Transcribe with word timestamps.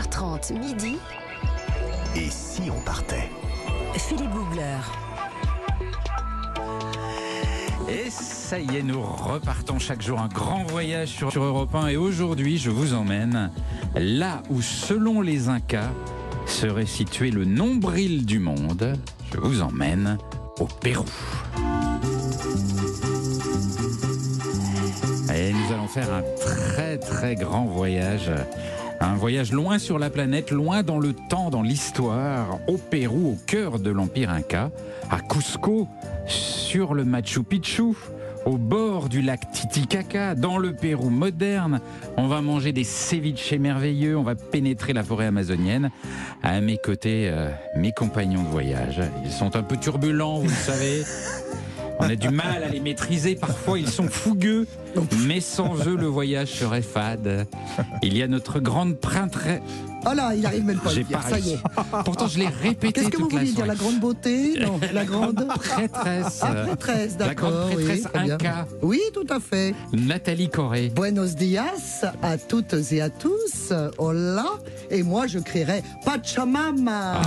11h30 0.00 0.58
midi. 0.58 0.96
Et 2.16 2.30
si 2.30 2.62
on 2.70 2.80
partait 2.80 3.28
Philippe 3.94 4.30
Googler. 4.30 4.78
Et 7.88 8.08
ça 8.08 8.58
y 8.58 8.76
est, 8.76 8.82
nous 8.82 9.02
repartons 9.02 9.78
chaque 9.78 10.00
jour 10.00 10.20
un 10.20 10.28
grand 10.28 10.64
voyage 10.64 11.08
sur, 11.08 11.30
sur 11.30 11.42
Europe 11.42 11.74
1 11.74 11.88
et 11.88 11.96
aujourd'hui 11.96 12.56
je 12.56 12.70
vous 12.70 12.94
emmène 12.94 13.50
là 13.96 14.42
où 14.48 14.62
selon 14.62 15.20
les 15.20 15.48
Incas 15.48 15.90
serait 16.46 16.86
situé 16.86 17.30
le 17.30 17.44
nombril 17.44 18.24
du 18.24 18.38
monde. 18.38 18.96
Je 19.32 19.38
vous 19.38 19.62
emmène 19.62 20.18
au 20.60 20.66
Pérou. 20.66 21.04
Et 25.34 25.52
nous 25.52 25.74
allons 25.74 25.88
faire 25.88 26.12
un 26.12 26.22
très 26.38 26.98
très 26.98 27.34
grand 27.34 27.64
voyage. 27.64 28.30
Un 29.02 29.14
voyage 29.14 29.50
loin 29.50 29.78
sur 29.78 29.98
la 29.98 30.10
planète, 30.10 30.50
loin 30.50 30.82
dans 30.82 30.98
le 30.98 31.14
temps, 31.14 31.48
dans 31.48 31.62
l'histoire, 31.62 32.58
au 32.68 32.76
Pérou, 32.76 33.30
au 33.32 33.38
cœur 33.46 33.78
de 33.78 33.90
l'Empire 33.90 34.28
Inca, 34.28 34.70
à 35.10 35.20
Cusco, 35.20 35.88
sur 36.26 36.92
le 36.92 37.04
Machu 37.06 37.42
Picchu, 37.42 37.94
au 38.44 38.58
bord 38.58 39.08
du 39.08 39.22
lac 39.22 39.50
Titicaca, 39.52 40.34
dans 40.34 40.58
le 40.58 40.74
Pérou 40.74 41.08
moderne. 41.08 41.80
On 42.18 42.28
va 42.28 42.42
manger 42.42 42.72
des 42.72 42.84
ceviches 42.84 43.54
merveilleux, 43.54 44.18
on 44.18 44.22
va 44.22 44.34
pénétrer 44.34 44.92
la 44.92 45.02
forêt 45.02 45.26
amazonienne. 45.26 45.90
À 46.42 46.60
mes 46.60 46.76
côtés, 46.76 47.30
euh, 47.30 47.50
mes 47.76 47.92
compagnons 47.92 48.42
de 48.42 48.48
voyage. 48.48 49.00
Ils 49.24 49.32
sont 49.32 49.56
un 49.56 49.62
peu 49.62 49.78
turbulents, 49.78 50.40
vous 50.40 50.48
le 50.48 50.54
savez. 50.54 51.04
On 52.00 52.08
a 52.08 52.16
du 52.16 52.30
mal 52.30 52.64
à 52.64 52.68
les 52.68 52.80
maîtriser. 52.80 53.34
Parfois, 53.34 53.78
ils 53.78 53.88
sont 53.88 54.08
fougueux. 54.08 54.66
Mais 55.26 55.40
sans 55.40 55.86
eux, 55.86 55.96
le 55.96 56.06
voyage 56.06 56.48
serait 56.48 56.82
fade. 56.82 57.46
Il 58.02 58.16
y 58.16 58.22
a 58.22 58.28
notre 58.28 58.58
grande 58.58 58.96
prêtresse. 58.98 59.60
Oh 60.06 60.14
là, 60.14 60.32
il 60.34 60.44
arrive 60.46 60.64
même 60.64 60.78
pas 60.78 60.90
J'ai 60.90 61.04
pas 61.04 61.20
ça 61.22 61.38
y 61.38 61.50
est. 61.52 61.58
Pourtant, 62.04 62.26
je 62.26 62.38
l'ai 62.38 62.48
répété 62.48 62.92
Qu'est-ce 62.92 63.08
que 63.10 63.16
vous 63.18 63.28
la 63.28 63.38
vouliez 63.38 63.52
dire. 63.52 63.66
La 63.66 63.74
grande 63.74 64.00
beauté? 64.00 64.54
Non, 64.60 64.80
la 64.92 65.04
grande 65.04 65.46
prêtresse. 65.48 66.40
Ah, 66.50 66.54
prêtresse, 66.64 67.16
La 67.18 67.26
d'accord. 67.28 67.50
grande 67.50 67.70
prêtresse 67.74 68.04
oui. 68.14 68.30
Inca, 68.30 68.66
Oui, 68.82 69.00
tout 69.12 69.26
à 69.28 69.38
fait. 69.40 69.74
Nathalie 69.92 70.48
Corée. 70.48 70.88
Buenos 70.94 71.34
dias 71.34 72.04
à 72.22 72.38
toutes 72.38 72.74
et 72.92 73.00
à 73.02 73.10
tous. 73.10 73.72
Hola. 73.98 74.46
Et 74.90 75.02
moi, 75.02 75.26
je 75.26 75.38
crierai 75.38 75.82
Pachamama. 76.04 77.20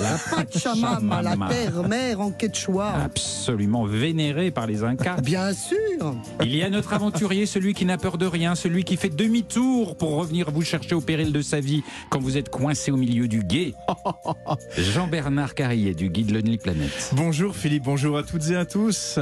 la 0.00 0.18
Pachamama, 0.36 1.22
la 1.22 1.36
terre-mère 1.48 2.20
en 2.20 2.30
quechua. 2.30 2.92
Absolument 3.04 3.84
vénérée 3.84 4.50
par 4.50 4.66
les 4.66 4.84
Incas. 4.84 5.16
Bien 5.20 5.52
sûr. 5.52 6.14
Il 6.42 6.54
y 6.54 6.62
a 6.62 6.70
notre 6.70 6.92
aventurier, 6.92 7.46
celui 7.46 7.74
qui 7.74 7.84
n'a 7.84 7.98
peur 7.98 8.16
de 8.18 8.26
rien, 8.26 8.54
celui 8.54 8.84
qui 8.84 8.96
fait 8.96 9.08
demi-tour 9.08 9.96
pour 9.96 10.16
revenir 10.16 10.50
vous 10.50 10.62
chercher 10.62 10.94
au 10.94 11.00
péril 11.00 11.32
de 11.32 11.42
sa 11.42 11.60
vie 11.60 11.82
quand 12.12 12.20
vous 12.20 12.36
êtes 12.36 12.50
coincé 12.50 12.90
au 12.92 12.98
milieu 12.98 13.26
du 13.26 13.42
guet. 13.42 13.72
Jean-Bernard 14.76 15.54
Carrier 15.54 15.94
du 15.94 16.10
guide 16.10 16.30
Lonely 16.30 16.58
Planet. 16.58 16.90
Bonjour 17.14 17.56
Philippe, 17.56 17.84
bonjour 17.84 18.18
à 18.18 18.22
toutes 18.22 18.50
et 18.50 18.56
à 18.56 18.66
tous. 18.66 19.18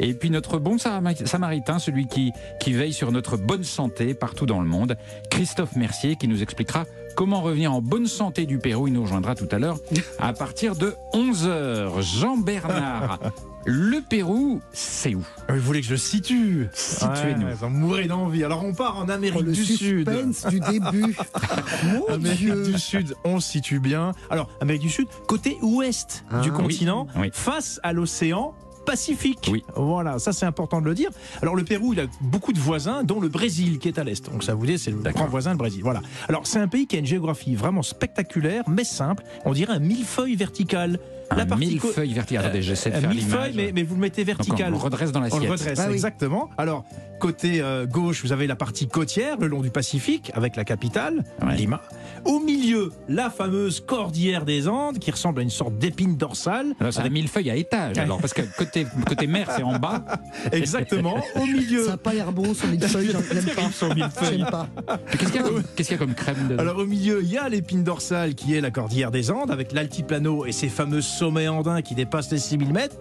Et 0.00 0.14
puis 0.14 0.30
notre 0.30 0.58
bon 0.58 0.78
Samari- 0.78 1.26
samaritain, 1.26 1.78
celui 1.78 2.06
qui, 2.06 2.32
qui 2.60 2.72
veille 2.72 2.94
sur 2.94 3.12
notre 3.12 3.36
bonne 3.36 3.62
santé 3.62 4.14
partout 4.14 4.46
dans 4.46 4.60
le 4.60 4.66
monde, 4.66 4.96
Christophe 5.30 5.76
Mercier, 5.76 6.16
qui 6.16 6.26
nous 6.26 6.42
expliquera 6.42 6.84
comment 7.14 7.42
revenir 7.42 7.74
en 7.74 7.82
bonne 7.82 8.06
santé 8.06 8.46
du 8.46 8.56
Pérou. 8.58 8.88
Il 8.88 8.94
nous 8.94 9.02
rejoindra 9.02 9.34
tout 9.34 9.48
à 9.50 9.58
l'heure 9.58 9.76
à 10.18 10.32
partir 10.32 10.76
de 10.76 10.94
11h. 11.12 12.00
Jean-Bernard, 12.00 13.18
le 13.66 14.00
Pérou, 14.02 14.60
c'est 14.72 15.14
où? 15.14 15.24
Vous 15.48 15.58
voulez 15.60 15.80
que 15.80 15.86
je 15.86 15.94
situe? 15.96 16.68
Situez-nous. 16.74 17.46
Ouais, 17.46 17.54
Vous 17.54 17.68
mourrez 17.68 18.06
d'envie. 18.06 18.44
Alors 18.44 18.64
on 18.64 18.74
part 18.74 18.98
en 18.98 19.08
Amérique 19.08 19.38
Oh, 19.40 19.42
le 19.42 19.52
du 19.52 19.64
Sud. 19.64 19.76
suspense 20.08 20.46
du 20.46 20.60
début. 20.60 21.16
Mon 21.84 22.06
Amérique 22.14 22.38
Dieu. 22.38 22.62
du 22.64 22.78
Sud, 22.78 23.14
on 23.24 23.40
se 23.40 23.52
situe 23.52 23.78
bien. 23.80 24.12
Alors, 24.30 24.48
Amérique 24.60 24.82
du 24.82 24.90
Sud, 24.90 25.06
côté 25.26 25.56
ouest 25.62 26.24
Ah. 26.30 26.40
du 26.40 26.52
continent, 26.52 27.06
Oui, 27.16 27.30
face 27.32 27.80
à 27.82 27.92
l'océan 27.92 28.54
Pacifique. 28.86 29.48
Oui. 29.50 29.64
Voilà, 29.76 30.18
ça 30.18 30.34
c'est 30.34 30.44
important 30.44 30.82
de 30.82 30.84
le 30.84 30.94
dire. 30.94 31.08
Alors 31.40 31.56
le 31.56 31.64
Pérou, 31.64 31.94
il 31.94 32.00
a 32.00 32.04
beaucoup 32.20 32.52
de 32.52 32.58
voisins, 32.58 33.02
dont 33.02 33.18
le 33.18 33.28
Brésil 33.30 33.78
qui 33.78 33.88
est 33.88 33.98
à 33.98 34.04
l'est. 34.04 34.30
Donc 34.30 34.44
ça 34.44 34.52
vous 34.54 34.66
dit, 34.66 34.78
c'est 34.78 34.90
le 34.90 34.98
grand 34.98 35.24
voisin, 35.26 35.52
le 35.52 35.56
Brésil. 35.56 35.80
Voilà. 35.82 36.02
Alors 36.28 36.46
c'est 36.46 36.58
un 36.58 36.68
pays 36.68 36.86
qui 36.86 36.96
a 36.96 36.98
une 36.98 37.06
géographie 37.06 37.54
vraiment 37.54 37.80
spectaculaire, 37.82 38.62
mais 38.68 38.84
simple. 38.84 39.22
On 39.46 39.54
dirait 39.54 39.72
un 39.72 39.78
millefeuille 39.78 40.36
vertical. 40.36 40.98
Un 41.30 41.46
co- 41.46 41.56
millefeuille 41.56 42.12
vertical. 42.12 42.44
Attendez, 42.44 42.62
j'essaie 42.62 42.90
de 42.90 42.96
un 42.96 43.00
faire 43.00 43.10
millefeuille, 43.10 43.50
l'image. 43.52 43.54
mais, 43.66 43.72
mais 43.74 43.82
vous 43.82 43.94
le 43.94 44.00
mettez 44.00 44.24
Donc, 44.24 44.36
vertical. 44.36 44.68
on 44.72 44.76
le 44.76 44.82
redresse 44.82 45.12
dans 45.12 45.20
On 45.20 45.24
le 45.24 45.28
l'assiette. 45.30 45.50
redresse, 45.50 45.78
Ah 45.82 45.86
oui. 45.88 45.94
exactement. 45.94 46.50
Alors, 46.58 46.84
côté 47.20 47.60
euh, 47.62 47.86
gauche, 47.86 48.22
vous 48.22 48.32
avez 48.32 48.46
la 48.46 48.56
partie 48.56 48.86
côtière, 48.88 49.38
le 49.38 49.46
long 49.46 49.60
du 49.62 49.70
Pacifique, 49.70 50.30
avec 50.34 50.56
la 50.56 50.64
capitale, 50.64 51.24
Ouais. 51.44 51.56
Lima. 51.56 51.80
Au 52.24 52.40
milieu, 52.40 52.92
la 53.08 53.30
fameuse 53.30 53.80
cordillère 53.80 54.44
des 54.44 54.68
Andes, 54.68 54.98
qui 54.98 55.10
ressemble 55.10 55.40
à 55.40 55.42
une 55.42 55.50
sorte 55.50 55.78
d'épine 55.78 56.16
dorsale. 56.16 56.74
Alors, 56.80 56.92
c'est 56.92 56.98
un 56.98 57.02
Avec- 57.02 57.12
millefeuille 57.12 57.50
à 57.50 57.56
étage, 57.56 57.98
alors, 57.98 58.18
parce 58.20 58.32
que 58.34 58.42
côté, 58.58 58.86
côté 59.06 59.26
mer, 59.26 59.50
c'est 59.56 59.62
en 59.62 59.78
bas. 59.78 60.04
Exactement. 60.52 61.16
Au 61.36 61.46
milieu. 61.46 61.84
Ça 61.84 61.90
n'a 61.92 61.96
pas 61.96 62.12
l'air 62.14 62.32
bon, 62.32 62.54
son 62.54 62.66
millefeuille, 62.68 63.10
j'en- 63.12 63.20
j'aime 63.32 63.54
pas. 63.54 63.70
Son 63.72 63.88
millefeuille. 63.94 64.38
J'aime 64.38 64.50
pas. 64.50 64.68
Qu'est-ce 65.10 65.32
qu'il 65.32 65.40
y, 65.40 65.44
a 65.44 65.48
comme- 65.48 65.62
qu'est-ce 65.76 65.88
qu'il 65.88 65.96
y 65.98 66.00
a 66.00 66.04
comme 66.04 66.14
crème 66.14 66.48
dedans 66.48 66.62
Alors 66.62 66.78
au 66.78 66.86
milieu, 66.86 67.20
il 67.22 67.30
y 67.30 67.38
a 67.38 67.48
l'épine 67.48 67.84
dorsale 67.84 68.34
qui 68.34 68.54
est 68.54 68.60
la 68.60 68.70
cordillère 68.70 69.10
des 69.10 69.30
Andes 69.30 69.50
avec 69.50 69.72
l'altiplano 69.72 70.44
et 70.46 70.52
ses 70.52 70.68
fameux 70.68 71.00
sommets 71.14 71.48
andins 71.48 71.82
qui 71.82 71.94
dépassent 71.94 72.30
les 72.30 72.38
6000 72.38 72.72
mètres. 72.72 72.96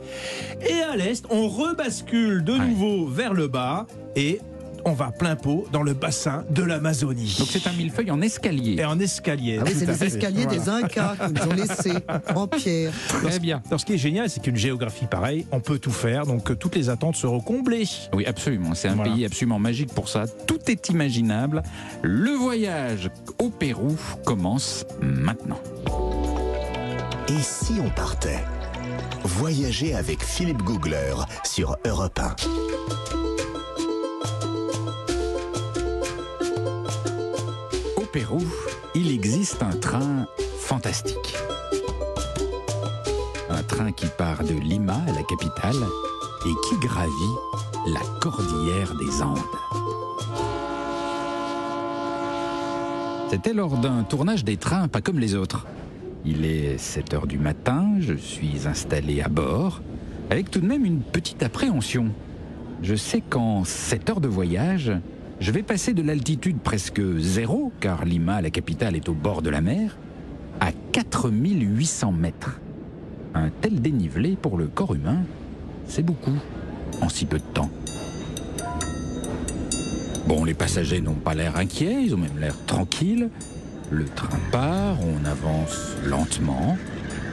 Et 0.70 0.82
à 0.82 0.96
l'est, 0.96 1.26
on 1.30 1.48
rebascule 1.48 2.44
de 2.44 2.54
Ouais. 2.54 2.60
nouveau 2.68 3.08
vers 3.08 3.34
le 3.34 3.48
bas 3.48 3.86
et 4.16 4.40
on 4.86 4.92
va 4.92 5.12
plein 5.12 5.38
pot 5.38 5.66
dans 5.72 5.82
le 5.82 5.94
bassin 5.94 6.44
de 6.50 6.62
l'Amazonie. 6.62 7.38
Donc 7.40 7.48
c'est 7.50 7.66
un 7.68 7.72
millefeuille 7.72 8.12
en 8.12 8.22
escalier. 8.22 8.76
Et 8.80 8.84
en 8.86 9.00
escalier. 9.00 9.58
Ah 9.62 9.64
oui, 9.66 9.72
c'est 9.78 9.86
les 9.86 10.04
escaliers 10.04 10.46
des. 10.46 10.68
Incas 10.68 11.16
qui 11.26 11.34
nous 11.34 11.42
ont 11.52 11.54
laissés 11.56 11.94
en 12.36 12.48
pierre. 12.48 12.92
Très 13.08 13.40
bien. 13.40 13.62
Alors 13.68 13.80
ce 13.80 13.86
qui 13.86 13.94
est 13.94 13.98
génial, 13.98 14.30
c'est 14.30 14.42
qu'une 14.42 14.58
géographie 14.58 15.06
pareille, 15.06 15.46
on 15.54 15.62
peut 15.62 15.80
tout 15.80 15.90
faire, 15.92 16.26
donc 16.26 16.52
euh, 16.52 16.56
toutes 16.56 16.76
les 16.76 16.90
attentes 16.90 17.16
seront 17.16 17.40
comblées. 17.40 17.88
Oui, 18.14 18.26
absolument. 18.26 18.74
C'est 18.76 18.90
un 18.90 18.96
Voilà. 18.96 19.14
pays 19.14 19.24
absolument 19.26 19.58
magique 19.60 19.94
pour 19.94 20.10
ça. 20.10 20.26
Tout 20.48 20.60
est 20.68 20.90
imaginable. 20.90 21.64
Le 22.02 22.32
voyage 22.32 23.10
au 23.40 23.50
Pérou 23.50 23.96
commence 24.26 24.86
maintenant. 25.02 25.60
Et 27.30 27.42
si 27.42 27.80
on 27.80 27.90
partait 27.90 28.44
Voyager 29.24 29.96
avec 29.96 30.22
Philippe 30.22 30.62
Googler 30.62 31.14
sur 31.46 31.78
Europe 31.86 32.20
1. 32.20 32.36
Au 37.96 38.06
Pérou, 38.12 38.42
il 38.94 39.12
existe 39.12 39.64
un 39.64 39.76
train 39.78 40.28
fantastique. 40.60 41.38
Un 43.50 43.64
train 43.64 43.94
qui 43.94 44.08
part 44.18 44.44
de 44.44 44.54
Lima, 44.54 45.00
la 45.08 45.24
capitale, 45.24 45.82
et 46.46 46.68
qui 46.68 46.78
gravit 46.86 47.12
la 47.88 48.02
cordillère 48.20 48.94
des 48.96 49.22
Andes. 49.22 49.40
C'était 53.30 53.54
lors 53.54 53.78
d'un 53.78 54.04
tournage 54.04 54.44
des 54.44 54.58
trains 54.58 54.90
pas 54.90 55.02
comme 55.02 55.20
les 55.20 55.36
autres. 55.36 55.66
Il 56.26 56.46
est 56.46 56.78
7 56.78 57.14
heures 57.14 57.28
du 57.28 57.38
matin, 57.38 57.96
je 58.00 58.14
suis 58.14 58.66
installé 58.66 59.22
à 59.22 59.28
bord, 59.28 59.82
avec 60.30 60.50
tout 60.50 60.62
de 60.62 60.66
même 60.66 60.86
une 60.86 61.02
petite 61.02 61.44
appréhension. 61.44 62.08
Je 62.82 62.96
sais 62.96 63.22
qu'en 63.22 63.66
7 63.66 64.10
heures 64.10 64.22
de 64.22 64.30
voyage, 64.30 64.94
je 65.42 65.52
vais 65.52 65.64
passer 65.64 65.94
de 65.94 66.02
l'altitude 66.02 66.60
presque 66.60 67.02
zéro, 67.18 67.74
car 67.82 68.06
Lima, 68.06 68.42
la 68.42 68.52
capitale, 68.52 68.96
est 68.96 69.10
au 69.10 69.14
bord 69.14 69.42
de 69.42 69.50
la 69.50 69.60
mer, 69.60 69.98
à 70.62 70.72
4800 70.94 72.14
mètres. 72.14 72.62
Un 73.34 73.50
tel 73.50 73.82
dénivelé 73.82 74.38
pour 74.42 74.58
le 74.58 74.68
corps 74.68 74.96
humain, 74.96 75.24
c'est 75.88 76.04
beaucoup 76.06 76.38
en 77.02 77.10
si 77.10 77.26
peu 77.26 77.38
de 77.38 77.44
temps. 77.54 77.70
Bon, 80.26 80.46
les 80.46 80.54
passagers 80.54 81.02
n'ont 81.02 81.16
pas 81.16 81.34
l'air 81.34 81.58
inquiets, 81.58 82.02
ils 82.02 82.16
ont 82.16 82.20
même 82.20 82.40
l'air 82.40 82.56
tranquilles. 82.66 83.30
Le 83.94 84.06
train 84.06 84.40
part, 84.52 84.98
on 85.04 85.24
avance 85.24 85.96
lentement, 86.04 86.80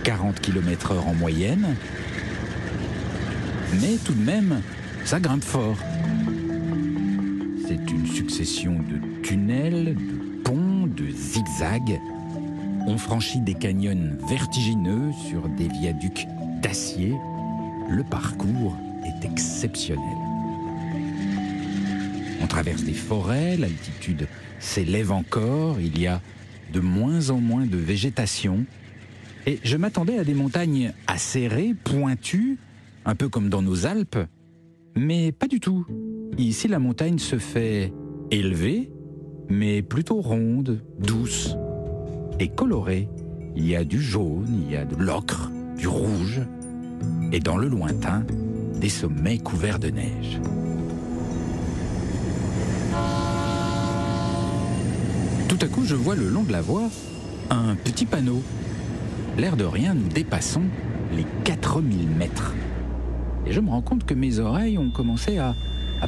40 0.04 0.40
km 0.40 0.92
heure 0.92 1.08
en 1.08 1.14
moyenne. 1.14 1.74
Mais 3.80 3.96
tout 4.04 4.12
de 4.12 4.22
même, 4.22 4.60
ça 5.06 5.20
grimpe 5.20 5.42
fort. 5.42 5.78
C'est 7.66 7.90
une 7.90 8.06
succession 8.06 8.72
de 8.72 9.22
tunnels, 9.22 9.94
de 9.94 10.42
ponts, 10.44 10.86
de 10.86 11.06
zigzags. 11.10 11.98
On 12.86 12.98
franchit 12.98 13.40
des 13.40 13.54
canyons 13.54 14.18
vertigineux 14.28 15.12
sur 15.30 15.48
des 15.48 15.68
viaducs 15.68 16.26
d'acier. 16.62 17.14
Le 17.88 18.04
parcours 18.04 18.76
est 19.06 19.24
exceptionnel. 19.24 20.04
On 22.42 22.46
traverse 22.46 22.82
des 22.82 22.92
forêts, 22.92 23.56
l'altitude 23.56 24.28
s'élève 24.58 25.10
encore, 25.10 25.80
il 25.80 25.98
y 25.98 26.06
a 26.06 26.20
de 26.72 26.80
moins 26.80 27.30
en 27.30 27.40
moins 27.40 27.66
de 27.66 27.76
végétation. 27.76 28.64
Et 29.46 29.58
je 29.62 29.76
m'attendais 29.76 30.18
à 30.18 30.24
des 30.24 30.34
montagnes 30.34 30.92
acérées, 31.06 31.74
pointues, 31.74 32.58
un 33.04 33.14
peu 33.14 33.28
comme 33.28 33.48
dans 33.48 33.62
nos 33.62 33.86
Alpes, 33.86 34.18
mais 34.96 35.32
pas 35.32 35.46
du 35.46 35.60
tout. 35.60 35.86
Ici, 36.38 36.68
la 36.68 36.78
montagne 36.78 37.18
se 37.18 37.38
fait 37.38 37.92
élevée, 38.30 38.90
mais 39.48 39.82
plutôt 39.82 40.20
ronde, 40.20 40.82
douce. 40.98 41.56
est 42.38 42.54
coloré. 42.54 43.08
Il 43.56 43.66
y 43.66 43.76
a 43.76 43.84
du 43.84 44.00
jaune, 44.00 44.62
il 44.64 44.72
y 44.72 44.76
a 44.76 44.84
de 44.84 44.96
l'ocre, 44.96 45.50
du 45.76 45.88
rouge, 45.88 46.40
et 47.32 47.40
dans 47.40 47.56
le 47.56 47.68
lointain, 47.68 48.24
des 48.80 48.88
sommets 48.88 49.38
couverts 49.38 49.78
de 49.78 49.88
neige. 49.88 50.40
À 55.62 55.68
coup, 55.68 55.84
je 55.84 55.94
vois 55.94 56.14
le 56.16 56.28
long 56.28 56.42
de 56.42 56.52
la 56.52 56.62
voie 56.62 56.88
un 57.50 57.74
petit 57.74 58.06
panneau. 58.06 58.42
L'air 59.36 59.56
de 59.56 59.64
rien, 59.64 59.92
nous 59.92 60.08
dépassons 60.08 60.62
les 61.14 61.26
4000 61.44 62.08
mètres. 62.08 62.54
Et 63.46 63.52
je 63.52 63.60
me 63.60 63.68
rends 63.68 63.82
compte 63.82 64.06
que 64.06 64.14
mes 64.14 64.38
oreilles 64.38 64.78
ont 64.78 64.90
commencé 64.90 65.38
à, 65.38 65.54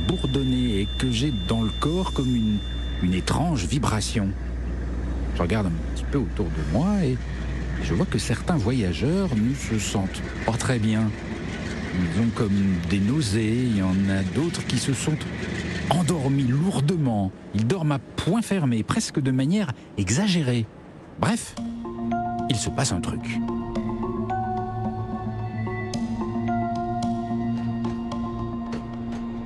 bourdonner 0.08 0.80
et 0.80 0.88
que 0.98 1.10
j'ai 1.10 1.34
dans 1.48 1.60
le 1.60 1.70
corps 1.80 2.14
comme 2.14 2.34
une, 2.34 3.12
étrange 3.12 3.66
vibration. 3.66 4.28
Je 5.36 5.42
regarde 5.42 5.66
un 5.66 5.94
petit 5.94 6.04
peu 6.10 6.18
autour 6.18 6.46
de 6.46 6.72
moi 6.72 7.04
et 7.04 7.18
je 7.82 7.92
vois 7.92 8.06
que 8.06 8.18
certains 8.18 8.56
voyageurs 8.56 9.28
ne 9.36 9.54
se 9.54 9.78
sentent 9.78 10.22
pas 10.46 10.52
très 10.52 10.78
bien. 10.78 11.10
Ils 11.94 12.22
ont 12.22 12.30
comme 12.34 12.76
des 12.88 13.00
nausées, 13.00 13.66
il 13.66 13.76
y 13.76 13.82
en 13.82 14.08
a 14.08 14.22
d'autres 14.34 14.64
qui 14.66 14.78
se 14.78 14.94
sont 14.94 15.16
endormis 15.96 16.44
lourdement. 16.44 17.30
Ils 17.54 17.66
dorment 17.66 17.92
à 17.92 17.98
point 17.98 18.42
fermé, 18.42 18.82
presque 18.82 19.20
de 19.20 19.30
manière 19.30 19.72
exagérée. 19.98 20.66
Bref, 21.20 21.54
il 22.48 22.56
se 22.56 22.70
passe 22.70 22.92
un 22.92 23.00
truc. 23.00 23.38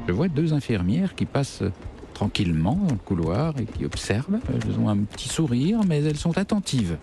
Je 0.07 0.13
vois 0.13 0.29
deux 0.29 0.55
infirmières 0.55 1.15
qui 1.15 1.27
passent 1.27 1.65
tranquillement 2.15 2.77
dans 2.77 2.95
le 2.95 3.01
couloir 3.05 3.55
et 3.59 3.65
qui 3.65 3.85
observent. 3.85 4.39
Elles 4.49 4.79
ont 4.79 4.89
un 4.89 4.99
petit 4.99 5.29
sourire, 5.29 5.81
mais 5.87 6.03
elles 6.03 6.17
sont 6.17 6.39
attentives. 6.39 6.97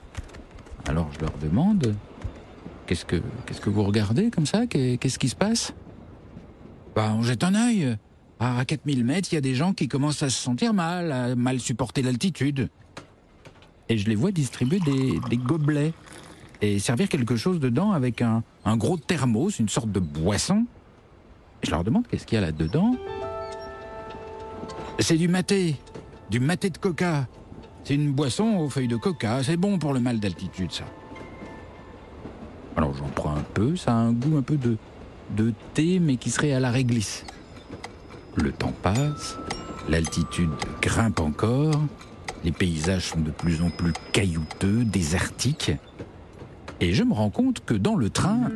Alors 0.88 1.10
je 1.14 1.20
leur 1.20 1.34
demande 1.42 1.96
Qu'est-ce 2.86 3.06
que, 3.06 3.16
que 3.62 3.70
vous 3.70 3.84
regardez 3.84 4.30
comme 4.30 4.46
ça? 4.46 4.68
Qu'est-ce 4.68 5.18
qui 5.18 5.30
se 5.30 5.36
passe? 5.36 5.74
Bah, 6.96 7.14
on 7.18 7.24
jette 7.24 7.44
un 7.44 7.56
œil. 7.56 7.98
À 8.44 8.66
4000 8.66 9.06
mètres, 9.06 9.30
il 9.32 9.36
y 9.36 9.38
a 9.38 9.42
des 9.42 9.56
gens 9.56 9.72
qui 9.72 9.88
commencent 9.88 10.22
à 10.22 10.30
se 10.30 10.38
sentir 10.38 10.74
mal, 10.74 11.14
à 11.14 11.34
mal 11.34 11.62
supporter 11.62 12.02
l'altitude. 12.02 12.68
Et 13.88 13.98
je 13.98 14.10
les 14.10 14.16
vois 14.16 14.32
distribuer 14.32 14.82
des, 14.82 15.38
gobelets 15.38 15.94
et 16.62 16.78
servir 16.78 17.08
quelque 17.08 17.38
chose 17.38 17.62
dedans 17.62 17.94
avec 17.94 18.22
un, 18.22 18.44
gros 18.76 18.98
thermos, 18.98 19.60
une 19.60 19.70
sorte 19.70 19.94
de 19.94 20.02
boisson. 20.02 20.66
Je 21.62 21.72
leur 21.72 21.86
demande 21.86 22.06
qu'est-ce 22.06 22.26
qu'il 22.26 22.36
y 22.36 22.38
a 22.38 22.42
là-dedans. 22.42 22.98
C'est 25.00 25.16
du 25.16 25.30
maté, 25.30 25.78
du 26.30 26.42
maté 26.42 26.70
de 26.70 26.78
coca. 26.78 27.30
C'est 27.86 27.96
une 27.96 28.12
boisson 28.12 28.58
aux 28.58 28.70
feuilles 28.70 28.90
de 28.90 28.98
coca. 28.98 29.42
C'est 29.42 29.56
bon 29.56 29.80
pour 29.80 29.94
le 29.94 30.02
mal 30.02 30.20
d'altitude, 30.20 30.74
ça. 30.74 30.84
Alors 32.76 32.94
j'en 32.94 33.08
prends 33.08 33.38
un 33.38 33.46
peu. 33.54 33.78
Ça 33.78 33.92
a 33.92 33.96
un 33.96 34.12
goût 34.12 34.36
un 34.36 34.42
peu 34.42 34.58
de 34.58 35.54
thé, 35.74 36.00
mais 36.00 36.18
qui 36.18 36.30
serait 36.30 36.52
à 36.52 36.60
la 36.60 36.72
réglisse. 36.72 37.24
Le 38.36 38.52
temps 38.52 38.74
passe, 38.82 39.38
l'altitude 39.88 40.50
grimpe 40.82 41.20
encore, 41.20 41.80
les 42.44 42.52
paysages 42.52 43.10
sont 43.10 43.20
de 43.20 43.32
plus 43.32 43.62
en 43.62 43.70
plus 43.70 43.94
caillouteux, 44.12 44.84
désertiques. 44.86 45.72
Et 46.82 46.94
je 46.94 47.04
me 47.04 47.14
rends 47.14 47.30
compte 47.30 47.64
que 47.66 47.74
dans 47.74 47.96
le 47.96 48.10
train, 48.10 48.50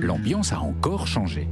l'ambiance 0.00 0.52
a 0.52 0.60
encore 0.60 1.06
changé. 1.06 1.48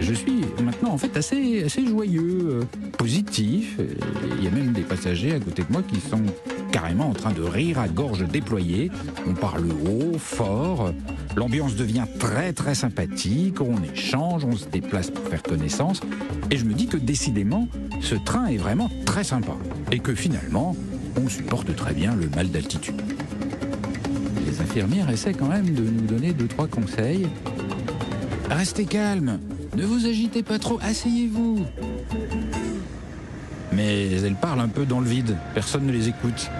Je 0.00 0.14
suis 0.14 0.40
maintenant 0.62 0.92
en 0.92 0.98
fait 0.98 1.16
assez, 1.16 1.64
assez 1.64 1.86
joyeux, 1.86 2.60
euh, 2.60 2.62
positif. 2.96 3.78
Il 4.38 4.44
y 4.44 4.46
a 4.46 4.50
même 4.50 4.72
des 4.72 4.82
passagers 4.82 5.34
à 5.34 5.40
côté 5.40 5.62
de 5.62 5.72
moi 5.72 5.82
qui 5.82 6.00
sont 6.00 6.22
carrément 6.74 7.10
en 7.10 7.12
train 7.12 7.30
de 7.30 7.40
rire 7.40 7.78
à 7.78 7.86
gorge 7.86 8.26
déployée. 8.26 8.90
On 9.28 9.34
parle 9.34 9.66
haut, 9.70 10.18
fort. 10.18 10.92
L'ambiance 11.36 11.76
devient 11.76 12.06
très 12.18 12.52
très 12.52 12.74
sympathique. 12.74 13.60
On 13.60 13.80
échange, 13.84 14.44
on 14.44 14.56
se 14.56 14.66
déplace 14.66 15.08
pour 15.12 15.24
faire 15.28 15.44
connaissance. 15.44 16.00
Et 16.50 16.56
je 16.56 16.64
me 16.64 16.74
dis 16.74 16.88
que 16.88 16.96
décidément, 16.96 17.68
ce 18.00 18.16
train 18.16 18.46
est 18.46 18.56
vraiment 18.56 18.90
très 19.06 19.22
sympa. 19.22 19.52
Et 19.92 20.00
que 20.00 20.16
finalement, 20.16 20.74
on 21.16 21.28
supporte 21.28 21.76
très 21.76 21.94
bien 21.94 22.16
le 22.16 22.28
mal 22.30 22.50
d'altitude. 22.50 23.00
Les 24.44 24.60
infirmières 24.60 25.08
essaient 25.10 25.32
quand 25.32 25.48
même 25.48 25.74
de 25.74 25.82
nous 25.82 26.06
donner 26.08 26.32
deux, 26.32 26.48
trois 26.48 26.66
conseils. 26.66 27.28
Restez 28.50 28.86
calme, 28.86 29.38
ne 29.76 29.84
vous 29.84 30.06
agitez 30.06 30.42
pas 30.42 30.58
trop, 30.58 30.80
asseyez-vous. 30.82 31.64
Mais 33.74 34.12
elles 34.12 34.36
parlent 34.36 34.60
un 34.60 34.68
peu 34.68 34.86
dans 34.86 35.00
le 35.00 35.06
vide, 35.06 35.36
personne 35.54 35.86
ne 35.86 35.92
les 35.92 36.08
écoute. 36.08 36.50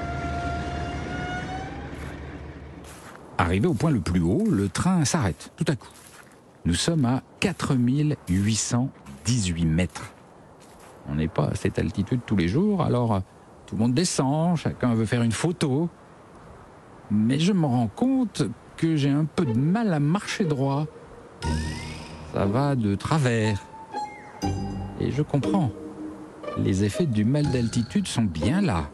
Arrivé 3.39 3.67
au 3.67 3.75
point 3.75 3.91
le 3.91 4.01
plus 4.01 4.21
haut, 4.21 4.45
le 4.49 4.69
train 4.69 5.05
s'arrête 5.05 5.53
tout 5.57 5.65
à 5.69 5.77
coup. 5.77 5.89
Nous 6.65 6.75
sommes 6.75 7.05
à 7.05 7.23
4818 7.41 9.65
mètres. 9.67 10.13
On 11.09 11.17
n'est 11.17 11.29
pas 11.29 11.49
à 11.49 11.55
cette 11.55 11.79
altitude 11.79 12.21
tous 12.25 12.37
les 12.37 12.49
jours, 12.49 12.83
alors 12.83 13.21
tout 13.67 13.77
le 13.77 13.83
monde 13.83 13.95
descend, 13.95 14.57
chacun 14.57 14.95
veut 14.95 15.07
faire 15.07 15.23
une 15.23 15.33
photo. 15.33 15.89
Mais 17.11 17.39
je 17.39 17.53
me 17.53 17.67
rends 17.67 17.89
compte 17.89 18.43
que 18.77 18.97
j'ai 18.97 19.11
un 19.11 19.25
peu 19.25 19.45
de 19.45 19.59
mal 19.59 19.93
à 19.93 20.01
marcher 20.01 20.45
droit. 20.45 20.87
Ça 22.33 22.47
va 22.47 22.75
de 22.75 22.95
travers. 22.95 23.63
Et 25.01 25.11
je 25.11 25.23
comprends. 25.23 25.71
Les 26.57 26.85
effets 26.85 27.07
du 27.07 27.25
mal 27.25 27.51
d'altitude 27.51 28.07
sont 28.07 28.23
bien 28.23 28.61
là. 28.61 28.89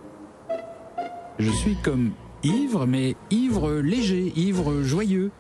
Je 1.39 1.51
suis 1.51 1.77
comme 1.83 2.13
ivre, 2.43 2.87
mais 2.87 3.17
ivre 3.31 3.73
léger, 3.81 4.33
ivre 4.37 4.83
joyeux. 4.83 5.31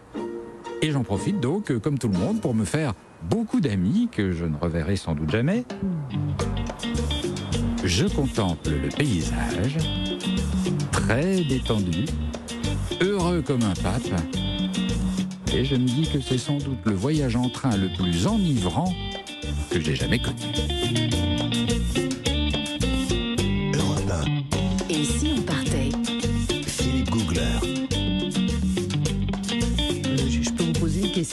Et 0.83 0.91
j'en 0.91 1.03
profite 1.03 1.41
donc, 1.41 1.77
comme 1.79 1.99
tout 1.99 2.09
le 2.09 2.19
monde, 2.19 2.41
pour 2.41 2.55
me 2.55 2.65
faire 2.65 2.95
beaucoup 3.29 3.61
d'amis 3.61 4.09
que 4.11 4.33
je 4.33 4.45
ne 4.45 4.57
reverrai 4.57 4.97
sans 4.97 5.15
doute 5.15 5.31
jamais. 5.31 5.65
Je 7.85 8.07
contemple 8.07 8.71
le 8.71 8.89
paysage, 8.89 9.79
très 10.93 11.43
détendu, 11.45 12.05
heureux 13.01 13.43
comme 13.43 13.63
un 13.63 13.75
pape, 13.75 14.21
et 15.55 15.65
je 15.65 15.75
me 15.75 15.87
dis 15.87 16.09
que 16.11 16.21
c'est 16.21 16.39
sans 16.39 16.59
doute 16.59 16.79
le 16.85 16.93
voyage 16.93 17.37
en 17.37 17.49
train 17.49 17.77
le 17.77 17.89
plus 17.97 18.27
enivrant 18.27 18.93
que 19.71 19.81
j'ai 19.81 19.95
jamais 19.95 20.19
connu. 20.19 21.40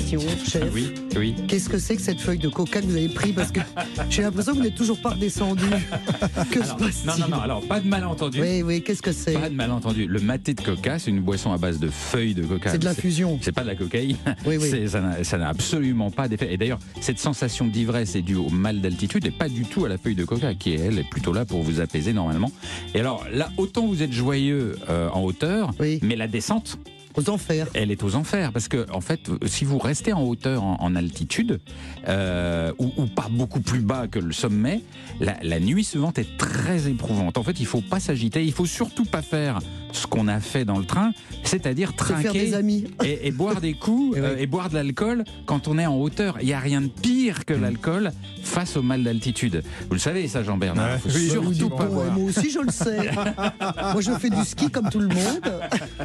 Question, 0.09 0.29
chef 0.45 0.63
Ah 0.65 0.69
oui, 0.73 0.87
oui. 1.17 1.35
Qu'est-ce 1.47 1.69
que 1.69 1.77
c'est 1.77 1.95
que 1.95 2.01
cette 2.01 2.19
feuille 2.19 2.37
de 2.39 2.49
coca 2.49 2.81
que 2.81 2.85
vous 2.85 2.95
avez 2.95 3.09
pris 3.09 3.33
Parce 3.33 3.51
que 3.51 3.59
j'ai 4.09 4.21
l'impression 4.21 4.53
que 4.53 4.57
vous 4.57 4.63
n'êtes 4.63 4.75
toujours 4.75 4.99
pas 5.01 5.09
redescendu. 5.11 5.63
Que 6.51 6.59
se 6.59 6.63
Alors, 6.63 6.77
passe-t-il 6.77 7.07
non, 7.07 7.17
non, 7.29 7.35
non, 7.37 7.41
alors 7.41 7.61
pas 7.61 7.79
de 7.79 7.87
malentendu. 7.87 8.41
Oui, 8.41 8.61
oui, 8.61 8.81
qu'est-ce 8.83 9.01
que 9.01 9.11
c'est 9.11 9.33
Pas 9.33 9.49
de 9.49 9.55
malentendu. 9.55 10.07
Le 10.07 10.19
maté 10.19 10.53
de 10.53 10.61
coca, 10.61 10.99
c'est 10.99 11.09
une 11.11 11.19
boisson 11.21 11.51
à 11.51 11.57
base 11.57 11.79
de 11.79 11.89
feuilles 11.89 12.33
de 12.33 12.43
coca. 12.43 12.71
C'est 12.71 12.77
de 12.77 12.85
l'infusion. 12.85 13.37
C'est 13.41 13.51
pas 13.51 13.63
de 13.63 13.67
la 13.67 13.75
cocaïne. 13.75 14.17
Oui, 14.45 14.57
oui. 14.57 14.87
Ça 14.87 15.01
n'a- 15.01 15.23
ça 15.23 15.37
n'a 15.37 15.49
absolument 15.49 16.11
pas 16.11 16.27
d'effet. 16.27 16.53
Et 16.53 16.57
d'ailleurs, 16.57 16.79
cette 17.01 17.19
sensation 17.19 17.65
d'ivresse 17.67 18.15
est 18.15 18.21
due 18.21 18.35
au 18.35 18.49
mal 18.49 18.81
d'altitude 18.81 19.25
et 19.25 19.31
pas 19.31 19.49
du 19.49 19.63
tout 19.63 19.85
à 19.85 19.89
la 19.89 19.97
feuille 19.97 20.15
de 20.15 20.25
coca, 20.25 20.53
qui 20.53 20.73
elle 20.73 20.99
est 20.99 21.09
plutôt 21.09 21.33
là 21.33 21.45
pour 21.45 21.63
vous 21.63 21.79
apaiser 21.81 22.13
normalement. 22.13 22.51
Et 22.93 22.99
alors 22.99 23.25
là, 23.33 23.49
autant 23.57 23.85
vous 23.87 24.01
êtes 24.03 24.13
joyeux 24.13 24.75
euh, 24.89 25.09
en 25.09 25.21
hauteur, 25.23 25.71
Oui. 25.79 25.99
mais 26.03 26.15
la 26.15 26.27
descente, 26.27 26.77
Aux 27.17 27.29
enfers. 27.29 27.67
elle 27.73 27.91
est 27.91 28.03
aux 28.03 28.15
enfers 28.15 28.51
parce 28.51 28.67
que 28.67 28.85
en 28.91 29.01
fait, 29.01 29.29
si 29.45 29.65
vous 29.65 29.79
restez 29.79 30.13
en 30.13 30.23
hauteur, 30.23 30.63
en, 30.63 30.95
altitude, 30.95 31.59
euh, 32.07 32.71
ou, 32.77 32.91
ou 32.95 33.07
pas 33.07 33.27
beaucoup 33.29 33.59
plus 33.59 33.81
bas 33.81 34.07
que 34.07 34.19
le 34.19 34.31
sommet, 34.31 34.81
la, 35.19 35.35
la 35.41 35.59
nuit 35.59 35.83
suivante 35.83 36.19
est 36.19 36.37
très 36.37 36.87
éprouvante. 36.87 37.37
En 37.37 37.43
fait, 37.43 37.59
il 37.59 37.65
faut 37.65 37.81
pas 37.81 37.99
s'agiter, 37.99 38.45
il 38.45 38.53
faut 38.53 38.65
surtout 38.65 39.05
pas 39.05 39.21
faire 39.21 39.59
ce 39.91 40.05
qu'on 40.07 40.27
a 40.27 40.39
fait 40.39 40.65
dans 40.65 40.77
le 40.79 40.85
train, 40.85 41.11
c'est-à-dire 41.43 41.95
trinquer 41.95 42.31
des 42.31 42.53
amis. 42.53 42.85
et, 43.03 43.27
et 43.27 43.31
boire 43.31 43.61
des 43.61 43.73
coups 43.73 44.17
Et 44.17 44.21
oui. 44.21 44.25
euh, 44.27 44.37
et 44.37 44.45
boire 44.47 44.69
de 44.69 44.75
l'alcool 44.75 45.23
quand 45.45 45.67
on 45.67 45.77
est 45.77 45.85
en 45.85 45.95
hauteur. 45.95 46.37
Il 46.41 46.47
n'y 46.47 46.53
a 46.53 46.59
rien 46.59 46.81
de 46.81 46.87
pire 46.87 47.45
que 47.45 47.53
l'alcool 47.53 48.11
face 48.43 48.77
au 48.77 48.81
mal 48.81 49.03
d'altitude. 49.03 49.63
Vous 49.87 49.93
le 49.93 49.99
savez, 49.99 50.27
ça, 50.27 50.43
Jean-Bernard. 50.43 50.99
Il 51.05 51.11
faut 51.11 51.17
Oui, 51.17 51.55
surtout 51.55 51.69
pas 51.75 51.85
Ouais, 51.85 51.89
boire. 51.93 52.11
moi 52.13 52.29
aussi, 52.29 52.49
je 52.49 52.59
le 52.59 52.71
sais. 52.71 53.09
moi, 53.93 54.01
je 54.01 54.11
fais 54.19 54.29
du 54.29 54.43
ski 54.45 54.69
comme 54.69 54.89
tout 54.89 54.99
le 54.99 55.07
monde. 55.07 55.51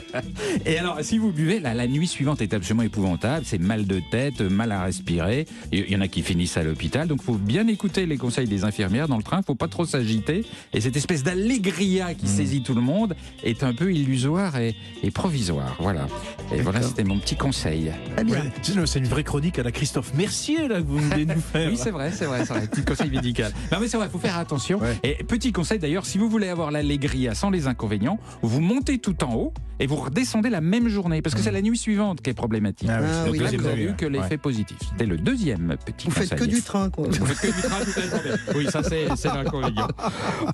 Et 0.66 0.78
alors, 0.78 0.98
si 1.02 1.18
vous 1.18 1.32
buvez, 1.32 1.60
la, 1.60 1.74
la 1.74 1.86
nuit 1.86 2.06
suivante 2.06 2.40
est 2.42 2.54
absolument 2.54 2.82
épouvantable. 2.82 3.44
C'est 3.46 3.60
mal 3.60 3.86
de 3.86 4.00
tête, 4.10 4.40
mal 4.40 4.72
à 4.72 4.82
respirer. 4.84 5.46
Il 5.72 5.90
y 5.90 5.96
en 5.96 6.00
a 6.00 6.08
qui 6.08 6.22
finissent 6.22 6.56
à 6.56 6.62
l'hôpital. 6.62 7.08
Donc, 7.08 7.20
il 7.22 7.24
faut 7.26 7.34
bien 7.34 7.66
écouter 7.68 8.06
les 8.06 8.16
conseils 8.16 8.46
des 8.48 8.64
infirmières 8.64 9.08
dans 9.08 9.16
le 9.16 9.22
train. 9.22 9.38
Il 9.40 9.44
faut 9.44 9.54
pas 9.54 9.68
trop 9.68 9.84
s'agiter. 9.84 10.44
Et 10.72 10.80
cette 10.80 10.96
espèce 10.96 11.22
d'allégria 11.22 12.14
qui 12.14 12.26
saisit 12.28 12.62
tout 12.62 12.74
le 12.74 12.80
monde 12.80 13.14
est 13.44 13.62
un 13.62 13.71
un 13.72 13.74
peu 13.74 13.92
illusoire 13.92 14.56
et, 14.58 14.74
et 15.02 15.10
provisoire. 15.10 15.76
Voilà. 15.80 16.06
Et 16.54 16.60
voilà, 16.60 16.82
c'était 16.82 17.04
mon 17.04 17.18
petit 17.18 17.36
conseil. 17.36 17.90
Bien. 18.24 18.42
Ouais, 18.76 18.86
c'est 18.86 18.98
une 18.98 19.06
vraie 19.06 19.24
chronique 19.24 19.58
à 19.58 19.62
la 19.62 19.72
Christophe 19.72 20.12
Mercier 20.14 20.68
là 20.68 20.76
que 20.80 20.86
vous 20.86 20.98
venez 20.98 21.24
de 21.24 21.34
nous 21.34 21.40
faire. 21.40 21.70
Oui, 21.70 21.76
c'est 21.76 21.90
vrai, 21.90 22.10
c'est 22.12 22.26
vrai, 22.26 22.44
c'est 22.44 22.52
vrai. 22.52 22.66
Petit 22.66 22.84
conseil 22.84 23.10
médical. 23.10 23.52
Non, 23.72 23.78
mais 23.80 23.88
c'est 23.88 23.96
vrai, 23.96 24.06
il 24.06 24.10
faut 24.12 24.18
faire 24.18 24.36
attention. 24.38 24.78
Ouais. 24.80 24.98
Et 25.02 25.24
petit 25.24 25.52
conseil 25.52 25.78
d'ailleurs, 25.78 26.04
si 26.06 26.18
vous 26.18 26.28
voulez 26.28 26.48
avoir 26.48 26.70
l'allégria 26.70 27.34
sans 27.34 27.50
les 27.50 27.66
inconvénients, 27.66 28.18
vous 28.42 28.60
montez 28.60 28.98
tout 28.98 29.22
en 29.24 29.34
haut 29.34 29.54
et 29.80 29.86
vous 29.86 29.96
redescendez 29.96 30.50
la 30.50 30.60
même 30.60 30.88
journée, 30.88 31.22
parce 31.22 31.34
que 31.34 31.40
c'est 31.40 31.50
la 31.50 31.62
nuit 31.62 31.76
suivante 31.78 32.20
qui 32.20 32.30
est 32.30 32.34
problématique. 32.34 32.88
Ah 32.90 33.00
Ah 33.02 33.24
oui, 33.30 33.38
Là, 33.38 33.44
deuxième 33.44 33.60
vous 33.62 33.66
avez 33.68 33.84
eu 33.84 33.94
que 33.96 34.06
l'effet 34.06 34.22
Ouais. 34.32 34.36
positif. 34.38 34.76
C'était 34.90 35.06
le 35.06 35.16
deuxième 35.16 35.76
petit 35.84 36.06
Vous 36.06 36.12
faites 36.14 36.30
conseil. 36.30 36.48
que 36.48 36.54
du 36.54 36.62
train, 36.62 36.90
quoi. 36.90 37.08
Vous 37.08 37.26
faites 37.26 37.50
que 37.50 37.56
du 37.56 37.62
train 37.62 37.84
toute 37.84 37.96
la 37.96 38.02
journée. 38.08 38.30
Oui, 38.56 38.66
ça 38.70 38.82
c'est 38.82 39.08
c'est 39.16 39.28
l'inconvénient. 39.28 39.88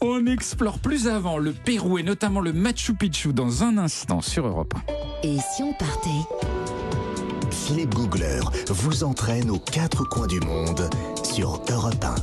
On 0.00 0.24
explore 0.26 0.78
plus 0.78 1.08
avant 1.08 1.36
le 1.38 1.52
Pérou 1.52 1.98
et 1.98 2.02
notamment 2.02 2.40
le 2.40 2.52
Machu 2.52 2.94
Picchu 2.94 3.07
dans 3.32 3.64
un 3.64 3.78
instant 3.78 4.20
sur 4.20 4.46
Europe 4.46 4.74
1. 5.22 5.28
Et 5.28 5.38
si 5.38 5.62
on 5.62 5.72
partait? 5.72 6.10
Philippe 7.50 7.94
Googler 7.94 8.40
vous 8.68 9.02
entraîne 9.02 9.50
aux 9.50 9.58
quatre 9.58 10.04
coins 10.04 10.26
du 10.26 10.40
monde 10.40 10.90
sur 11.24 11.62
Europe 11.70 12.04
1. 12.04 12.14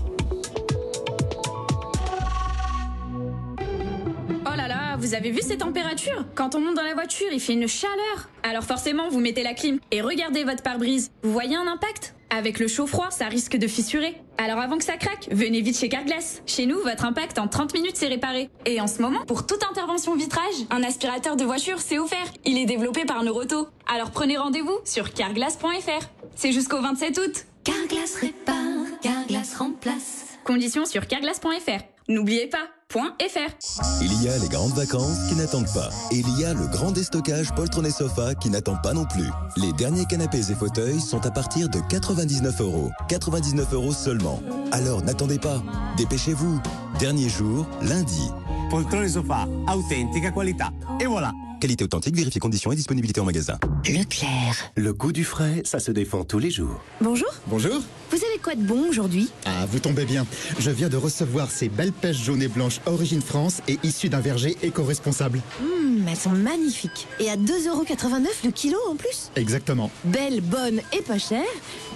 Oh 4.45 4.55
là 4.55 4.67
là, 4.67 4.95
vous 4.97 5.15
avez 5.15 5.31
vu 5.31 5.41
ces 5.41 5.57
températures? 5.57 6.23
Quand 6.35 6.53
on 6.53 6.61
monte 6.61 6.75
dans 6.75 6.83
la 6.83 6.93
voiture, 6.93 7.27
il 7.31 7.39
fait 7.39 7.53
une 7.53 7.67
chaleur. 7.67 8.29
Alors 8.43 8.63
forcément, 8.63 9.09
vous 9.09 9.19
mettez 9.19 9.41
la 9.41 9.55
clim 9.55 9.79
et 9.91 10.01
regardez 10.01 10.43
votre 10.43 10.61
pare-brise. 10.61 11.09
Vous 11.23 11.31
voyez 11.31 11.55
un 11.55 11.67
impact? 11.67 12.13
Avec 12.35 12.59
le 12.59 12.67
chaud-froid, 12.67 13.11
ça 13.11 13.27
risque 13.27 13.55
de 13.55 13.65
fissurer. 13.65 14.13
Alors 14.37 14.59
avant 14.59 14.77
que 14.77 14.83
ça 14.83 14.97
craque, 14.97 15.29
venez 15.31 15.61
vite 15.61 15.77
chez 15.77 15.87
Carglass. 15.87 16.41
Chez 16.45 16.65
nous, 16.65 16.77
votre 16.81 17.05
impact 17.05 17.39
en 17.39 17.47
30 17.47 17.73
minutes 17.73 17.95
c'est 17.95 18.09
réparé. 18.09 18.49
Et 18.65 18.81
en 18.81 18.87
ce 18.87 19.01
moment, 19.01 19.23
pour 19.25 19.47
toute 19.47 19.63
intervention 19.63 20.15
vitrage, 20.15 20.65
un 20.69 20.83
aspirateur 20.83 21.37
de 21.37 21.45
voiture 21.45 21.79
c'est 21.79 21.97
offert. 21.97 22.27
Il 22.43 22.57
est 22.57 22.65
développé 22.65 23.05
par 23.05 23.23
Neuroto. 23.23 23.69
Alors 23.87 24.11
prenez 24.11 24.35
rendez-vous 24.35 24.77
sur 24.83 25.13
carglass.fr. 25.13 26.09
C'est 26.35 26.51
jusqu'au 26.51 26.81
27 26.81 27.17
août. 27.19 27.45
Carglass 27.63 28.15
répare, 28.15 28.99
Carglass 29.01 29.55
remplace. 29.55 30.25
Conditions 30.43 30.85
sur 30.85 31.07
carglass.fr. 31.07 31.94
N'oubliez 32.07 32.47
pas, 32.47 32.67
.fr. 32.91 33.81
Il 34.01 34.23
y 34.23 34.29
a 34.29 34.37
les 34.37 34.47
grandes 34.47 34.73
vacances 34.73 35.27
qui 35.27 35.35
n'attendent 35.35 35.73
pas. 35.73 35.89
Et 36.11 36.17
il 36.17 36.39
y 36.39 36.45
a 36.45 36.53
le 36.53 36.67
grand 36.67 36.91
déstockage 36.91 37.53
poltron 37.55 37.83
et 37.83 37.89
sofa 37.89 38.35
qui 38.35 38.49
n'attend 38.51 38.75
pas 38.75 38.93
non 38.93 39.05
plus. 39.05 39.27
Les 39.57 39.73
derniers 39.73 40.05
canapés 40.05 40.51
et 40.51 40.55
fauteuils 40.55 41.01
sont 41.01 41.25
à 41.25 41.31
partir 41.31 41.67
de 41.67 41.79
99 41.89 42.61
euros. 42.61 42.91
99 43.09 43.73
euros 43.73 43.91
seulement. 43.91 44.39
Alors 44.71 45.01
n'attendez 45.01 45.39
pas. 45.39 45.63
Dépêchez-vous. 45.97 46.61
Dernier 46.99 47.27
jour, 47.27 47.65
lundi. 47.81 48.29
poltrone 48.69 49.09
sofà, 49.09 49.47
autentica 49.67 50.31
qualità. 50.31 50.71
E 51.01 51.07
voilà. 51.07 51.31
Qualité 51.61 51.83
authentique, 51.83 52.15
vérifiez 52.15 52.39
conditions 52.39 52.71
et 52.71 52.75
disponibilité 52.75 53.21
en 53.21 53.25
magasin. 53.25 53.57
Leclerc. 53.87 54.71
Le 54.75 54.93
goût 54.93 55.11
du 55.11 55.23
frais, 55.23 55.61
ça 55.63 55.79
se 55.79 55.91
défend 55.91 56.23
tous 56.23 56.37
les 56.39 56.51
jours. 56.51 56.81
Bonjour, 57.01 57.29
Bonjour. 57.47 57.81
vous 58.11 58.17
avez 58.17 58.37
quoi 58.43 58.55
de 58.55 58.61
bon 58.63 58.89
aujourd'hui? 58.89 59.29
Ah, 59.45 59.65
vous 59.65 59.79
tombez 59.79 60.05
bien. 60.05 60.25
Je 60.59 60.69
viens 60.69 60.89
de 60.89 60.97
recevoir 60.97 61.49
ces 61.49 61.69
belles 61.69 61.93
pêches 61.93 62.21
jaunes 62.23 62.41
et 62.41 62.47
blanches 62.47 62.81
origine 62.85 63.21
France 63.21 63.61
et 63.67 63.79
issues 63.83 64.09
d'un 64.09 64.19
verger 64.19 64.57
éco-responsable. 64.63 65.41
Hum, 65.61 66.05
elles 66.07 66.15
sont 66.17 66.29
magnifiques. 66.31 67.07
Et 67.19 67.29
à 67.29 67.37
2,89€ 67.37 68.27
le 68.43 68.51
kilo 68.51 68.77
en 68.89 68.95
plus? 68.95 69.31
Exactement. 69.35 69.89
Belle, 70.03 70.41
bonne 70.41 70.81
et 70.93 71.01
pas 71.01 71.17
chère. 71.19 71.43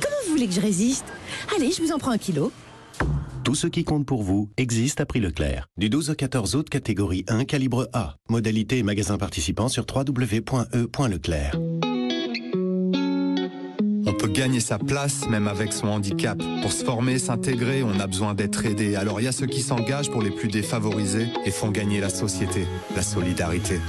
Comment 0.01 0.16
vous 0.25 0.32
voulez 0.32 0.48
que 0.48 0.54
je 0.54 0.62
résiste? 0.62 1.06
Allez, 1.56 1.72
je 1.72 1.82
vous 1.82 1.92
en 1.92 1.98
prends 2.00 2.12
un 2.12 2.18
kilo. 2.18 2.51
Tout 3.44 3.56
ce 3.56 3.68
qui 3.68 3.84
compte 3.84 4.06
pour 4.06 4.22
vous 4.22 4.50
existe 4.58 5.01
à 5.01 5.06
prix 5.06 5.20
Leclerc. 5.20 5.68
Du 5.77 5.89
12 5.89 6.12
au 6.12 6.13
14 6.13 6.56
août, 6.56 6.70
catégorie 6.70 7.25
1, 7.27 7.46
calibre 7.46 7.89
A. 7.94 8.15
Modalité 8.29 8.77
et 8.77 8.84
magasin 8.84 9.18
participant 9.18 9.70
sur 9.70 9.86
www.e.leclerc. 9.91 11.56
On 14.06 14.13
peut 14.13 14.27
gagner 14.27 14.60
sa 14.60 14.77
place 14.77 15.27
même 15.29 15.48
avec 15.48 15.74
son 15.74 15.88
handicap. 15.88 16.41
Pour 16.62 16.72
se 16.72 16.84
former, 16.84 17.18
s'intégrer, 17.18 17.84
on 17.84 18.00
a 18.00 18.08
besoin 18.08 18.34
d'être 18.34 18.65
aidé. 18.65 18.96
Alors 18.96 19.20
il 19.20 19.24
y 19.24 19.27
a 19.27 19.32
ceux 19.32 19.48
qui 19.48 19.62
s'engagent 19.62 20.12
pour 20.12 20.22
les 20.22 20.32
plus 20.32 20.48
défavorisés 20.48 21.27
et 21.46 21.51
font 21.51 21.72
gagner 21.72 22.00
la 22.01 22.10
société, 22.10 22.68
la 22.96 23.01
solidarité. 23.01 23.79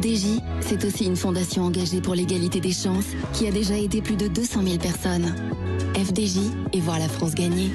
FDJ, 0.00 0.40
c'est 0.62 0.82
aussi 0.86 1.04
une 1.04 1.16
fondation 1.16 1.62
engagée 1.64 2.00
pour 2.00 2.14
l'égalité 2.14 2.58
des 2.58 2.72
chances 2.72 3.04
qui 3.34 3.46
a 3.46 3.50
déjà 3.50 3.76
aidé 3.76 4.00
plus 4.00 4.16
de 4.16 4.28
200 4.28 4.62
000 4.62 4.78
personnes. 4.78 5.34
FDJ 5.94 6.38
et 6.72 6.80
voir 6.80 6.98
la 6.98 7.06
France 7.06 7.34
gagner. 7.34 7.68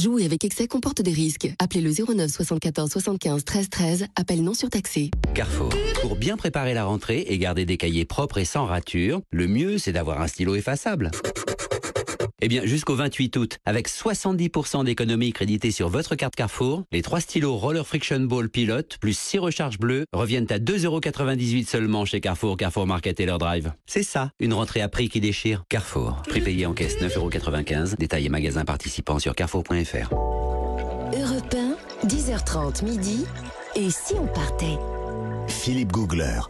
Jouer 0.00 0.24
avec 0.24 0.44
excès 0.44 0.68
comporte 0.68 1.02
des 1.02 1.10
risques. 1.10 1.52
Appelez 1.58 1.80
le 1.80 1.90
09 1.90 2.30
74 2.30 2.88
75 2.88 3.44
13 3.44 3.68
13. 3.68 4.06
Appel 4.14 4.44
non 4.44 4.54
surtaxé. 4.54 5.10
Carrefour. 5.34 5.70
Pour 6.00 6.14
bien 6.14 6.36
préparer 6.36 6.72
la 6.72 6.84
rentrée 6.84 7.24
et 7.26 7.36
garder 7.36 7.64
des 7.64 7.76
cahiers 7.76 8.04
propres 8.04 8.38
et 8.38 8.44
sans 8.44 8.64
rature, 8.64 9.22
le 9.32 9.48
mieux 9.48 9.78
c'est 9.78 9.92
d'avoir 9.92 10.20
un 10.20 10.28
stylo 10.28 10.54
effaçable. 10.54 11.10
Eh 12.46 12.48
bien, 12.48 12.66
jusqu'au 12.66 12.94
28 12.94 13.38
août, 13.38 13.58
avec 13.64 13.88
70% 13.88 14.84
d'économies 14.84 15.32
créditées 15.32 15.70
sur 15.70 15.88
votre 15.88 16.14
carte 16.14 16.36
Carrefour, 16.36 16.82
les 16.92 17.00
trois 17.00 17.20
stylos 17.20 17.56
Roller 17.56 17.86
Friction 17.86 18.20
Ball 18.20 18.50
Pilote 18.50 18.98
plus 19.00 19.16
6 19.16 19.38
recharges 19.38 19.78
bleues 19.78 20.04
reviennent 20.12 20.52
à 20.52 20.58
2,98€ 20.58 21.66
seulement 21.66 22.04
chez 22.04 22.20
Carrefour, 22.20 22.58
Carrefour 22.58 22.86
Market 22.86 23.18
et 23.18 23.24
leur 23.24 23.38
drive. 23.38 23.72
C'est 23.86 24.02
ça, 24.02 24.30
une 24.40 24.52
rentrée 24.52 24.82
à 24.82 24.90
prix 24.90 25.08
qui 25.08 25.20
déchire. 25.20 25.64
Carrefour. 25.70 26.20
Prix 26.28 26.42
payé 26.42 26.66
en 26.66 26.74
caisse 26.74 26.98
9,95€. 26.98 27.96
Détails 27.96 28.26
et 28.26 28.28
magasins 28.28 28.66
participants 28.66 29.18
sur 29.18 29.34
carrefour.fr. 29.34 30.12
Europe 30.12 31.54
1, 32.02 32.06
10h30 32.06 32.84
midi. 32.84 33.24
Et 33.74 33.88
si 33.88 34.12
on 34.20 34.26
partait? 34.26 34.76
Philippe 35.48 35.92
Googler. 35.92 36.40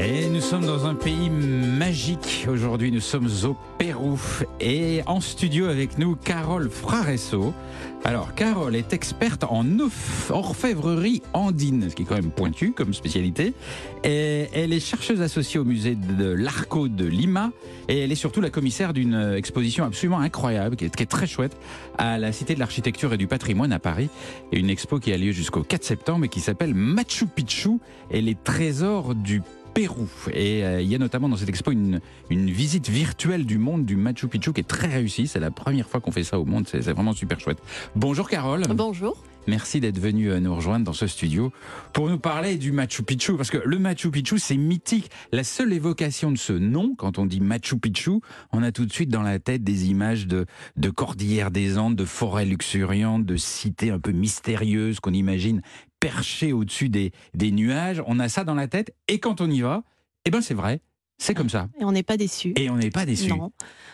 Et 0.00 0.28
nous 0.28 0.40
sommes 0.40 0.64
dans 0.64 0.86
un 0.86 0.94
pays 0.94 1.28
magique. 1.28 2.46
Aujourd'hui, 2.48 2.92
nous 2.92 3.00
sommes 3.00 3.28
au 3.44 3.56
Pérou. 3.78 4.18
Et 4.60 5.00
en 5.06 5.20
studio 5.20 5.66
avec 5.66 5.98
nous, 5.98 6.14
Carole 6.14 6.70
Fraresso. 6.70 7.52
Alors, 8.04 8.34
Carole 8.34 8.76
est 8.76 8.92
experte 8.92 9.42
en 9.42 9.64
orf- 9.64 10.30
orfèvrerie 10.30 11.20
andine, 11.32 11.90
ce 11.90 11.96
qui 11.96 12.02
est 12.02 12.06
quand 12.06 12.14
même 12.14 12.30
pointu 12.30 12.70
comme 12.70 12.94
spécialité. 12.94 13.54
Et 14.04 14.46
elle 14.54 14.72
est 14.72 14.78
chercheuse 14.80 15.20
associée 15.20 15.58
au 15.58 15.64
musée 15.64 15.96
de 15.96 16.28
l'Arco 16.30 16.86
de 16.86 17.04
Lima. 17.04 17.50
Et 17.88 17.98
elle 17.98 18.12
est 18.12 18.16
surtout 18.16 18.40
la 18.40 18.50
commissaire 18.50 18.92
d'une 18.92 19.34
exposition 19.36 19.84
absolument 19.84 20.20
incroyable, 20.20 20.76
qui 20.76 20.84
est, 20.84 20.94
qui 20.94 21.02
est 21.02 21.06
très 21.06 21.26
chouette, 21.26 21.56
à 21.98 22.18
la 22.18 22.30
Cité 22.30 22.54
de 22.54 22.60
l'Architecture 22.60 23.12
et 23.12 23.16
du 23.16 23.26
Patrimoine 23.26 23.72
à 23.72 23.80
Paris. 23.80 24.10
Et 24.52 24.60
une 24.60 24.70
expo 24.70 25.00
qui 25.00 25.12
a 25.12 25.18
lieu 25.18 25.32
jusqu'au 25.32 25.64
4 25.64 25.82
septembre 25.82 26.24
et 26.24 26.28
qui 26.28 26.40
s'appelle 26.40 26.72
Machu 26.74 27.26
Picchu 27.26 27.78
et 28.12 28.22
les 28.22 28.36
trésors 28.36 29.16
du 29.16 29.42
Pérou. 29.78 30.08
Et 30.32 30.64
euh, 30.64 30.80
il 30.80 30.88
y 30.88 30.96
a 30.96 30.98
notamment 30.98 31.28
dans 31.28 31.36
cette 31.36 31.48
expo 31.48 31.70
une, 31.70 32.00
une 32.30 32.50
visite 32.50 32.88
virtuelle 32.88 33.46
du 33.46 33.58
monde 33.58 33.86
du 33.86 33.94
Machu 33.94 34.26
Picchu 34.26 34.52
qui 34.52 34.58
est 34.58 34.64
très 34.64 34.88
réussie. 34.88 35.28
C'est 35.28 35.38
la 35.38 35.52
première 35.52 35.88
fois 35.88 36.00
qu'on 36.00 36.10
fait 36.10 36.24
ça 36.24 36.40
au 36.40 36.44
monde. 36.44 36.66
C'est 36.66 36.80
vraiment 36.80 37.12
super 37.12 37.38
chouette. 37.38 37.58
Bonjour 37.94 38.28
Carole. 38.28 38.64
Bonjour. 38.74 39.16
Merci 39.48 39.80
d'être 39.80 39.98
venue 39.98 40.30
euh, 40.30 40.40
nous 40.40 40.54
rejoindre 40.54 40.84
dans 40.84 40.92
ce 40.92 41.06
studio 41.06 41.52
pour 41.92 42.10
nous 42.10 42.18
parler 42.18 42.56
du 42.56 42.72
Machu 42.72 43.04
Picchu. 43.04 43.36
Parce 43.36 43.50
que 43.50 43.56
le 43.64 43.78
Machu 43.78 44.10
Picchu, 44.10 44.40
c'est 44.40 44.56
mythique. 44.56 45.10
La 45.32 45.44
seule 45.44 45.72
évocation 45.72 46.32
de 46.32 46.36
ce 46.36 46.52
nom, 46.52 46.94
quand 46.98 47.18
on 47.18 47.24
dit 47.24 47.40
Machu 47.40 47.78
Picchu, 47.78 48.20
on 48.52 48.64
a 48.64 48.72
tout 48.72 48.84
de 48.84 48.92
suite 48.92 49.10
dans 49.10 49.22
la 49.22 49.38
tête 49.38 49.62
des 49.62 49.90
images 49.90 50.26
de, 50.26 50.44
de 50.76 50.90
cordillères 50.90 51.50
des 51.50 51.78
Andes, 51.78 51.94
de 51.96 52.04
forêts 52.04 52.44
luxuriantes, 52.44 53.24
de 53.24 53.36
cités 53.36 53.90
un 53.90 54.00
peu 54.00 54.10
mystérieuses 54.10 55.00
qu'on 55.00 55.14
imagine 55.14 55.62
perchées 56.00 56.52
au-dessus 56.52 56.88
des, 56.88 57.12
des 57.34 57.50
nuages. 57.50 58.02
On 58.06 58.18
a 58.20 58.28
ça 58.28 58.44
dans 58.44 58.54
la 58.54 58.68
tête. 58.68 58.94
Et 59.08 59.18
quand 59.18 59.40
on 59.40 59.50
y 59.50 59.60
va, 59.60 59.82
eh 60.24 60.30
ben 60.30 60.40
c'est 60.40 60.54
vrai. 60.54 60.80
C'est 61.20 61.34
comme 61.34 61.48
ça. 61.50 61.66
Et 61.80 61.84
on 61.84 61.90
n'est 61.90 62.04
pas 62.04 62.16
déçu. 62.16 62.52
Et 62.56 62.70
on 62.70 62.76
n'est 62.76 62.90
pas 62.92 63.04
déçu. 63.04 63.32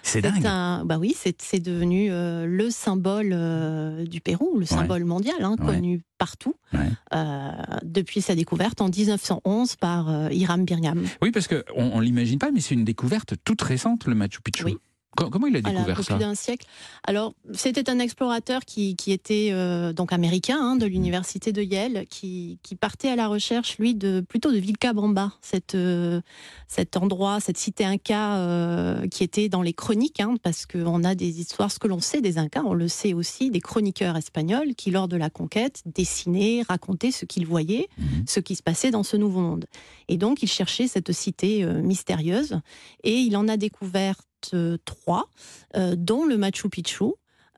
C'est 0.03 0.21
dingue. 0.21 0.45
un- 0.45 0.85
bah 0.85 0.99
oui, 0.99 1.17
c'est 1.17 1.59
devenu 1.59 2.11
euh, 2.11 2.45
le 2.45 2.69
symbole 2.69 3.31
euh, 3.33 4.05
du 4.05 4.21
Pérou, 4.21 4.59
le 4.59 4.67
symbole 4.67 5.05
mondial, 5.07 5.37
hein, 5.41 5.57
Ouais. 5.59 5.65
connu 5.77 6.03
partout, 6.19 6.55
Ouais. 6.75 6.81
euh, 7.15 7.51
depuis 7.83 8.21
sa 8.21 8.35
découverte 8.35 8.83
en 8.83 8.91
1911 8.91 9.77
par 9.77 10.31
Hiram 10.33 10.67
Bingham. 10.67 11.03
Oui, 11.23 11.31
parce 11.31 11.49
qu'on 11.49 11.63
on, 11.75 12.01
l'imagine 12.01 12.39
pas, 12.39 12.51
mais 12.51 12.61
c'est 12.61 12.75
une 12.75 12.85
découverte 12.85 13.35
toute 13.43 13.63
récente, 13.63 14.07
le 14.07 14.15
Machu 14.15 14.43
Picchu. 14.43 14.65
Co- 14.65 14.81
Comment 15.17 15.47
il 15.47 15.57
a 15.57 15.61
Voilà, 15.61 15.79
découvert 15.79 15.97
peu 15.97 16.03
ça 16.03 16.15
plus 16.15 16.25
d'un 16.25 16.35
siècle. 16.35 16.67
Alors, 17.07 17.35
c'était 17.53 17.89
un 17.89 17.99
explorateur 17.99 18.65
qui, 18.65 18.97
qui 18.97 19.13
était 19.13 19.51
euh, 19.53 19.93
donc 19.93 20.13
américain 20.13 20.59
hein, 20.61 20.77
de 20.77 20.87
l'université 20.87 21.53
de 21.53 21.63
Yale, 21.63 22.07
qui, 22.09 22.59
qui 22.63 22.75
partait 22.75 23.09
à 23.09 23.17
la 23.17 23.29
recherche, 23.29 23.79
lui, 23.79 23.95
de 23.95 24.21
plutôt 24.21 24.51
de 24.51 24.59
Vilcabamba, 24.59 25.33
cette, 25.41 25.75
euh, 25.75 26.21
cet 26.69 26.97
endroit, 26.97 27.41
cette 27.41 27.59
cité 27.59 27.85
inca 27.85 28.39
euh, 28.39 29.07
qui 29.09 29.23
était 29.23 29.49
dans 29.49 29.63
les 29.63 29.73
chroniques, 29.73 30.21
hein, 30.21 30.35
parce 30.43 30.67
qu'on 30.67 31.05
a 31.05 31.15
des 31.15 31.41
histoires, 31.41 31.71
ce 31.71 31.79
que 31.79 31.89
l'on 31.89 32.01
sait 32.01 32.21
des 32.21 32.39
Incas, 32.39 32.63
on 32.65 32.75
le 32.75 32.89
sait 32.89 33.15
aussi, 33.15 33.51
des 33.51 33.61
chroniqueurs 33.61 34.17
espagnols 34.17 34.75
qui, 34.75 34.91
lors 34.91 35.09
de 35.09 35.17
la 35.17 35.31
conquête, 35.31 35.83
dessinaient, 35.87 36.63
racontaient 36.69 37.13
ce 37.13 37.25
qu'ils 37.25 37.47
voyaient, 37.47 37.89
ce 38.27 38.41
qui 38.41 38.57
se 38.57 38.63
passait 38.63 38.91
dans 38.91 39.03
ce 39.03 39.17
nouveau 39.17 39.41
monde. 39.41 39.67
Et 40.09 40.17
donc, 40.17 40.43
il 40.43 40.49
cherchait 40.49 40.89
cette 40.89 41.13
cité 41.13 41.65
mystérieuse, 41.65 42.61
et 43.03 43.17
il 43.17 43.37
en 43.37 43.49
a 43.49 43.57
découvert 43.57 44.17
euh, 44.53 44.77
trois, 44.85 45.31
euh, 45.77 45.95
dont 45.97 46.25
le 46.27 46.37
Machu 46.37 46.69
Picchu. 46.69 47.05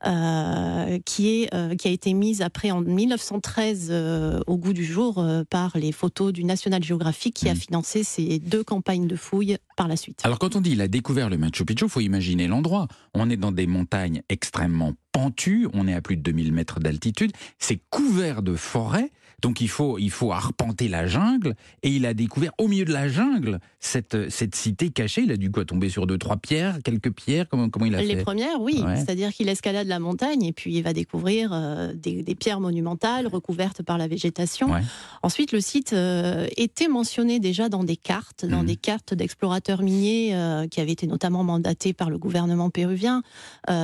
euh, 0.05 0.99
qui, 1.05 1.41
est, 1.41 1.53
euh, 1.55 1.73
qui 1.75 1.87
a 1.87 1.91
été 1.91 2.13
mise 2.13 2.43
après 2.43 2.69
en 2.69 2.81
1913 2.81 3.87
euh, 3.89 4.39
au 4.45 4.55
goût 4.55 4.73
du 4.73 4.85
jour 4.85 5.25
par 5.49 5.75
les 5.75 5.91
photos 5.91 6.31
du 6.31 6.43
National 6.43 6.83
Geographic 6.83 7.33
qui 7.33 7.49
a 7.49 7.53
Mm. 7.55 7.57
financé 7.57 8.03
ces 8.03 8.37
deux 8.37 8.63
campagnes 8.63 9.07
de 9.07 9.15
fouilles 9.15 9.57
par 9.75 9.87
la 9.87 9.97
suite. 9.97 10.21
Alors 10.23 10.37
quand 10.37 10.55
on 10.55 10.61
dit 10.61 10.71
il 10.73 10.81
a 10.81 10.87
découvert 10.87 11.31
le 11.31 11.37
Machu 11.39 11.65
Picchu, 11.65 11.89
faut 11.89 11.99
imaginer 12.01 12.47
l'endroit. 12.47 12.87
On 13.15 13.27
est 13.31 13.37
dans 13.37 13.51
des 13.51 13.65
montagnes 13.65 14.21
extrêmement 14.29 14.93
pentues, 15.11 15.67
on 15.73 15.87
est 15.87 15.95
à 15.95 16.01
plus 16.01 16.15
de 16.15 16.21
2000 16.21 16.53
mètres 16.53 16.79
d'altitude, 16.79 17.31
c'est 17.57 17.79
couvert 17.89 18.43
de 18.43 18.55
forêts, 18.55 19.11
donc 19.43 19.61
il 19.61 19.69
faut, 19.69 19.99
il 19.99 20.09
faut 20.09 20.31
arpenter 20.31 20.87
la 20.87 21.05
jungle, 21.05 21.53
et 21.83 21.89
il 21.89 22.05
a 22.07 22.13
découvert 22.13 22.51
au 22.57 22.67
milieu 22.67 22.85
de 22.85 22.93
la 22.93 23.07
jungle 23.07 23.59
cette, 23.79 24.29
cette 24.31 24.55
cité 24.55 24.89
cachée. 24.89 25.21
Il 25.21 25.31
a 25.31 25.37
dû 25.37 25.51
quoi 25.51 25.63
tomber 25.63 25.89
sur 25.89 26.07
deux, 26.07 26.17
trois 26.17 26.37
pierres, 26.37 26.79
quelques 26.83 27.11
pierres, 27.11 27.47
comment, 27.47 27.69
comment 27.69 27.85
il 27.85 27.93
a 27.95 28.01
Les 28.01 28.15
fait? 28.15 28.23
premières, 28.23 28.59
oui. 28.59 28.81
Ouais. 28.83 28.95
C'est-à-dire 28.95 29.31
qu'il 29.31 29.47
escalade 29.49 29.85
la 29.87 29.99
montagne 29.99 30.41
et 30.43 30.53
puis 30.53 30.75
il 30.75 30.81
va 30.81 30.93
découvrir 30.93 31.51
euh, 31.53 31.93
des, 31.93 32.23
des 32.23 32.33
pierres 32.35 32.59
monumentales 32.59 33.27
recouvertes 33.27 33.83
par 33.83 33.99
la 33.99 34.07
végétation. 34.07 34.71
Ouais. 34.71 34.81
Ensuite, 35.21 35.51
le 35.51 35.61
site 35.61 35.93
euh, 35.93 36.47
était 36.57 36.87
mentionné 36.87 37.39
déjà 37.39 37.69
dans 37.69 37.83
des 37.83 37.97
cartes, 37.97 38.43
dans 38.45 38.61
Mhm. 38.61 38.65
des 38.65 38.75
cartes 38.75 39.13
d'explorateurs 39.13 39.83
miniers 39.83 40.35
euh, 40.35 40.67
qui 40.67 40.81
avaient 40.81 40.93
été 40.93 41.05
notamment 41.05 41.43
mandatés 41.43 41.93
par 41.93 42.09
le 42.09 42.17
gouvernement 42.17 42.71
péruvien. 42.71 43.21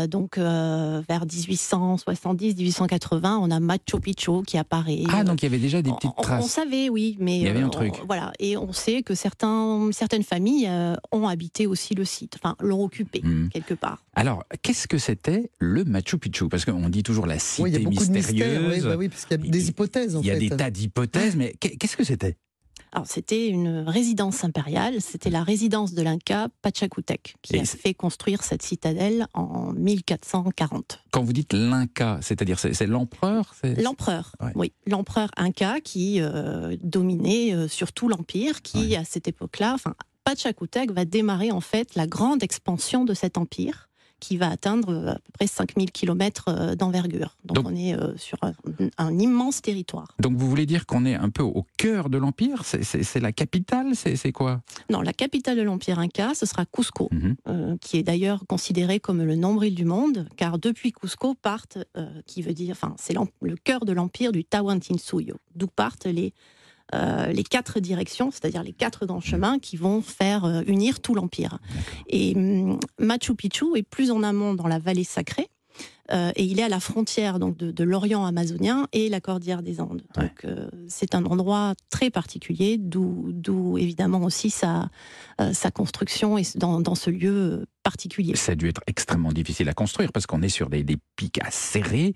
Donc, 0.09 0.37
vers 0.37 1.25
1870-1880, 1.27 3.37
on 3.41 3.51
a 3.51 3.59
Machu 3.59 3.99
Picchu 4.01 4.43
qui 4.45 4.57
apparaît. 4.57 5.03
Ah, 5.09 5.23
donc 5.23 5.42
il 5.43 5.51
y 5.51 5.53
avait 5.53 5.61
déjà 5.61 5.81
des 5.81 5.91
petites 5.91 6.11
On, 6.17 6.19
on 6.19 6.23
traces. 6.23 6.47
savait, 6.51 6.89
oui, 6.89 7.17
mais 7.19 7.37
Il 7.39 7.43
y 7.43 7.47
avait 7.49 7.59
un 7.61 7.67
euh, 7.67 7.69
truc. 7.69 7.93
on- 8.01 8.05
voilà, 8.05 8.31
et 8.39 8.57
on 8.57 8.71
sait 8.73 9.03
que 9.03 9.13
certains, 9.15 9.89
certaines 9.91 10.23
familles 10.23 10.67
euh, 10.67 10.95
ont 11.11 11.27
habité 11.27 11.67
aussi 11.67 11.93
le 11.95 12.05
site, 12.05 12.35
enfin 12.41 12.55
l'ont 12.59 12.83
occupé 12.83 13.21
Mhm. 13.23 13.49
quelque 13.49 13.73
part. 13.73 14.03
Alors, 14.15 14.43
qu'est-ce 14.61 14.87
que 14.87 14.97
c'était 14.97 15.51
le 15.59 15.83
Machu 15.83 16.17
Picchu? 16.17 16.47
Parce 16.49 16.65
qu'on 16.65 16.89
dit 16.89 17.03
toujours 17.03 17.25
la 17.27 17.35
Oui, 17.59 17.69
il 17.71 17.73
y 17.73 17.75
cité 17.75 17.75
a 17.75 17.89
beaucoup 17.89 18.05
de 18.05 18.11
mystères, 18.11 18.33
oui, 18.33 18.33
mystérieuse. 18.67 18.83
bah 18.85 18.95
oui, 18.97 19.09
parce 19.09 19.25
qu'il 19.25 19.45
y 19.45 19.47
a 19.47 19.51
des 19.51 19.69
hypothèses 19.69 20.15
en 20.15 20.21
il 20.21 20.27
y 20.27 20.31
a 20.31 20.35
fait. 20.35 20.39
des 20.39 20.49
tas 20.49 20.71
d'hypothèses, 20.71 21.35
mais 21.35 21.53
qu'est- 21.59 21.75
qu'est-ce 21.77 21.97
que 21.97 22.03
c'était? 22.03 22.37
Alors, 22.95 23.07
c'était 23.07 23.47
une 23.47 23.79
résidence 23.79 24.43
impériale, 24.43 25.01
c'était 25.01 25.31
la 25.31 25.43
résidence 25.43 25.95
de 25.95 26.03
l'Inca 26.03 26.49
Pachacutec, 26.61 27.35
qui 27.41 27.55
Et 27.55 27.61
a 27.61 27.65
fait 27.65 27.95
construire 27.95 28.43
cette 28.43 28.61
citadelle 28.61 29.25
en 29.33 29.73
1440. 29.73 31.01
Quand 31.11 31.23
vous 31.23 31.33
dites 31.33 31.53
l'Inca, 31.53 32.19
c'est-à-dire 32.21 32.59
c'est 32.59 32.85
l'empereur 32.85 33.55
L'empereur, 33.63 34.35
Ouais. 34.39 34.51
oui, 34.55 34.73
l'empereur 34.85 35.29
Inca 35.37 35.79
qui 35.81 36.21
euh, 36.21 36.77
dominait 36.83 37.53
euh, 37.55 37.67
surtout 37.67 38.09
l'empire, 38.09 38.61
qui 38.61 38.95
à 38.95 39.03
cette 39.03 39.27
époque-là, 39.27 39.73
enfin, 39.73 39.95
Pachacutec 40.23 40.91
va 40.91 41.03
démarrer 41.05 41.51
en 41.51 41.61
fait 41.61 41.95
la 41.95 42.05
grande 42.05 42.43
expansion 42.43 43.05
de 43.05 43.13
cet 43.15 43.37
empire 43.39 43.89
qui 44.23 44.37
va 44.37 44.49
atteindre 44.49 44.89
euh, 44.89 45.09
à 45.11 45.15
peu 45.15 45.31
près 45.33 45.47
5000 45.47 45.91
km 45.91 46.75
d'envergure. 46.75 47.35
Donc, 47.43 47.55
Donc- 47.57 47.67
on 47.67 47.75
est 47.75 47.93
euh, 47.93 48.15
sur 48.15 48.37
un, 48.41 48.53
un 48.97 49.19
immense 49.19 49.61
territoire. 49.61 50.15
Donc 50.19 50.37
vous 50.37 50.49
voulez 50.49 50.65
dire 50.65 50.85
qu'on 50.85 51.05
est 51.05 51.15
un 51.15 51.29
peu 51.29 51.43
au 51.43 51.65
cœur 51.77 52.09
de 52.09 52.17
l'Empire? 52.17 52.63
C'est- 52.63 53.19
la 53.19 53.31
capitale? 53.33 53.87
C'est 53.95 54.31
quoi? 54.31 54.61
Non, 54.89 55.01
la 55.01 55.11
capitale 55.13 55.57
de 55.57 55.61
l'Empire 55.61 55.99
Inca, 55.99 56.33
ce 56.35 56.45
sera 56.45 56.65
Cusco, 56.65 57.09
Mhm. 57.11 57.35
euh, 57.49 57.77
qui 57.81 57.97
est 57.97 58.03
d'ailleurs 58.03 58.43
considéré 58.47 58.99
comme 59.01 59.21
le 59.23 59.35
nombril 59.35 59.75
du 59.75 59.83
monde, 59.85 60.27
car 60.37 60.57
depuis 60.57 60.91
Cusco 60.93 61.33
partent, 61.35 61.79
euh, 61.97 62.07
qui 62.25 62.41
veut 62.41 62.53
dire, 62.53 62.71
enfin, 62.71 62.95
c'est 62.97 63.13
le 63.41 63.55
cœur 63.57 63.83
de 63.85 63.91
l'empire 63.91 64.31
du 64.31 64.45
Tawantinsuyo, 64.45 65.35
d'où 65.55 65.67
partent 65.67 66.05
les, 66.05 66.33
euh, 66.93 67.27
les 67.33 67.43
quatre 67.43 67.79
directions, 67.79 68.29
c'est-à-dire 68.31 68.63
les 68.63 68.73
quatre 68.73 69.05
grands 69.05 69.19
chemins 69.21 69.59
qui 69.59 69.77
vont 69.77 70.01
faire 70.01 70.45
euh, 70.45 70.61
unir 70.67 70.99
tout 70.99 71.15
l'empire. 71.15 71.59
Et 72.07 72.33
hum, 72.35 72.79
Machu 72.99 73.33
Picchu 73.35 73.65
est 73.75 73.83
plus 73.83 74.11
en 74.11 74.21
amont 74.23 74.53
dans 74.53 74.67
la 74.67 74.79
vallée 74.79 75.03
sacrée. 75.03 75.49
euh, 76.11 76.31
et 76.35 76.43
il 76.43 76.59
est 76.59 76.63
à 76.63 76.69
la 76.69 76.79
frontière 76.79 77.39
donc 77.39 77.57
de, 77.57 77.71
de 77.71 77.83
l'Orient 77.83 78.25
amazonien 78.25 78.87
et 78.91 79.09
la 79.09 79.21
cordillère 79.21 79.63
des 79.63 79.79
Andes. 79.79 80.03
Donc 80.15 80.43
euh, 80.45 80.67
c'est 80.87 81.15
un 81.15 81.25
endroit 81.25 81.73
très 81.89 82.09
particulier, 82.09 82.77
d'où 82.77 83.77
évidemment 83.77 84.21
aussi 84.23 84.49
sa, 84.49 84.89
euh, 85.39 85.53
sa 85.53 85.71
construction 85.71 86.37
et 86.37 86.43
dans, 86.55 86.81
dans 86.81 86.95
ce 86.95 87.09
lieu 87.09 87.65
particulier. 87.83 88.35
Ça 88.35 88.53
a 88.53 88.55
dû 88.55 88.67
être 88.69 88.81
extrêmement 88.87 89.31
difficile 89.31 89.67
à 89.69 89.73
construire 89.73 90.11
parce 90.11 90.25
qu'on 90.25 90.41
est 90.41 90.49
sur 90.49 90.69
des, 90.69 90.83
des 90.83 90.97
pics 91.15 91.39
à 91.43 91.51
serrer. 91.51 92.13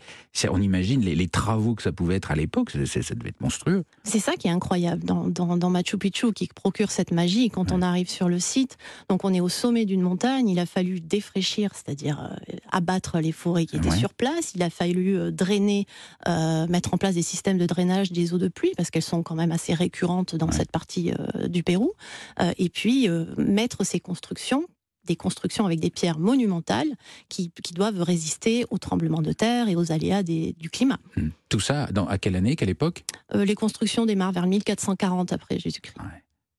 On 0.50 0.62
imagine 0.62 1.02
les, 1.02 1.14
les 1.16 1.28
travaux 1.28 1.76
que 1.76 1.84
ça 1.84 1.92
pouvait 1.92 2.16
être 2.16 2.32
à 2.32 2.36
l'époque, 2.36 2.72
ça 2.72 3.14
devait 3.16 3.30
être 3.30 3.42
monstrueux. 3.42 3.84
C'est 4.04 4.20
ça 4.20 4.34
qui 4.34 4.48
est 4.48 4.52
incroyable 4.52 5.04
dans, 5.04 5.28
dans, 5.28 5.58
dans 5.58 5.70
Machu 5.70 5.98
Picchu, 5.98 6.32
qui 6.34 6.48
procure 6.48 6.90
cette 6.92 7.12
magie. 7.12 7.50
Quand 7.50 7.72
on 7.72 7.82
arrive 7.82 8.10
sur 8.10 8.30
le 8.30 8.40
site, 8.40 8.78
donc 9.10 9.24
on 9.26 9.34
est 9.34 9.42
au 9.42 9.50
sommet 9.50 9.86
d'une 9.86 10.02
montagne, 10.02 10.48
il 10.50 10.60
a 10.60 10.66
fallu 10.66 11.00
défraîchir, 11.02 11.72
c'est-à-dire 11.74 12.32
euh, 12.50 12.56
abattre 12.72 13.20
les 13.20 13.32
forêts 13.32 13.66
qui 13.66 13.76
étaient 13.76 13.90
Ouais. 13.90 13.98
sur 13.98 14.14
place. 14.14 14.54
Il 14.56 14.64
a 14.64 14.70
fallu 14.70 15.18
euh, 15.18 15.32
drainer, 15.32 15.86
euh, 16.28 16.68
mettre 16.68 16.94
en 16.94 16.98
place 16.98 17.16
des 17.16 17.22
systèmes 17.22 17.58
de 17.58 17.66
drainage 17.66 18.12
des 18.12 18.34
eaux 18.34 18.38
de 18.38 18.48
pluie, 18.48 18.72
parce 18.78 18.90
qu'elles 18.90 19.02
sont 19.02 19.24
quand 19.24 19.36
même 19.36 19.52
assez 19.52 19.74
récurrentes 19.74 20.36
dans 20.36 20.52
cette 20.52 20.72
partie 20.72 21.12
euh, 21.12 21.48
du 21.48 21.64
Pérou. 21.64 21.94
Euh, 22.42 22.52
et 22.58 22.70
puis 22.70 23.08
mettre 23.38 23.84
ces 23.86 24.00
constructions 24.00 24.66
des 25.08 25.16
constructions 25.16 25.66
avec 25.66 25.80
des 25.80 25.90
pierres 25.90 26.20
monumentales 26.20 26.90
qui, 27.30 27.52
qui 27.64 27.74
doivent 27.74 28.02
résister 28.02 28.66
aux 28.70 28.78
tremblements 28.78 29.22
de 29.24 29.32
terre 29.34 29.68
et 29.70 29.76
aux 29.76 29.92
aléas 29.92 30.22
des- 30.22 30.54
du 30.60 30.70
climat. 30.70 31.00
Hmm. 31.16 31.30
Tout 31.50 31.60
ça, 31.60 31.88
dans, 31.92 32.06
à 32.06 32.18
quelle 32.20 32.36
année, 32.36 32.56
quelle 32.56 32.70
époque 32.70 33.04
Euh, 33.34 33.44
les 33.46 33.56
constructions 33.56 34.06
démarrent 34.06 34.34
vers 34.34 34.46
1440 34.48 35.34
après 35.34 35.58
Jésus-Christ. 35.58 35.98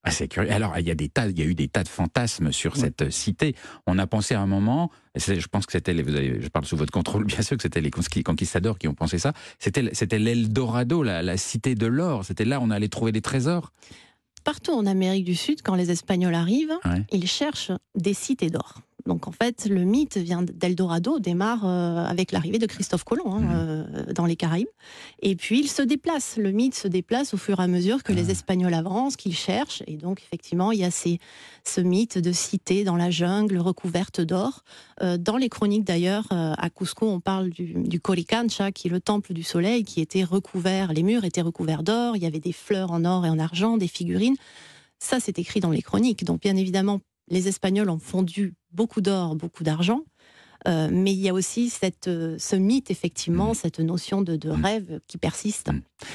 Ah, 0.05 0.11
c'est 0.11 0.29
curieux. 0.29 0.51
Alors, 0.51 0.79
il 0.79 0.87
y, 0.87 0.91
a 0.91 0.95
des 0.95 1.09
tas, 1.09 1.27
il 1.29 1.39
y 1.39 1.43
a 1.43 1.45
eu 1.45 1.55
des 1.55 1.69
tas 1.69 1.83
de 1.83 1.89
fantasmes 1.89 2.51
sur 2.53 2.77
cette 2.77 3.03
euh, 3.03 3.11
cité. 3.11 3.55
On 3.87 3.99
a 3.99 4.07
pensé 4.07 4.35
à 4.35 4.41
un 4.41 4.47
moment, 4.47 4.91
je 5.17 5.47
pense 5.49 5.67
que 5.67 5.73
c'était, 5.73 5.95
je 5.95 6.49
parle 6.49 6.65
sous 6.65 6.77
votre 6.77 6.93
contrôle, 6.93 7.25
bien 7.27 7.43
sûr, 7.43 7.57
que 7.57 7.63
c'était 7.63 7.81
les 7.83 7.91
conquis- 7.91 8.23
conquistadors 8.23 8.79
qui 8.79 8.89
ont 8.89 8.95
pensé 8.95 9.19
ça. 9.19 9.33
C'était, 9.59 9.91
c'était 9.93 10.19
l'Eldorado, 10.21 11.03
la, 11.03 11.23
la 11.23 11.37
cité 11.37 11.75
de 11.75 11.87
l'or. 11.87 12.25
C'était 12.25 12.45
là 12.47 12.61
où 12.61 12.63
on 12.63 12.71
allait 12.71 12.89
trouver 12.89 13.13
des 13.13 13.21
trésors. 13.21 13.73
Partout 14.45 14.73
en 14.73 14.87
Amérique 14.87 15.25
du 15.25 15.35
Sud, 15.35 15.61
quand 15.63 15.75
les 15.75 15.91
Espagnols 15.91 16.35
arrivent, 16.35 16.77
Ouais. 16.85 17.05
ils 17.13 17.27
cherchent 17.29 17.73
des 17.95 18.15
cités 18.15 18.51
d'or. 18.51 18.81
Donc 19.09 19.27
en 19.27 19.33
fait, 19.33 19.67
le 19.69 19.85
mythe 19.85 20.19
vient 20.19 20.43
d'Eldorado, 20.43 21.19
démarre 21.19 21.65
euh, 21.65 22.05
avec 22.05 22.31
l'arrivée 22.31 22.59
de 22.59 22.67
Christophe 22.67 23.05
Colomb 23.05 23.33
hein, 23.33 23.43
euh, 23.51 24.13
dans 24.13 24.27
les 24.27 24.37
Caraïbes. 24.37 24.69
Et 25.23 25.35
puis 25.35 25.61
il 25.61 25.69
se 25.69 25.83
déplace. 25.83 26.37
Le 26.37 26.53
mythe 26.53 26.75
se 26.75 26.87
déplace 26.87 27.33
au 27.33 27.39
fur 27.39 27.59
et 27.59 27.63
à 27.63 27.67
mesure 27.67 28.03
que 28.03 28.13
les 28.13 28.31
Espagnols 28.31 28.75
avancent, 28.75 29.17
qu'ils 29.17 29.35
cherchent. 29.35 29.83
Et 29.87 29.97
donc 29.97 30.23
effectivement, 30.23 30.73
il 30.73 30.81
y 30.81 30.85
a 30.85 30.91
ces, 30.91 31.19
ce 31.65 31.81
mythe 31.81 32.19
de 32.19 32.33
cité 32.33 32.85
dans 32.85 32.97
la 32.97 33.11
jungle 33.11 33.57
recouverte 33.59 34.21
d'or. 34.21 34.63
Euh, 35.03 35.17
dans 35.17 35.39
les 35.39 35.49
chroniques 35.49 35.85
d'ailleurs, 35.85 36.27
à 36.31 36.69
Cusco, 36.69 37.09
on 37.09 37.21
parle 37.21 37.49
du, 37.49 37.75
du 37.75 38.01
Coricancha, 38.01 38.73
qui 38.73 38.89
est 38.89 38.91
le 38.91 39.01
temple 39.01 39.33
du 39.33 39.43
soleil, 39.43 39.85
qui 39.85 40.03
était 40.03 40.23
recouvert, 40.25 40.93
les 40.93 41.03
murs 41.03 41.25
étaient 41.25 41.41
recouverts 41.41 41.83
d'or, 41.83 42.17
il 42.17 42.23
y 42.23 42.27
avait 42.27 42.41
des 42.41 42.53
fleurs 42.53 42.93
en 42.93 43.07
or 43.07 43.25
et 43.25 43.31
en 43.31 43.39
argent, 43.39 43.79
des 43.79 43.89
figurines. 43.89 44.37
Ça, 44.99 45.19
c'est 45.21 45.39
écrit 45.39 45.61
dans 45.61 45.71
les 45.71 45.83
chroniques. 45.83 46.25
Donc, 46.25 46.43
bien 46.43 46.57
évidemment, 46.57 47.01
les 47.31 47.49
Espagnols 47.49 47.91
ont 47.91 47.99
fondu 47.99 48.55
beaucoup 48.73 49.01
d'or, 49.01 49.37
beaucoup 49.37 49.65
d'argent. 49.65 50.03
Euh, 50.67 50.89
mais 50.91 51.13
il 51.13 51.21
y 51.21 51.29
a 51.29 51.35
aussi 51.35 51.71
cette, 51.71 52.09
euh, 52.09 52.37
ce 52.39 52.57
mythe, 52.57 52.91
effectivement, 52.91 53.55
cette 53.55 53.79
notion 53.79 54.23
de, 54.23 54.37
de 54.37 54.51
rêve 54.51 55.01
qui 55.07 55.17
persiste. 55.17 55.71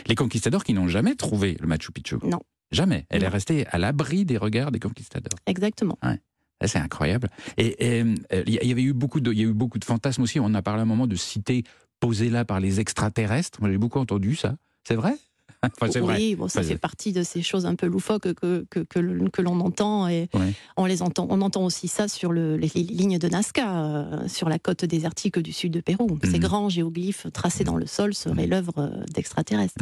Les 0.06 0.16
conquistadors 0.16 0.66
qui 0.66 0.74
n'ont 0.74 0.90
jamais 0.90 1.16
trouvé 1.16 1.56
le 1.62 1.68
Machu 1.68 1.94
Picchu. 1.94 2.18
Non. 2.24 2.42
Jamais. 2.72 3.06
Elle 3.10 3.24
est 3.24 3.30
restée 3.30 3.66
à 3.68 3.78
l'abri 3.78 4.26
des 4.26 4.38
regards 4.38 4.72
des 4.72 4.80
conquistadors. 4.80 5.40
Exactement. 5.46 5.98
Ouais. 6.04 6.20
C'est 6.66 6.80
incroyable. 6.80 7.30
Et 7.58 8.00
et, 8.00 8.02
euh, 8.02 8.44
il 8.46 8.68
y 8.68 8.72
avait 8.72 8.84
eu 8.84 8.94
beaucoup 8.94 9.22
de, 9.22 9.32
il 9.32 9.40
y 9.40 9.44
a 9.44 9.46
eu 9.46 9.54
beaucoup 9.54 9.80
de 9.80 9.86
fantasmes 9.86 10.24
aussi. 10.24 10.40
On 10.40 10.54
a 10.54 10.62
parlé 10.62 10.80
à 10.80 10.84
un 10.84 10.88
moment 10.88 11.08
de 11.08 11.16
cités 11.16 11.64
posées 12.00 12.30
là 12.30 12.44
par 12.46 12.60
les 12.60 12.80
extraterrestres. 12.80 13.62
Moi, 13.62 13.72
j'ai 13.72 13.78
beaucoup 13.78 14.00
entendu 14.00 14.36
ça. 14.36 14.56
C'est 14.86 14.96
vrai? 14.96 15.16
Enfin, 15.82 15.92
c'est 15.92 16.00
vrai. 16.00 16.16
oui, 16.18 16.36
bon, 16.36 16.48
ça 16.48 16.60
Enfin, 16.60 16.68
fait 16.70 16.78
partie 16.78 17.12
de 17.14 17.24
ces 17.24 17.42
choses 17.42 17.66
un 17.66 17.76
peu 17.76 17.86
loufoques 17.88 18.34
que, 18.34 18.66
que, 18.70 18.80
que, 18.82 19.00
que 19.30 19.42
l'on 19.42 19.60
entend. 19.62 20.08
Et 20.08 20.30
Ouais. 20.34 20.54
on, 20.78 20.86
les 20.86 21.02
entend, 21.02 21.28
on 21.30 21.42
entend 21.42 21.64
aussi 21.64 21.88
ça 21.88 22.08
sur 22.08 22.32
le- 22.32 22.58
les, 22.58 22.70
les 22.76 22.84
lignes 22.84 23.18
de 23.20 23.28
Nazca, 23.30 23.86
euh, 23.86 24.28
sur 24.28 24.50
la 24.50 24.60
côte 24.60 24.86
désertique 24.86 25.40
du 25.40 25.52
sud 25.54 25.72
de 25.74 25.82
Pérou. 25.82 26.18
Ces 26.24 26.32
Mhm. 26.38 26.40
grands 26.40 26.70
géoglyphes 26.70 27.28
tracés 27.34 27.64
dans 27.64 27.78
le 27.78 27.86
sol 27.86 28.14
seraient 28.14 28.48
l'œuvre 28.48 28.74
euh, 28.78 29.04
d'extraterrestres. 29.14 29.76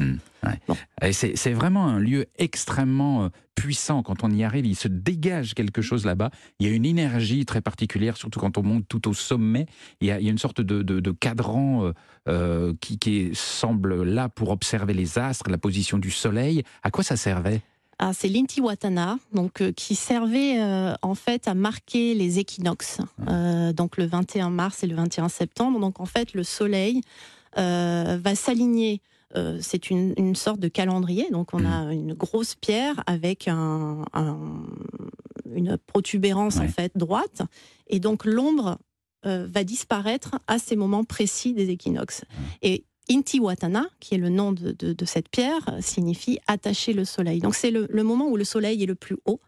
Ouais. 0.44 0.78
Et 1.02 1.14
C'est 1.14 1.54
vraiment 1.54 1.88
un 1.88 2.00
lieu 2.00 2.26
extrêmement 2.38 3.26
euh, 3.26 3.30
puissant. 3.56 4.02
Quand 4.04 4.24
on 4.24 4.32
y 4.32 4.44
arrive, 4.44 4.66
il 4.66 4.76
se 4.76 4.88
dégage 4.88 5.54
quelque 5.56 5.82
chose 5.82 6.06
là-bas. 6.06 6.32
Il 6.60 6.68
y 6.68 6.72
a 6.72 6.74
une 6.74 6.86
énergie 6.86 7.46
très 7.46 7.62
particulière, 7.62 8.18
surtout 8.18 8.40
quand 8.40 8.58
on 8.58 8.64
monte 8.64 8.86
tout 8.88 9.08
au 9.08 9.14
sommet. 9.14 9.66
Il 10.00 10.08
y 10.08 10.12
a, 10.12 10.20
il 10.20 10.26
y 10.26 10.30
a 10.30 10.32
une 10.32 10.38
sorte 10.38 10.62
de, 10.62 10.82
de- 10.84 11.00
de 11.00 11.12
cadran 11.12 11.92
euh, 12.28 12.74
qui, 12.82 12.98
qui 13.00 13.32
semble 13.34 14.04
là 14.04 14.30
pour 14.30 14.50
observer 14.52 14.94
les 14.94 15.18
astres, 15.18 15.50
la 15.50 15.58
position 15.58 15.71
du 15.98 16.12
soleil. 16.12 16.64
À 16.84 16.92
quoi 16.92 17.04
ça 17.04 17.16
servait? 17.18 17.62
Ah, 18.04 18.14
c'est 18.14 18.30
l'Intihuatana, 18.30 19.20
donc 19.32 19.62
euh, 19.62 19.72
qui 19.72 19.94
servait 19.96 20.60
euh, 20.60 20.96
en 21.04 21.14
fait 21.14 21.48
à 21.48 21.54
marquer 21.54 22.16
les 22.16 22.40
équinoxes, 22.40 22.98
euh, 23.28 23.74
donc 23.74 23.98
le 23.98 24.06
21 24.08 24.50
mars 24.50 24.84
et 24.84 24.88
le 24.88 24.96
21 24.96 25.30
septembre. 25.30 25.80
Donc 25.80 26.00
en 26.00 26.06
fait, 26.06 26.34
le 26.34 26.44
Soleil 26.44 27.02
va 27.56 28.36
s'aligner. 28.36 29.02
c'est 29.62 29.90
une, 29.90 30.14
une 30.18 30.36
sorte 30.36 30.60
de 30.60 30.68
calendrier, 30.68 31.28
donc 31.32 31.54
on 31.54 31.64
a 31.66 31.94
une 31.94 32.14
grosse 32.14 32.56
pierre 32.56 33.04
avec 33.06 33.48
un, 33.48 34.04
un- 34.14 34.66
une 35.54 35.78
protubérance 35.78 36.58
en 36.58 36.68
fait 36.68 36.92
droite, 36.96 37.42
et 37.88 38.00
donc 38.00 38.26
l'ombre 38.26 38.78
va 39.24 39.64
disparaître 39.64 40.40
à 40.48 40.58
ces 40.60 40.76
moments 40.76 41.04
précis 41.04 41.54
des 41.54 41.70
équinoxes. 41.70 42.24
Et 42.62 42.86
Intihuatana, 43.10 43.88
qui 44.00 44.16
est 44.16 44.18
le 44.18 44.30
nom 44.30 44.52
de, 44.52 44.72
de- 44.72 44.94
de 44.94 45.06
cette 45.06 45.30
pierre, 45.30 45.78
signifie 45.82 46.40
attacher 46.48 46.94
le 46.94 47.06
soleil. 47.06 47.40
Donc 47.40 47.56
c'est 47.56 47.72
le, 47.72 47.88
le 47.90 48.04
moment 48.04 48.28
où 48.28 48.38
le 48.38 48.44
soleil 48.44 48.82
est 48.84 48.86
le 48.88 48.96
plus 48.96 49.18
haut. 49.26 49.40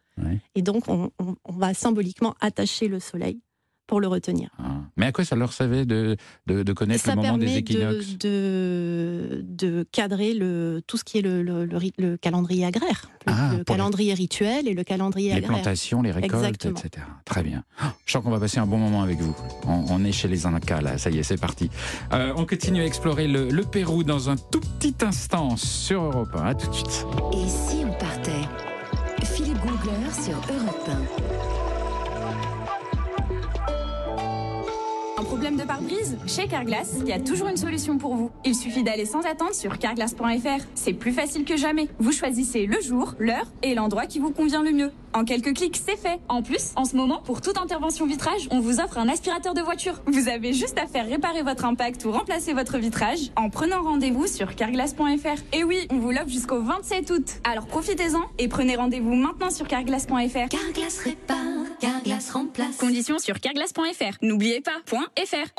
Et 0.56 0.62
donc 0.62 0.88
on, 0.88 1.12
on- 1.20 1.36
on 1.46 1.54
va 1.54 1.74
symboliquement 1.74 2.36
attacher 2.40 2.88
le 2.88 3.00
soleil 3.00 3.40
pour 3.88 4.00
le 4.00 4.08
retenir. 4.08 4.50
Mais 4.98 5.08
à 5.08 5.12
quoi 5.12 5.26
ça 5.26 5.36
leur 5.36 5.52
servait 5.54 5.86
de, 5.86 6.16
de, 6.48 6.64
de 6.64 6.74
connaître 6.74 7.04
Ça 7.04 7.16
le 7.16 7.22
moment 7.22 7.38
des 7.38 7.58
équinoxes 7.58 8.18
de, 8.18 9.44
de, 9.44 9.68
de 9.68 9.86
cadrer 9.92 10.34
le, 10.34 10.82
tout 10.88 10.98
ce 10.98 11.04
qui 11.04 11.18
est 11.18 11.22
le, 11.22 11.42
le- 11.44 11.66
le 11.66 11.78
ri- 11.78 11.94
le 11.98 12.16
calendrier 12.18 12.66
agraire, 12.66 13.10
le, 13.28 13.34
Ah, 13.36 13.50
le 13.52 13.58
les- 13.60 13.64
calendrier 13.66 14.14
rituel 14.14 14.68
et 14.68 14.74
le 14.74 14.84
calendrier 14.84 15.30
les 15.32 15.38
agraire. 15.38 15.52
plantations, 15.54 16.02
les 16.02 16.12
récoltes, 16.12 16.34
Exactement. 16.34 16.80
etc. 16.80 17.06
Très 17.26 17.44
bien. 17.44 17.64
Ah, 17.80 17.94
Je 18.06 18.12
sens 18.12 18.24
qu'on 18.24 18.30
va 18.32 18.40
passer 18.40 18.60
un 18.60 18.68
bon 18.68 18.78
moment 18.78 19.02
avec 19.04 19.20
vous. 19.20 19.36
On, 19.68 19.86
on 19.90 20.04
est 20.06 20.12
chez 20.12 20.28
les 20.28 20.46
Incas, 20.46 20.82
là. 20.82 20.98
Ça 20.98 21.10
y 21.10 21.18
est, 21.20 21.24
c'est 21.24 21.40
parti. 21.40 21.70
Euh, 22.14 22.34
on 22.36 22.46
continue 22.46 22.82
à 22.82 22.86
explorer 22.86 23.28
le, 23.28 23.50
le 23.50 23.64
Pérou 23.64 24.04
dans 24.04 24.30
un 24.30 24.36
tout 24.38 24.62
petit 24.80 24.96
instant 25.04 25.58
sur 25.58 26.04
Europe 26.04 26.30
1. 26.36 26.46
À 26.46 26.56
tout 26.56 26.70
de 26.70 26.74
suite. 26.76 27.06
Et 27.34 27.48
si 27.48 27.84
on 27.86 27.92
partait? 27.94 28.32
Philippe 29.24 29.58
Googler 29.62 30.12
sur 30.12 30.34
Europe 30.34 30.63
problème 35.44 35.60
de 35.60 35.68
pare-brise? 35.68 36.18
Chez 36.26 36.48
Carglass, 36.48 37.00
il 37.02 37.08
y 37.10 37.12
a 37.12 37.20
toujours 37.20 37.50
une 37.50 37.58
solution 37.58 37.98
pour 37.98 38.16
vous. 38.16 38.32
Il 38.46 38.56
suffit 38.56 38.82
d'aller 38.82 39.04
sans 39.04 39.26
attendre 39.26 39.54
sur 39.54 39.78
carglass.fr. 39.78 40.64
C'est 40.74 40.94
plus 40.94 41.12
facile 41.12 41.44
que 41.44 41.58
jamais. 41.58 41.90
Vous 42.00 42.14
choisissez 42.14 42.66
le 42.66 42.80
jour, 42.80 43.16
l'heure 43.20 43.52
et 43.62 43.76
l'endroit 43.76 44.06
qui 44.06 44.20
vous 44.20 44.32
convient 44.32 44.64
le 44.64 44.72
mieux. 44.72 44.92
En 45.14 45.26
quelques 45.26 45.54
clics, 45.54 45.78
c'est 45.78 45.98
fait. 45.98 46.20
En 46.28 46.42
plus, 46.42 46.72
en 46.76 46.86
ce 46.86 46.96
moment, 46.96 47.22
pour 47.24 47.42
toute 47.42 47.58
intervention 47.58 48.08
vitrage, 48.08 48.48
on 48.52 48.60
vous 48.60 48.80
offre 48.80 48.98
un 48.98 49.08
aspirateur 49.08 49.54
de 49.54 49.62
voiture. 49.62 50.02
Vous 50.08 50.28
avez 50.28 50.54
juste 50.54 50.78
à 50.80 50.88
faire 50.88 51.08
réparer 51.08 51.44
votre 51.44 51.66
impact 51.66 52.04
ou 52.06 52.12
remplacer 52.12 52.54
votre 52.54 52.78
vitrage 52.78 53.32
en 53.36 53.50
prenant 53.50 53.84
rendez-vous 53.84 54.28
sur 54.28 54.56
carglass.fr. 54.56 55.42
Et 55.54 55.64
oui, 55.64 55.88
on 55.92 55.98
vous 56.00 56.12
l'offre 56.12 56.30
jusqu'au 56.30 56.62
27 56.62 57.12
août. 57.12 57.26
Alors 57.44 57.68
profitez-en 57.68 58.24
et 58.40 58.48
prenez 58.48 58.76
rendez-vous 58.76 59.14
maintenant 59.14 59.52
sur 59.52 59.68
carglass.fr. 59.68 60.50
Carglass 60.50 61.00
répare, 61.04 61.38
Carglass 61.80 62.32
remplace. 62.32 62.78
Conditions 62.78 63.20
sur 63.20 63.40
carglass.fr. 63.40 64.18
N'oubliez 64.22 64.62
pas, 64.62 64.82
point 64.86 65.06
.fr. 65.26 65.54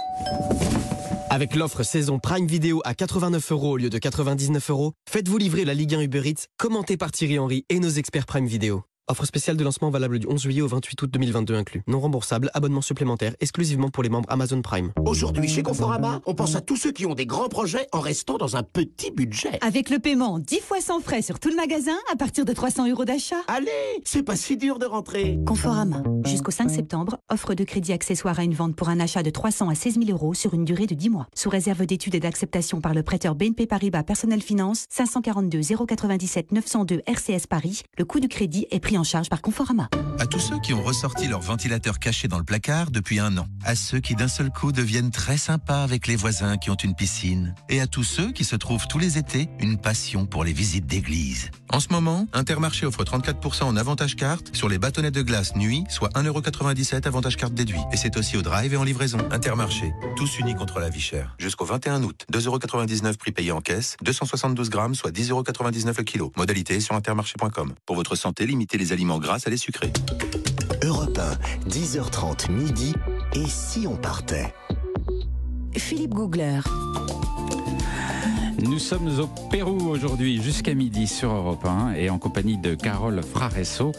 Avec 1.31 1.55
l'offre 1.55 1.83
saison 1.83 2.19
Prime 2.19 2.47
Vidéo 2.47 2.81
à 2.85 2.95
89 2.95 3.53
euros 3.53 3.73
au 3.73 3.77
lieu 3.77 3.90
de 3.90 3.99
99 3.99 4.71
euros, 4.71 4.93
faites-vous 5.09 5.38
livrer 5.38 5.64
la 5.64 5.75
Ligue 5.75 5.95
1 5.95 6.03
Uber 6.03 6.23
Eats, 6.25 6.47
commentée 6.59 6.97
par 6.97 7.11
Thierry 7.12 7.38
Henry 7.38 7.64
et 7.69 7.81
nos 7.81 7.88
experts 7.88 8.27
Prime 8.27 8.47
Vidéo. 8.47 8.85
Offre 9.07 9.27
spéciale 9.27 9.59
de 9.59 9.64
lancement 9.64 9.90
valable 9.90 10.19
du 10.19 10.27
11 10.27 10.40
juillet 10.40 10.62
au 10.62 10.67
28 10.67 11.03
août 11.03 11.11
2022 11.11 11.55
inclus. 11.55 11.83
Non 11.87 12.01
remboursable, 12.01 12.51
abonnement 12.55 12.81
supplémentaire 12.81 13.35
exclusivement 13.40 13.90
pour 13.90 14.03
les 14.03 14.09
membres 14.09 14.31
Amazon 14.31 14.62
Prime. 14.62 14.93
Aujourd'hui, 15.05 15.47
chez 15.47 15.62
Conforama, 15.62 16.23
on 16.25 16.35
pense 16.35 16.57
à 16.57 16.62
tous 16.62 16.77
ceux 16.77 16.90
qui 16.90 17.05
ont 17.05 17.12
des 17.12 17.27
grands 17.27 17.51
projets 17.51 17.87
en 17.93 18.01
restant 18.01 18.38
dans 18.38 18.57
un 18.57 18.62
petit 18.62 19.11
budget. 19.11 19.59
Avec 19.61 19.90
le 19.90 19.99
paiement 19.99 20.38
10 20.38 20.61
fois 20.61 20.81
sans 20.81 21.01
frais 21.01 21.21
sur 21.21 21.38
tout 21.38 21.51
le 21.51 21.57
magasin 21.57 21.99
à 22.11 22.17
partir 22.17 22.47
de 22.47 22.53
300 22.55 22.88
euros 22.88 23.05
d'achat. 23.05 23.37
Allez, 23.47 23.69
c'est 24.07 24.23
pas 24.23 24.37
si 24.37 24.57
dur 24.57 24.79
de 24.79 24.87
rentrer. 24.87 25.38
Conforama. 25.47 26.03
Jusqu'au 26.25 26.51
5 26.51 26.71
septembre, 26.71 27.19
offre 27.29 27.53
de 27.53 27.64
crédit 27.64 27.93
accessoire 27.93 28.38
à 28.38 28.43
une 28.43 28.55
vente 28.55 28.75
pour 28.75 28.88
un 28.88 29.01
achat 29.01 29.23
de 29.23 29.29
300 29.29 29.69
à 29.69 29.75
16 29.75 29.99
000 30.03 30.12
euros 30.12 30.33
sur 30.33 30.55
une 30.55 30.64
durée 30.64 30.87
de 30.87 30.95
10 30.95 31.11
mois. 31.11 31.27
Sous 31.35 31.51
réserve 31.51 31.85
d'études 31.85 32.14
et 32.14 32.21
d'acceptation 32.21 32.81
par 32.81 32.95
le 32.95 33.03
prêteur 33.03 33.35
BNP 33.35 33.67
Paribas 33.67 34.03
Personnel 34.03 34.40
Finance 34.40 34.87
542 34.88 35.61
097 35.87 36.53
902 36.53 37.03
RCS 37.07 37.47
Paris, 37.51 37.83
le 37.99 38.07
coût 38.07 38.19
du 38.19 38.29
crédit 38.29 38.67
est 38.71 38.81
pris 38.81 38.93
en 38.98 39.04
charge 39.04 39.28
par 39.28 39.42
Conforama. 39.42 39.88
À 40.18 40.26
tous 40.26 40.38
ceux 40.38 40.59
qui 40.61 40.72
ont 40.72 40.83
ressorti 40.83 41.26
leur 41.26 41.40
ventilateur 41.40 41.98
caché 41.98 42.28
dans 42.28 42.38
le 42.38 42.44
placard 42.44 42.90
depuis 42.90 43.18
un 43.18 43.37
an. 43.37 43.46
À 43.64 43.74
ceux 43.74 44.00
qui 44.00 44.14
d'un 44.14 44.28
seul 44.28 44.50
coup 44.50 44.72
deviennent 44.72 45.11
très 45.11 45.37
sympas 45.37 45.83
avec 45.83 46.07
les 46.07 46.16
voisins 46.16 46.57
qui 46.57 46.70
ont 46.70 46.76
une 46.76 46.94
piscine. 46.94 47.54
Et 47.68 47.80
à 47.80 47.87
tous 47.87 48.04
ceux 48.04 48.33
qui 48.33 48.44
se 48.44 48.57
trouvent 48.57 48.87
tous 48.87 48.98
les 48.98 49.18
étés 49.18 49.48
une 49.59 49.76
passion 49.78 50.26
pour 50.26 50.44
les 50.44 50.52
visites 50.52 50.87
d'église. 50.87 51.50
En 51.70 51.80
ce 51.80 51.88
moment, 51.90 52.26
Intermarché 52.33 52.87
offre 52.87 53.02
34% 53.04 53.64
en 53.64 53.76
avantage 53.76 54.16
carte 54.16 54.54
sur 54.54 54.68
les 54.68 54.78
bâtonnets 54.78 55.11
de 55.11 55.22
glace 55.22 55.57
nuit, 55.57 55.85
soit 55.88 56.11
1,97€ 56.11 57.07
avantage 57.07 57.37
carte 57.37 57.54
déduit. 57.54 57.80
Et 57.92 57.96
c'est 57.96 58.16
aussi 58.16 58.37
au 58.37 58.42
drive 58.42 58.74
et 58.74 58.76
en 58.76 58.85
livraison. 58.85 59.18
Intermarché, 59.30 59.92
tous 60.16 60.38
unis 60.38 60.54
contre 60.54 60.78
la 60.78 60.88
vie 60.88 61.00
chère. 61.00 61.35
Jusqu'au 61.38 61.64
21 61.64 62.02
août, 62.02 62.24
2,99€ 62.33 63.16
prix 63.16 63.33
payé 63.33 63.50
en 63.50 63.61
caisse, 63.61 63.96
272 64.02 64.70
grammes, 64.70 64.94
soit 64.94 65.11
10,99€ 65.11 65.94
le 65.96 66.04
kilo. 66.04 66.33
Modalité 66.37 66.80
sur 66.80 66.94
intermarché.com. 66.94 67.74
Pour 67.87 67.96
votre 67.96 68.14
santé, 68.14 68.46
limitez 68.46 68.78
les 68.78 68.84
aliments 68.92 69.18
gras 69.18 69.40
à 69.44 69.51
les 69.51 69.57
sucrés. 69.57 69.92
Europe 70.83 71.18
1, 71.66 71.68
10h30 71.68 72.51
midi. 72.51 72.94
Et 73.35 73.47
si 73.47 73.87
on 73.87 73.97
partait? 73.97 74.53
Philippe 75.77 76.14
Googler. 76.14 76.61
Nous 78.62 78.79
sommes 78.79 79.09
au 79.20 79.27
Pérou 79.51 79.88
aujourd'hui 79.88 80.40
jusqu'à 80.40 80.75
midi 80.75 81.07
sur 81.07 81.31
Europe 81.31 81.64
1 81.64 81.94
et 81.94 82.09
en 82.09 82.18
compagnie 82.18 82.57
de 82.57 82.75
Carole 82.75 83.23
Fraresso 83.23 83.92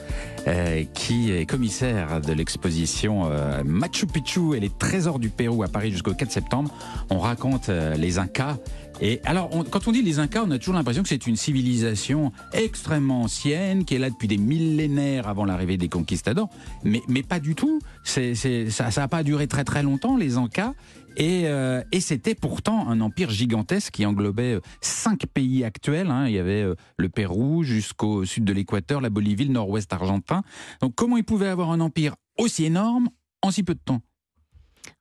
euh, 0.48 0.84
qui 0.93 1.32
est 1.32 1.45
commissaire 1.45 2.21
de 2.21 2.34
l'exposition 2.34 3.30
euh, 3.30 3.63
Machu 3.63 4.08
Picchu 4.08 4.56
et 4.56 4.60
les 4.60 4.69
trésors 4.69 5.19
du 5.19 5.30
Pérou 5.30 5.63
à 5.63 5.67
Paris 5.67 5.91
jusqu'au 5.91 6.13
4 6.13 6.32
septembre. 6.32 6.71
On 7.10 7.19
raconte 7.19 7.69
euh, 7.69 7.95
les 7.95 8.17
Incas. 8.17 8.58
Et 9.01 9.19
alors, 9.25 9.49
quand 9.71 9.88
on 9.88 9.91
dit 9.91 10.01
les 10.01 10.19
Incas, 10.19 10.43
on 10.45 10.51
a 10.51 10.58
toujours 10.58 10.75
l'impression 10.75 11.03
que 11.03 11.10
c'est 11.10 11.27
une 11.27 11.36
civilisation 11.36 12.31
extrêmement 12.53 13.23
ancienne, 13.23 13.84
qui 13.84 13.95
est 13.95 13.99
là 13.99 14.10
depuis 14.10 14.27
des 14.27 14.38
millénaires 14.38 15.27
avant 15.27 15.45
l'arrivée 15.45 15.77
des 15.77 15.89
conquistadors. 15.89 16.49
Mais, 16.84 17.01
mais 17.08 17.21
pas 17.21 17.39
du 17.39 17.55
tout. 17.55 17.79
Ça 18.03 18.21
n'a 18.95 19.08
pas 19.08 19.23
duré 19.23 19.47
très 19.47 19.63
très 19.63 19.84
longtemps, 19.84 20.15
les 20.15 20.38
Incas. 20.38 20.73
Et, 21.17 21.43
euh, 21.45 21.81
et 21.93 22.01
c'était 22.01 22.36
pourtant 22.36 22.89
un 22.89 22.99
empire 22.99 23.29
gigantesque 23.29 23.93
qui 23.93 24.05
englobait 24.05 24.55
euh, 24.55 24.62
cinq 24.81 25.25
pays 25.27 25.63
actuels. 25.63 26.12
hein. 26.12 26.27
Il 26.27 26.34
y 26.34 26.39
avait 26.39 26.63
euh, 26.63 26.75
le 26.97 27.08
Pérou 27.08 27.63
jusqu'au 27.63 28.25
sud 28.25 28.43
de 28.43 28.51
l'Équateur, 28.51 28.99
la 28.99 29.10
Bolivie, 29.10 29.45
le 29.45 29.53
nord-ouest 29.53 29.93
argentin. 29.93 30.43
Donc 30.81 30.93
comment 30.95 31.15
ils 31.15 31.23
pouvaient 31.23 31.47
avoir 31.47 31.71
un 31.71 31.79
empire 31.79 32.15
aussi 32.38 32.65
énorme 32.65 33.08
en 33.41 33.51
si 33.51 33.63
peu 33.63 33.75
de 33.75 33.79
temps? 33.79 34.01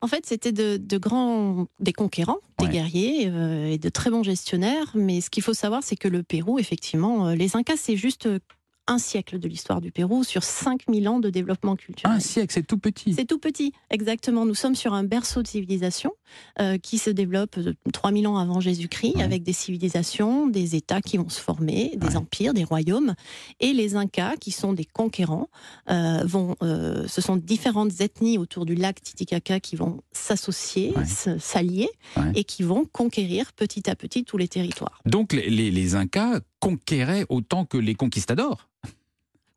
En 0.00 0.06
fait, 0.06 0.26
c'était 0.26 0.52
de, 0.52 0.76
de 0.76 0.98
grands, 0.98 1.66
des 1.80 1.92
conquérants, 1.92 2.38
des 2.58 2.68
guerriers 2.68 3.28
euh, 3.28 3.66
et 3.66 3.78
de 3.78 3.88
très 3.88 4.10
bons 4.10 4.22
gestionnaires. 4.22 4.92
Mais 4.94 5.20
ce 5.20 5.30
qu'il 5.30 5.42
faut 5.42 5.54
savoir, 5.54 5.82
c'est 5.82 5.96
que 5.96 6.08
le 6.08 6.22
Pérou, 6.22 6.58
effectivement, 6.58 7.28
euh, 7.28 7.34
les 7.34 7.56
Incas, 7.56 7.76
c'est 7.76 7.96
juste 7.96 8.26
euh, 8.26 8.38
un 8.86 8.98
siècle 8.98 9.38
de 9.38 9.48
l'histoire 9.48 9.80
du 9.80 9.90
Pérou 9.90 10.24
sur 10.24 10.42
5000 10.42 11.08
ans 11.08 11.18
de 11.20 11.30
développement 11.30 11.74
culturel. 11.76 12.16
Un 12.16 12.20
siècle, 12.20 12.52
c'est 12.52 12.66
tout 12.66 12.78
petit. 12.78 13.14
C'est 13.14 13.24
tout 13.24 13.38
petit, 13.38 13.72
exactement. 13.90 14.44
Nous 14.44 14.54
sommes 14.54 14.74
sur 14.74 14.92
un 14.94 15.04
berceau 15.04 15.42
de 15.42 15.46
civilisation 15.48 16.12
euh, 16.60 16.76
qui 16.78 16.98
se 16.98 17.10
développe 17.10 17.58
de 17.58 17.74
3000 17.92 18.26
ans 18.26 18.36
avant 18.36 18.60
Jésus-Christ, 18.60 19.20
avec 19.20 19.42
des 19.42 19.52
civilisations, 19.52 20.46
des 20.48 20.76
États 20.76 21.00
qui 21.00 21.16
vont 21.16 21.28
se 21.28 21.40
former, 21.40 21.92
des 21.96 22.16
empires, 22.16 22.52
des 22.54 22.64
royaumes. 22.64 23.14
Et 23.60 23.72
les 23.72 23.96
Incas, 23.96 24.36
qui 24.36 24.50
sont 24.50 24.72
des 24.72 24.84
conquérants, 24.84 25.48
euh, 25.90 26.22
vont, 26.24 26.56
euh, 26.62 27.06
ce 27.08 27.20
sont 27.20 27.36
différentes 27.36 28.00
ethnies 28.00 28.38
autour 28.38 28.66
du 28.66 28.74
lac 28.74 29.00
Titicaca 29.02 29.60
qui 29.60 29.76
vont 29.76 30.02
s'associer, 30.12 30.92
s'allier, 31.38 31.88
et 32.34 32.44
qui 32.44 32.62
vont 32.62 32.84
conquérir 32.92 33.52
petit 33.54 33.88
à 33.88 33.94
petit 33.96 34.24
tous 34.24 34.36
les 34.36 34.48
territoires. 34.48 35.00
Donc 35.06 35.32
les, 35.32 35.48
les- 35.48 35.70
les 35.70 35.94
Incas 35.94 36.40
conquéraient 36.64 37.26
autant 37.28 37.66
que 37.66 37.76
les 37.76 37.94
conquistadors 37.94 38.70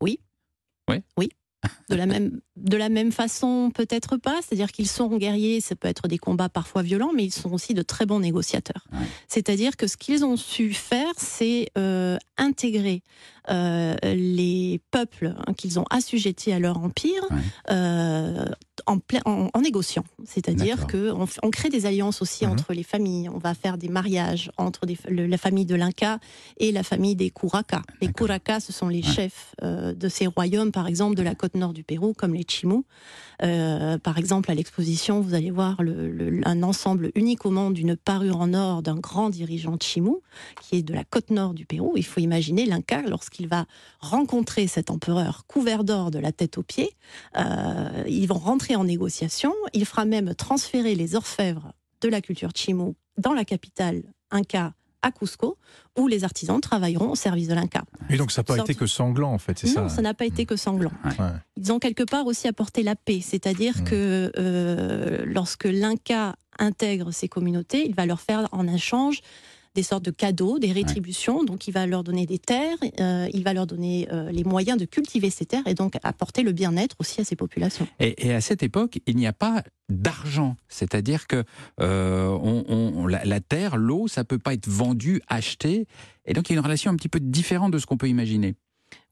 Oui. 0.01 0.19
Ouais. 0.89 1.03
Oui. 1.17 1.29
De 1.89 1.95
la 1.95 2.05
même, 2.05 2.41
de 2.57 2.77
la 2.77 2.89
même 2.89 3.11
façon, 3.11 3.71
peut-être 3.73 4.17
pas. 4.17 4.39
C'est-à-dire 4.41 4.71
qu'ils 4.71 4.87
sont 4.87 5.17
guerriers, 5.17 5.61
ça 5.61 5.75
peut 5.75 5.87
être 5.87 6.07
des 6.07 6.17
combats 6.17 6.49
parfois 6.49 6.81
violents, 6.81 7.11
mais 7.15 7.23
ils 7.23 7.33
sont 7.33 7.51
aussi 7.53 7.73
de 7.73 7.81
très 7.81 8.05
bons 8.05 8.19
négociateurs. 8.19 8.85
C'est-à-dire 9.27 9.77
que 9.77 9.87
ce 9.87 9.97
qu'ils 9.97 10.23
ont 10.25 10.37
su 10.37 10.73
faire, 10.73 11.13
c'est 11.17 11.69
euh, 11.77 12.17
intégrer 12.37 13.01
euh, 13.49 13.95
les 14.03 14.81
peuples 14.91 15.33
hein, 15.37 15.53
qu'ils 15.53 15.79
ont 15.79 15.85
assujettis 15.89 16.51
à 16.51 16.59
leur 16.59 16.77
empire 16.79 17.23
euh, 17.71 18.45
en, 18.85 18.99
plein- 18.99 19.21
en, 19.25 19.49
en 19.53 19.61
négociant. 19.61 20.03
C'est-à-dire 20.25 20.85
qu'on 20.87 21.25
on 21.43 21.49
crée 21.49 21.69
des 21.69 21.85
alliances 21.85 22.21
aussi 22.21 22.45
entre 22.45 22.73
les 22.73 22.83
familles. 22.83 23.29
On 23.29 23.37
va 23.37 23.53
faire 23.53 23.77
des 23.77 23.89
mariages 23.89 24.51
entre 24.57 24.85
des- 24.85 24.97
le- 25.09 25.27
la 25.27 25.37
famille 25.37 25.65
de 25.65 25.75
l'Inca 25.75 26.19
et 26.57 26.71
la 26.71 26.83
famille 26.83 27.15
des 27.15 27.29
Curaca. 27.29 27.81
Les 28.01 28.11
Curaca, 28.11 28.59
ce 28.59 28.71
sont 28.73 28.87
les 28.89 29.01
chefs 29.01 29.55
euh, 29.63 29.93
de 29.93 30.09
ces 30.09 30.27
royaumes, 30.27 30.71
par 30.71 30.87
exemple, 30.87 31.15
de 31.15 31.23
la 31.23 31.35
côte 31.35 31.55
nord 31.55 31.73
du 31.73 31.83
Pérou, 31.83 32.13
comme 32.13 32.33
les 32.33 32.45
Chimú. 32.47 32.83
Par 34.03 34.17
exemple, 34.17 34.49
à 34.51 34.55
l'exposition, 34.55 35.21
vous 35.21 35.33
allez 35.35 35.51
voir 35.51 35.83
le- 35.83 36.09
le- 36.09 36.41
un 36.47 36.63
ensemble 36.63 37.11
unique 37.15 37.45
au 37.45 37.51
monde 37.51 37.73
d'une 37.75 37.95
parure 37.95 38.37
en 38.41 38.53
or 38.53 38.81
d'un 38.81 38.95
grand 38.95 39.29
dirigeant 39.29 39.77
Chimú, 39.79 40.17
qui 40.61 40.77
est 40.77 40.81
de 40.81 40.93
la 40.93 41.03
côte 41.03 41.29
nord 41.29 41.53
du 41.53 41.65
Pérou. 41.65 41.93
Il 41.95 42.05
faut 42.05 42.19
imaginer 42.19 42.65
l'Inca, 42.65 43.03
lorsqu'il 43.03 43.36
va 43.45 43.65
rencontrer 43.99 44.65
cet 44.65 44.89
empereur 44.89 45.45
couvert 45.45 45.83
d'or 45.83 46.09
de 46.09 46.17
la 46.17 46.31
tête 46.31 46.57
aux 46.57 46.63
pieds, 46.63 46.95
euh, 47.37 48.03
ils 48.07 48.25
vont 48.25 48.39
rentrer 48.39 48.75
en 48.75 48.85
négociation. 48.85 49.53
Il 49.73 49.85
fera 49.85 50.05
même 50.05 50.33
transférer 50.33 50.95
les 50.95 51.13
orfèvres 51.13 51.73
de 52.01 52.09
la 52.09 52.21
culture 52.21 52.49
Chimú 52.55 52.95
dans 53.19 53.33
la 53.33 53.45
capitale 53.45 54.01
Inca 54.31 54.73
à 55.01 55.11
Cusco, 55.11 55.57
où 55.97 56.07
les 56.07 56.23
artisans 56.23 56.59
travailleront 56.59 57.11
au 57.11 57.15
service 57.15 57.47
de 57.47 57.53
l'Inca. 57.53 57.83
Et 58.09 58.17
donc 58.17 58.31
ça 58.31 58.41
n'a 58.41 58.43
pas 58.45 58.57
été 58.57 58.73
que 58.73 58.87
sanglant 58.87 59.31
en 59.31 59.37
fait, 59.37 59.59
c'est 59.59 59.67
ça 59.67 59.81
Non, 59.81 59.89
ça 59.89 60.01
n'a 60.01 60.13
pas 60.13 60.25
été 60.25 60.45
que 60.45 60.55
sanglant. 60.55 60.91
Ils 61.55 61.71
ont 61.71 61.79
quelque 61.79 62.03
part 62.03 62.25
aussi 62.25 62.47
apporté 62.47 62.83
la 62.83 62.95
paix, 62.95 63.21
c'est-à-dire 63.21 63.83
que 63.83 64.31
euh, 64.37 65.23
lorsque 65.25 65.65
l'Inca 65.65 66.35
intègre 66.59 67.11
ces 67.11 67.27
communautés, 67.27 67.87
il 67.87 67.95
va 67.95 68.05
leur 68.05 68.19
faire 68.19 68.47
en 68.51 68.67
échange 68.67 69.21
des 69.77 69.83
sortes 69.83 70.03
de 70.03 70.11
cadeaux, 70.11 70.57
des 70.57 70.71
rétributions. 70.71 71.43
Donc, 71.43 71.67
il 71.67 71.71
va 71.71 71.85
leur 71.85 72.03
donner 72.03 72.25
des 72.25 72.39
terres, 72.39 72.77
euh, 72.99 73.27
il 73.31 73.43
va 73.43 73.53
leur 73.53 73.67
donner 73.67 74.07
euh, 74.11 74.31
les 74.31 74.43
moyens 74.43 74.75
de 74.79 74.85
cultiver 74.85 75.29
ces 75.29 75.45
terres 75.45 75.67
et 75.67 75.75
donc 75.75 75.93
apporter 76.01 76.41
le 76.41 76.51
bien-être 76.51 76.95
aussi 76.99 77.21
à 77.21 77.23
ces 77.23 77.35
populations. 77.35 77.87
Et, 77.99 78.27
et 78.27 78.33
à 78.33 78.41
cette 78.41 78.63
époque, 78.63 78.99
il 79.05 79.15
n'y 79.15 79.27
a 79.27 79.33
pas 79.33 79.61
d'argent, 79.87 80.55
c'est-à-dire 80.67 81.27
que 81.27 81.43
euh, 81.79 82.27
on- 82.41 82.65
on- 82.67 83.05
la, 83.05 83.23
la 83.23 83.39
terre, 83.39 83.77
l'eau, 83.77 84.07
ça 84.07 84.23
peut 84.23 84.39
pas 84.39 84.53
être 84.55 84.67
vendu, 84.67 85.21
acheté, 85.27 85.85
et 86.25 86.33
donc 86.33 86.49
il 86.49 86.53
y 86.53 86.55
a 86.55 86.59
une 86.59 86.65
relation 86.65 86.89
un 86.91 86.95
petit 86.95 87.07
peu 87.07 87.19
différente 87.19 87.71
de 87.71 87.77
ce 87.77 87.85
qu'on 87.85 87.97
peut 87.97 88.09
imaginer. 88.09 88.55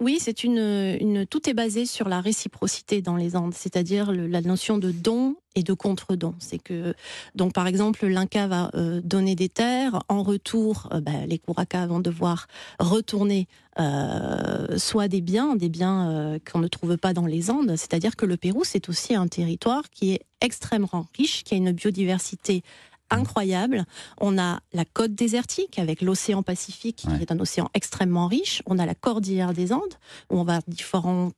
Oui, 0.01 0.17
c'est 0.19 0.43
une, 0.43 0.57
une, 0.99 1.25
tout 1.27 1.47
est 1.49 1.53
basé 1.53 1.85
sur 1.85 2.09
la 2.09 2.21
réciprocité 2.21 3.01
dans 3.03 3.15
les 3.17 3.35
Andes, 3.35 3.53
c'est-à-dire 3.53 4.11
la 4.11 4.41
notion 4.41 4.77
de 4.79 4.91
don 4.91 5.35
et 5.55 5.63
de 5.63 5.73
contre-don. 5.73 6.35
C'est 6.39 6.59
que, 6.59 6.93
donc 7.33 7.53
par 7.53 7.67
exemple, 7.67 8.05
l'Inca 8.05 8.47
va 8.47 8.69
euh, 8.75 9.01
donner 9.03 9.35
des 9.35 9.49
terres, 9.49 10.03
en 10.09 10.21
retour, 10.21 10.89
euh, 10.93 11.01
bah, 11.01 11.25
les 11.27 11.39
Curaca 11.39 11.87
vont 11.87 11.99
devoir 11.99 12.47
retourner 12.79 13.47
euh, 13.79 14.77
soit 14.77 15.07
des 15.07 15.21
biens, 15.21 15.55
des 15.55 15.69
biens 15.69 16.37
qu'on 16.49 16.59
ne 16.59 16.67
trouve 16.67 16.97
pas 16.97 17.13
dans 17.13 17.25
les 17.25 17.49
Andes, 17.49 17.75
c'est-à-dire 17.75 18.15
que 18.15 18.25
le 18.25 18.37
Pérou, 18.37 18.63
c'est 18.63 18.89
aussi 18.89 19.15
un 19.15 19.27
territoire 19.27 19.89
qui 19.89 20.13
est 20.13 20.21
extrêmement 20.41 21.07
riche, 21.17 21.43
qui 21.43 21.55
a 21.55 21.57
une 21.57 21.71
biodiversité 21.71 22.63
incroyable. 23.09 23.85
On 24.19 24.37
a 24.37 24.59
la 24.73 24.85
côte 24.85 25.13
désertique 25.13 25.79
avec 25.79 26.01
l'océan 26.01 26.43
Pacifique, 26.43 27.05
qui 27.07 27.21
est 27.21 27.31
un 27.31 27.39
océan 27.39 27.69
extrêmement 27.73 28.27
riche. 28.27 28.61
On 28.65 28.79
a 28.79 28.85
la 28.85 28.95
cordillère 28.95 29.53
des 29.53 29.73
Andes, 29.73 29.95
où 30.29 30.39
on 30.39 30.43
va 30.43 30.59
différents 30.67 31.31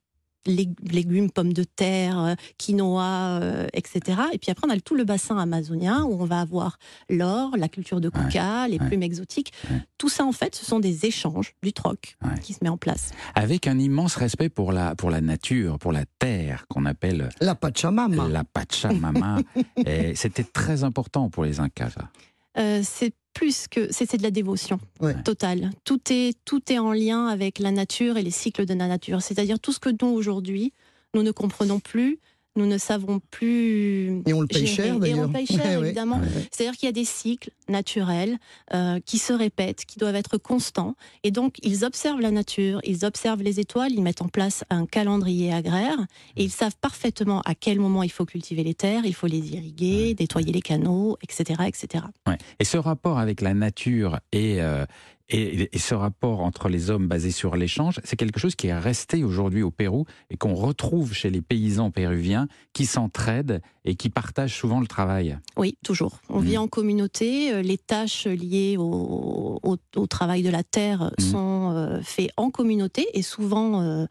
légumes, 0.48 1.30
pommes 1.30 1.54
de 1.54 1.64
terre, 1.64 2.20
euh, 2.20 2.36
quinoa, 2.58 3.40
euh, 3.42 3.68
etc. 3.74 4.22
Et 4.34 4.38
puis 4.38 4.52
après, 4.52 4.68
on 4.68 4.70
a 4.70 4.80
tout 4.80 4.96
le 4.96 5.04
bassin 5.04 5.38
amazonien, 5.38 6.04
où 6.04 6.22
on 6.22 6.26
va 6.26 6.42
avoir 6.42 6.80
l'or, 7.10 7.56
la 7.58 7.68
culture 7.68 8.02
de 8.02 8.10
coca, 8.10 8.68
les 8.68 8.80
plumes 8.80 9.04
exotiques. 9.04 9.54
Tout 9.98 10.10
ça, 10.10 10.26
en 10.26 10.32
fait, 10.32 10.56
ce 10.56 10.66
sont 10.66 10.80
des 10.80 11.06
échanges, 11.06 11.56
du 11.64 11.74
troc, 11.74 12.18
qui 12.42 12.54
se 12.54 12.60
met 12.62 12.70
en 12.70 12.78
place. 12.78 13.12
Avec 13.36 13.68
un 13.68 13.78
immense 13.78 14.16
respect 14.16 14.50
pour 14.50 14.72
la, 14.72 14.96
pour 14.96 15.10
la 15.10 15.22
nature, 15.22 15.78
pour 15.80 15.92
la 15.92 16.06
terre, 16.20 16.66
qu'on 16.70 16.86
appelle 16.86 17.30
La 17.42 17.56
Pachamama. 17.56 18.28
la 18.28 18.44
Pachamama. 18.44 19.40
c'était 20.16 20.44
très 20.44 20.84
important 20.84 21.30
pour 21.30 21.44
les 21.44 21.60
Incas, 21.60 21.92
ça. 21.92 22.10
Euh, 22.58 22.82
c'est 22.84 23.14
plus 23.38 23.68
que 23.68 23.88
c'est 23.92 24.18
de 24.18 24.24
la 24.24 24.32
dévotion 24.32 24.80
totale. 25.24 25.70
Tout 25.84 26.00
est 26.10 26.36
tout 26.44 26.72
est 26.72 26.80
en 26.80 26.92
lien 26.92 27.28
avec 27.28 27.60
la 27.60 27.70
nature 27.70 28.18
et 28.18 28.24
les 28.24 28.32
cycles 28.32 28.66
de 28.66 28.74
la 28.74 28.88
nature. 28.88 29.22
C'est-à-dire 29.22 29.60
tout 29.60 29.72
ce 29.72 29.80
que 29.80 29.90
nous 30.02 30.08
aujourd'hui 30.08 30.74
nous 31.14 31.22
ne 31.22 31.32
comprenons 31.32 31.80
plus. 31.80 32.20
Nous 32.58 32.66
ne 32.66 32.78
savons 32.78 33.20
plus. 33.32 34.22
Et 34.26 34.34
on 34.34 34.42
le 34.42 34.48
paye 34.48 34.66
gérer. 34.68 34.76
cher, 34.76 34.86
Et 34.88 34.92
on 34.92 35.00
d'ailleurs. 35.00 35.28
le 35.28 35.32
paye 35.34 35.46
cher, 35.48 35.58
Ouais, 35.80 35.86
évidemment. 35.88 36.18
Ouais, 36.18 36.24
ouais. 36.24 36.48
C'est-à-dire 36.52 36.76
qu'il 36.78 36.88
y 36.88 36.90
a 36.90 36.94
des 36.94 37.06
cycles 37.06 37.52
naturels 37.70 38.38
euh, 38.74 39.00
qui 39.06 39.18
se 39.20 39.32
répètent, 39.32 39.86
qui 39.86 40.00
doivent 40.00 40.16
être 40.16 40.38
constants. 40.38 40.96
Et 41.24 41.32
donc, 41.32 41.58
ils 41.64 41.86
observent 41.86 42.20
la 42.20 42.32
nature, 42.32 42.80
ils 42.84 43.06
observent 43.06 43.44
les 43.44 43.60
étoiles, 43.60 43.92
ils 43.94 44.02
mettent 44.02 44.22
en 44.22 44.28
place 44.28 44.64
un 44.70 44.86
calendrier 44.86 45.54
agraire 45.54 46.00
et 46.36 46.44
ils 46.44 46.52
savent 46.52 46.76
parfaitement 46.82 47.42
à 47.42 47.54
quel 47.56 47.80
moment 47.80 48.02
il 48.04 48.12
faut 48.12 48.26
cultiver 48.26 48.64
les 48.64 48.74
terres, 48.74 49.06
il 49.06 49.14
faut 49.14 49.28
les 49.28 49.54
irriguer, 49.54 50.16
nettoyer 50.20 50.52
les 50.52 50.62
canaux, 50.62 51.18
etc. 51.22 51.62
etc. 51.68 52.06
Ouais. 52.28 52.38
Et 52.60 52.66
ce 52.66 52.78
rapport 52.78 53.20
avec 53.20 53.42
la 53.42 53.54
nature 53.54 54.20
et, 54.32 54.62
euh, 54.62 54.86
et, 55.30 55.76
et 55.76 55.80
ce 55.80 55.94
rapport 55.94 56.40
entre 56.42 56.70
les 56.70 56.90
hommes 56.90 57.08
basé 57.08 57.32
sur 57.32 57.56
l'échange, 57.56 58.00
c'est 58.04 58.16
quelque 58.16 58.40
chose 58.40 58.56
qui 58.56 58.68
est 58.68 58.78
resté 58.78 59.24
aujourd'hui 59.24 59.62
au 59.62 59.72
Pérou 59.72 60.06
et 60.30 60.38
qu'on 60.38 60.54
retrouve 60.56 61.14
chez 61.14 61.30
les 61.30 61.42
paysans 61.42 61.92
péruviens 61.92 62.48
qui 62.74 62.86
s'entraident 62.86 63.62
et 63.84 63.96
qui 63.96 64.10
partagent 64.10 64.56
souvent 64.58 64.80
le 64.80 64.88
travail. 64.88 65.38
Oui, 65.58 65.78
toujours. 65.84 66.20
On 66.30 66.40
vit 66.40 66.58
en 66.58 66.68
communauté. 66.68 67.52
euh, 67.54 67.62
Les 67.62 67.78
tâches 67.78 68.26
liées 68.28 68.78
au, 68.78 69.60
au- 69.64 69.78
au 69.96 70.08
travail 70.08 70.44
de 70.44 70.50
la 70.50 70.64
terre 70.64 71.12
sont 71.20 71.72
euh, 71.76 72.00
faites 72.02 72.32
en 72.38 72.50
communauté 72.50 73.08
et 73.14 73.22
souvent 73.22 73.82
euh, 73.82 74.06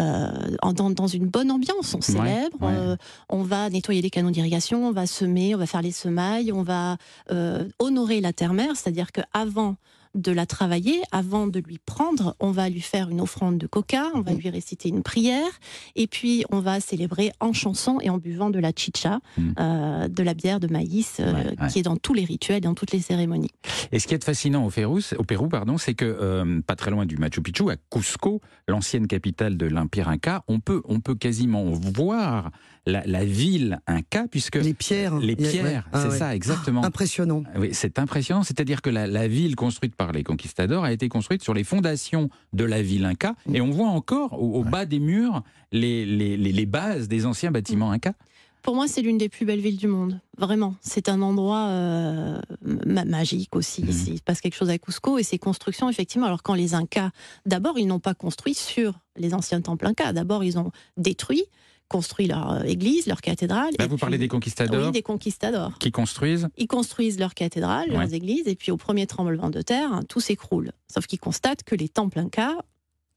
euh, 0.00 0.30
dans, 0.74 0.90
dans 0.90 1.06
une 1.08 1.26
bonne 1.26 1.50
ambiance. 1.50 1.94
On 1.94 2.00
célèbre, 2.00 2.56
ouais. 2.60 2.72
euh, 2.74 2.96
on 3.28 3.42
va 3.42 3.68
nettoyer 3.70 4.00
les 4.02 4.10
canaux 4.10 4.30
d'irrigation, 4.30 4.86
on 4.88 4.92
va 4.92 5.06
semer, 5.06 5.54
on 5.54 5.58
va 5.58 5.66
faire 5.66 5.82
les 5.82 5.90
semailles, 5.92 6.52
on 6.52 6.62
va 6.62 6.96
euh, 7.30 7.68
honorer 7.78 8.20
la 8.20 8.32
terre-mère, 8.32 8.76
c'est-à-dire 8.76 9.10
qu'avant 9.12 9.76
de 10.14 10.32
la 10.32 10.46
travailler, 10.46 11.00
avant 11.12 11.46
de 11.46 11.60
lui 11.60 11.78
prendre, 11.84 12.34
on 12.40 12.50
va 12.50 12.68
lui 12.68 12.80
faire 12.80 13.08
une 13.10 13.20
offrande 13.20 13.58
de 13.58 13.66
coca, 13.66 14.10
on 14.14 14.20
va 14.20 14.32
lui 14.32 14.48
réciter 14.50 14.88
une 14.88 15.02
prière, 15.02 15.48
et 15.96 16.06
puis 16.06 16.44
on 16.50 16.60
va 16.60 16.80
célébrer 16.80 17.32
en 17.40 17.52
chanson 17.52 17.98
et 18.00 18.10
en 18.10 18.18
buvant 18.18 18.50
de 18.50 18.58
la 18.58 18.72
chicha, 18.74 19.20
euh, 19.58 20.08
de 20.08 20.22
la 20.22 20.34
bière 20.34 20.60
de 20.60 20.66
maïs, 20.68 21.16
euh, 21.20 21.32
Ouais, 21.32 21.44
ouais. 21.60 21.68
qui 21.70 21.78
est 21.78 21.82
dans 21.82 21.96
tous 21.96 22.14
les 22.14 22.24
rituels 22.24 22.60
dans 22.60 22.74
toutes 22.74 22.92
les 22.92 23.00
cérémonies. 23.00 23.50
Et 23.92 23.98
ce 23.98 24.06
qui 24.06 24.14
est 24.14 24.24
fascinant 24.24 24.64
au 24.66 24.70
Pérou, 24.70 25.00
c'est- 25.00 25.16
au 25.16 25.24
Pérou 25.24 25.48
pardon, 25.48 25.78
c'est 25.78 25.94
que 25.94 26.04
euh, 26.04 26.60
pas 26.66 26.74
très 26.76 26.90
loin 26.90 27.06
du 27.06 27.16
Machu 27.16 27.40
Picchu, 27.42 27.70
à 27.70 27.76
Cusco, 27.90 28.40
l'ancienne 28.66 29.06
capitale 29.06 29.56
de 29.56 29.66
l'Empire 29.66 30.08
Inca, 30.08 30.42
on 30.48 30.60
peut, 30.60 30.82
on 30.86 31.00
peut 31.00 31.14
quasiment 31.14 31.64
voir 31.70 32.50
la, 32.86 33.02
la 33.06 33.24
ville 33.24 33.80
Inca, 33.86 34.26
puisque 34.30 34.56
Les 34.56 34.72
pierres. 34.74 35.18
les 35.18 35.32
a- 35.34 35.36
pierres, 35.36 35.64
ouais. 35.64 35.80
Ah, 35.92 36.00
c'est 36.02 36.08
ouais. 36.08 36.18
ça 36.18 36.34
exactement. 36.34 36.84
Impressionnant. 36.84 37.42
Oui, 37.56 37.70
c'est 37.72 37.98
impressionnant. 37.98 38.42
C'est-à-dire 38.42 38.80
que 38.82 38.88
la, 38.90 39.06
la 39.06 39.28
ville 39.28 39.56
construite 39.56 39.94
par 39.98 40.12
les 40.12 40.22
conquistadors 40.24 40.84
a 40.84 40.92
été 40.92 41.10
construite 41.10 41.42
sur 41.42 41.52
les 41.52 41.64
fondations 41.64 42.30
de 42.54 42.64
la 42.64 42.80
ville 42.80 43.04
Inca. 43.04 43.34
Et 43.52 43.60
on 43.60 43.70
voit 43.70 43.88
encore 43.88 44.40
au, 44.42 44.60
au 44.60 44.64
bas 44.64 44.86
des 44.86 45.00
murs 45.00 45.42
les, 45.72 46.06
les, 46.06 46.38
les- 46.38 46.52
les 46.52 46.66
bases 46.66 47.08
des 47.08 47.26
anciens 47.26 47.50
bâtiments 47.50 47.90
Inca. 47.90 48.14
Pour 48.62 48.74
moi, 48.74 48.86
c'est 48.88 49.02
l'une 49.02 49.18
des 49.18 49.28
plus 49.28 49.44
belles 49.44 49.60
villes 49.60 49.76
du 49.76 49.86
monde. 49.86 50.20
Vraiment. 50.36 50.74
C'est 50.80 51.08
un 51.08 51.20
endroit 51.22 51.66
euh, 51.68 52.40
ma- 52.62 53.04
magique 53.04 53.54
aussi. 53.56 53.82
Mhm. 53.82 53.88
Il 54.08 54.16
se 54.18 54.22
passe 54.22 54.40
quelque 54.40 54.54
chose 54.56 54.70
à 54.70 54.78
Cusco 54.78 55.18
et 55.18 55.22
ces 55.22 55.38
constructions, 55.38 55.88
effectivement. 55.90 56.26
Alors, 56.26 56.42
quand 56.42 56.54
les 56.54 56.74
Incas, 56.74 57.10
d'abord, 57.46 57.78
ils 57.78 57.86
n'ont 57.86 58.00
pas 58.00 58.14
construit 58.14 58.54
sur 58.54 58.98
les 59.16 59.34
anciens 59.34 59.60
temples 59.60 59.86
Incas. 59.86 60.12
D'abord, 60.12 60.44
ils 60.44 60.58
ont 60.58 60.70
détruit, 60.96 61.44
construit 61.88 62.26
leur 62.26 62.52
euh, 62.52 62.62
église, 62.62 63.06
leur 63.06 63.20
cathédrale. 63.20 63.70
Là, 63.78 63.84
et 63.84 63.88
vous 63.88 63.96
puis- 63.96 64.00
parlez 64.00 64.18
des 64.18 64.28
conquistadors 64.28 64.86
Oui, 64.86 64.92
des 64.92 65.02
conquistadors. 65.02 65.78
qui 65.78 65.90
construisent. 65.90 66.48
Ils 66.56 66.66
construisent 66.68 67.18
leurs 67.18 67.34
cathédrales, 67.34 67.88
leurs 67.90 67.98
Ouais. 68.00 68.14
églises, 68.14 68.46
et 68.46 68.54
puis 68.54 68.70
au 68.70 68.76
premier 68.76 69.06
tremblement 69.06 69.50
de 69.50 69.62
terre, 69.62 69.92
hein, 69.92 70.02
tout 70.08 70.20
s'écroule. 70.20 70.72
Sauf 70.92 71.06
qu'ils 71.06 71.18
constatent 71.20 71.64
que 71.64 71.74
les 71.74 71.88
temples 71.88 72.18
incas, 72.18 72.54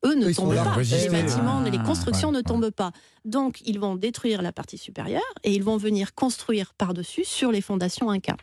eux, 0.06 0.16
ne 0.16 0.30
Ils 0.30 0.36
tombent 0.36 0.56
pas. 0.56 0.78
Les 0.82 1.10
bâtiments, 1.10 1.62
Ah, 1.66 1.70
les 1.70 1.78
constructions 1.80 2.30
ouais, 2.30 2.38
ne 2.38 2.42
tombent 2.42 2.72
pas. 2.72 2.92
Donc, 3.26 3.62
ils 3.66 3.80
vont 3.80 3.96
détruire 3.96 4.42
la 4.42 4.52
partie 4.52 4.78
supérieure 4.80 5.22
et 5.44 5.54
ils 5.54 5.64
vont 5.64 5.78
venir 5.78 6.16
construire 6.16 6.74
par-dessus 6.74 7.24
sur 7.24 7.52
les 7.52 7.62
fondations 7.62 8.10
incas. 8.10 8.38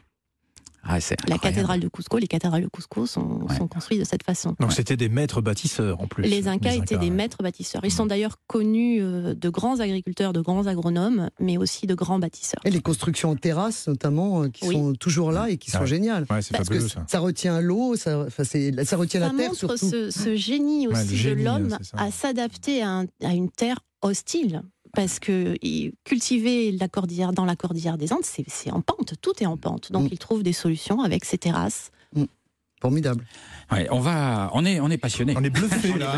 Ah, 0.85 0.99
La 1.29 1.39
cathédrale 1.39 1.81
de 1.81 1.89
Cusco, 1.89 2.17
les 2.19 2.27
cathédrales 2.27 2.63
de 2.63 2.69
Cusco 2.69 3.05
sont, 3.07 3.47
sont 3.57 3.69
construites 3.69 4.01
de 4.01 4.05
cette 4.05 4.23
façon. 4.23 4.55
Donc 4.61 4.73
c'était 4.73 4.97
des 4.97 5.09
maîtres 5.09 5.41
bâtisseurs 5.43 6.01
en 6.01 6.07
plus. 6.07 6.23
Les 6.25 6.49
Incas 6.49 6.73
étaient 6.75 6.97
des 6.97 7.07
ouais. 7.07 7.11
maîtres 7.11 7.43
bâtisseurs. 7.43 7.83
Ils 7.85 7.91
sont 7.93 8.07
d'ailleurs 8.07 8.37
connus 8.47 9.03
euh, 9.03 9.35
de 9.35 9.49
grands 9.51 9.81
agriculteurs, 9.81 10.33
de 10.33 10.41
grands 10.41 10.67
agronomes, 10.67 11.29
mais 11.41 11.59
aussi 11.59 11.87
de 11.87 11.95
grands 11.95 12.19
bâtisseurs. 12.19 12.61
Et 12.65 12.71
les 12.71 12.81
constructions 12.81 13.31
en 13.31 13.37
terrasse, 13.37 13.87
notamment, 13.89 14.45
euh, 14.45 14.49
qui 14.49 14.67
Oui. 14.67 14.75
sont 14.77 14.93
toujours 14.95 15.31
là 15.33 15.51
et 15.51 15.59
qui 15.59 15.71
sont 15.71 15.81
Ouais. 15.81 15.87
géniales. 15.87 16.27
Parce 16.27 16.49
fabuleux, 16.49 16.81
que 16.81 16.89
ça. 17.07 17.19
retient 17.19 17.61
l'eau, 17.61 17.97
ça, 17.97 18.27
ça 18.31 18.97
retient 18.97 19.21
ça 19.21 19.27
la 19.27 19.35
terre 19.35 19.49
montre 19.49 19.55
surtout. 19.55 19.77
ce, 19.91 20.11
ce 20.11 20.37
génie 20.37 20.87
aussi 20.89 21.17
génie, 21.17 21.43
de 21.43 21.45
l'homme 21.45 21.77
ça. 21.83 21.99
à 21.99 22.11
s'adapter 22.11 22.83
à, 22.83 22.91
un- 23.01 23.07
à 23.25 23.35
une 23.35 23.51
terre 23.51 23.79
hostile. 24.03 24.63
Parce 24.95 25.19
que 25.19 25.57
cultiver 26.05 26.73
la 26.73 26.89
cordillère 26.89 27.33
dans 27.33 27.45
la 27.45 27.57
cordillère 27.57 27.99
des 27.99 28.13
Andes, 28.13 28.25
c'est 28.25 28.71
en 28.73 28.81
pente, 28.81 29.15
tout 29.21 29.33
est 29.41 29.47
en 29.47 29.57
pente. 29.57 29.93
Donc 29.93 30.05
Mm. 30.05 30.09
il 30.13 30.19
trouve 30.19 30.43
des 30.43 30.53
solutions 30.53 31.01
avec 31.03 31.25
ces 31.25 31.39
terrasses. 31.39 31.91
Formidable. 32.81 33.25
Ouais, 33.73 33.89
on 33.91 33.99
va, 33.99 34.51
on 34.55 34.65
est, 34.65 34.79
on 34.79 34.89
est 34.89 34.99
passionné. 34.99 35.35
On 35.37 35.43
est 35.43 35.51
bluffé 35.51 35.99
là. 35.99 36.13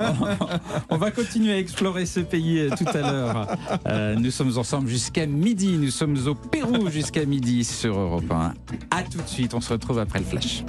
on 0.90 0.96
va 0.96 1.10
continuer 1.10 1.54
à 1.54 1.58
explorer 1.58 2.06
ce 2.06 2.20
pays 2.20 2.60
euh, 2.60 2.70
tout 2.76 2.86
à 2.86 3.00
l'heure. 3.00 3.56
Euh, 3.88 4.14
nous 4.14 4.30
sommes 4.30 4.56
ensemble 4.58 4.86
jusqu'à 4.88 5.26
midi. 5.26 5.76
Nous 5.78 5.90
sommes 5.90 6.16
au 6.28 6.36
Pérou 6.36 6.88
jusqu'à 6.88 7.24
midi 7.24 7.64
sur 7.64 7.98
Europe 7.98 8.30
1. 8.30 8.54
À 8.92 9.02
tout 9.02 9.18
de 9.20 9.26
suite. 9.26 9.54
On 9.54 9.60
se 9.60 9.72
retrouve 9.72 9.98
après 9.98 10.20
le 10.20 10.24
flash. 10.24 10.62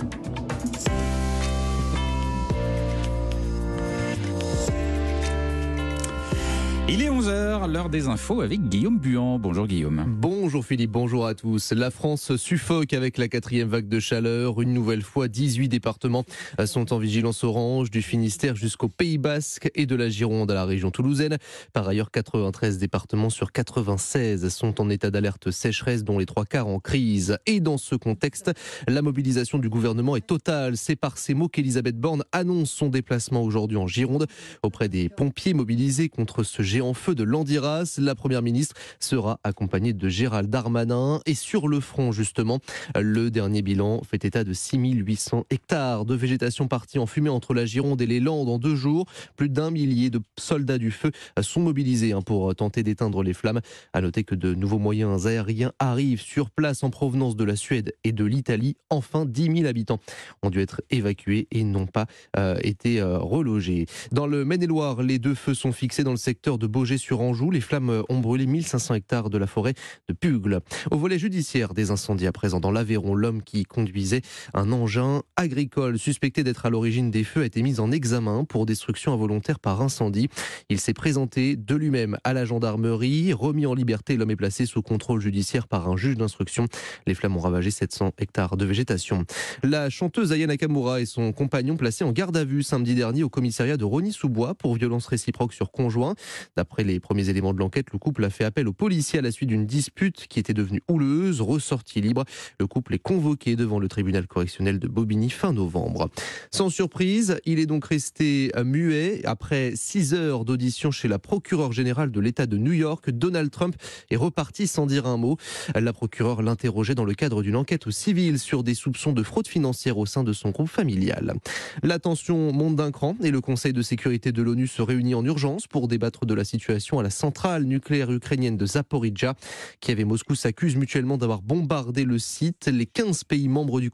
Il 6.90 7.02
est 7.02 7.10
11h, 7.10 7.72
l'heure 7.72 7.90
des 7.90 8.08
infos 8.08 8.42
avec 8.42 8.68
Guillaume 8.68 9.00
Buan. 9.00 9.40
Bonjour 9.40 9.68
Guillaume. 9.68 10.04
Bonjour 10.06 10.66
Philippe, 10.66 10.92
bonjour 10.92 11.26
à 11.26 11.34
tous. 11.34 11.72
La 11.72 11.92
France 11.92 12.36
suffoque 12.36 12.92
avec 12.92 13.18
la 13.18 13.30
quatrième 13.30 13.70
vague 13.70 13.88
de 13.88 14.02
chaleur. 14.02 14.62
Une 14.62 14.74
nouvelle 14.74 15.02
fois, 15.02 15.30
18 15.30 15.70
départements 15.70 16.26
sont 16.66 16.92
en 16.92 16.98
vigilance 16.98 17.46
orange, 17.46 17.90
du 17.90 18.02
Finistère 18.02 18.58
jusqu'au 18.58 18.90
Pays 18.90 19.18
Basque 19.18 19.72
et 19.76 19.86
de 19.86 19.96
la 19.96 20.10
Gironde 20.10 20.52
à 20.52 20.56
la 20.56 20.66
région 20.66 20.92
toulousaine. 20.92 21.38
Par 21.72 21.88
ailleurs, 21.88 22.12
93 22.12 22.80
départements 22.80 23.30
sur 23.30 23.54
96 23.54 24.50
sont 24.50 24.82
en 24.82 24.90
état 24.90 25.10
d'alerte 25.10 25.52
sécheresse, 25.52 26.04
dont 26.04 26.20
les 26.20 26.26
trois 26.26 26.46
quarts 26.46 26.68
en 26.68 26.80
crise. 26.80 27.38
Et 27.46 27.62
dans 27.62 27.78
ce 27.78 27.96
contexte, 27.96 28.52
la 28.90 29.02
mobilisation 29.02 29.58
du 29.58 29.70
gouvernement 29.70 30.18
est 30.18 30.28
totale. 30.28 30.76
C'est 30.76 30.98
par 30.98 31.18
ces 31.18 31.34
mots 31.34 31.48
qu'Elisabeth 31.48 31.98
Borne 31.98 32.24
annonce 32.34 32.72
son 32.72 32.90
déplacement 32.90 33.42
aujourd'hui 33.42 33.78
en 33.78 33.88
Gironde 33.88 34.28
auprès 34.64 34.90
des 34.90 35.08
pompiers 35.08 35.54
mobilisés 35.54 36.10
contre 36.10 36.44
ce 36.44 36.62
géant 36.74 36.96
feu 36.96 37.14
de 37.14 37.22
Landiras. 37.24 38.00
La 38.00 38.16
première 38.16 38.42
ministre 38.42 38.74
sera 39.00 39.40
accompagnée 39.44 39.94
de 39.94 40.10
Gérald 40.10 40.50
Darmanin. 40.50 41.20
Et 41.28 41.36
sur 41.36 41.68
le 41.68 41.80
front, 41.80 42.12
justement, 42.12 42.62
le 43.00 43.30
dernier 43.30 43.62
bilan 43.62 44.02
fait 44.02 44.26
état 44.26 44.44
de 44.44 44.54
6800 44.54 45.46
hectares 45.52 46.06
de 46.06 46.16
végétation 46.16 46.68
partie 46.68 46.98
en 46.98 47.06
fumée 47.06 47.30
entre 47.30 47.54
la 47.54 47.68
Gironde 47.68 48.02
et 48.02 48.08
les 48.08 48.20
Landes 48.20 48.50
en 48.50 48.58
deux 48.58 48.74
jours. 48.74 49.06
Plus 49.36 49.50
d'un 49.50 49.70
millier 49.70 50.10
de 50.10 50.20
soldats 50.36 50.80
du 50.80 50.90
feu 50.90 51.12
sont 51.42 51.62
mobilisés 51.62 52.14
hein, 52.14 52.24
pour 52.24 52.56
tenter 52.56 52.82
d'éteindre 52.82 53.22
les 53.22 53.34
flammes. 53.34 53.62
À 53.94 54.02
noter 54.02 54.24
que 54.24 54.34
de 54.34 54.56
nouveaux 54.56 54.80
moyens 54.80 55.28
aériens 55.28 55.74
arrivent 55.78 56.22
sur 56.22 56.50
place 56.50 56.84
en 56.84 56.90
provenance 56.90 57.36
de 57.36 57.44
la 57.44 57.56
Suède 57.56 57.94
et 58.04 58.14
de 58.14 58.26
l'Italie. 58.26 58.78
Enfin, 58.90 59.26
10 59.26 59.58
000 59.58 59.68
habitants 59.68 60.00
ont 60.42 60.50
dû 60.50 60.60
être 60.60 60.82
évacués 60.90 61.48
et 61.52 61.64
n'ont 61.64 61.86
pas 61.86 62.08
euh, 62.36 62.58
été 62.64 63.00
euh, 63.00 63.20
relogés. 63.20 63.86
Dans 64.12 64.26
le 64.26 64.44
Maine-et-Loire, 64.44 65.04
les 65.04 65.20
deux 65.20 65.36
feux 65.36 65.54
sont 65.54 65.72
fixés 65.72 66.04
dans 66.04 66.10
le 66.10 66.18
secteur 66.18 66.58
de 66.58 66.63
Beaugé-sur-Anjou. 66.68 67.52
Les 67.52 67.62
flammes 67.62 68.04
ont 68.10 68.20
brûlé 68.20 68.46
1500 68.46 68.96
hectares 68.96 69.30
de 69.30 69.38
la 69.38 69.48
forêt 69.48 69.74
de 70.08 70.14
Pugle. 70.14 70.60
Au 70.92 70.98
volet 70.98 71.20
judiciaire 71.20 71.74
des 71.74 71.92
incendies 71.92 72.28
à 72.28 72.32
présent 72.32 72.60
dans 72.60 72.72
l'Aveyron, 72.72 73.16
l'homme 73.16 73.42
qui 73.44 73.64
conduisait 73.64 74.22
un 74.54 74.72
engin 74.72 75.22
agricole 75.36 76.00
suspecté 76.00 76.44
d'être 76.44 76.66
à 76.66 76.70
l'origine 76.70 77.12
des 77.12 77.24
feux 77.24 77.42
a 77.42 77.46
été 77.46 77.62
mis 77.62 77.80
en 77.80 77.92
examen 77.92 78.46
pour 78.46 78.66
destruction 78.66 79.14
involontaire 79.14 79.60
par 79.60 79.82
incendie. 79.82 80.30
Il 80.70 80.80
s'est 80.80 80.94
présenté 80.94 81.56
de 81.56 81.76
lui-même 81.76 82.18
à 82.24 82.34
la 82.34 82.46
gendarmerie, 82.46 83.34
remis 83.34 83.66
en 83.66 83.74
liberté. 83.74 84.18
L'homme 84.18 84.32
est 84.32 84.36
placé 84.36 84.66
sous 84.66 84.82
contrôle 84.82 85.22
judiciaire 85.22 85.68
par 85.68 85.90
un 85.90 85.98
juge 85.98 86.18
d'instruction. 86.18 86.68
Les 87.08 87.14
flammes 87.14 87.38
ont 87.38 87.42
ravagé 87.42 87.72
700 87.72 88.12
hectares 88.18 88.58
de 88.58 88.66
végétation. 88.66 89.26
La 89.64 89.90
chanteuse 89.90 90.32
Aya 90.32 90.48
Nakamura 90.48 91.02
et 91.02 91.06
son 91.06 91.32
compagnon 91.32 91.78
placés 91.78 92.04
en 92.04 92.12
garde 92.12 92.36
à 92.38 92.44
vue 92.44 92.64
samedi 92.64 92.96
dernier 92.96 93.24
au 93.24 93.30
commissariat 93.30 93.78
de 93.78 93.86
Rony-sous-Bois 93.86 94.56
pour 94.56 94.76
violence 94.76 95.08
réciproque 95.08 95.54
sur 95.54 95.72
conjoint. 95.72 96.16
D'après 96.56 96.84
les 96.84 97.00
premiers 97.00 97.30
éléments 97.30 97.52
de 97.52 97.58
l'enquête, 97.58 97.88
le 97.92 97.98
couple 97.98 98.24
a 98.26 98.30
fait 98.30 98.44
appel 98.44 98.68
aux 98.68 98.74
policiers 98.74 99.18
à 99.18 99.22
la 99.24 99.32
suite 99.32 99.50
d'une 99.50 99.66
dispute 99.66 100.28
qui 100.28 100.40
était 100.40 100.54
devenue 100.54 100.84
houleuse. 100.88 101.42
Ressorti 101.42 102.00
libre, 102.00 102.26
le 102.60 102.68
couple 102.68 102.94
est 102.94 103.00
convoqué 103.00 103.56
devant 103.56 103.80
le 103.80 103.88
tribunal 103.88 104.28
correctionnel 104.28 104.78
de 104.78 104.88
Bobigny 104.88 105.32
fin 105.32 105.52
novembre. 105.52 106.12
Sans 106.52 106.70
surprise, 106.70 107.40
il 107.46 107.58
est 107.58 107.66
donc 107.66 107.86
resté 107.86 108.52
muet. 108.64 109.22
Après 109.26 109.74
six 109.76 110.14
heures 110.14 110.46
d'audition 110.46 110.92
chez 110.92 111.08
la 111.08 111.18
procureure 111.18 111.72
générale 111.72 112.12
de 112.12 112.20
l'État 112.20 112.46
de 112.46 112.58
New 112.58 112.74
York, 112.74 113.10
Donald 113.10 113.50
Trump 113.50 113.76
est 114.12 114.16
reparti 114.16 114.68
sans 114.68 114.86
dire 114.86 115.08
un 115.08 115.18
mot. 115.18 115.38
La 115.74 115.92
procureure 115.92 116.44
l'interrogeait 116.44 116.94
dans 116.94 117.06
le 117.06 117.16
cadre 117.16 117.42
d'une 117.42 117.56
enquête 117.56 117.90
civile 117.90 118.38
sur 118.38 118.64
des 118.64 118.76
soupçons 118.76 119.12
de 119.12 119.24
fraude 119.24 119.48
financière 119.48 119.98
au 119.98 120.06
sein 120.06 120.24
de 120.24 120.34
son 120.34 120.52
groupe 120.52 120.70
familial. 120.70 121.34
La 121.82 121.98
tension 121.98 122.54
monte 122.54 122.76
d'un 122.76 122.92
cran 122.92 123.16
et 123.24 123.32
le 123.32 123.42
Conseil 123.42 123.74
de 123.74 123.82
sécurité 123.82 124.32
de 124.32 124.44
l'ONU 124.44 124.68
se 124.68 124.84
réunit 124.84 125.16
en 125.16 125.26
urgence 125.26 125.66
pour 125.66 125.88
débattre 125.88 126.28
de 126.28 126.43
la 126.44 126.46
situation 126.46 127.00
à 127.00 127.04
la 127.04 127.10
centrale 127.10 127.64
nucléaire 127.64 128.12
ukrainienne 128.12 128.58
de 128.58 128.66
Zaporizhia. 128.66 129.34
Kiev 129.80 130.02
et 130.02 130.04
Moscou 130.04 130.36
s'accusent 130.36 130.76
mutuellement 130.76 131.18
d'avoir 131.18 131.42
bombardé 131.42 132.04
le 132.04 132.20
site. 132.20 132.68
Les 132.68 132.86
15 132.86 133.24
pays 133.24 133.48
membres 133.48 133.80
du 133.80 133.90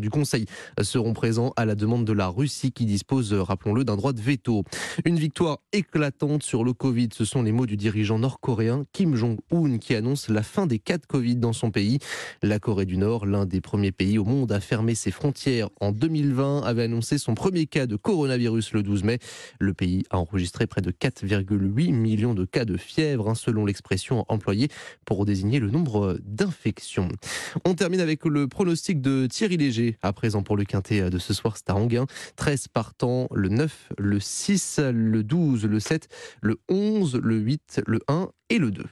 du 0.00 0.10
Conseil 0.10 0.46
seront 0.82 1.12
présents 1.12 1.52
à 1.56 1.66
la 1.66 1.74
demande 1.74 2.06
de 2.06 2.12
la 2.12 2.28
Russie 2.28 2.72
qui 2.72 2.86
dispose, 2.86 3.34
rappelons-le, 3.34 3.84
d'un 3.84 3.96
droit 3.96 4.14
de 4.14 4.20
veto. 4.20 4.64
Une 5.04 5.18
victoire 5.18 5.58
éclatante 5.72 6.42
sur 6.42 6.64
le 6.64 6.72
Covid, 6.72 7.10
ce 7.12 7.26
sont 7.26 7.42
les 7.42 7.52
mots 7.52 7.66
du 7.66 7.76
dirigeant 7.76 8.18
nord-coréen 8.18 8.84
Kim 8.92 9.14
Jong-un 9.14 9.76
qui 9.76 9.94
annonce 9.94 10.28
la 10.30 10.42
fin 10.42 10.66
des 10.66 10.78
cas 10.78 10.96
de 10.96 11.04
Covid 11.04 11.36
dans 11.36 11.52
son 11.52 11.70
pays. 11.70 11.98
La 12.42 12.58
Corée 12.58 12.86
du 12.86 12.96
Nord, 12.96 13.26
l'un 13.26 13.44
des 13.44 13.60
premiers 13.60 13.92
pays 13.92 14.16
au 14.18 14.24
monde 14.24 14.50
à 14.50 14.60
fermer 14.60 14.94
ses 14.94 15.10
frontières 15.10 15.68
en 15.80 15.92
2020, 15.92 16.62
avait 16.62 16.84
annoncé 16.84 17.18
son 17.18 17.34
premier 17.34 17.66
cas 17.66 17.86
de 17.86 17.96
coronavirus 17.96 18.72
le 18.72 18.82
12 18.82 19.04
mai. 19.04 19.18
Le 19.60 19.74
pays 19.74 20.04
a 20.10 20.18
enregistré 20.18 20.66
près 20.66 20.80
de 20.80 20.90
4,8 20.90 21.92
millions 21.92 22.34
de 22.34 22.46
cas 22.46 22.64
de 22.64 22.78
fièvre, 22.78 23.28
hein, 23.28 23.34
selon 23.34 23.66
l'expression 23.66 24.24
employée 24.28 24.68
pour 25.04 25.26
désigner 25.26 25.60
le 25.60 25.70
nombre 25.70 26.18
d'infections. 26.24 27.08
On 27.66 27.74
termine 27.74 28.00
avec 28.00 28.24
le 28.24 28.48
pronostic 28.48 29.02
de 29.02 29.26
Thierry 29.26 29.58
Léger, 29.66 29.98
à 30.00 30.12
présent 30.12 30.44
pour 30.44 30.56
le 30.56 30.64
quintet 30.64 31.10
de 31.10 31.18
ce 31.18 31.34
soir, 31.34 31.56
c'est 31.56 31.70
à 31.70 31.74
Anguin. 31.74 32.06
13 32.36 32.68
partants, 32.68 33.26
le 33.34 33.48
9, 33.48 33.94
le 33.98 34.20
6, 34.20 34.78
le 34.92 35.24
12, 35.24 35.64
le 35.64 35.80
7, 35.80 36.08
le 36.40 36.60
11, 36.68 37.16
le 37.20 37.36
8, 37.36 37.80
le 37.84 37.98
1 38.06 38.28
et 38.50 38.58
le 38.58 38.70
2. 38.70 38.84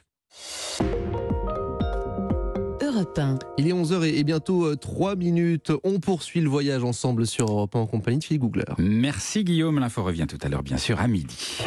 Europe 2.81 3.17
1. 3.17 3.39
Il 3.57 3.69
est 3.69 3.71
11h 3.71 4.03
et 4.03 4.23
bientôt 4.25 4.75
3 4.75 5.15
minutes. 5.15 5.71
On 5.85 6.01
poursuit 6.01 6.41
le 6.41 6.49
voyage 6.49 6.83
ensemble 6.83 7.25
sur 7.25 7.47
Europe 7.49 7.73
1 7.73 7.79
en 7.79 7.87
compagnie 7.87 8.17
de 8.17 8.25
Philippe 8.25 8.41
Googler. 8.41 8.65
Merci 8.77 9.45
Guillaume, 9.45 9.79
l'info 9.79 10.03
revient 10.03 10.27
tout 10.27 10.39
à 10.41 10.49
l'heure 10.49 10.63
bien 10.63 10.77
sûr 10.77 10.99
à 10.99 11.07
midi. 11.07 11.59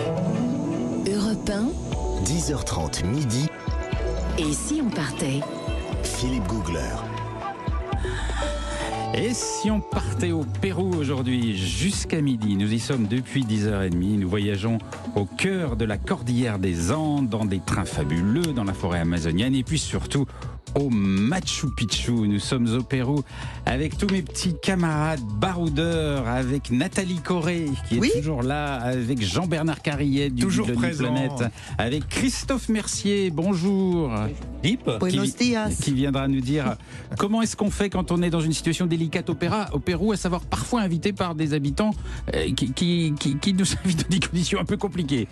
Europe 1.11 1.49
1. 1.49 2.25
10h30 2.25 3.07
midi. 3.07 3.47
Et 4.37 4.53
si 4.53 4.83
on 4.85 4.90
partait? 4.90 5.40
Philippe 6.03 6.47
Googler. 6.47 7.08
Et 9.14 9.33
si 9.33 9.71
on 9.71 9.81
partait 9.81 10.33
au 10.33 10.44
Pérou 10.61 10.94
aujourd'hui 10.94 11.57
jusqu'à 11.57 12.21
midi 12.21 12.57
Nous 12.57 12.73
y 12.73 12.79
sommes 12.79 13.07
depuis 13.07 13.42
10h30. 13.42 14.18
Nous 14.18 14.29
voyageons 14.29 14.79
au 15.16 15.25
cœur 15.25 15.77
de 15.77 15.85
la 15.85 15.97
cordillère 15.97 16.59
des 16.59 16.92
Andes, 16.92 17.29
dans 17.29 17.44
des 17.44 17.61
trains 17.61 17.85
fabuleux, 17.85 18.53
dans 18.55 18.64
la 18.64 18.75
forêt 18.75 19.01
amazonienne 19.01 19.55
et 19.55 19.64
puis 19.64 19.79
surtout 19.79 20.27
au 20.74 20.90
Machu 20.90 21.68
Picchu. 21.76 22.12
Nous 22.12 22.38
sommes 22.40 22.66
au 22.74 22.83
Pérou 22.83 23.22
avec 23.66 23.96
tous 23.98 24.09
mes 24.12 24.22
petits 24.22 24.54
camarades 24.61 25.20
baroudeurs, 25.38 26.26
avec 26.28 26.70
Nathalie 26.70 27.20
Corré 27.20 27.66
qui 27.88 27.98
est 27.98 28.20
toujours 28.20 28.42
là, 28.42 28.76
avec 28.76 29.22
Jean-Bernard 29.22 29.83
Carillet 29.83 30.31
du 30.31 30.42
Toujours 30.42 30.66
de 30.66 30.72
présent. 30.74 31.04
Planète, 31.04 31.52
avec 31.78 32.09
Christophe 32.09 32.68
Mercier. 32.68 33.31
Bonjour. 33.31 34.11
Buenos 35.00 35.33
qui, 35.33 35.50
dias. 35.50 35.70
qui 35.83 35.92
viendra 35.92 36.28
nous 36.28 36.40
dire 36.40 36.76
comment 37.18 37.42
est-ce 37.42 37.57
qu'on 37.57 37.70
fait 37.70 37.90
quand 37.90 38.11
on 38.12 38.22
est 38.22 38.31
dans 38.31 38.40
une 38.40 38.52
situation 38.52 38.87
délicate 38.87 39.31
au, 39.31 39.35
Péra- 39.35 39.68
au 39.72 39.78
Pérou, 39.78 40.12
à 40.12 40.16
savoir 40.16 40.40
parfois 40.42 40.81
invité 40.83 41.12
par 41.12 41.35
des 41.35 41.54
habitants 41.54 41.90
euh, 42.35 42.52
qui, 42.54 42.72
qui, 42.72 43.14
qui- 43.18 43.37
qui 43.37 43.54
nous 43.54 43.64
invitent 43.85 44.02
dans 44.02 44.09
des 44.16 44.20
conditions 44.20 44.61
un 44.61 44.64
peu 44.64 44.76
compliquées? 44.76 45.28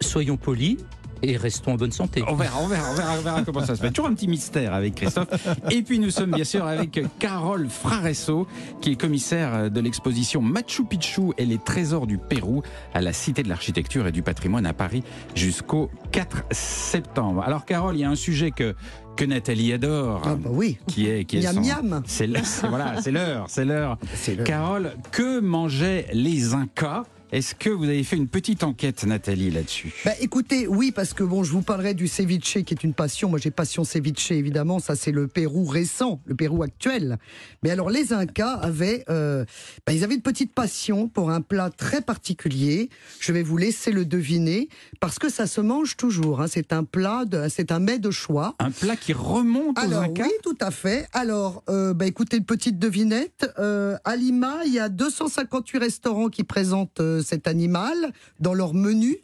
Soyons 0.00 0.36
polis 0.36 0.76
et 1.22 1.36
restons 1.36 1.72
en 1.72 1.76
bonne 1.76 1.92
santé. 1.92 2.22
On 2.28 2.34
verra, 2.34 2.58
on 2.62 2.66
verra, 2.66 2.90
on 2.90 2.94
verra, 2.94 3.12
on 3.18 3.22
verra 3.22 3.42
comment 3.42 3.64
ça 3.64 3.76
se 3.76 3.80
fait. 3.82 3.90
Toujours 3.90 4.10
un 4.10 4.14
petit 4.14 4.28
mystère 4.28 4.74
avec 4.74 4.94
Christophe. 4.94 5.28
Et 5.70 5.82
puis 5.82 5.98
nous 5.98 6.10
sommes 6.10 6.30
bien 6.32 6.44
sûr 6.44 6.64
avec 6.66 7.00
Carole 7.18 7.68
Fraresso, 7.68 8.46
qui 8.80 8.92
est 8.92 8.96
commissaire 9.00 9.70
de 9.70 9.80
l'exposition 9.80 10.40
Machu 10.40 10.84
Picchu 10.84 11.32
et 11.38 11.44
les 11.46 11.58
trésors 11.58 12.06
du 12.06 12.18
Pérou 12.18 12.62
à 12.94 13.00
la 13.00 13.12
Cité 13.12 13.42
de 13.42 13.48
l'Architecture 13.48 14.06
et 14.06 14.12
du 14.12 14.22
Patrimoine 14.22 14.66
à 14.66 14.72
Paris 14.72 15.02
jusqu'au 15.34 15.90
4 16.12 16.44
septembre. 16.50 17.42
Alors 17.44 17.64
Carole, 17.64 17.96
il 17.96 18.00
y 18.00 18.04
a 18.04 18.10
un 18.10 18.16
sujet 18.16 18.50
que 18.50 18.74
que 19.16 19.24
Nathalie 19.26 19.72
adore, 19.74 20.22
Ah 20.24 20.34
bah 20.34 20.48
oui. 20.50 20.78
qui 20.86 21.06
est 21.08 21.24
qui 21.24 21.38
est 21.38 21.42
Miam 21.42 21.54
son- 21.56 21.60
miam. 21.60 22.02
C'est 22.06 22.26
l'heure, 22.26 22.46
c'est- 22.46 22.66
voilà, 22.68 23.02
c'est 23.02 23.10
l'heure, 23.10 23.46
c'est 23.48 23.64
l'heure. 23.66 23.98
Carole, 24.46 24.92
que 25.10 25.40
mangeaient 25.40 26.06
les 26.14 26.54
Incas 26.54 27.02
Est-ce 27.32 27.54
que 27.54 27.70
vous 27.70 27.84
avez 27.84 28.02
fait 28.02 28.16
une 28.16 28.26
petite 28.26 28.64
enquête, 28.64 29.04
Nathalie, 29.04 29.50
là-dessus? 29.52 29.94
Bah, 30.04 30.10
écoutez, 30.20 30.66
oui, 30.66 30.90
parce 30.90 31.14
que 31.14 31.22
bon, 31.22 31.44
je 31.44 31.52
vous 31.52 31.62
parlerai 31.62 31.94
du 31.94 32.08
ceviche 32.08 32.58
qui 32.64 32.74
est 32.74 32.82
une 32.82 32.92
passion. 32.92 33.28
Moi, 33.28 33.38
j'ai 33.38 33.52
passion 33.52 33.84
ceviche, 33.84 34.32
évidemment. 34.32 34.80
Ça, 34.80 34.96
c'est 34.96 35.12
le 35.12 35.28
Pérou 35.28 35.64
récent, 35.64 36.20
le 36.24 36.34
Pérou 36.34 36.64
actuel. 36.64 37.18
Mais 37.62 37.70
alors, 37.70 37.88
les 37.88 38.12
Incas 38.12 38.54
avaient, 38.54 39.04
euh, 39.08 39.44
bah, 39.86 39.92
ils 39.92 40.02
avaient 40.02 40.16
une 40.16 40.22
petite 40.22 40.52
passion 40.54 41.06
pour 41.08 41.30
un 41.30 41.40
plat 41.40 41.70
très 41.70 42.00
particulier. 42.00 42.88
Je 43.20 43.30
vais 43.30 43.44
vous 43.44 43.56
laisser 43.56 43.92
le 43.92 44.04
deviner 44.04 44.68
parce 44.98 45.20
que 45.20 45.28
ça 45.28 45.46
se 45.46 45.60
mange 45.60 45.96
toujours. 45.96 46.40
hein. 46.40 46.46
C'est 46.48 46.72
un 46.72 46.82
plat, 46.82 47.24
c'est 47.48 47.70
un 47.70 47.78
mets 47.78 48.00
de 48.00 48.10
choix. 48.10 48.56
Un 48.58 48.72
plat 48.72 48.96
qui 48.96 49.12
remonte 49.12 49.78
aux 49.78 49.82
Alors 49.82 50.02
Incas? 50.02 50.24
oui, 50.24 50.32
tout 50.42 50.58
à 50.60 50.72
fait. 50.72 51.06
Alors, 51.12 51.62
euh, 51.68 51.94
bah, 51.94 52.06
écoutez, 52.06 52.38
une 52.38 52.44
petite 52.44 52.80
devinette. 52.80 53.48
Euh, 53.60 53.96
à 54.04 54.16
Lima, 54.16 54.62
il 54.66 54.72
y 54.72 54.80
a 54.80 54.88
258 54.88 55.78
restaurants 55.78 56.28
qui 56.28 56.42
présentent 56.42 57.00
cet 57.22 57.46
animal 57.46 58.12
dans 58.38 58.54
leur 58.54 58.74
menu. 58.74 59.18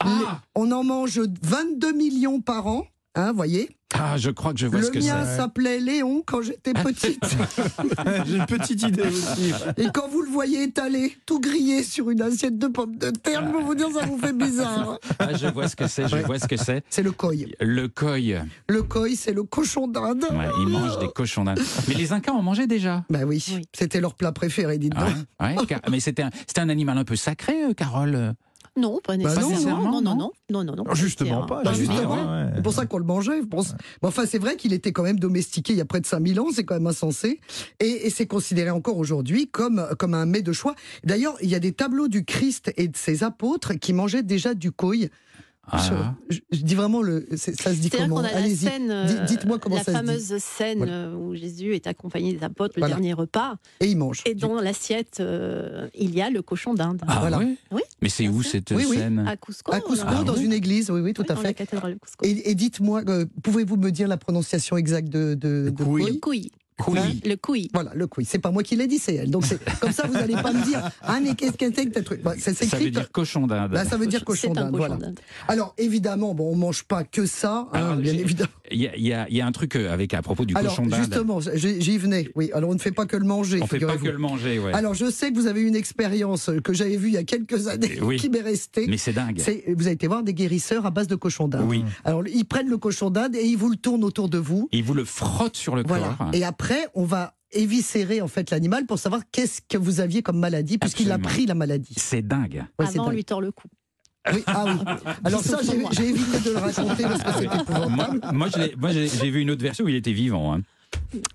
Ah 0.00 0.42
on 0.54 0.70
en 0.72 0.84
mange 0.84 1.20
22 1.42 1.92
millions 1.92 2.40
par 2.40 2.66
an. 2.66 2.86
Hein, 3.16 3.32
voyez 3.32 3.68
Ah, 3.94 4.16
je 4.16 4.30
crois 4.30 4.52
que 4.52 4.58
je 4.60 4.66
vois 4.66 4.80
Le 4.80 4.86
ce 4.86 4.90
que 4.90 4.98
mien 4.98 5.24
c'est. 5.24 5.36
s'appelait 5.36 5.80
Léon 5.80 6.22
quand 6.24 6.42
j'étais 6.42 6.72
petite. 6.84 7.22
J'ai 8.26 8.36
une 8.36 8.46
petite 8.46 8.82
idée 8.82 9.02
aussi. 9.02 9.52
Et 9.76 9.86
quand 9.92 10.08
vous 10.08 10.22
le 10.22 10.28
voyez 10.30 10.62
étalé, 10.64 11.16
tout 11.26 11.40
grillé 11.40 11.82
sur 11.82 12.10
une 12.10 12.20
assiette 12.22 12.58
de 12.58 12.66
pommes 12.66 12.96
de 12.96 13.10
terre, 13.10 13.44
je 13.46 13.52
peux 13.52 13.62
vous 13.64 13.74
dire, 13.74 13.88
ça 13.92 14.04
vous 14.06 14.18
fait 14.18 14.32
bizarre. 14.32 14.98
Ah, 15.18 15.34
je 15.34 15.46
vois 15.48 15.68
ce 15.68 15.76
que 15.76 15.86
c'est, 15.86 16.08
je 16.08 16.16
vois 16.16 16.38
ce 16.38 16.46
que 16.46 16.56
c'est. 16.56 16.82
C'est 16.90 17.02
le 17.02 17.12
koi. 17.12 17.32
Le 17.60 17.88
koi. 17.88 18.16
Le 18.68 18.82
koi, 18.82 19.08
c'est 19.16 19.32
le 19.32 19.42
cochon 19.44 19.88
d'Inde. 19.88 20.24
Ouais, 20.32 20.46
ils 20.60 20.68
mangent 20.68 20.98
des 20.98 21.08
cochons 21.08 21.44
d'Inde. 21.44 21.60
Mais 21.88 21.94
les 21.94 22.12
Incas 22.12 22.32
en 22.32 22.42
mangeaient 22.42 22.66
déjà. 22.66 23.04
Bah 23.10 23.20
oui, 23.26 23.44
c'était 23.72 24.00
leur 24.00 24.14
plat 24.14 24.32
préféré, 24.32 24.78
dites 24.78 24.94
donc. 24.94 25.08
Ah, 25.38 25.52
ouais, 25.54 25.66
car- 25.66 25.80
mais 25.90 26.00
c'était 26.00 26.22
un, 26.22 26.30
c'était 26.46 26.60
un 26.60 26.68
animal 26.68 26.98
un 26.98 27.04
peu 27.04 27.16
sacré, 27.16 27.64
euh, 27.64 27.72
Carole. 27.74 28.34
Non, 28.76 29.00
pas 29.02 29.16
Bah 29.16 29.34
non, 29.34 29.48
nécessairement. 29.48 29.90
non, 29.90 30.00
non, 30.02 30.16
non, 30.16 30.32
non, 30.50 30.64
non, 30.64 30.64
non, 30.64 30.84
non. 30.84 30.94
Justement 30.94 31.46
pas. 31.46 31.62
Bah, 31.62 31.72
justement. 31.72 32.12
ouais. 32.12 32.50
c'est 32.56 32.62
pour 32.62 32.72
ça 32.72 32.86
qu'on 32.86 32.98
le 32.98 33.04
mangeait, 33.04 33.40
je 33.40 33.46
pense. 33.46 33.72
Mais 34.02 34.08
enfin, 34.08 34.26
c'est 34.26 34.38
vrai 34.38 34.56
qu'il 34.56 34.72
était 34.72 34.92
quand 34.92 35.02
même 35.02 35.18
domestiqué 35.18 35.72
il 35.72 35.78
y 35.78 35.80
a 35.80 35.84
près 35.86 36.00
de 36.00 36.06
5000 36.06 36.40
ans, 36.40 36.46
c'est 36.52 36.64
quand 36.64 36.74
même 36.74 36.86
insensé. 36.86 37.40
Et, 37.80 38.06
et 38.06 38.10
c'est 38.10 38.26
considéré 38.26 38.70
encore 38.70 38.98
aujourd'hui 38.98 39.48
comme, 39.48 39.86
comme 39.98 40.14
un 40.14 40.26
mets 40.26 40.42
de 40.42 40.52
choix. 40.52 40.74
D'ailleurs, 41.04 41.36
il 41.40 41.48
y 41.48 41.54
a 41.54 41.60
des 41.60 41.72
tableaux 41.72 42.08
du 42.08 42.24
Christ 42.24 42.72
et 42.76 42.88
de 42.88 42.96
ses 42.96 43.24
apôtres 43.24 43.74
qui 43.74 43.92
mangeaient 43.92 44.22
déjà 44.22 44.54
du 44.54 44.72
koi. 44.72 44.94
Ah. 45.68 46.14
Je, 46.30 46.38
je 46.52 46.62
dis 46.62 46.74
vraiment, 46.74 47.02
le, 47.02 47.26
c'est- 47.36 47.60
ça 47.60 47.70
se 47.72 47.76
dit 47.78 47.88
C'est-à-dire 47.88 48.08
comment 48.08 48.16
qu'on 48.20 48.26
a 48.26 48.30
la 48.32 48.36
Allez-y, 48.38 48.68
euh, 48.68 49.24
dites-moi 49.26 49.58
comment 49.58 49.76
la 49.76 49.82
ça 49.82 49.92
se 49.92 49.98
dit. 49.98 50.06
fameuse 50.06 50.36
scène 50.38 50.78
Voilà. 50.78 51.10
où 51.16 51.34
Jésus 51.34 51.74
est 51.74 51.86
accompagné 51.86 52.32
des 52.34 52.44
apôtres, 52.44 52.74
le 52.76 52.80
Voilà. 52.82 52.94
dernier 52.94 53.12
repas, 53.14 53.56
Et 53.80 53.86
il 53.88 53.96
mange. 53.96 54.22
et 54.26 54.34
dans 54.34 54.60
l'assiette, 54.60 55.18
euh, 55.20 55.88
il 55.94 56.14
y 56.14 56.22
a 56.22 56.30
le 56.30 56.42
cochon 56.42 56.74
d'Inde. 56.74 57.00
Ah, 57.06 57.18
Voilà. 57.20 57.38
ouais 57.38 57.56
Oui. 57.72 57.82
Mais 58.02 58.08
c'est 58.08 58.28
où 58.28 58.42
cette 58.42 58.70
Oui, 58.70 58.86
oui. 58.88 58.96
scène 58.96 59.24
À 59.26 59.36
Cusco. 59.36 59.72
À 59.72 59.80
Cusco, 59.80 60.24
dans 60.24 60.34
oui. 60.34 60.44
une 60.44 60.52
église, 60.52 60.90
oui, 60.90 61.00
oui, 61.00 61.12
tout 61.14 61.22
Oui, 61.22 61.28
à 61.30 61.34
dans 61.34 61.42
la 61.42 61.48
fait. 61.48 61.54
cathédrale 61.54 61.94
de 61.94 61.98
Cusco. 61.98 62.24
Et, 62.24 62.50
et 62.50 62.54
dites-moi, 62.54 63.02
euh, 63.08 63.24
pouvez-vous 63.42 63.76
me 63.76 63.90
dire 63.90 64.06
la 64.08 64.16
prononciation 64.16 64.76
exacte 64.76 65.08
de, 65.08 65.34
de, 65.34 65.70
de 65.70 65.84
couille 65.84 66.20
couille. 66.20 66.50
Couille. 66.78 66.98
Hein, 66.98 67.12
Le 67.24 67.36
couille. 67.36 67.68
Voilà, 67.72 67.92
le 67.94 68.06
couille. 68.06 68.26
C'est 68.26 68.38
pas 68.38 68.50
moi 68.50 68.62
qui 68.62 68.76
l'ai 68.76 68.86
dit, 68.86 68.98
c'est 68.98 69.14
elle. 69.14 69.30
Donc 69.30 69.44
c'est 69.46 69.58
comme 69.80 69.92
ça, 69.92 70.06
vous 70.06 70.12
n'allez 70.12 70.34
pas 70.34 70.52
me 70.52 70.62
dire 70.64 70.82
ah 71.02 71.18
mais 71.22 71.34
qu'est-ce 71.34 71.52
que 71.56 71.72
c'est 71.74 71.86
que 71.86 72.00
truc 72.00 72.22
Bah, 72.22 72.34
Ça 72.38 72.52
Ça 72.52 72.76
veut 72.76 72.90
dire 72.90 73.10
cochon 73.10 73.46
d'Inde. 73.46 73.72
Là, 73.72 73.84
ça 73.86 73.96
veut 73.96 74.06
dire 74.06 74.24
cochon 74.24 74.52
d'Inde. 74.52 74.76
Voilà. 74.76 74.98
Alors 75.48 75.74
évidemment, 75.78 76.34
bon, 76.34 76.52
on 76.52 76.56
mange 76.56 76.84
pas 76.84 77.02
que 77.04 77.24
ça, 77.24 77.68
hein, 77.72 77.78
Alors, 77.78 77.96
bien 77.96 78.12
évidemment. 78.12 78.50
Il 78.70 78.80
y 78.82 78.88
a, 78.88 78.96
il 78.96 79.04
y 79.32 79.36
y 79.36 79.40
a 79.40 79.46
un 79.46 79.52
truc 79.52 79.76
euh, 79.76 79.92
avec 79.92 80.12
à 80.12 80.20
propos 80.22 80.44
du 80.44 80.54
Alors 80.54 80.72
cochon 80.76 80.86
d'Inde. 80.86 81.00
justement, 81.00 81.40
j'y 81.40 81.96
venais. 81.98 82.28
Oui. 82.34 82.50
Alors 82.52 82.68
on 82.70 82.74
ne 82.74 82.78
fait 82.78 82.90
pas 82.92 83.06
que 83.06 83.16
le 83.16 83.24
manger. 83.24 83.60
On 83.62 83.66
fait 83.66 83.78
pas 83.78 83.96
que 83.96 84.08
le 84.08 84.18
manger, 84.18 84.58
ouais. 84.58 84.72
Alors 84.74 84.92
je 84.92 85.10
sais 85.10 85.30
que 85.30 85.36
vous 85.38 85.46
avez 85.46 85.62
une 85.62 85.76
expérience 85.76 86.50
que 86.62 86.74
j'avais 86.74 86.96
vue 86.96 87.08
il 87.08 87.14
y 87.14 87.18
a 87.18 87.24
quelques 87.24 87.68
années 87.68 87.98
Oui. 88.02 88.16
qui 88.16 88.28
m'est 88.28 88.40
restée. 88.42 88.86
Mais 88.86 88.98
c'est 88.98 89.12
dingue. 89.14 89.40
Vous 89.74 89.86
avez 89.86 89.92
été 89.92 90.06
voir 90.08 90.22
des 90.22 90.34
guérisseurs 90.34 90.84
à 90.84 90.90
base 90.90 91.06
de 91.06 91.14
cochon 91.16 91.48
d'Inde. 91.48 91.64
Oui. 91.66 91.84
Alors 92.04 92.26
ils 92.28 92.44
prennent 92.44 92.68
le 92.68 92.76
cochon 92.76 93.08
d'Inde 93.08 93.34
et 93.34 93.44
ils 93.46 93.56
vous 93.56 93.70
le 93.70 93.76
tournent 93.76 94.04
autour 94.04 94.28
de 94.28 94.36
vous. 94.38 94.68
Il 94.72 94.84
vous 94.84 94.94
le 94.94 95.04
frotte 95.06 95.56
sur 95.56 95.74
le 95.74 95.82
Voilà. 95.86 96.14
corps. 96.18 96.30
Et 96.34 96.44
après, 96.44 96.65
on 96.94 97.04
va 97.04 97.34
éviscérer 97.52 98.20
en 98.20 98.28
fait 98.28 98.50
l'animal 98.50 98.86
pour 98.86 98.98
savoir 98.98 99.22
qu'est-ce 99.30 99.60
que 99.68 99.78
vous 99.78 100.00
aviez 100.00 100.22
comme 100.22 100.38
maladie, 100.38 100.78
puisqu'il 100.78 101.12
a 101.12 101.18
pris 101.18 101.46
la 101.46 101.54
maladie. 101.54 101.94
C'est 101.96 102.26
dingue. 102.26 102.64
Ouais, 102.78 102.86
c'est 102.86 102.98
Avant, 102.98 103.08
on 103.08 103.10
lui 103.10 103.24
tord 103.24 103.40
le 103.40 103.52
cou. 103.52 103.68
Oui, 104.32 104.42
ah 104.46 104.64
oui. 104.66 104.72
Alors 105.24 105.40
ça, 105.40 105.60
j'ai 105.92 106.08
évité 106.08 106.40
de 106.40 106.50
le 106.50 106.58
raconter 106.58 107.02
parce 107.04 107.22
que 107.22 107.32
c'était 107.32 107.44
épouvantable. 107.56 108.20
Moi, 108.32 108.48
moi, 108.76 108.90
j'ai 108.90 109.30
vu 109.30 109.40
une 109.40 109.50
autre 109.50 109.62
version 109.62 109.84
où 109.84 109.88
il 109.88 109.94
était 109.94 110.12
vivant. 110.12 110.54
hein. 110.54 110.62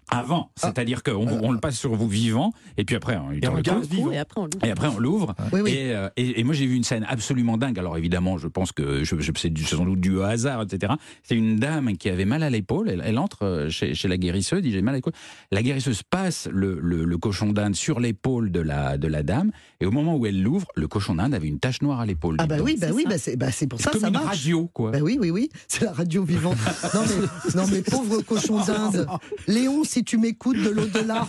Avant, 0.10 0.52
Ah. 0.62 0.68
c'est-à-dire 0.68 1.04
qu'on 1.04 1.28
on 1.28 1.52
le 1.52 1.60
passe 1.60 1.78
sur 1.78 1.96
vous 1.96 2.08
vivant, 2.08 2.52
et 2.78 2.84
puis 2.86 2.96
après, 2.96 3.18
on, 3.18 3.30
lui 3.30 3.40
Et 3.42 3.48
on 3.48 3.56
le 3.56 3.62
garde 3.62 3.86
vivant. 3.86 4.12
Et 4.12 4.18
après, 4.18 4.42
on 4.42 4.46
l'ouvre. 4.46 4.66
Et 4.66 4.72
après, 4.72 4.88
on 4.88 5.00
l'ouvre. 5.00 5.36
Oui, 5.54 5.62
oui. 5.62 5.72
Et, 5.72 5.94
euh, 5.96 6.10
et- 6.18 6.40
et 6.40 6.44
moi, 6.44 6.54
j'ai 6.54 6.66
vu 6.66 6.76
une 6.76 6.84
scène 6.84 7.06
absolument 7.08 7.58
dingue. 7.58 7.80
Alors, 7.80 7.98
évidemment, 7.98 8.38
je 8.38 8.48
pense 8.48 8.72
que 8.72 9.04
je, 9.04 9.20
je- 9.20 9.32
c'est 9.38 9.50
du- 9.50 9.64
sans 9.64 9.86
doute 9.86 10.02
dû 10.02 10.16
au 10.18 10.24
hasard, 10.24 10.62
etc. 10.64 10.94
C'est 11.24 11.36
une 11.36 11.58
dame 11.58 11.96
qui 11.98 12.10
avait 12.10 12.26
mal 12.26 12.44
à 12.44 12.50
l'épaule. 12.50 12.90
Elle, 12.90 13.02
elle 13.06 13.18
entre 13.18 13.44
euh, 13.46 13.70
chez, 13.70 13.94
chez 13.94 14.08
la 14.08 14.18
guérisseuse, 14.18 14.62
dit 14.62 14.72
J'ai 14.72 14.82
mal 14.82 14.96
à 14.96 14.98
l'épaule. 14.98 15.14
La 15.52 15.64
guérisseuse 15.64 16.04
passe 16.04 16.50
le, 16.52 16.80
le- 16.82 17.06
le 17.06 17.18
cochon 17.18 17.54
d'Inde 17.54 17.76
sur 17.76 18.00
l'épaule 18.00 18.52
de 18.52 18.60
la, 18.60 18.98
de 18.98 19.08
la 19.08 19.24
dame. 19.24 19.52
Et 19.80 19.86
au 19.86 19.92
moment 19.92 20.16
où 20.18 20.26
elle 20.26 20.42
l'ouvre, 20.42 20.68
le 20.76 20.88
cochon 20.88 21.16
d'Inde 21.16 21.34
avait 21.34 21.48
une 21.48 21.60
tache 21.60 21.82
noire 21.82 22.00
à 22.02 22.06
l'épaule. 22.06 22.36
Ah 22.40 22.48
bah 22.48 22.58
oui, 22.62 22.76
bah 22.80 22.88
C'est 22.88 22.94
oui, 22.94 23.04
ça. 23.04 23.10
bah 23.10 23.18
c'est 23.18 23.36
bah 23.38 23.52
c'est 23.52 23.68
pour 23.68 23.80
ça 23.80 23.92
comme 23.92 24.02
ça 24.02 24.08
une 24.08 24.14
marche. 24.14 24.26
radio, 24.28 24.70
quoi. 24.74 24.92
Bah 24.92 25.00
oui, 25.02 25.18
oui, 25.20 25.30
oui, 25.32 25.50
c'est 25.68 25.86
la 25.86 25.94
radio 25.94 26.24
vivante. 26.24 26.58
Non 26.94 27.02
mais, 27.08 27.62
non 27.62 27.68
mais 27.72 27.82
pauvre 27.82 28.22
cochon 28.22 28.60
d'Inde. 28.66 29.08
Léon, 29.62 29.84
si 29.84 30.04
tu 30.04 30.18
m'écoutes 30.18 30.58
de 30.62 30.70
l'au-delà, 30.70 31.28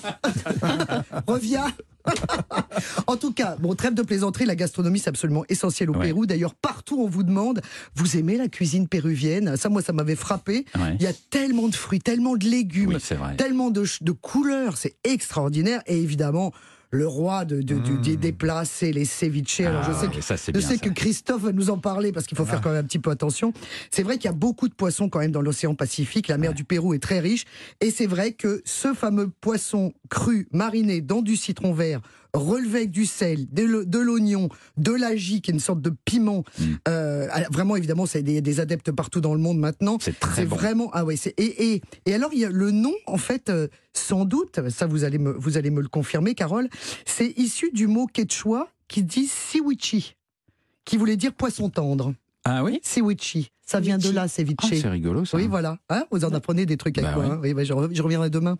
reviens. 1.26 1.66
en 3.07 3.16
tout 3.16 3.33
cas, 3.33 3.57
bon, 3.61 3.74
trêve 3.74 3.95
de 3.95 4.03
plaisanterie, 4.03 4.45
la 4.47 4.57
gastronomie 4.57 4.99
c'est 4.99 5.11
absolument 5.11 5.45
essentiel 5.49 5.91
au 5.91 5.95
Ouais. 5.95 6.07
Pérou. 6.07 6.26
D'ailleurs, 6.26 6.55
partout 6.55 6.99
on 7.01 7.07
vous 7.09 7.22
demande, 7.22 7.61
vous 7.95 8.16
aimez 8.16 8.39
la 8.39 8.49
cuisine 8.49 8.89
péruvienne? 8.89 9.57
Ça, 9.57 9.68
moi, 9.68 9.83
ça 9.83 9.93
m'avait 9.93 10.16
frappé. 10.16 10.64
Ouais. 10.74 10.97
Il 10.99 11.03
y 11.03 11.07
a 11.07 11.12
tellement 11.30 11.68
de 11.68 11.74
fruits, 11.76 12.01
tellement 12.01 12.37
de 12.37 12.45
légumes, 12.47 12.95
Oui, 12.95 13.37
tellement 13.37 13.70
de, 13.70 13.85
de 14.01 14.12
couleurs, 14.12 14.76
c'est 14.78 14.97
extraordinaire. 15.05 15.83
Et 15.87 15.99
évidemment, 15.99 16.53
le 16.93 17.07
roi 17.09 17.47
de, 17.47 17.62
de- 17.62 18.30
plats, 18.30 18.64
c'est 18.66 18.93
les 18.93 19.07
ceviches. 19.07 19.61
Alors, 19.61 19.82
je 19.82 19.90
Ah, 19.93 19.95
sais 19.95 20.09
que 20.09 20.20
ça, 20.20 20.36
je 20.36 20.53
bien, 20.53 20.61
sais 20.61 20.76
que 20.78 20.90
Christophe 20.90 21.43
va 21.43 21.53
nous 21.53 21.70
en 21.70 21.78
parler 21.78 22.12
parce 22.12 22.26
qu'il 22.26 22.36
faut 22.36 22.45
faire 22.45 22.61
quand 22.61 22.68
même 22.70 22.80
un 22.80 22.86
petit 22.86 22.99
peu 22.99 23.11
attention. 23.11 23.53
C'est 23.90 24.03
vrai 24.03 24.16
qu'il 24.16 24.26
y 24.26 24.28
a 24.28 24.36
beaucoup 24.36 24.68
de 24.68 24.74
poissons 24.74 25.09
quand 25.09 25.18
même 25.20 25.32
dans 25.32 25.40
l'océan 25.40 25.74
Pacifique. 25.74 26.28
La 26.28 26.36
mer 26.36 26.53
du 26.53 26.64
Pérou 26.64 26.93
est 26.93 27.03
très 27.03 27.18
riche. 27.18 27.45
Et 27.80 27.90
c'est 27.90 28.07
vrai 28.07 28.32
que 28.32 28.61
ce 28.66 28.93
fameux 28.93 29.28
poisson 29.40 29.95
cru, 30.11 30.47
mariné 30.53 31.01
dans 31.01 31.22
du 31.22 31.36
citron 31.36 31.72
vert, 31.72 32.01
relevé 32.35 32.80
avec 32.80 32.91
du 32.91 33.07
sel, 33.07 33.47
de 33.51 33.99
l'oignon, 33.99 34.49
de 34.76 34.93
l'ají, 34.93 35.41
qui 35.41 35.51
est 35.51 35.55
une 35.55 35.61
sorte 35.61 35.80
de 35.83 35.93
piment. 36.05 36.45
Mm. 36.59 36.64
euh, 36.89 37.28
vraiment, 37.51 37.76
évidemment, 37.76 38.07
c'est 38.07 38.22
des, 38.22 38.41
des 38.41 38.61
adeptes 38.61 38.91
partout 38.93 39.20
dans 39.20 39.35
le 39.35 39.41
monde 39.41 39.59
maintenant. 39.59 39.99
C'est 40.01 40.18
très 40.18 40.45
bon. 40.45 40.57
vraiment. 40.57 40.91
Ah 40.93 41.05
ouais, 41.05 41.16
c'est 41.16 41.35
et, 41.39 41.74
et, 41.74 41.83
et 42.07 42.14
alors, 42.14 42.30
il 42.33 42.41
y 42.41 42.45
a 42.45 42.51
le 42.51 42.70
nom, 42.70 42.95
en 43.07 43.18
fait, 43.18 43.51
euh, 43.51 43.68
sans 43.93 44.24
doute, 44.24 44.61
ça 44.70 44.87
vous 44.87 45.05
allez 45.05 45.18
me, 45.18 45.33
vous 45.33 45.57
allez 45.57 45.70
me 45.70 45.83
le 45.83 45.89
confirmer, 45.89 46.35
Carole, 46.35 46.68
c'est 47.07 47.33
issu 47.37 47.70
du 47.72 47.87
mot 47.87 48.07
quechua 48.07 48.68
qui 48.89 49.03
dit 49.03 49.26
siwichi, 49.26 50.16
qui 50.85 50.97
voulait 50.97 51.16
dire 51.16 51.33
poisson 51.35 51.70
tendre. 51.70 52.14
Ah 52.45 52.64
oui 52.64 52.80
Siwichi. 52.82 53.51
Ça 53.64 53.78
vient 53.80 53.97
de 53.97 54.11
là, 54.11 54.26
ceviche. 54.28 54.57
Ah, 54.62 54.66
C'est 54.70 54.88
rigolo, 54.88 55.24
ça. 55.24 55.36
Oui, 55.38 55.47
voilà. 55.47 55.78
Hein, 55.88 56.05
vous 56.11 56.24
en 56.24 56.32
apprenez 56.34 56.66
des 56.66 56.76
trucs 56.76 56.99
avec 56.99 57.11
Bah 57.11 57.16
moi. 57.16 57.24
oui. 57.26 57.30
hein. 57.32 57.40
Oui, 57.43 57.55
bah, 57.55 57.64
je, 57.64 57.72
re- 57.72 57.95
je 57.95 58.03
reviendrai 58.03 58.28
demain. 58.28 58.59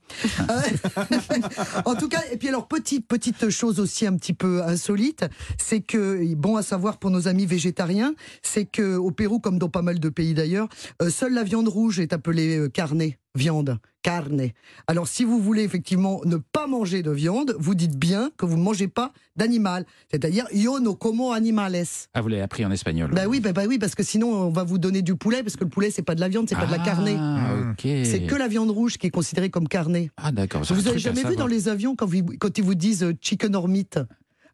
Euh, 0.49 0.61
en 1.85 1.95
tout 1.97 2.09
cas, 2.09 2.21
et 2.33 2.37
puis 2.37 2.49
alors, 2.49 2.67
petite, 2.69 3.07
petite 3.09 3.51
chose 3.51 3.81
aussi 3.81 4.07
un 4.07 4.17
petit 4.17 4.33
peu 4.33 4.63
insolite, 4.63 5.27
c'est 5.59 5.81
que, 5.81 6.33
bon 6.35 6.57
à 6.57 6.63
savoir 6.63 6.99
pour 6.99 7.11
nos 7.11 7.27
amis 7.29 7.45
végétariens, 7.47 8.15
c'est 8.43 8.65
que 8.65 8.97
au 8.97 9.11
Pérou, 9.11 9.41
comme 9.41 9.59
dans 9.59 9.69
pas 9.69 9.83
mal 9.83 9.99
de 9.99 10.09
pays 10.09 10.33
d'ailleurs, 10.35 10.69
euh, 11.03 11.11
seule 11.11 11.35
la 11.35 11.43
viande 11.43 11.69
rouge 11.69 11.99
est 11.99 12.13
appelée 12.13 12.57
euh, 12.57 12.69
carne, 12.69 13.03
viande, 13.35 13.79
carne. 14.03 14.49
Alors, 14.87 15.09
si 15.09 15.25
vous 15.25 15.41
voulez 15.41 15.63
effectivement 15.63 16.21
ne 16.25 16.37
pas 16.37 16.67
manger 16.67 17.03
de 17.03 17.11
viande, 17.11 17.55
vous 17.59 17.75
dites 17.75 17.97
bien 17.99 18.31
que 18.37 18.45
vous 18.45 18.57
ne 18.57 18.63
mangez 18.63 18.89
pas 18.89 19.13
d'animal. 19.37 19.87
C'est-à-dire, 20.11 20.47
yo 20.53 20.81
no 20.81 20.95
como 20.95 21.33
animales. 21.33 21.85
Ah, 22.15 22.21
vous 22.21 22.29
l'avez 22.29 22.43
appris 22.43 22.65
en 22.67 22.71
espagnol. 22.71 23.11
Bah 23.15 23.23
oui, 23.29 23.41
bah, 23.41 23.53
bah 23.53 23.63
oui, 23.69 23.79
parce 23.79 23.95
que 23.95 24.03
sinon 24.03 24.29
on 24.33 24.51
va 24.51 24.65
vous 24.65 24.79
donner 24.79 25.03
du 25.03 25.15
poulet, 25.17 25.43
parce 25.43 25.57
que 25.57 25.65
le 25.65 25.71
poulet 25.71 25.91
c'est 25.91 26.03
pas 26.03 26.15
de 26.15 26.21
la 26.21 26.29
viande, 26.29 26.47
c'est 26.49 26.55
pas 26.57 26.67
de 26.67 26.73
la 26.73 26.79
carne. 26.79 27.09
Ah, 27.19 27.71
ok. 27.73 27.81
C'est 28.05 28.27
que 28.27 28.35
la 28.35 28.49
viande 28.49 28.71
rouge 28.71 28.99
qui 28.99 29.07
est 29.07 29.11
considérée 29.11 29.51
comme 29.51 29.69
carne. 29.69 30.09
Ah, 30.17 30.33
d'accord. 30.33 30.63
Vous 30.63 30.89
avez 30.89 30.99
jamais 30.99 31.23
vu 31.25 31.37
dans 31.37 31.47
les 31.47 31.69
avions 31.69 31.97
quand, 31.97 32.07
vous- 32.07 32.35
quand 32.39 32.59
ils 32.59 32.65
vous 32.65 32.75
disent 32.75 33.03
euh, 33.03 33.13
chicken 33.21 33.55
or 33.57 33.69
meat? 33.69 33.99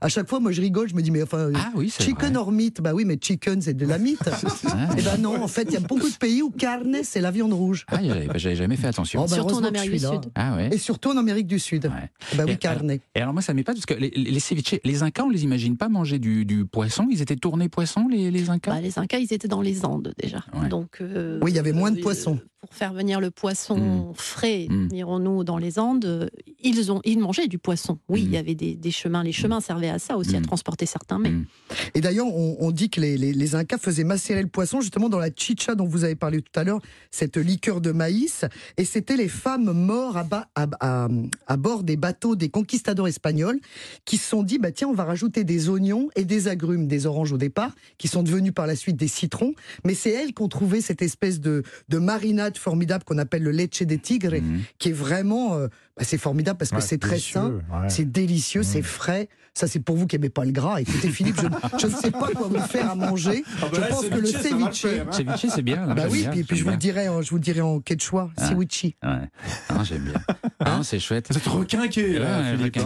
À 0.01 0.09
chaque 0.09 0.28
fois, 0.28 0.38
moi 0.38 0.53
je 0.53 0.61
rigole, 0.61 0.88
je 0.88 0.94
me 0.94 1.03
dis 1.03 1.11
mais 1.11 1.22
enfin, 1.24 1.38
euh, 1.38 1.53
Ah 1.57 1.72
oui, 1.74 1.90
chicken 1.90 2.28
vrai. 2.30 2.36
or 2.36 2.53
meat, 2.53 2.80
bah 2.80 2.92
oui, 2.94 3.05
mais 3.05 3.18
chicken 3.20 3.61
c'est 3.61 3.74
de 3.74 3.84
la 3.84 3.99
meat. 3.99 4.20
Et 4.99 5.03
ben 5.03 5.16
non, 5.18 5.42
en 5.42 5.49
fait, 5.49 5.64
il 5.64 5.72
y 5.72 5.76
a 5.76 5.80
beaucoup 5.80 6.09
de 6.09 6.14
pays 6.16 6.40
où 6.40 6.51
carne 6.51 6.99
c'est 7.03 7.20
la 7.20 7.32
viande 7.32 7.53
rouge. 7.53 7.84
Ah, 7.88 7.99
j'avais 8.03 8.28
j'avais 8.36 8.55
jamais 8.57 8.76
fait 8.76 8.86
attention. 8.86 9.22
Oh, 9.24 9.26
bah, 9.28 9.34
Surtout 9.34 9.57
en 9.57 9.64
Amérique 9.64 9.90
du. 9.90 9.99
Sud. 9.99 10.20
Ah 10.36 10.55
ouais. 10.57 10.68
Et 10.72 10.78
surtout 10.78 11.11
en 11.11 11.16
Amérique 11.16 11.49
du 11.49 11.59
Sud. 11.59 11.90
Bah 12.36 12.44
oui, 12.46 12.53
Et 12.53 12.57
carne. 12.57 12.90
alors, 12.90 13.01
et 13.16 13.20
alors 13.20 13.32
moi 13.32 13.42
ça 13.42 13.55
m'épate 13.55 13.74
parce 13.74 13.86
que 13.86 13.94
les, 13.94 14.11
les, 14.11 14.30
les 14.30 14.40
ceviches, 14.40 14.76
les 14.84 15.03
Incas 15.03 15.24
on 15.24 15.30
les 15.30 15.42
imagine 15.42 15.76
pas 15.76 15.88
manger 15.88 16.18
du, 16.20 16.44
du 16.44 16.64
poisson, 16.64 17.09
ils 17.11 17.20
étaient 17.20 17.34
tournés 17.36 17.68
poisson 17.68 18.07
les, 18.09 18.30
les 18.30 18.51
Incas? 18.51 18.70
Bah, 18.72 18.80
les 18.80 18.99
Incas, 19.01 19.18
ils 19.18 19.32
étaient 19.32 19.49
dans 19.49 19.62
les 19.62 19.84
Andes 19.84 20.12
déjà. 20.22 20.44
Ouais. 20.55 20.68
Donc, 20.68 20.99
euh, 21.01 21.40
Oui, 21.42 21.51
il 21.51 21.57
y 21.57 21.59
avait 21.59 21.72
moins 21.72 21.90
de 21.90 21.99
euh, 21.99 22.03
poissons. 22.03 22.38
Pour 22.61 22.74
faire 22.74 22.92
venir 22.92 23.20
le 23.20 23.30
poisson 23.30 24.12
frais, 24.16 24.66
Mm. 24.68 24.88
dirons-nous, 24.88 25.44
dans 25.44 25.59
les 25.59 25.78
Andes, 25.78 26.05
euh, 26.05 26.28
ils, 26.61 26.90
ont, 26.90 27.01
ils 27.05 27.18
mangeaient 27.20 27.46
du 27.46 27.59
poisson. 27.59 27.99
Oui, 28.09 28.22
Mm. 28.22 28.26
il 28.26 28.30
y 28.32 28.36
avait 28.36 28.55
des, 28.55 28.74
des 28.74 28.90
chemins. 28.90 29.22
Les 29.22 29.32
chemins 29.32 29.61
servaient 29.61 29.88
à 29.89 29.99
ça 29.99 30.16
aussi, 30.16 30.36
à 30.36 30.41
Mm. 30.41 30.47
transporter 30.47 30.86
certains 30.86 31.18
mets. 31.18 31.30
Mm. 31.30 31.47
Et 31.95 32.01
d'ailleurs, 32.01 32.26
on, 32.26 32.57
on 32.61 32.70
dit 32.70 32.91
que 32.91 33.01
les, 33.01 33.16
les- 33.16 33.32
les 33.32 33.55
Incas 33.55 33.78
faisaient 33.78 34.05
macérer 34.05 34.43
le 34.43 34.49
poisson 34.49 34.80
justement 34.80 35.09
dans 35.09 35.18
la 35.18 35.30
chicha 35.34 35.74
dont 35.74 35.86
vous 35.86 36.05
avez 36.05 36.14
parlé 36.14 36.41
tout 36.43 36.59
à 36.59 36.64
l'heure, 36.64 36.80
cette 37.11 37.36
liqueur 37.36 37.80
de 37.80 37.93
maïs. 37.93 38.45
Et 38.76 38.84
c'était 38.84 39.16
les 39.16 39.28
femmes 39.28 39.70
mortes 39.72 40.16
à, 40.16 40.24
ba- 40.24 40.49
à- 40.55 40.66
à- 40.80 41.09
à 41.47 41.57
bord 41.57 41.82
des 41.82 41.97
bateaux 41.97 42.36
des 42.36 42.49
conquistadors 42.49 43.09
espagnols 43.09 43.59
qui 44.05 44.16
se 44.16 44.28
sont 44.28 44.43
dit 44.43 44.59
bah, 44.59 44.72
tiens, 44.72 44.89
on 44.89 44.95
va 44.95 45.05
rajouter 45.05 45.45
des 45.45 45.68
oignons 45.68 46.09
et 46.16 46.24
des 46.24 46.49
agrumes, 46.49 46.86
des 46.86 47.07
oranges 47.07 47.32
au 47.32 47.39
départ, 47.39 47.74
qui 47.99 48.09
sont 48.09 48.22
devenus 48.22 48.53
par 48.55 48.66
la 48.66 48.76
suite 48.76 48.97
des 48.97 49.09
citrons. 49.09 49.55
Mais 49.84 49.95
c'est 49.95 50.11
elles 50.11 50.32
qui 50.34 50.43
ont 50.43 50.49
trouvé 50.49 50.80
cette 50.80 51.03
espèce 51.03 51.41
de, 51.41 51.62
de 51.89 51.99
marinade 51.99 52.57
formidable 52.59 53.05
qu'on 53.05 53.18
appelle 53.18 53.43
le 53.43 53.51
leche 53.53 53.82
des 53.82 53.99
tigres, 53.99 54.34
qui 54.78 54.89
est 54.91 54.93
vraiment. 54.93 55.55
euh, 55.57 55.68
bah, 55.99 56.05
c'est 56.05 56.18
formidable 56.18 56.57
parce 56.59 56.70
que 56.70 56.76
Ouais, 56.76 56.80
c'est 56.82 56.99
très 56.99 57.18
sain, 57.18 57.51
ouais. 57.72 57.88
c'est 57.88 58.11
délicieux, 58.11 58.62
c'est 58.62 58.82
frais. 58.82 59.28
Ça, 59.55 59.66
c'est 59.66 59.80
pour 59.80 59.96
vous 59.96 60.07
qui 60.07 60.14
n'aimez 60.16 60.28
pas 60.28 60.44
le 60.44 60.53
gras. 60.53 60.80
Écoutez, 60.80 61.09
Philippe, 61.09 61.34
je, 61.42 61.78
je 61.78 61.86
ne 61.88 61.92
sais 61.92 62.12
pas 62.12 62.28
quoi 62.28 62.46
vous 62.46 62.61
faire 62.61 62.92
à 62.92 62.94
manger. 62.94 63.42
Ah 63.57 63.62
bah 63.62 63.68
je 63.74 63.80
là, 63.80 63.86
pense 63.88 64.05
que 64.07 64.14
le 64.14 64.26
ceviche, 64.26 64.53
le 64.53 64.72
ceviche. 64.72 65.01
hein. 65.01 65.07
Ceviche, 65.11 65.46
c'est 65.53 65.62
bien. 65.62 65.84
là, 65.86 65.94
Bah 65.94 66.03
oui, 66.09 66.20
bien, 66.20 66.30
puis, 66.30 66.44
puis 66.44 66.57
je 66.57 66.62
vous 66.64 66.70
le 66.70 66.76
dirai, 66.76 67.09
en- 67.09 67.22
je 67.22 67.30
vous 67.30 67.36
le 67.36 67.42
dirai 67.42 67.61
en 67.61 67.80
quechua, 67.80 68.30
Ah. 68.36 68.49
ceviche. 68.49 68.84
Ouais. 69.03 69.28
Ah, 69.70 69.82
j'aime 69.82 70.03
bien. 70.05 70.14
Ah, 70.61 70.80
c'est 70.84 71.01
chouette. 71.01 71.26
Vous 71.30 71.36
êtes 71.38 71.46
requinqué, 71.49 72.20
là, 72.20 72.55
Philippe. 72.57 72.78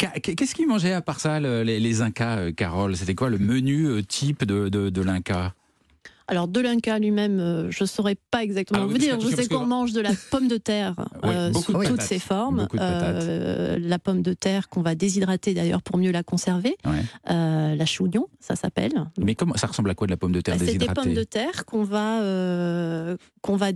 Ca- 0.00 0.10
Qu'est-ce 0.20 0.54
qu'ils 0.56 0.66
mangeaient 0.66 0.94
à 0.94 1.00
part 1.02 1.20
ça, 1.20 1.38
le- 1.38 1.62
les, 1.62 1.78
les 1.78 2.00
Incas, 2.02 2.38
euh, 2.38 2.50
Carole? 2.52 2.96
C'était 2.96 3.14
quoi 3.14 3.30
le 3.30 3.38
menu 3.38 3.84
euh, 3.86 4.02
type 4.02 4.44
de, 4.44 4.68
de, 4.68 4.90
de 4.90 5.02
l'Inca? 5.02 5.54
Alors, 6.28 6.48
de 6.48 6.60
l'Inca 6.60 6.98
lui-même, 6.98 7.38
euh, 7.38 7.70
je 7.70 7.84
ne 7.84 7.86
saurais 7.88 8.16
pas 8.30 8.42
exactement 8.42 8.80
Ah 8.82 8.86
vous 8.86 8.98
dire. 8.98 9.20
Je 9.20 9.28
sais 9.28 9.46
qu'on 9.46 9.64
mange 9.64 9.92
de 9.92 10.00
la 10.00 10.10
pomme 10.30 10.48
de 10.48 10.56
terre 10.56 10.94
Ouais, 11.22 11.28
euh, 11.30 11.52
sous 11.52 11.72
toutes 11.72 11.82
patates. 11.84 12.00
ses 12.02 12.18
formes. 12.18 12.66
Euh, 12.74 13.78
la 13.80 13.98
pomme 13.98 14.22
de 14.22 14.32
terre 14.32 14.68
qu'on 14.68 14.82
va 14.82 14.94
déshydrater 14.96 15.54
d'ailleurs 15.54 15.82
pour 15.82 15.98
mieux 15.98 16.10
la 16.10 16.22
conserver. 16.24 16.76
Ouais. 16.84 17.02
Euh, 17.30 17.74
la 17.76 17.86
chougnon, 17.86 18.26
ça 18.40 18.56
s'appelle. 18.56 18.92
Mais 19.18 19.34
comment 19.36 19.56
ça 19.56 19.68
ressemble 19.68 19.90
à 19.90 19.94
quoi 19.94 20.06
de 20.08 20.12
la 20.12 20.16
pomme 20.16 20.32
de 20.32 20.40
terre 20.40 20.54
Bah, 20.56 20.60
C'est 20.64 20.72
des 20.72 20.78
déshydratée 20.78 21.00
pommes 21.08 21.14
de 21.14 21.22
terre 21.24 21.64
qu'on 21.64 21.84
va, 21.84 22.20
qu'on 23.42 23.56
va 23.56 23.70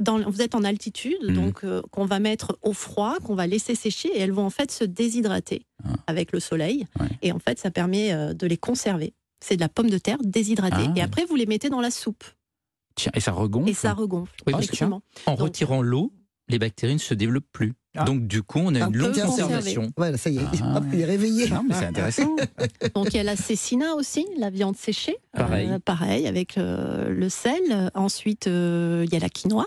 dans, 0.00 0.18
vous 0.30 0.42
êtes 0.42 0.54
en 0.54 0.64
altitude, 0.64 1.16
Mhm. 1.22 1.34
donc 1.34 1.64
qu'on 1.90 2.04
va 2.04 2.18
mettre 2.20 2.58
au 2.62 2.72
froid, 2.72 3.16
qu'on 3.24 3.34
va 3.34 3.46
laisser 3.46 3.74
sécher, 3.74 4.08
et 4.14 4.20
elles 4.20 4.32
vont 4.32 4.44
en 4.46 4.50
fait 4.50 4.70
se 4.70 4.84
déshydrater 4.84 5.62
Ah. 5.84 5.88
avec 6.06 6.32
le 6.32 6.40
soleil. 6.40 6.86
Et 7.22 7.32
en 7.32 7.38
fait, 7.38 7.58
ça 7.58 7.70
permet 7.70 8.34
de 8.34 8.46
les 8.46 8.56
conserver. 8.58 9.14
C'est 9.42 9.56
de 9.56 9.60
la 9.60 9.68
pomme 9.68 9.90
de 9.90 9.98
terre 9.98 10.18
déshydratée. 10.22 10.86
Ah. 10.88 10.92
Et 10.96 11.00
après, 11.02 11.24
vous 11.24 11.36
les 11.36 11.46
mettez 11.46 11.70
dans 11.70 11.80
la 11.80 11.90
soupe. 11.90 12.24
Tiens, 12.94 13.12
et 13.14 13.20
ça 13.20 13.32
regonfle 13.32 13.68
Et 13.70 13.74
ça 13.74 13.92
regonfle. 13.94 14.32
Oui, 14.46 14.52
parce 14.52 14.66
que 14.66 14.72
effectivement. 14.72 15.02
en 15.26 15.32
Donc- 15.32 15.40
retirant 15.40 15.80
l'eau, 15.82 16.12
les 16.48 16.58
bactéries 16.58 16.94
ne 16.94 16.98
se 16.98 17.14
développent 17.14 17.46
plus. 17.52 17.74
Donc 18.06 18.26
du 18.28 18.42
coup, 18.42 18.58
on 18.58 18.74
a 18.76 18.84
Un 18.84 18.88
une 18.88 18.96
longue 18.98 19.20
conservation. 19.20 19.92
Voilà, 19.96 20.16
ça 20.16 20.30
y 20.30 20.36
est, 20.38 20.42
Ah, 20.62 20.76
hop, 20.78 20.84
il 20.92 21.00
est 21.00 21.04
réveillé. 21.04 21.48
Non, 21.48 21.64
mais 21.68 21.74
c'est 21.74 21.86
intéressant. 21.86 22.36
Donc 22.94 23.08
il 23.12 23.16
y 23.16 23.20
a 23.20 23.24
la 23.24 23.34
cécina 23.36 23.94
aussi, 23.94 24.26
la 24.36 24.50
viande 24.50 24.76
séchée. 24.76 25.16
Pareil. 25.32 25.68
Euh, 25.70 25.78
pareil, 25.80 26.26
avec 26.28 26.56
euh, 26.58 27.08
le 27.08 27.28
sel. 27.28 27.90
Ensuite, 27.94 28.46
euh, 28.46 29.04
il 29.08 29.12
y 29.12 29.16
a 29.16 29.20
la 29.20 29.28
quinoa. 29.28 29.66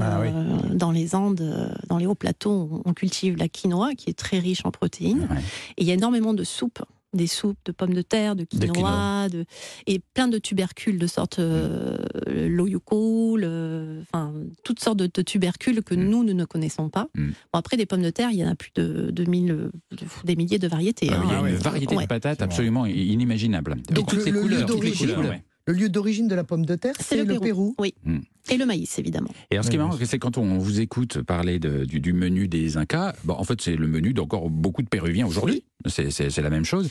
Ah 0.00 0.20
oui. 0.20 0.28
Euh, 0.32 0.74
Dans 0.74 0.92
les 0.92 1.14
Andes, 1.14 1.74
dans 1.88 1.98
les 1.98 2.06
hauts 2.06 2.14
plateaux, 2.14 2.70
on- 2.84 2.90
on 2.90 2.94
cultive 2.94 3.36
la 3.36 3.48
quinoa 3.48 3.94
qui 3.94 4.08
est 4.10 4.18
très 4.18 4.38
riche 4.38 4.60
en 4.64 4.70
protéines. 4.70 5.22
Ouais. 5.30 5.36
Et 5.76 5.82
il 5.82 5.86
y 5.86 5.90
a 5.90 5.94
énormément 5.94 6.32
de 6.34 6.44
soupes. 6.44 6.82
Des 7.14 7.26
soupes 7.26 7.56
de 7.64 7.72
pommes 7.72 7.94
de 7.94 8.02
terre, 8.02 8.36
de 8.36 8.44
quinoa, 8.44 8.68
quinoa. 8.74 9.28
de- 9.30 9.44
et 9.86 9.98
plein 10.12 10.28
de 10.28 10.36
tubercules 10.36 10.98
de 10.98 11.06
sorte 11.06 11.38
euh, 11.38 11.96
l'oyuco, 12.26 13.36
le- 13.38 14.02
enfin 14.02 14.34
toutes 14.62 14.80
sortes 14.80 14.98
de, 14.98 15.08
de 15.12 15.22
tubercules 15.22 15.82
que 15.82 15.94
nous, 15.94 16.22
nous 16.22 16.34
ne 16.34 16.44
connaissons 16.44 16.90
pas. 16.90 17.08
Mm. 17.14 17.28
Bon, 17.28 17.58
après, 17.58 17.78
des 17.78 17.86
pommes 17.86 18.02
de 18.02 18.10
terre, 18.10 18.28
il 18.30 18.36
y 18.38 18.44
en 18.44 18.48
a 18.50 18.54
plus 18.54 18.70
de, 18.74 19.10
de 19.10 19.24
mille, 19.24 19.70
de- 19.90 20.06
des 20.24 20.36
milliers 20.36 20.58
de 20.58 20.68
variétés. 20.68 21.08
Ah 21.10 21.18
oui, 21.20 21.26
il 21.28 21.32
y 21.32 21.34
a 21.34 21.38
hein. 21.38 21.46
une 21.48 21.56
variété 21.56 21.96
Ouais. 21.96 22.02
de 22.02 22.08
patates 22.08 22.42
absolument 22.42 22.84
inimaginable. 22.84 23.76
Donc 23.90 24.08
toutes 24.08 24.18
le, 24.18 24.24
ces 24.24 24.30
le 24.30 24.36
lieu 24.40 24.42
couleurs, 24.42 24.66
toutes 24.66 24.84
les 24.84 24.92
couleurs, 24.92 25.20
ouais. 25.20 25.42
Le 25.68 25.74
lieu 25.74 25.88
d'origine 25.90 26.28
de 26.28 26.34
la 26.34 26.44
pomme 26.44 26.64
de 26.64 26.74
terre, 26.76 26.94
c'est 26.98 27.22
le, 27.22 27.38
Pérou. 27.38 27.74
Oui. 27.78 27.94
Mm. 28.04 28.20
Et 28.50 28.56
le 28.56 28.64
maïs, 28.64 28.98
évidemment. 28.98 29.28
Et 29.50 29.54
alors, 29.56 29.64
ce 29.66 29.70
qui 29.70 29.76
est 29.76 29.78
marrant, 29.78 29.94
c'est 30.02 30.18
quand 30.18 30.38
on 30.38 30.56
vous 30.56 30.80
écoute 30.80 31.20
parler 31.20 31.58
de- 31.58 31.84
du, 31.84 32.00
du 32.00 32.14
menu 32.14 32.48
des 32.48 32.78
Incas, 32.78 33.14
bon, 33.24 33.34
en 33.34 33.44
fait, 33.44 33.60
c'est 33.60 33.76
le 33.76 33.86
menu 33.86 34.14
d'encore 34.14 34.48
beaucoup 34.48 34.80
de 34.82 34.88
Péruviens 34.88 35.26
aujourd'hui. 35.26 35.64
C'est- 35.86 36.38
la 36.40 36.50
même 36.50 36.64
chose. 36.64 36.88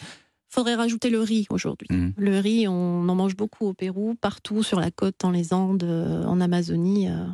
faudrait 0.49 0.75
rajouter 0.75 1.09
le 1.09 1.19
riz 1.19 1.45
aujourd'hui. 1.49 1.87
Mhm. 1.91 2.13
Le 2.17 2.39
riz, 2.39 2.67
on 2.69 3.09
en 3.09 3.15
mange 3.15 3.35
beaucoup 3.35 3.65
au 3.67 3.73
Pérou, 3.73 4.15
partout 4.15 4.63
sur 4.63 4.79
la 4.79 4.91
côte, 4.91 5.15
dans 5.19 5.29
les 5.31 5.53
Andes, 5.53 5.83
euh, 5.83 6.23
en 6.23 6.39
Amazonie. 6.39 7.09
euh, 7.09 7.25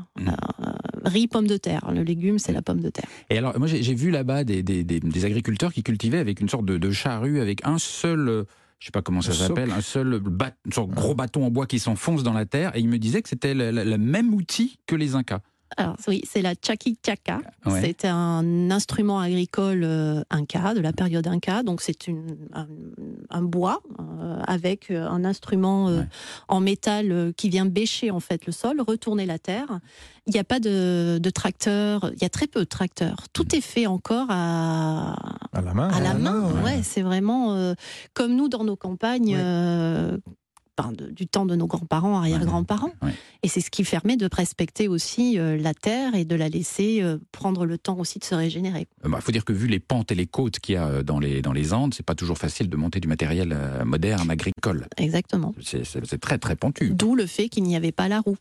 riz, 1.06 1.28
pomme 1.28 1.46
de 1.48 1.58
terre. 1.58 1.92
Le 1.94 2.02
légume, 2.04 2.40
c'est 2.40 2.54
la 2.54 2.62
pomme 2.62 2.80
de 2.80 2.90
terre. 2.90 3.08
Et 3.30 3.38
alors, 3.38 3.58
moi, 3.60 3.68
j'ai 3.68 3.84
j'ai 3.84 3.94
vu 3.94 4.10
là-bas 4.10 4.44
des, 4.46 4.64
des- 4.64 4.84
des- 4.84 5.00
des 5.00 5.26
agriculteurs 5.26 5.72
qui 5.74 5.84
cultivaient 5.84 6.18
avec 6.20 6.40
une 6.42 6.50
sorte 6.50 6.66
de, 6.66 6.78
de 6.78 6.92
charrue, 6.92 7.40
avec 7.40 7.60
un 7.66 7.78
seul, 7.78 8.30
euh, 8.30 8.44
je 8.84 8.88
sais 8.88 8.92
pas 8.92 9.02
comment 9.02 9.22
ça 9.22 9.32
s'appelle, 9.48 9.72
un 9.72 9.80
seul 9.80 10.20
bat, 10.20 10.52
gros 10.90 11.16
bâton 11.16 11.46
en 11.46 11.50
bois 11.52 11.68
qui 11.68 11.80
s'enfonce 11.80 12.22
dans 12.22 12.34
la 12.34 12.46
terre. 12.46 12.76
Et 12.76 12.82
ils 12.82 12.90
me 12.90 12.98
disaient 13.00 13.22
que 13.22 13.30
c'était 13.30 13.54
le, 13.54 13.72
le- 13.72 13.86
le 13.86 13.98
même 13.98 14.34
outil 14.34 14.78
que 14.88 14.94
les 14.98 15.16
Incas. 15.16 15.40
Alors 15.78 15.96
oui, 16.08 16.22
c'est 16.30 16.42
la 16.42 16.54
chaquichaca. 16.62 17.42
Ouais. 17.66 17.82
C'est 17.82 18.06
un 18.06 18.70
instrument 18.72 19.20
agricole 19.20 19.84
euh, 19.84 20.24
inca, 20.30 20.74
de 20.74 20.80
la 20.82 20.94
période 20.94 21.28
inca. 21.28 21.64
Donc 21.64 21.82
c'est 21.82 21.98
un, 22.54 22.68
un 23.30 23.42
bois 23.42 23.82
euh, 24.00 24.38
avec 24.48 24.92
euh, 24.92 25.08
un 25.08 25.26
instrument 25.26 25.90
euh, 25.90 26.04
en 26.48 26.60
métal 26.60 27.12
euh, 27.12 27.32
qui 27.36 27.50
vient 27.50 27.66
bêcher 27.66 28.12
en 28.12 28.20
fait 28.20 28.46
le 28.46 28.52
sol, 28.52 28.82
retourner 28.82 29.26
la 29.26 29.40
terre. 29.40 29.80
Il 30.28 30.34
n'y 30.34 30.40
a 30.40 30.44
pas 30.46 30.60
de, 30.60 31.20
de 31.22 31.30
tracteur, 31.30 32.12
il 32.16 32.22
y 32.22 32.26
a 32.26 32.30
très 32.30 32.48
peu 32.48 32.62
de 32.62 32.66
tracteurs. 32.66 33.18
Tout 33.34 33.56
est 33.56 33.62
fait 33.62 33.88
encore 33.88 34.28
à, 34.30 35.16
À 35.52 35.62
la 35.62 35.74
main. 35.74 35.90
à 35.90 36.00
la 36.00 36.14
main. 36.14 36.50
ouais. 36.54 36.64
Ouais, 36.64 36.80
c'est 36.84 37.02
vraiment 37.02 37.56
euh, 37.56 37.74
comme 38.14 38.36
nous 38.36 38.48
dans 38.48 38.64
nos 38.64 38.76
campagnes. 38.78 39.38
Euh, 40.80 40.84
enfin, 40.84 40.92
de- 40.92 41.10
du 41.12 41.28
temps 41.28 41.46
de 41.46 41.56
nos 41.56 41.68
grands-parents, 41.68 42.18
arrière-grands-parents. 42.18 42.92
Et 43.44 43.48
c'est 43.48 43.62
ce 43.62 43.70
qui 43.70 43.84
permet 43.84 44.18
de 44.18 44.28
respecter 44.32 44.88
aussi 44.88 45.38
euh, 45.40 45.58
la 45.58 45.74
terre 45.74 46.16
et 46.16 46.26
de 46.26 46.36
la 46.36 46.50
laisser 46.50 47.00
euh, 47.02 47.18
prendre 47.32 47.66
le 47.66 47.78
temps 47.78 47.98
aussi 48.00 48.20
de 48.20 48.24
se 48.24 48.36
régénérer. 48.36 48.88
Il 49.06 49.12
faut 49.22 49.32
dire 49.32 49.46
que 49.46 49.54
vu 49.54 49.68
les 49.68 49.80
pentes 49.80 50.12
et 50.12 50.16
les 50.16 50.26
côtes 50.28 50.60
qu'il 50.60 50.76
y 50.76 50.78
a 50.78 50.88
euh, 50.88 51.04
dans 51.04 51.20
les, 51.20 51.42
dans 51.42 51.54
les 51.54 51.74
Andes, 51.74 51.94
c'est 51.94 52.06
pas 52.06 52.16
toujours 52.16 52.38
facile 52.38 52.70
de 52.70 52.78
monter 52.78 53.00
du 53.00 53.08
matériel 53.08 53.52
euh, 53.54 53.86
moderne 53.86 54.30
agricole. 54.30 54.88
Exactement. 54.98 55.54
C'est 55.62 56.20
très 56.20 56.38
très 56.38 56.56
pentu. 56.56 56.92
D'où 56.92 57.16
le 57.16 57.26
fait 57.26 57.50
qu'il 57.50 57.64
n'y 57.64 57.76
avait 57.76 57.92
pas 57.92 58.08
la 58.08 58.20
roue. 58.22 58.38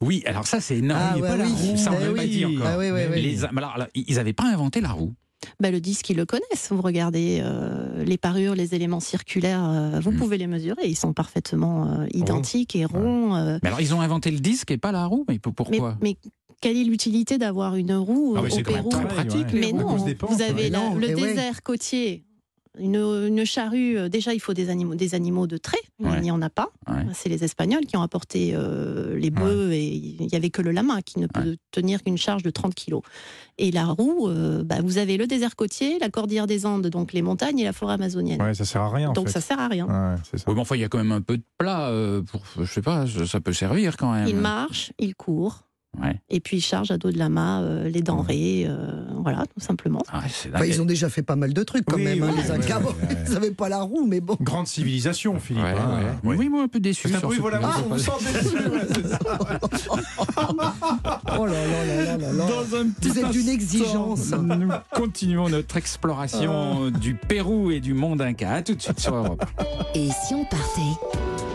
Oui, 0.00 0.22
alors 0.26 0.46
ça 0.46 0.60
c'est 0.60 0.78
énorme. 0.78 1.00
Ah, 1.02 1.12
Il 1.16 1.22
ouais, 1.22 1.28
pas 1.28 1.36
la 1.36 1.46
roue, 1.46 1.76
ça 1.76 1.92
on 1.92 1.98
Eh 2.00 2.04
ne 2.08 2.10
pas 2.12 2.22
oui. 2.22 2.28
dit 2.28 2.44
encore. 2.44 2.66
Ah, 2.66 2.78
oui, 2.78 2.90
oui, 2.90 3.00
oui. 3.10 3.22
Les- 3.22 3.44
alors, 3.44 3.76
ils 3.94 4.16
n'avaient 4.16 4.32
pas 4.32 4.44
inventé 4.52 4.80
la 4.80 4.90
roue. 4.90 5.14
Bah, 5.60 5.70
le 5.70 5.80
disque, 5.80 6.10
ils 6.10 6.16
le 6.16 6.26
connaissent. 6.26 6.68
Vous 6.70 6.80
regardez 6.82 7.40
euh, 7.42 8.04
les 8.04 8.18
parures, 8.18 8.54
les 8.54 8.74
éléments 8.74 9.00
circulaires, 9.00 9.64
euh, 9.64 10.00
vous 10.00 10.12
pouvez 10.12 10.38
les 10.38 10.46
mesurer. 10.46 10.82
Ils 10.86 10.96
sont 10.96 11.12
parfaitement 11.12 11.86
euh, 12.00 12.06
identiques 12.12 12.76
et 12.76 12.84
ronds. 12.84 13.34
euh, 13.36 13.58
Mais 13.62 13.68
alors 13.68 13.80
ils 13.80 13.94
ont 13.94 14.00
inventé 14.00 14.30
le 14.30 14.38
disque 14.40 14.70
et 14.70 14.76
pas 14.78 14.92
la 14.92 15.06
roue, 15.06 15.24
mais 15.28 15.38
pourquoi? 15.38 15.96
mais 16.02 16.16
quelle 16.60 16.76
est 16.78 16.84
l'utilité 16.84 17.36
d'avoir 17.36 17.76
une 17.76 17.94
roue 17.94 18.36
Ah, 18.38 18.40
au 18.42 18.62
Pérou? 18.62 18.88
très 18.88 19.06
pratique, 19.06 19.46
Mais 19.52 19.72
non, 19.72 19.96
vous 20.28 20.40
avez 20.42 20.64
ouais. 20.64 20.70
la- 20.70 20.78
Non, 20.78 20.94
le 20.94 21.08
ouais. 21.08 21.14
désert 21.14 21.62
côtier. 21.62 22.24
Une, 22.78 22.96
une 22.96 23.44
charrue, 23.44 23.96
euh, 23.96 24.08
déjà 24.08 24.34
il 24.34 24.40
faut 24.40 24.52
des 24.52 24.68
animaux, 24.68 24.94
des 24.96 25.14
animaux 25.14 25.46
de 25.46 25.56
trait, 25.56 25.78
Ouais. 26.00 26.10
il 26.16 26.22
n'y 26.22 26.30
en 26.32 26.42
a 26.42 26.50
pas. 26.50 26.70
Ouais. 26.88 27.04
C'est 27.12 27.28
les 27.28 27.44
Espagnols 27.44 27.86
qui 27.86 27.96
ont 27.96 28.02
apporté 28.02 28.50
euh, 28.54 29.16
les 29.16 29.30
bœufs 29.30 29.72
et 29.72 29.84
il 29.94 30.26
n'y 30.26 30.34
avait 30.34 30.50
que 30.50 30.60
le 30.60 30.72
lama 30.72 31.00
qui 31.02 31.20
ne 31.20 31.26
peut 31.28 31.56
tenir 31.70 32.02
qu'une 32.02 32.18
charge 32.18 32.42
de 32.42 32.50
30 32.50 32.74
kilos. 32.74 33.02
Et 33.58 33.70
la 33.70 33.86
roue, 33.86 34.28
euh, 34.28 34.64
bah, 34.64 34.76
vous 34.82 34.98
avez 34.98 35.16
le 35.16 35.28
désert 35.28 35.54
côtier, 35.54 35.98
la 36.00 36.08
cordillère 36.10 36.48
des 36.48 36.66
Andes, 36.66 36.88
donc 36.88 37.12
les 37.12 37.22
montagnes 37.22 37.60
et 37.60 37.64
la 37.64 37.72
forêt 37.72 37.94
amazonienne. 37.94 38.42
Ouais, 38.42 38.54
ça 38.54 38.64
sert 38.64 38.82
à 38.82 38.90
rien. 38.90 39.10
en 39.10 39.12
donc 39.12 39.26
fait. 39.28 39.34
ça 39.34 39.40
sert 39.40 39.60
à 39.60 39.68
rien. 39.68 39.86
Ça. 40.24 40.36
Oui, 40.48 40.54
mais 40.56 40.60
enfin, 40.60 40.74
il 40.74 40.80
y 40.80 40.84
a 40.84 40.88
quand 40.88 40.98
même 40.98 41.12
un 41.12 41.20
peu 41.22 41.36
de 41.38 41.44
plat 41.58 41.88
euh, 41.90 42.22
pour, 42.22 42.42
je 42.58 42.64
sais 42.64 42.82
pas, 42.82 43.06
ça 43.06 43.26
ça 43.26 43.40
peut 43.40 43.52
servir 43.52 43.96
quand 43.96 44.12
même. 44.12 44.26
Il 44.26 44.36
marche, 44.36 44.92
il 44.98 45.14
court. 45.14 45.63
Ouais. 46.02 46.20
Et 46.30 46.40
puis 46.40 46.58
il 46.58 46.60
charge 46.60 46.90
à 46.90 46.98
dos 46.98 47.10
de 47.10 47.18
lama 47.18 47.62
euh, 47.62 47.88
les 47.88 48.02
denrées, 48.02 48.66
euh, 48.68 49.04
voilà, 49.20 49.44
tout 49.46 49.60
simplement. 49.60 50.02
Ah, 50.12 50.22
Enfin, 50.54 50.64
ils 50.64 50.82
ont 50.82 50.84
déjà 50.84 51.08
fait 51.08 51.22
pas 51.22 51.36
mal 51.36 51.52
de 51.52 51.62
trucs 51.62 51.84
quand 51.84 51.96
Oui, 51.96 52.04
même, 52.04 52.22
hein, 52.22 52.30
oui, 52.34 52.42
les 52.42 52.50
Incas. 52.50 52.80
Ils 53.26 53.32
n'avaient 53.32 53.50
pas 53.50 53.68
la 53.68 53.80
roue, 53.82 54.06
mais 54.06 54.20
bon. 54.20 54.36
Grande 54.40 54.66
civilisation, 54.66 55.38
Philippe. 55.38 55.64
Ouais, 55.64 55.74
hein. 55.78 56.16
ouais. 56.24 56.36
Oui, 56.36 56.48
moi 56.48 56.62
un 56.62 56.68
peu 56.68 56.80
déçu. 56.80 57.08
Sur 57.08 57.30
voilà, 57.40 57.60
ah, 57.62 57.76
on 57.84 57.94
vous 57.94 57.98
sent 57.98 58.10
déçu, 58.20 58.56
ouais, 58.56 58.80
c'est 58.94 59.08
ça. 59.08 59.18
Oh 61.38 61.46
là 61.46 61.52
là 61.52 61.84
là 61.84 62.04
là 62.04 62.16
là 62.16 62.32
là. 62.32 62.44
Dans 62.46 62.76
un 62.76 62.88
petit 62.88 63.08
Vous 63.08 63.18
êtes 63.18 63.30
d'une 63.30 63.48
exigence. 63.48 64.30
Nous 64.32 64.68
continuons 64.92 65.48
notre 65.48 65.76
exploration 65.76 66.90
du 66.90 67.14
Pérou 67.14 67.70
et 67.70 67.80
du 67.80 67.94
monde 67.94 68.22
inca. 68.22 68.50
À 68.50 68.62
tout 68.62 68.74
de 68.74 68.82
suite 68.82 69.00
sur 69.00 69.14
Europe. 69.14 69.44
Et 69.94 70.08
si 70.26 70.34
on 70.34 70.44
partait? 70.44 71.53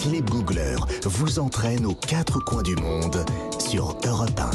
Philippe 0.00 0.30
Googler 0.30 0.76
vous 1.02 1.40
entraîne 1.40 1.84
aux 1.84 1.94
quatre 1.94 2.38
coins 2.38 2.62
du 2.62 2.76
monde 2.76 3.24
sur 3.58 3.98
Europe 4.06 4.38
1. 4.38 4.50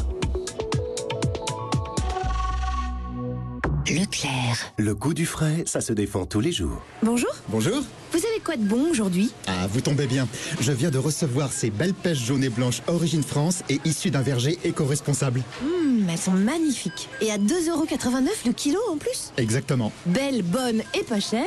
Leclerc. 3.93 4.71
Le 4.77 4.95
goût 4.95 5.13
du 5.13 5.25
frais, 5.25 5.63
ça 5.65 5.81
se 5.81 5.91
défend 5.91 6.25
tous 6.25 6.39
les 6.39 6.53
jours. 6.53 6.81
Bonjour. 7.01 7.29
Bonjour. 7.49 7.83
Vous 8.13 8.19
avez 8.19 8.39
quoi 8.41 8.55
de 8.55 8.63
bon 8.63 8.89
aujourd'hui? 8.89 9.33
Ah, 9.47 9.67
vous 9.67 9.81
tombez 9.81 10.07
bien. 10.07 10.29
Je 10.61 10.71
viens 10.71 10.89
de 10.91 10.97
recevoir 10.97 11.51
ces 11.51 11.69
belles 11.69 11.93
pêches 11.93 12.23
jaunes 12.23 12.45
et 12.45 12.49
blanches 12.49 12.81
Origine 12.87 13.23
France 13.23 13.63
et 13.69 13.81
issues 13.83 14.11
d'un 14.11 14.21
verger 14.21 14.57
éco-responsable. 14.63 15.43
Hum, 15.61 16.07
elles 16.09 16.17
sont 16.17 16.31
magnifiques. 16.31 17.09
Et 17.19 17.31
à 17.31 17.37
2,89€ 17.37 18.29
le 18.45 18.53
kilo 18.53 18.79
en 18.89 18.95
plus? 18.95 19.33
Exactement. 19.35 19.91
Belle, 20.05 20.41
bonne 20.41 20.83
et 20.93 21.03
pas 21.03 21.19
chère. 21.19 21.43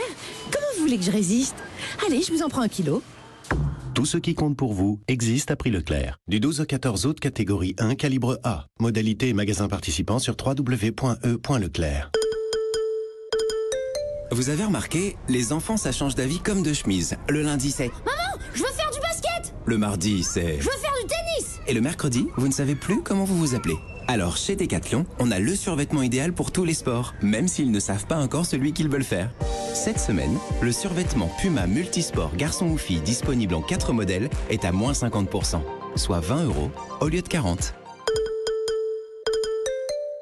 Comment 0.52 0.66
vous 0.76 0.82
voulez 0.82 0.98
que 0.98 1.04
je 1.04 1.10
résiste? 1.10 1.56
Allez, 2.06 2.22
je 2.22 2.30
vous 2.30 2.42
en 2.42 2.50
prends 2.50 2.62
un 2.62 2.68
kilo. 2.68 3.02
Tout 3.94 4.06
ce 4.06 4.18
qui 4.18 4.34
compte 4.34 4.56
pour 4.56 4.74
vous 4.74 5.00
existe 5.08 5.50
à 5.50 5.56
prix 5.56 5.70
Leclerc. 5.70 6.18
Du 6.28 6.38
12 6.38 6.60
au 6.60 6.64
14 6.64 7.06
août, 7.06 7.18
catégorie 7.20 7.74
1, 7.78 7.94
calibre 7.94 8.38
A. 8.44 8.66
Modalité 8.78 9.28
et 9.28 9.32
magasin 9.32 9.68
participant 9.68 10.18
sur 10.18 10.36
www.e.leclerc. 10.44 12.10
Vous 14.32 14.50
avez 14.50 14.64
remarqué, 14.64 15.16
les 15.28 15.52
enfants 15.52 15.76
ça 15.76 15.92
change 15.92 16.14
d'avis 16.14 16.40
comme 16.40 16.62
de 16.62 16.72
chemise. 16.72 17.16
Le 17.28 17.42
lundi 17.42 17.70
c'est, 17.70 17.90
Maman, 18.04 18.44
je 18.54 18.62
veux 18.62 18.72
faire 18.72 18.90
du 18.90 19.00
basket 19.00 19.54
le 19.66 19.78
mardi 19.78 20.22
c'est, 20.22 20.60
Je 20.60 20.64
veux 20.64 20.78
faire 20.78 20.92
du 21.02 21.06
tennis 21.08 21.25
et 21.68 21.74
le 21.74 21.80
mercredi, 21.80 22.28
vous 22.36 22.48
ne 22.48 22.52
savez 22.52 22.74
plus 22.74 23.02
comment 23.02 23.24
vous 23.24 23.36
vous 23.36 23.54
appelez. 23.54 23.76
Alors 24.08 24.36
chez 24.36 24.54
Decathlon, 24.54 25.04
on 25.18 25.30
a 25.30 25.38
le 25.38 25.54
survêtement 25.56 26.02
idéal 26.02 26.32
pour 26.32 26.52
tous 26.52 26.64
les 26.64 26.74
sports, 26.74 27.14
même 27.22 27.48
s'ils 27.48 27.72
ne 27.72 27.80
savent 27.80 28.06
pas 28.06 28.18
encore 28.18 28.46
celui 28.46 28.72
qu'ils 28.72 28.88
veulent 28.88 29.02
faire. 29.02 29.30
Cette 29.74 29.98
semaine, 29.98 30.38
le 30.62 30.70
survêtement 30.72 31.30
Puma 31.40 31.66
Multisport 31.66 32.36
garçon 32.36 32.66
ou 32.66 32.78
fille 32.78 33.00
disponible 33.00 33.54
en 33.54 33.62
4 33.62 33.92
modèles 33.92 34.30
est 34.48 34.64
à 34.64 34.72
moins 34.72 34.92
50%, 34.92 35.60
soit 35.96 36.20
20 36.20 36.44
euros 36.44 36.70
au 37.00 37.08
lieu 37.08 37.22
de 37.22 37.28
40. 37.28 37.74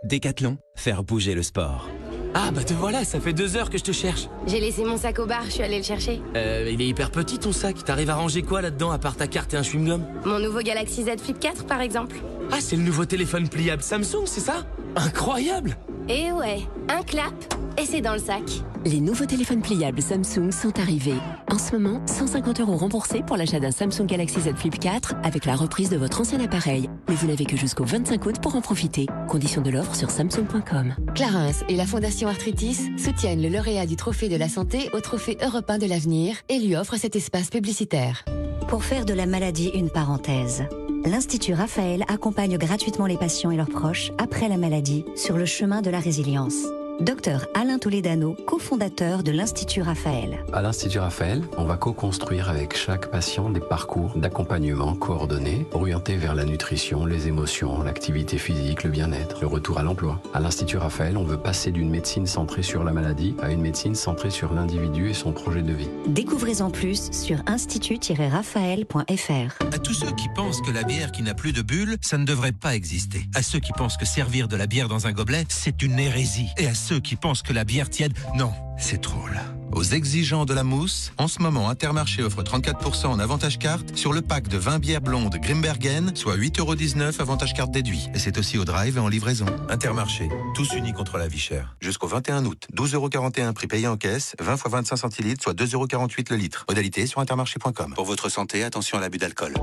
Décathlon, 0.04 0.58
faire 0.74 1.02
bouger 1.02 1.34
le 1.34 1.42
sport. 1.42 1.88
Ah 2.36 2.50
bah 2.52 2.64
te 2.64 2.74
voilà, 2.74 3.04
ça 3.04 3.20
fait 3.20 3.32
deux 3.32 3.56
heures 3.56 3.70
que 3.70 3.78
je 3.78 3.84
te 3.84 3.92
cherche. 3.92 4.28
J'ai 4.46 4.58
laissé 4.58 4.84
mon 4.84 4.96
sac 4.96 5.20
au 5.20 5.26
bar, 5.26 5.44
je 5.46 5.50
suis 5.52 5.62
allée 5.62 5.78
le 5.78 5.84
chercher. 5.84 6.20
Euh, 6.36 6.68
il 6.72 6.82
est 6.82 6.86
hyper 6.86 7.10
petit 7.12 7.38
ton 7.38 7.52
sac. 7.52 7.84
T'arrives 7.84 8.10
à 8.10 8.16
ranger 8.16 8.42
quoi 8.42 8.60
là-dedans 8.60 8.90
à 8.90 8.98
part 8.98 9.16
ta 9.16 9.28
carte 9.28 9.54
et 9.54 9.56
un 9.56 9.62
chewing-gum? 9.62 10.02
Mon 10.24 10.40
nouveau 10.40 10.60
Galaxy 10.60 11.04
Z 11.04 11.20
Flip 11.22 11.38
4 11.38 11.64
par 11.64 11.80
exemple. 11.80 12.16
Ah, 12.50 12.56
c'est 12.60 12.76
le 12.76 12.82
nouveau 12.82 13.04
téléphone 13.04 13.48
pliable 13.48 13.82
Samsung, 13.82 14.24
c'est 14.26 14.40
ça? 14.40 14.66
Incroyable 14.96 15.76
Et 16.08 16.32
ouais, 16.32 16.60
un 16.88 17.02
clap 17.02 17.34
et 17.80 17.86
c'est 17.86 18.00
dans 18.00 18.14
le 18.14 18.18
sac. 18.20 18.42
Les 18.84 19.00
nouveaux 19.00 19.26
téléphones 19.26 19.62
pliables 19.62 20.02
Samsung 20.02 20.50
sont 20.50 20.78
arrivés. 20.80 21.14
En 21.54 21.58
ce 21.58 21.76
moment, 21.76 22.04
150 22.04 22.58
euros 22.58 22.76
remboursés 22.76 23.22
pour 23.24 23.36
l'achat 23.36 23.60
d'un 23.60 23.70
Samsung 23.70 24.06
Galaxy 24.06 24.40
Z 24.40 24.56
Flip 24.56 24.76
4 24.76 25.14
avec 25.22 25.44
la 25.44 25.54
reprise 25.54 25.88
de 25.88 25.96
votre 25.96 26.20
ancien 26.20 26.40
appareil. 26.40 26.90
Mais 27.08 27.14
vous 27.14 27.28
n'avez 27.28 27.44
que 27.44 27.56
jusqu'au 27.56 27.84
25 27.84 28.26
août 28.26 28.34
pour 28.42 28.56
en 28.56 28.60
profiter. 28.60 29.06
Conditions 29.28 29.62
de 29.62 29.70
l'offre 29.70 29.94
sur 29.94 30.10
samsung.com. 30.10 30.96
Clarins 31.14 31.52
et 31.68 31.76
la 31.76 31.86
Fondation 31.86 32.28
Arthritis 32.28 32.90
soutiennent 32.98 33.40
le 33.40 33.50
lauréat 33.50 33.86
du 33.86 33.94
Trophée 33.94 34.28
de 34.28 34.34
la 34.34 34.48
Santé 34.48 34.90
au 34.94 34.98
Trophée 34.98 35.38
européen 35.40 35.78
de 35.78 35.86
l'avenir 35.86 36.38
et 36.48 36.58
lui 36.58 36.74
offrent 36.74 36.96
cet 36.96 37.14
espace 37.14 37.50
publicitaire. 37.50 38.24
Pour 38.66 38.82
faire 38.82 39.04
de 39.04 39.14
la 39.14 39.26
maladie 39.26 39.70
une 39.76 39.90
parenthèse, 39.90 40.64
l'Institut 41.04 41.54
Raphaël 41.54 42.04
accompagne 42.08 42.58
gratuitement 42.58 43.06
les 43.06 43.16
patients 43.16 43.52
et 43.52 43.56
leurs 43.56 43.70
proches 43.70 44.10
après 44.18 44.48
la 44.48 44.56
maladie 44.56 45.04
sur 45.14 45.36
le 45.36 45.46
chemin 45.46 45.82
de 45.82 45.90
la 45.90 46.00
résilience. 46.00 46.64
Docteur 47.00 47.46
Alain 47.54 47.78
Toledano, 47.78 48.36
cofondateur 48.46 49.24
de 49.24 49.32
l'Institut 49.32 49.82
Raphaël. 49.82 50.44
À 50.52 50.62
l'Institut 50.62 51.00
Raphaël, 51.00 51.42
on 51.56 51.64
va 51.64 51.76
co-construire 51.76 52.48
avec 52.48 52.76
chaque 52.76 53.10
patient 53.10 53.50
des 53.50 53.58
parcours 53.58 54.16
d'accompagnement 54.16 54.94
coordonnés, 54.94 55.66
orientés 55.72 56.16
vers 56.16 56.36
la 56.36 56.44
nutrition, 56.44 57.04
les 57.04 57.26
émotions, 57.26 57.82
l'activité 57.82 58.38
physique, 58.38 58.84
le 58.84 58.90
bien-être, 58.90 59.40
le 59.40 59.48
retour 59.48 59.80
à 59.80 59.82
l'emploi. 59.82 60.22
À 60.34 60.40
l'Institut 60.40 60.76
Raphaël, 60.76 61.16
on 61.16 61.24
veut 61.24 61.36
passer 61.36 61.72
d'une 61.72 61.90
médecine 61.90 62.28
centrée 62.28 62.62
sur 62.62 62.84
la 62.84 62.92
maladie 62.92 63.34
à 63.42 63.50
une 63.50 63.60
médecine 63.60 63.96
centrée 63.96 64.30
sur 64.30 64.54
l'individu 64.54 65.10
et 65.10 65.14
son 65.14 65.32
projet 65.32 65.62
de 65.62 65.72
vie. 65.72 65.88
Découvrez 66.06 66.62
en 66.62 66.70
plus 66.70 67.10
sur 67.10 67.42
institut-raphaël.fr. 67.46 69.64
À 69.72 69.78
tous 69.78 69.94
ceux 69.94 70.12
qui 70.12 70.28
pensent 70.36 70.60
que 70.60 70.70
la 70.70 70.84
bière 70.84 71.10
qui 71.10 71.24
n'a 71.24 71.34
plus 71.34 71.52
de 71.52 71.62
bulles, 71.62 71.96
ça 72.02 72.18
ne 72.18 72.24
devrait 72.24 72.52
pas 72.52 72.76
exister. 72.76 73.24
À 73.34 73.42
ceux 73.42 73.58
qui 73.58 73.72
pensent 73.72 73.96
que 73.96 74.06
servir 74.06 74.46
de 74.46 74.54
la 74.54 74.68
bière 74.68 74.88
dans 74.88 75.08
un 75.08 75.12
gobelet, 75.12 75.44
c'est 75.48 75.82
une 75.82 75.98
hérésie. 75.98 76.50
Et 76.56 76.68
à 76.68 76.83
ceux 76.84 77.00
qui 77.00 77.16
pensent 77.16 77.40
que 77.40 77.54
la 77.54 77.64
bière 77.64 77.88
tiède, 77.88 78.12
non, 78.34 78.52
c'est 78.76 79.00
trop 79.00 79.26
là. 79.28 79.40
Aux 79.72 79.82
exigeants 79.82 80.44
de 80.44 80.52
la 80.52 80.64
mousse, 80.64 81.12
en 81.16 81.28
ce 81.28 81.40
moment, 81.40 81.70
Intermarché 81.70 82.22
offre 82.22 82.42
34% 82.42 83.06
en 83.06 83.18
avantage 83.18 83.58
carte 83.58 83.96
sur 83.96 84.12
le 84.12 84.20
pack 84.20 84.48
de 84.48 84.58
20 84.58 84.80
bières 84.80 85.00
blondes 85.00 85.34
Grimbergen, 85.36 86.14
soit 86.14 86.36
8,19€ 86.36 87.22
avantage 87.22 87.54
carte 87.54 87.70
déduit. 87.70 88.10
Et 88.14 88.18
c'est 88.18 88.36
aussi 88.36 88.58
au 88.58 88.66
drive 88.66 88.98
et 88.98 89.00
en 89.00 89.08
livraison. 89.08 89.46
Intermarché, 89.70 90.28
tous 90.54 90.74
unis 90.74 90.92
contre 90.92 91.16
la 91.16 91.26
vie 91.26 91.38
chère. 91.38 91.74
Jusqu'au 91.80 92.06
21 92.06 92.44
août, 92.44 92.68
12,41€ 92.76 93.54
prix 93.54 93.66
payé 93.66 93.88
en 93.88 93.96
caisse, 93.96 94.36
20 94.38 94.54
x 94.54 94.64
25 94.68 94.96
centilitres, 94.96 95.42
soit 95.42 95.54
2,48€ 95.54 96.30
le 96.30 96.36
litre. 96.36 96.66
Modalité 96.68 97.06
sur 97.06 97.20
intermarché.com. 97.20 97.94
Pour 97.94 98.04
votre 98.04 98.28
santé, 98.28 98.62
attention 98.62 98.98
à 98.98 99.00
l'abus 99.00 99.18
d'alcool. 99.18 99.54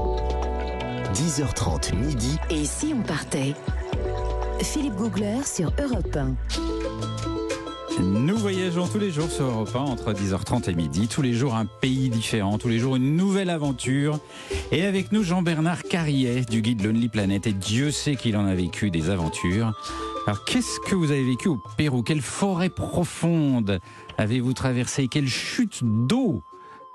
10h30 1.13 1.93
midi. 1.95 2.39
Et 2.49 2.65
si 2.65 2.95
on 2.97 3.03
partait? 3.03 3.53
Philippe 4.63 4.95
Googler 4.95 5.41
sur 5.45 5.71
Europe 5.79 6.17
1. 6.17 6.80
Nous 8.01 8.35
voyageons 8.35 8.87
tous 8.87 8.97
les 8.97 9.11
jours 9.11 9.29
sur 9.29 9.45
Europe 9.45 9.75
1 9.75 9.79
entre 9.79 10.13
10h30 10.13 10.71
et 10.71 10.73
midi. 10.73 11.07
Tous 11.07 11.21
les 11.21 11.33
jours 11.33 11.53
un 11.55 11.65
pays 11.65 12.09
différent, 12.09 12.57
tous 12.57 12.67
les 12.67 12.79
jours 12.79 12.95
une 12.95 13.15
nouvelle 13.15 13.51
aventure. 13.51 14.19
Et 14.71 14.85
avec 14.85 15.11
nous 15.11 15.23
Jean-Bernard 15.23 15.83
Carrier 15.83 16.41
du 16.41 16.63
guide 16.63 16.83
Lonely 16.83 17.09
Planet. 17.09 17.45
Et 17.45 17.53
Dieu 17.53 17.91
sait 17.91 18.15
qu'il 18.15 18.35
en 18.37 18.45
a 18.45 18.55
vécu 18.55 18.89
des 18.89 19.11
aventures. 19.11 19.73
Alors 20.25 20.43
qu'est-ce 20.45 20.79
que 20.79 20.95
vous 20.95 21.11
avez 21.11 21.23
vécu 21.23 21.47
au 21.47 21.59
Pérou? 21.77 22.01
Quelle 22.01 22.21
forêt 22.21 22.69
profonde 22.69 23.79
avez-vous 24.17 24.53
traversé 24.53 25.07
Quelle 25.07 25.29
chute 25.29 25.81
d'eau 25.83 26.41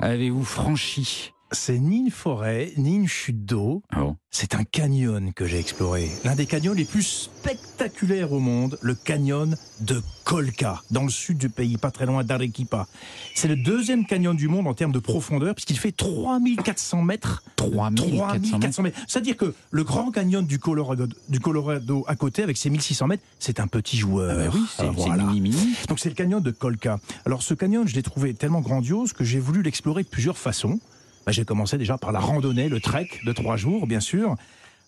avez-vous 0.00 0.44
franchie? 0.44 1.35
C'est 1.52 1.78
ni 1.78 1.98
une 1.98 2.10
forêt, 2.10 2.72
ni 2.76 2.96
une 2.96 3.06
chute 3.06 3.44
d'eau. 3.44 3.82
C'est 4.30 4.54
un 4.54 4.64
canyon 4.64 5.32
que 5.32 5.46
j'ai 5.46 5.58
exploré. 5.60 6.10
L'un 6.24 6.34
des 6.34 6.44
canyons 6.44 6.72
les 6.74 6.84
plus 6.84 7.04
spectaculaires 7.04 8.32
au 8.32 8.40
monde, 8.40 8.78
le 8.82 8.94
canyon 8.94 9.56
de 9.80 10.02
Colca, 10.24 10.82
dans 10.90 11.04
le 11.04 11.08
sud 11.08 11.38
du 11.38 11.48
pays, 11.48 11.78
pas 11.78 11.90
très 11.90 12.04
loin 12.04 12.24
d'Arequipa. 12.24 12.86
C'est 13.34 13.48
le 13.48 13.56
deuxième 13.56 14.04
canyon 14.06 14.34
du 14.36 14.48
monde 14.48 14.66
en 14.66 14.74
termes 14.74 14.92
de 14.92 14.98
profondeur, 14.98 15.54
puisqu'il 15.54 15.78
fait 15.78 15.92
3400 15.92 17.02
mètres. 17.02 17.44
3400 17.56 18.82
mètres. 18.82 18.98
C'est-à-dire 19.06 19.36
que 19.36 19.54
le 19.70 19.84
grand 19.84 20.10
canyon 20.10 20.44
du 20.44 20.58
Colorado, 20.58 21.06
du 21.28 21.40
Colorado 21.40 22.04
à 22.08 22.16
côté, 22.16 22.42
avec 22.42 22.56
ses 22.56 22.68
1600 22.70 23.06
mètres, 23.06 23.22
c'est 23.38 23.60
un 23.60 23.68
petit 23.68 23.96
joueur. 23.96 24.32
Ah 24.38 24.48
bah 24.48 24.50
oui, 24.52 24.64
c'est- 24.76 24.82
Ah, 24.82 24.90
c'est 24.96 25.10
mini-mini. 25.28 25.74
Donc 25.88 26.00
c'est 26.00 26.08
le 26.10 26.14
canyon 26.16 26.42
de 26.42 26.50
Colca. 26.50 26.98
Alors 27.24 27.42
ce 27.42 27.54
canyon, 27.54 27.86
je 27.86 27.94
l'ai 27.94 28.02
trouvé 28.02 28.34
tellement 28.34 28.60
grandiose 28.60 29.12
que 29.12 29.24
j'ai 29.24 29.38
voulu 29.38 29.62
l'explorer 29.62 30.02
de 30.02 30.08
plusieurs 30.08 30.36
façons. 30.36 30.78
Bah, 31.26 31.32
j'ai 31.32 31.44
commencé 31.44 31.76
déjà 31.76 31.98
par 31.98 32.12
la 32.12 32.20
randonnée, 32.20 32.68
le 32.68 32.78
trek 32.78 33.08
de 33.24 33.32
trois 33.32 33.56
jours, 33.56 33.88
bien 33.88 33.98
sûr. 33.98 34.36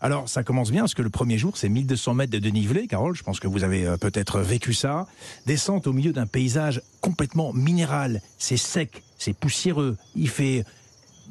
Alors, 0.01 0.29
ça 0.29 0.45
commence 0.45 0.71
bien 0.71 0.83
parce 0.83 0.95
que 0.95 1.03
le 1.03 1.11
premier 1.11 1.37
jour, 1.37 1.57
c'est 1.57 1.69
1200 1.69 2.15
mètres 2.15 2.33
de 2.33 2.39
dénivelé. 2.39 2.87
Carole, 2.87 3.17
je 3.17 3.25
pense 3.25 3.41
que 3.41 3.49
vous 3.49 3.65
avez 3.65 3.85
euh, 3.85 3.97
peut-être 3.97 4.39
vécu 4.39 4.73
ça. 4.73 5.09
Descente 5.47 5.89
au 5.89 5.93
milieu 5.93 6.13
d'un 6.13 6.29
paysage 6.29 6.81
complètement 7.01 7.53
minéral. 7.53 8.23
C'est 8.39 8.57
sec, 8.57 9.03
c'est 9.19 9.33
poussiéreux. 9.33 9.97
Il 10.15 10.29
fait 10.29 10.65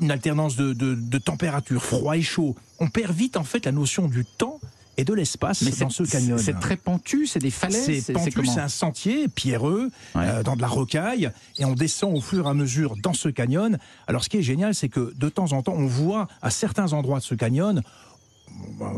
une 0.02 0.12
alternance 0.12 0.58
de, 0.58 0.74
de, 0.74 0.96
de 0.96 1.18
température, 1.18 1.82
froid 1.82 2.18
et 2.18 2.22
chaud. 2.22 2.58
On 2.80 2.90
perd 2.90 3.16
vite, 3.16 3.38
en 3.38 3.46
fait, 3.46 3.66
la 3.66 3.72
notion 3.72 4.10
du 4.10 4.26
temps 4.26 4.60
et 4.98 5.04
de 5.06 5.14
l'espace 5.14 5.64
dans 5.64 5.90
c'est- 5.90 6.04
ce 6.04 6.10
canyon. 6.12 6.38
c'est 6.38 6.60
très 6.60 6.76
pentu, 6.76 7.28
c'est 7.28 7.40
des 7.40 7.52
falaises, 7.52 8.04
c'est- 8.04 8.14
pentu, 8.14 8.46
c'est 8.46 8.60
un 8.60 8.68
sentier 8.68 9.28
pierreux 9.28 9.90
euh, 10.16 10.44
dans 10.44 10.56
de 10.56 10.62
la 10.62 10.68
rocaille 10.68 11.30
et 11.60 11.66
on 11.66 11.74
descend 11.74 12.16
au 12.16 12.22
fur 12.22 12.48
et 12.48 12.50
à 12.50 12.54
mesure 12.54 12.96
dans 13.04 13.14
ce 13.14 13.30
canyon. 13.30 13.78
Alors 14.08 14.24
ce 14.24 14.30
qui 14.30 14.38
est 14.38 14.42
génial, 14.44 14.74
c'est 14.74 14.90
que 14.90 15.14
de 15.16 15.30
temps 15.30 15.52
en 15.54 15.62
temps, 15.62 15.76
on 15.76 15.86
voit 15.86 16.28
à 16.42 16.50
certains 16.50 16.94
endroits 16.94 17.20
de 17.20 17.24
ce 17.24 17.36
canyon 17.36 17.82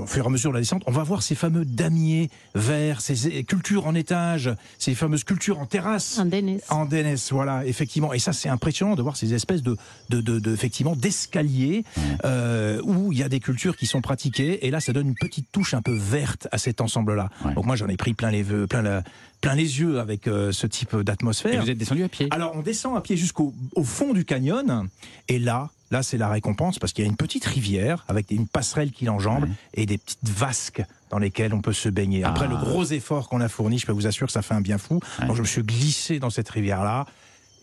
au 0.01 0.05
fur 0.05 0.23
et 0.23 0.27
à 0.27 0.29
mesure 0.29 0.51
de 0.51 0.55
la 0.55 0.61
descente, 0.61 0.83
on 0.87 0.91
va 0.91 1.03
voir 1.03 1.23
ces 1.23 1.35
fameux 1.35 1.63
damiers 1.65 2.29
verts, 2.55 3.01
ces 3.01 3.43
cultures 3.43 3.87
en 3.87 3.95
étage, 3.95 4.49
ces 4.77 4.93
fameuses 4.95 5.23
cultures 5.23 5.59
en 5.59 5.65
terrasse. 5.65 6.19
Andenes. 6.19 6.59
Andenes, 6.69 7.15
voilà, 7.31 7.65
effectivement. 7.65 8.13
Et 8.13 8.19
ça, 8.19 8.33
c'est 8.33 8.49
impressionnant 8.49 8.95
de 8.95 9.01
voir 9.01 9.15
ces 9.17 9.33
espèces 9.33 9.63
de, 9.63 9.77
de, 10.09 10.21
de- 10.21 10.39
de- 10.39 10.53
effectivement, 10.53 10.95
d'escaliers 10.95 11.83
euh, 12.25 12.81
où 12.83 13.11
il 13.11 13.19
y 13.19 13.23
a 13.23 13.29
des 13.29 13.39
cultures 13.39 13.77
qui 13.77 13.85
sont 13.85 14.01
pratiquées. 14.01 14.65
Et 14.67 14.71
là, 14.71 14.79
ça 14.79 14.93
donne 14.93 15.07
une 15.07 15.15
petite 15.15 15.47
touche 15.51 15.73
un 15.73 15.81
peu 15.81 15.95
verte 15.95 16.47
à 16.51 16.57
cet 16.57 16.81
ensemble-là. 16.81 17.29
Donc 17.55 17.65
moi, 17.65 17.75
j'en 17.75 17.87
ai 17.87 17.97
pris 17.97 18.13
plein 18.13 18.31
les, 18.31 18.43
vœux- 18.43 18.67
plein 18.67 18.81
la- 18.81 19.03
plein 19.41 19.55
les 19.55 19.79
yeux 19.79 19.99
avec 20.01 20.27
euh, 20.27 20.51
ce 20.51 20.67
type 20.67 20.95
d'atmosphère. 20.97 21.53
Et 21.53 21.57
vous 21.59 21.69
êtes 21.69 21.77
descendu 21.77 22.03
à 22.03 22.09
pied? 22.09 22.27
Alors, 22.31 22.51
on 22.55 22.61
descend 22.61 22.97
à 22.97 23.01
pied 23.01 23.15
jusqu'au 23.15 23.53
au 23.75 23.83
fond 23.85 24.13
du 24.13 24.25
canyon. 24.25 24.89
Et 25.29 25.39
là, 25.39 25.69
là, 25.91 26.03
c'est 26.03 26.17
la 26.17 26.29
récompense 26.29 26.79
parce 26.79 26.93
qu'il 26.93 27.03
y 27.03 27.07
a 27.07 27.09
une 27.09 27.17
petite 27.17 27.45
rivière 27.45 28.05
avec 28.07 28.31
une 28.31 28.47
passerelle 28.47 28.91
qui 28.91 29.05
l'enjambe 29.05 29.47
et 29.73 29.85
des 29.85 29.97
petites 29.97 30.27
vasques 30.29 30.83
dans 31.09 31.19
lesquelles 31.19 31.53
on 31.53 31.61
peut 31.61 31.73
se 31.73 31.89
baigner. 31.89 32.23
Après 32.23 32.45
Ah. 32.45 32.51
le 32.51 32.57
gros 32.57 32.83
effort 32.85 33.29
qu'on 33.29 33.41
a 33.41 33.49
fourni, 33.49 33.79
je 33.79 33.85
peux 33.85 33.91
vous 33.91 34.05
assurer 34.07 34.27
que 34.27 34.31
ça 34.33 34.41
fait 34.41 34.53
un 34.53 34.61
bien 34.61 34.77
fou. 34.77 34.99
Donc, 35.25 35.35
je 35.35 35.41
me 35.41 35.47
suis 35.47 35.63
glissé 35.63 36.19
dans 36.19 36.29
cette 36.29 36.49
rivière-là. 36.49 37.05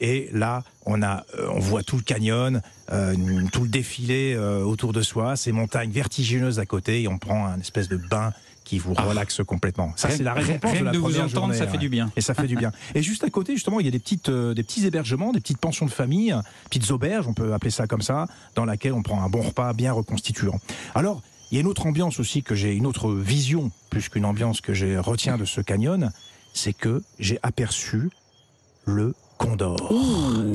Et 0.00 0.28
là, 0.32 0.62
on, 0.84 1.02
a, 1.02 1.24
euh, 1.38 1.48
on 1.54 1.58
voit 1.58 1.82
tout 1.82 1.96
le 1.96 2.02
canyon, 2.02 2.60
euh, 2.92 3.14
tout 3.50 3.62
le 3.62 3.68
défilé 3.68 4.34
euh, 4.34 4.62
autour 4.62 4.92
de 4.92 5.00
soi, 5.00 5.36
ces 5.36 5.52
montagnes 5.52 5.90
vertigineuses 5.90 6.58
à 6.58 6.66
côté, 6.66 7.02
et 7.02 7.08
on 7.08 7.16
prend 7.18 7.46
un 7.46 7.58
espèce 7.60 7.88
de 7.88 7.96
bain 7.96 8.34
qui 8.66 8.78
vous 8.80 8.94
relaxe 8.94 9.42
complètement. 9.46 9.92
Ça, 9.96 10.08
Ah. 10.10 10.16
C'est 10.16 10.24
la 10.24 10.34
récompense 10.34 10.72
rien 10.72 10.80
de 10.80 10.86
la 10.86 10.90
de 10.90 10.98
vous 10.98 11.14
entendre, 11.16 11.28
journée, 11.28 11.56
ça 11.56 11.68
fait 11.68 11.78
du 11.78 11.88
bien. 11.88 12.10
Et 12.16 12.20
ça 12.20 12.34
fait 12.34 12.48
du 12.48 12.56
bien. 12.56 12.72
Et 12.96 13.02
juste 13.02 13.22
à 13.22 13.30
côté, 13.30 13.54
justement, 13.54 13.78
il 13.78 13.86
y 13.86 13.88
a 13.88 13.92
des, 13.92 14.00
petites, 14.00 14.28
euh, 14.28 14.54
des 14.54 14.64
petits 14.64 14.84
hébergements, 14.84 15.32
des 15.32 15.40
petites 15.40 15.58
pensions 15.58 15.86
de 15.86 15.90
famille, 15.90 16.34
petites 16.64 16.90
auberges, 16.90 17.28
on 17.28 17.32
peut 17.32 17.54
appeler 17.54 17.70
ça 17.70 17.86
comme 17.86 18.02
ça, 18.02 18.26
dans 18.56 18.64
laquelle 18.64 18.92
on 18.92 19.02
prend 19.02 19.22
un 19.22 19.28
bon 19.28 19.42
repas 19.42 19.72
bien 19.72 19.92
reconstituant. 19.92 20.58
Alors, 20.96 21.22
il 21.50 21.54
y 21.54 21.58
a 21.58 21.60
une 21.60 21.68
autre 21.68 21.86
ambiance 21.86 22.18
aussi 22.18 22.42
que 22.42 22.56
j'ai, 22.56 22.74
une 22.74 22.86
autre 22.86 23.12
vision, 23.12 23.70
plus 23.88 24.08
qu'une 24.08 24.24
ambiance 24.24 24.60
que 24.60 24.74
je 24.74 24.98
retiens 24.98 25.38
de 25.38 25.44
ce 25.44 25.60
canyon, 25.60 26.10
c'est 26.52 26.72
que 26.72 27.04
j'ai 27.20 27.38
aperçu 27.44 28.10
le 28.84 29.14
Condor. 29.38 29.92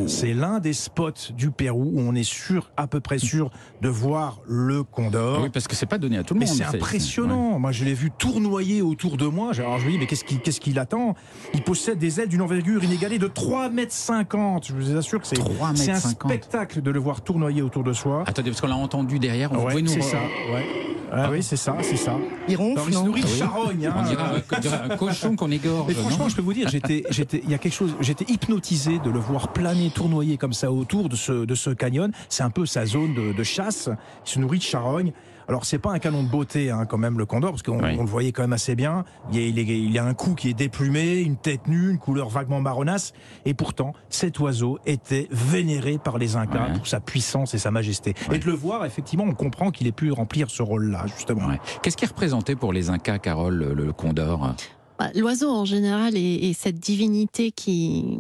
C'est 0.08 0.34
l'un 0.34 0.60
des 0.60 0.74
spots 0.74 1.12
du 1.38 1.52
Pérou 1.52 1.92
où 1.94 2.00
on 2.00 2.16
est 2.16 2.24
sûr, 2.24 2.72
à 2.78 2.88
peu 2.88 3.00
près 3.00 3.20
sûr, 3.20 3.52
de 3.82 3.90
voir 3.90 4.40
le 4.48 4.84
Condor. 4.84 5.42
Oui, 5.44 5.50
parce 5.50 5.68
que 5.68 5.76
c'est 5.76 5.86
pas 5.86 5.98
donné 5.98 6.18
à 6.18 6.24
tout 6.24 6.34
le 6.34 6.40
Mais 6.40 6.46
monde. 6.48 6.56
c'est 6.56 6.64
impressionnant. 6.64 7.60
Moi, 7.60 7.72
je 7.72 7.86
l'ai 7.86 7.94
vu 7.94 8.12
tournoyer 8.18 8.82
autour 8.82 9.18
de 9.18 9.26
moi. 9.28 9.52
Alors, 9.58 9.80
je 9.80 9.86
me 9.86 9.92
dis, 9.92 9.98
mais 10.00 10.08
qu'est-ce 10.08 10.24
qui, 10.24 10.40
qu'est-ce 10.40 10.60
qui 10.60 10.74
l'attend 10.74 11.16
Il 11.54 11.62
possède 11.64 12.00
des 12.00 12.20
ailes 12.20 12.30
d'une 12.30 12.42
envergure 12.42 12.84
inégalée 12.84 13.20
de 13.20 13.28
3,50 13.28 14.36
m. 14.56 14.60
Je 14.64 14.74
vous 14.74 14.98
assure 14.98 15.22
que 15.22 15.28
c'est, 15.28 15.38
3,50 15.38 15.76
c'est 15.76 15.92
un 15.92 15.96
spectacle 16.00 16.82
de 16.82 16.92
le 16.92 17.00
voir 17.00 17.22
tournoyer 17.22 17.62
autour 17.62 17.84
de 17.84 17.94
soi. 17.94 18.24
Attendez, 18.26 18.50
parce 18.52 18.62
qu'on 18.62 18.68
l'a 18.68 18.76
entendu 18.76 19.20
derrière. 19.20 19.54
Vous 19.54 19.60
Ouais, 19.62 19.70
pouvez 19.72 19.82
nous 19.84 19.90
c'est 19.90 20.02
ça. 20.02 20.18
ouais. 20.54 20.66
Ah 21.14 21.28
oui, 21.30 21.44
c'est 21.44 21.58
ça, 21.58 21.76
c'est 21.82 21.98
ça. 21.98 22.16
Il 22.48 22.56
ronfle, 22.56 22.78
Alors, 22.78 22.88
il 22.90 22.94
se 22.96 23.04
nourrit 23.04 23.22
de 23.24 23.28
charogne. 23.28 23.86
hein. 23.86 23.94
On 23.98 24.60
dirait 24.62 24.78
un- 24.90 24.96
cochon 24.96 25.36
qu'on 25.36 25.52
égorge. 25.52 25.84
Mais 25.90 25.94
franchement, 25.94 26.24
non 26.24 26.30
je 26.30 26.36
peux 26.38 26.42
vous 26.42 26.54
dire, 26.54 26.70
j'étais, 26.70 27.04
j'étais, 27.10 27.42
il 27.44 27.50
y 27.50 27.54
a 27.54 27.58
quelque 27.58 27.74
chose, 27.74 27.94
j'étais 28.00 28.24
hypnotisé 28.32 28.70
de 28.72 29.09
le 29.09 29.19
voir 29.19 29.51
planer, 29.51 29.89
tournoyer 29.89 30.38
comme 30.38 30.53
ça 30.53 30.72
autour 30.72 31.09
de 31.09 31.15
ce, 31.17 31.43
de 31.45 31.55
ce 31.55 31.72
canyon. 31.72 32.11
C'est 32.30 32.43
un 32.43 32.49
peu 32.49 32.65
sa 32.65 32.86
zone 32.86 33.13
de, 33.13 33.34
de 33.34 33.43
chasse. 33.43 33.89
Il 34.26 34.30
se 34.30 34.39
nourrit 34.39 34.59
de 34.59 34.63
charogne. 34.63 35.11
Alors 35.49 35.65
c'est 35.65 35.80
pas 35.80 35.91
un 35.91 35.99
canon 35.99 36.24
de 36.24 36.30
beauté 36.30 36.69
hein, 36.72 36.86
quand 36.86 36.97
même 36.97 37.17
le 37.17 37.26
Condor 37.26 37.49
parce 37.51 37.63
qu'on 37.63 37.84
on 37.84 38.03
le 38.03 38.09
voyait 38.09 38.32
quand 38.32 38.43
même 38.43 38.53
assez 38.53 38.76
bien. 38.76 39.03
Il 39.34 39.39
y, 39.39 39.43
a, 39.43 39.47
il, 39.47 39.59
est- 39.59 39.63
il 39.65 39.91
y 39.91 39.97
a 39.97 40.05
un 40.05 40.13
cou 40.13 40.36
qui 40.36 40.49
est 40.49 40.53
déplumé, 40.53 41.19
une 41.19 41.36
tête 41.36 41.67
nue, 41.67 41.89
une 41.89 41.97
couleur 41.97 42.30
vaguement 42.30 42.61
marronasse 42.61 43.11
et 43.43 43.53
pourtant 43.53 43.91
cet 44.07 44.39
oiseau 44.39 44.80
était 44.86 45.28
vénéré 45.32 45.97
par 45.97 46.17
les 46.17 46.38
Incas 46.38 46.69
pour 46.76 46.88
sa 46.88 47.01
puissance 47.01 47.53
et 47.53 47.57
sa 47.57 47.72
majesté. 47.72 48.13
Et 48.32 48.39
de 48.39 48.45
le 48.45 48.53
voir 48.53 48.86
effectivement, 48.86 49.26
on 49.28 49.34
comprend 49.34 49.72
qu'il 49.72 49.88
ait 49.88 49.91
pu 49.91 50.13
remplir 50.13 50.49
ce 50.49 50.63
rôle-là 50.63 51.05
justement. 51.17 51.49
Qu'est-ce 51.82 51.97
qui 51.97 52.05
représentait 52.05 52.55
pour 52.55 52.72
les 52.72 52.89
Incas, 52.89 53.19
Carole, 53.19 53.55
le, 53.55 53.74
le 53.74 53.91
condor? 53.91 54.55
Bah, 54.99 55.09
L'oiseau 55.15 55.49
en 55.49 55.65
général 55.65 56.15
est, 56.15 56.49
est 56.49 56.53
cette 56.53 56.80
divinité 56.80 57.51
qui 57.51 58.19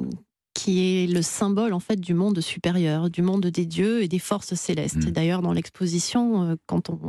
qui 0.53 1.03
est 1.03 1.07
le 1.07 1.21
symbole 1.21 1.73
en 1.73 1.79
fait 1.79 1.99
du 1.99 2.13
monde 2.13 2.41
supérieur, 2.41 3.09
du 3.09 3.21
monde 3.21 3.45
des 3.47 3.65
dieux 3.65 4.03
et 4.03 4.07
des 4.07 4.19
forces 4.19 4.53
célestes. 4.53 4.97
Et 5.07 5.11
D'ailleurs, 5.11 5.41
dans 5.41 5.53
l'exposition, 5.53 6.43
euh, 6.43 6.55
quand 6.65 6.89
on, 6.89 6.99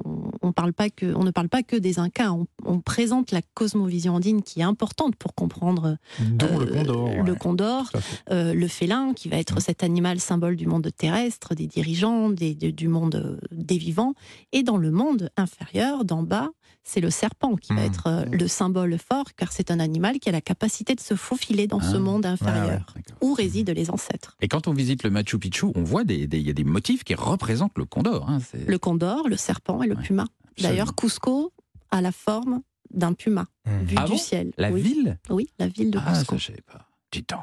on 0.43 0.53
parle 0.53 0.73
pas 0.73 0.91
que, 0.91 1.13
on 1.15 1.25
ne 1.25 1.31
parle 1.33 1.49
pas 1.49 1.63
que 1.63 1.77
des 1.77 1.99
Incas, 1.99 2.31
on, 2.31 2.47
on 2.65 2.81
présente 2.81 3.33
la 3.33 3.41
cosmovision 3.55 4.15
andine 4.15 4.43
qui 4.43 4.61
est 4.61 4.65
importante 4.65 5.17
pour 5.17 5.35
comprendre 5.35 5.97
Dont 6.21 6.59
le 6.59 6.67
euh, 6.73 6.79
condor. 6.85 7.05
ouais. 7.09 7.23
le 7.25 7.35
condor, 7.35 7.91
euh, 8.31 8.55
le 8.55 8.69
félin, 8.69 9.13
qui 9.13 9.29
va 9.29 9.37
être 9.39 9.61
cet 9.61 9.83
animal 9.83 10.21
symbole 10.21 10.57
du 10.57 10.67
monde 10.67 10.89
terrestre, 10.97 11.55
des 11.55 11.67
dirigeants, 11.67 12.31
des- 12.31 12.55
du 12.55 12.89
monde 12.89 13.17
euh, 13.17 13.39
des 13.51 13.77
vivants. 13.79 14.15
Et 14.53 14.63
dans 14.63 14.77
le 14.77 14.91
monde 14.93 15.31
inférieur, 15.37 16.05
d'en 16.05 16.23
bas, 16.23 16.51
c'est 16.85 17.01
le 17.01 17.11
serpent 17.11 17.55
qui 17.55 17.73
va 17.75 17.83
être 17.85 18.09
euh, 18.09 18.25
le 18.33 18.49
symbole 18.49 18.97
fort, 18.99 19.27
car 19.37 19.53
c'est 19.53 19.71
un 19.71 19.79
animal 19.79 20.19
qui 20.19 20.29
a 20.29 20.33
la 20.33 20.41
capacité 20.41 20.95
de 20.97 21.01
se 21.01 21.15
faufiler 21.15 21.69
dans 21.69 21.81
ce 21.81 21.95
Ah. 21.97 22.01
monde 22.01 22.27
inférieur, 22.27 22.87
Ouais, 22.97 23.03
ouais, 23.03 23.15
où 23.33 23.35
résident 23.35 23.73
les 23.73 23.91
ancêtres. 23.91 24.37
Et 24.41 24.49
quand 24.49 24.69
on 24.69 24.73
visite 24.73 25.03
le 25.03 25.11
Machu 25.11 25.39
Picchu, 25.39 25.67
on 25.75 25.83
voit 25.83 26.05
des, 26.05 26.27
des- 26.27 26.39
il 26.39 26.47
y 26.47 26.51
a 26.51 26.55
des 26.55 26.65
motifs 26.65 27.03
qui 27.05 27.15
représentent 27.15 27.77
le 27.79 27.85
condor. 27.85 28.29
hein, 28.29 28.39
c'est- 28.41 28.69
Le 28.69 28.79
condor, 28.79 29.29
le 29.29 29.37
serpent 29.37 29.83
et 29.83 29.87
le 29.87 29.97
puma. 29.97 30.27
D'ailleurs, 30.61 30.95
Cusco 30.95 31.53
a 31.91 32.01
la 32.01 32.13
forme 32.13 32.61
d'un 32.93 33.15
puma, 33.15 33.47
vu 33.67 33.97
Ah 33.99 34.05
du 34.05 34.13
bon 34.13 34.19
ciel. 34.19 34.53
La 34.59 34.71
Oui. 34.71 34.81
ville 34.83 35.19
Oui, 35.31 35.49
la 35.59 35.67
ville 35.69 35.91
de 35.91 35.99
Ah, 36.05 36.13
Cusco. 36.13 36.35
ça, 36.35 36.39
je 36.39 36.47
savais 36.49 36.61
pas. 36.61 36.89
Donc. 37.15 37.39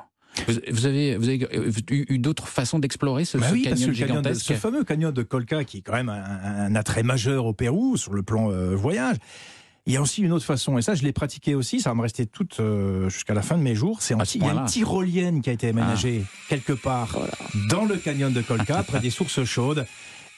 Vous, 0.48 0.54
vous 0.72 0.86
avez, 0.86 1.18
vous 1.18 1.28
avez 1.28 1.48
euh, 1.58 1.72
eu, 1.90 2.20
d'autres 2.20 2.48
façons 2.48 2.78
d'explorer 2.80 3.26
ce, 3.26 3.38
Bah 3.40 3.50
ce 3.50 3.54
oui, 3.54 3.64
parce 3.64 3.80
que 3.82 3.86
canyon 3.88 3.90
le 3.92 3.98
canyon 3.98 4.22
de- 4.22 4.30
gigantesque 4.30 4.46
ce 4.46 4.54
fameux 4.54 4.84
canyon 4.84 5.12
de 5.12 5.24
Colca, 5.24 5.64
qui 5.64 5.78
est 5.78 5.82
quand 5.82 5.94
même 5.94 6.08
un, 6.10 6.22
un 6.66 6.76
attrait 6.76 7.02
majeur 7.04 7.46
au 7.46 7.54
Pérou 7.54 7.98
sur 7.98 8.14
le 8.14 8.22
plan 8.24 8.52
euh, 8.52 8.76
voyage. 8.76 9.18
Il 9.90 9.94
y 9.94 9.98
a 9.98 10.02
aussi 10.02 10.22
une 10.22 10.32
autre 10.32 10.46
façon, 10.46 10.78
et 10.78 10.82
ça 10.84 10.94
je 10.96 11.02
l'ai 11.04 11.12
pratiqué 11.12 11.56
aussi, 11.56 11.80
ça 11.82 11.90
va 11.90 11.96
me 11.96 12.02
rester 12.04 12.26
toute 12.28 12.60
euh, 12.60 13.10
jusqu'à 13.10 13.34
la 13.34 13.42
fin 13.42 13.58
de 13.58 13.64
mes 13.64 13.74
jours. 13.74 14.02
C'est 14.02 14.14
en- 14.14 14.20
il 14.36 14.42
y 14.42 14.46
a 14.46 14.54
une 14.54 14.66
tyrolienne 14.68 15.42
qui 15.42 15.50
a 15.50 15.54
été 15.54 15.70
aménagée 15.70 16.24
quelque 16.48 16.74
part 16.74 17.18
dans 17.70 17.86
le 17.86 17.96
canyon 17.98 18.32
de 18.32 18.42
Colca, 18.42 18.84
près 18.88 19.00
des 19.00 19.10
sources 19.10 19.44
chaudes. 19.44 19.86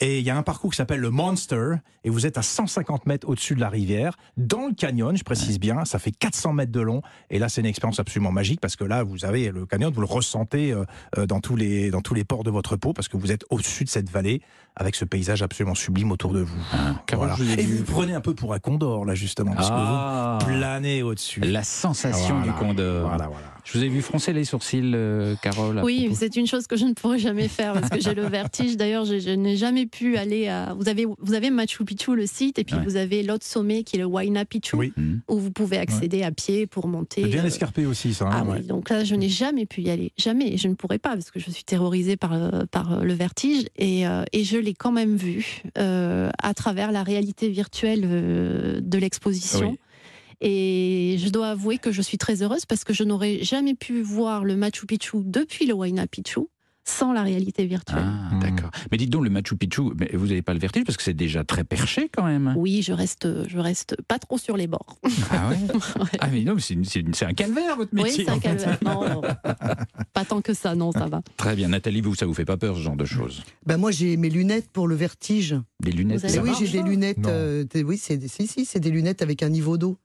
Et 0.03 0.17
il 0.19 0.25
y 0.25 0.31
a 0.31 0.35
un 0.37 0.41
parcours 0.41 0.71
qui 0.71 0.77
s'appelle 0.77 0.99
le 0.99 1.11
Monster, 1.11 1.75
et 2.03 2.09
vous 2.09 2.25
êtes 2.25 2.39
à 2.39 2.41
150 2.41 3.05
mètres 3.05 3.29
au-dessus 3.29 3.53
de 3.53 3.59
la 3.59 3.69
rivière, 3.69 4.17
dans 4.35 4.65
le 4.67 4.73
canyon, 4.73 5.15
je 5.15 5.23
précise 5.23 5.59
bien, 5.59 5.85
ça 5.85 5.99
fait 5.99 6.09
400 6.11 6.53
mètres 6.53 6.71
de 6.71 6.81
long, 6.81 7.03
et 7.29 7.37
là 7.37 7.49
c'est 7.49 7.61
une 7.61 7.67
expérience 7.67 7.99
absolument 7.99 8.31
magique, 8.31 8.59
parce 8.59 8.75
que 8.75 8.83
là 8.83 9.03
vous 9.03 9.25
avez 9.25 9.51
le 9.51 9.67
canyon, 9.67 9.91
vous 9.93 10.01
le 10.01 10.07
ressentez 10.07 10.71
euh, 10.73 10.85
euh, 11.19 11.27
dans, 11.27 11.39
tous 11.39 11.55
les, 11.55 11.91
dans 11.91 12.01
tous 12.01 12.15
les 12.15 12.23
pores 12.23 12.43
de 12.43 12.49
votre 12.49 12.77
peau, 12.77 12.93
parce 12.93 13.07
que 13.09 13.15
vous 13.17 13.31
êtes 13.31 13.45
au-dessus 13.51 13.83
de 13.83 13.89
cette 13.89 14.09
vallée, 14.09 14.41
avec 14.75 14.95
ce 14.95 15.05
paysage 15.05 15.43
absolument 15.43 15.75
sublime 15.75 16.11
autour 16.11 16.33
de 16.33 16.39
vous. 16.41 16.57
Carole, 17.05 17.27
Voilà. 17.27 17.35
vous 17.35 17.59
Et 17.59 17.63
vous 17.63 17.83
prenez 17.83 18.15
un 18.15 18.21
peu 18.21 18.33
pour 18.33 18.55
un 18.55 18.59
condor, 18.59 19.05
là 19.05 19.13
justement, 19.13 19.53
parce 19.53 19.67
Ah. 19.71 20.39
que 20.39 20.45
vous 20.45 20.51
planez 20.57 21.03
au-dessus. 21.03 21.41
La 21.41 21.63
sensation 21.63 22.37
Voilà. 22.39 22.51
du 22.53 22.57
condor. 22.57 23.07
Voilà, 23.09 23.27
voilà. 23.27 23.50
Je 23.63 23.77
vous 23.77 23.83
ai 23.83 23.89
vu 23.89 24.01
froncer 24.01 24.33
les 24.33 24.43
sourcils, 24.43 24.91
euh, 24.93 25.35
Carole. 25.41 25.81
Oui, 25.83 26.09
c'est 26.13 26.35
une 26.35 26.47
chose 26.47 26.67
que 26.67 26.75
je 26.75 26.85
ne 26.85 26.93
pourrais 26.93 27.19
jamais 27.19 27.47
faire 27.47 27.73
parce 27.73 27.89
que 27.89 27.99
j'ai 27.99 28.13
le 28.13 28.25
vertige. 28.27 28.75
D'ailleurs, 28.77 29.05
je, 29.05 29.19
je 29.19 29.29
n'ai 29.31 29.55
jamais 29.57 29.85
pu 29.85 30.17
aller 30.17 30.47
à. 30.47 30.73
Vous 30.77 30.89
avez, 30.89 31.05
vous 31.19 31.33
avez 31.33 31.49
Machu 31.51 31.85
Picchu, 31.85 32.15
le 32.15 32.25
site, 32.25 32.59
et 32.59 32.63
puis 32.63 32.75
Ouais. 32.75 32.83
vous 32.83 32.95
avez 32.95 33.21
l'autre 33.23 33.45
sommet 33.45 33.83
qui 33.83 33.97
est 33.97 33.99
le 33.99 34.05
Huayna 34.05 34.45
Picchu, 34.45 34.75
Oui. 34.75 34.93
où 35.27 35.37
vous 35.37 35.51
pouvez 35.51 35.77
accéder 35.77 36.23
à 36.23 36.31
pied 36.31 36.65
pour 36.67 36.87
monter. 36.87 37.21
C'est 37.23 37.29
bien 37.29 37.43
euh, 37.43 37.47
escarpé 37.47 37.85
aussi, 37.85 38.13
ça. 38.13 38.25
hein, 38.25 38.31
Ah 38.33 38.43
ouais. 38.43 38.57
oui, 38.59 38.65
donc 38.65 38.89
là, 38.89 39.03
je 39.03 39.15
n'ai 39.15 39.29
jamais 39.29 39.65
pu 39.65 39.81
y 39.81 39.89
aller. 39.89 40.11
Jamais. 40.17 40.57
Je 40.57 40.67
ne 40.67 40.73
pourrais 40.75 40.99
pas 40.99 41.09
parce 41.13 41.31
que 41.31 41.39
je 41.39 41.49
suis 41.51 41.63
terrorisée 41.63 42.17
par, 42.17 42.33
euh, 42.33 42.63
par 42.71 42.93
euh, 42.93 43.03
le 43.03 43.13
vertige. 43.13 43.65
Et, 43.77 44.07
euh, 44.07 44.23
et 44.33 44.43
je 44.43 44.57
l'ai 44.57 44.73
quand 44.73 44.91
même 44.91 45.15
vu 45.15 45.61
euh, 45.77 46.29
à 46.41 46.53
travers 46.53 46.91
la 46.91 47.03
réalité 47.03 47.49
virtuelle 47.49 48.01
euh, 48.05 48.79
de 48.81 48.97
l'exposition. 48.97 49.71
Oui. 49.71 49.79
Et 50.43 51.17
je 51.19 51.29
dois 51.29 51.49
avouer 51.49 51.77
que 51.77 51.91
je 51.91 52.01
suis 52.01 52.17
très 52.17 52.41
heureuse 52.41 52.65
parce 52.65 52.83
que 52.83 52.93
je 52.93 53.03
n'aurais 53.03 53.43
jamais 53.43 53.75
pu 53.75 54.01
voir 54.01 54.43
le 54.43 54.55
Machu 54.55 54.85
Picchu 54.87 55.17
depuis 55.23 55.67
le 55.67 55.73
Huayna 55.75 56.07
Picchu 56.07 56.41
sans 56.83 57.13
la 57.13 57.21
réalité 57.21 57.67
virtuelle. 57.67 58.01
Ah, 58.03 58.31
d'accord. 58.41 58.71
Mais 58.91 58.97
dites 58.97 59.11
donc, 59.11 59.23
le 59.23 59.29
Machu 59.29 59.55
Picchu, 59.55 59.83
mais 59.99 60.09
vous 60.15 60.25
n'avez 60.25 60.41
pas 60.41 60.53
le 60.55 60.59
vertige 60.59 60.83
parce 60.83 60.97
que 60.97 61.03
c'est 61.03 61.13
déjà 61.13 61.43
très 61.43 61.63
perché 61.63 62.09
quand 62.11 62.25
même. 62.25 62.55
Oui, 62.57 62.81
je 62.81 62.91
reste, 62.91 63.47
je 63.47 63.59
reste 63.59 63.95
pas 64.07 64.17
trop 64.17 64.39
sur 64.39 64.57
les 64.57 64.65
bords. 64.65 64.97
Ah 65.29 65.49
ouais 65.49 65.57
Ah 66.19 66.27
mais 66.31 66.43
non, 66.43 66.55
c'est 66.57 67.23
un 67.23 67.33
calvaire 67.33 67.75
votre 67.77 67.91
Oui, 67.93 68.01
métier. 68.05 68.25
c'est 68.25 68.31
un 68.31 68.39
calvaire. 68.39 68.79
Non, 68.83 69.07
non. 69.07 69.21
pas 70.13 70.25
tant 70.25 70.41
que 70.41 70.55
ça, 70.55 70.73
non, 70.73 70.91
ça 70.91 71.05
va. 71.05 71.21
Très 71.37 71.55
bien, 71.55 71.67
Nathalie, 71.67 72.01
vous, 72.01 72.15
ça 72.15 72.25
vous 72.25 72.33
fait 72.33 72.45
pas 72.45 72.57
peur 72.57 72.75
ce 72.75 72.81
genre 72.81 72.95
de 72.97 73.05
choses? 73.05 73.43
Ben 73.67 73.77
moi 73.77 73.91
j'ai 73.91 74.17
mes 74.17 74.31
lunettes 74.31 74.71
pour 74.73 74.87
le 74.87 74.95
vertige. 74.95 75.55
Des 75.83 75.91
lunettes 75.91 76.25
oui, 76.41 76.49
j'ai 76.59 76.67
des 76.67 76.81
lunettes. 76.83 77.19
Non. 77.19 77.29
euh, 77.29 77.63
des- 77.63 77.83
oui, 77.83 77.99
c'est 78.01 78.19
si 78.27 78.47
si, 78.47 78.65
c'est 78.65 78.79
des 78.79 78.89
lunettes 78.89 79.21
avec 79.21 79.43
un 79.43 79.49
niveau 79.49 79.77
d'eau. 79.77 79.97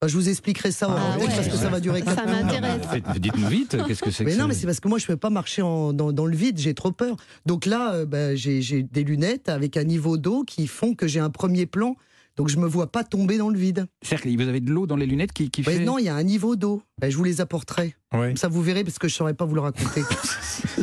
Enfin, 0.00 0.12
je 0.12 0.16
vous 0.16 0.28
expliquerai 0.28 0.70
ça 0.70 0.88
en 0.88 0.92
Ah 0.96 1.14
antenne 1.16 1.28
ouais. 1.28 1.34
parce 1.34 1.48
que 1.48 1.56
ça 1.56 1.68
va 1.70 1.80
durer. 1.80 2.00
Ça 2.04 2.14
quatre 2.14 2.26
minutes. 2.28 2.44
m'intéresse. 2.44 3.18
Dites-nous 3.18 3.48
vite, 3.48 3.76
qu'est-ce 3.88 4.00
que 4.02 4.12
c'est 4.12 4.24
que 4.24 4.30
Mais 4.30 4.36
non, 4.36 4.42
ça 4.42 4.46
mais 4.48 4.54
c'est 4.54 4.66
parce 4.66 4.78
que 4.78 4.86
moi, 4.86 4.98
je 4.98 5.04
ne 5.04 5.08
peux 5.08 5.16
pas 5.16 5.30
marcher 5.30 5.60
en- 5.62 5.92
dans, 5.92 6.12
dans 6.12 6.26
le 6.26 6.36
vide, 6.36 6.56
j'ai 6.58 6.72
trop 6.72 6.92
peur. 6.92 7.16
Donc 7.46 7.66
là, 7.66 7.94
euh, 7.94 8.06
ben, 8.06 8.36
j'ai 8.36 8.62
j'ai 8.62 8.84
des 8.84 9.02
lunettes 9.02 9.48
avec 9.48 9.76
un 9.76 9.82
niveau 9.82 10.16
d'eau 10.16 10.44
qui 10.44 10.68
font 10.68 10.94
que 10.94 11.08
j'ai 11.08 11.18
un 11.18 11.30
premier 11.30 11.66
plan. 11.66 11.96
Donc 12.36 12.48
je 12.48 12.58
me 12.58 12.68
vois 12.68 12.92
pas 12.92 13.02
tomber 13.02 13.38
dans 13.38 13.48
le 13.48 13.58
vide. 13.58 13.86
C'est-à-dire 14.02 14.30
que 14.38 14.42
vous 14.44 14.48
avez 14.48 14.60
de 14.60 14.70
l'eau 14.70 14.86
dans 14.86 14.94
les 14.94 15.06
lunettes 15.06 15.32
qui, 15.32 15.50
qui 15.50 15.64
fait... 15.64 15.80
non, 15.80 15.98
il 15.98 16.04
y 16.04 16.08
a 16.08 16.14
un 16.14 16.22
niveau 16.22 16.54
d'eau. 16.54 16.80
Ben, 17.00 17.10
je 17.10 17.16
vous 17.16 17.24
les 17.24 17.40
apporterai. 17.40 17.96
Ça, 18.36 18.48
vous 18.48 18.62
verrez, 18.62 18.84
parce 18.84 18.98
que 18.98 19.06
je 19.06 19.12
ne 19.14 19.18
saurais 19.18 19.34
pas 19.34 19.44
vous 19.44 19.54
le 19.54 19.60
raconter. 19.60 20.02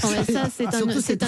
Non, 0.04 0.10
mais 0.12 0.24
ça, 0.34 0.44
c'est 0.56 0.72
Surtout, 0.72 0.90
un, 0.90 1.02
c'est 1.02 1.24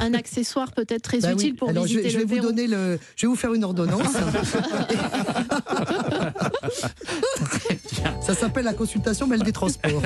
un, 0.00 0.14
accessoire 0.14 0.72
peut-être 0.72 1.02
très 1.02 1.20
Bah 1.20 1.28
oui. 1.28 1.34
utile 1.34 1.54
pour 1.54 1.68
Alors, 1.68 1.86
je 1.86 1.94
vais, 1.94 2.02
visiter 2.02 2.10
je 2.10 2.16
vais 2.18 2.24
le 2.24 2.28
vous 2.28 2.34
Pérou. 2.34 2.46
donner 2.48 2.66
le, 2.66 2.98
je 3.14 3.26
vais 3.26 3.28
vous 3.28 3.36
faire 3.36 3.54
une 3.54 3.62
ordonnance. 3.62 4.02
Ça 8.22 8.34
s'appelle 8.34 8.64
la 8.64 8.72
consultation 8.74 9.26
mail 9.28 9.42
des 9.42 9.52
transports. 9.52 10.02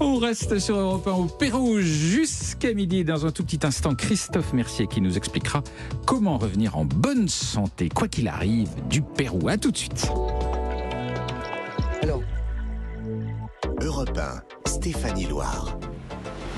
On 0.00 0.16
reste 0.18 0.58
sur 0.58 0.76
Europe 0.76 1.06
1 1.06 1.10
au 1.12 1.24
Pérou 1.26 1.80
jusqu'à 1.80 2.72
midi. 2.74 3.04
Dans 3.04 3.24
un 3.26 3.30
tout 3.30 3.44
petit 3.44 3.64
instant, 3.66 3.94
Christophe 3.94 4.52
Mercier 4.52 4.86
qui 4.86 5.00
nous 5.00 5.16
expliquera 5.16 5.62
comment 6.04 6.36
revenir 6.38 6.76
en 6.76 6.84
bonne 6.84 7.28
santé, 7.28 7.88
quoi 7.88 8.06
qu'il 8.08 8.28
arrive, 8.28 8.68
du 8.88 9.00
Pérou. 9.02 9.48
À 9.48 9.56
tout 9.56 9.70
de 9.72 9.76
suite. 9.76 10.08
Europe 13.96 14.18
1, 14.18 14.68
Stéphanie 14.68 15.24
Loire. 15.24 15.78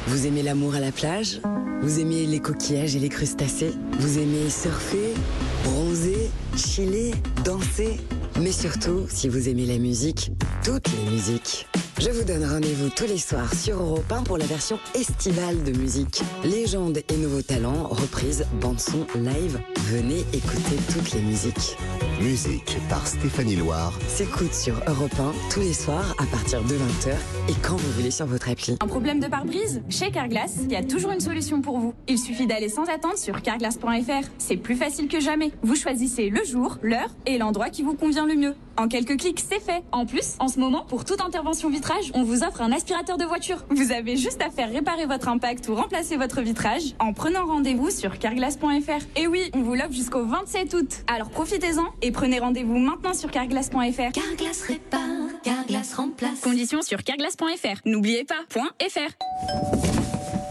Vous 0.08 0.26
aimez 0.26 0.42
l'amour 0.42 0.74
à 0.74 0.80
la 0.80 0.90
plage? 0.90 1.40
Vous 1.82 2.00
aimez 2.00 2.26
les 2.26 2.40
coquillages 2.40 2.96
et 2.96 2.98
les 2.98 3.08
crustacés? 3.08 3.74
Vous 4.00 4.18
aimez 4.18 4.50
surfer, 4.50 5.14
bronzer, 5.62 6.32
chiller, 6.56 7.14
danser? 7.44 8.00
Mais 8.40 8.50
surtout, 8.50 9.06
si 9.08 9.28
vous 9.28 9.48
aimez 9.48 9.66
la 9.66 9.78
musique, 9.78 10.32
toutes 10.64 10.88
les 10.88 11.10
musiques. 11.12 11.68
Je 12.00 12.10
vous 12.10 12.22
donne 12.22 12.44
rendez-vous 12.44 12.90
tous 12.90 13.06
les 13.06 13.18
soirs 13.18 13.52
sur 13.52 13.82
Europe 13.82 14.12
1 14.12 14.22
pour 14.22 14.38
la 14.38 14.44
version 14.46 14.78
estivale 14.94 15.64
de 15.64 15.76
musique. 15.76 16.22
Légendes 16.44 16.98
et 16.98 17.16
nouveaux 17.16 17.42
talents, 17.42 17.88
reprises, 17.88 18.46
bande-son, 18.60 19.04
live. 19.16 19.58
Venez 19.88 20.20
écouter 20.32 20.76
toutes 20.92 21.12
les 21.12 21.20
musiques. 21.22 21.76
Musique 22.20 22.78
par 22.88 23.04
Stéphanie 23.04 23.56
Loire. 23.56 23.92
S'écoute 24.06 24.54
sur 24.54 24.74
Europe 24.86 25.18
1 25.18 25.32
tous 25.52 25.58
les 25.58 25.72
soirs 25.72 26.14
à 26.18 26.26
partir 26.26 26.62
de 26.62 26.74
20h 26.74 27.14
et 27.48 27.54
quand 27.62 27.76
vous 27.76 27.92
voulez 27.92 28.12
sur 28.12 28.26
votre 28.26 28.48
appli. 28.48 28.76
Un 28.80 28.86
problème 28.86 29.18
de 29.18 29.26
pare-brise? 29.26 29.82
Chez 29.88 30.12
Carglass, 30.12 30.58
il 30.62 30.70
y 30.70 30.76
a 30.76 30.84
toujours 30.84 31.10
une 31.10 31.20
solution 31.20 31.62
pour 31.62 31.78
vous. 31.78 31.94
Il 32.06 32.18
suffit 32.18 32.46
d'aller 32.46 32.68
sans 32.68 32.84
attendre 32.84 33.18
sur 33.18 33.42
carglass.fr. 33.42 34.28
C'est 34.38 34.56
plus 34.56 34.76
facile 34.76 35.08
que 35.08 35.18
jamais. 35.18 35.50
Vous 35.62 35.74
choisissez 35.74 36.30
le 36.30 36.44
jour, 36.44 36.78
l'heure 36.80 37.10
et 37.26 37.38
l'endroit 37.38 37.70
qui 37.70 37.82
vous 37.82 37.94
convient 37.94 38.26
le 38.26 38.36
mieux. 38.36 38.54
En 38.76 38.86
quelques 38.86 39.18
clics, 39.18 39.40
c'est 39.40 39.58
fait. 39.58 39.82
En 39.90 40.06
plus, 40.06 40.36
en 40.38 40.46
ce 40.46 40.60
moment, 40.60 40.84
pour 40.84 41.04
toute 41.04 41.20
intervention 41.20 41.68
vitrage, 41.88 42.10
on 42.14 42.22
vous 42.22 42.42
offre 42.42 42.60
un 42.60 42.72
aspirateur 42.72 43.16
de 43.16 43.24
voiture. 43.24 43.64
Vous 43.70 43.92
avez 43.92 44.16
juste 44.16 44.42
à 44.42 44.50
faire 44.50 44.70
réparer 44.70 45.06
votre 45.06 45.28
impact 45.28 45.68
ou 45.68 45.74
remplacer 45.74 46.16
votre 46.16 46.42
vitrage 46.42 46.94
en 46.98 47.12
prenant 47.12 47.46
rendez-vous 47.46 47.90
sur 47.90 48.18
carglass.fr. 48.18 49.04
Et 49.16 49.26
oui, 49.26 49.50
on 49.54 49.62
vous 49.62 49.74
l'offre 49.74 49.92
jusqu'au 49.92 50.24
27 50.24 50.74
août. 50.74 51.04
Alors 51.06 51.30
profitez-en 51.30 51.86
et 52.02 52.10
prenez 52.10 52.40
rendez-vous 52.40 52.78
maintenant 52.78 53.14
sur 53.14 53.30
carglass.fr. 53.30 54.12
Carglass 54.12 54.62
répare, 54.66 55.00
Carglass 55.42 55.94
remplace. 55.94 56.40
Conditions 56.40 56.82
sur 56.82 57.02
carglass.fr. 57.02 57.80
N'oubliez 57.86 58.24
pas, 58.24 58.44
point 58.50 58.70
.fr. 58.88 59.12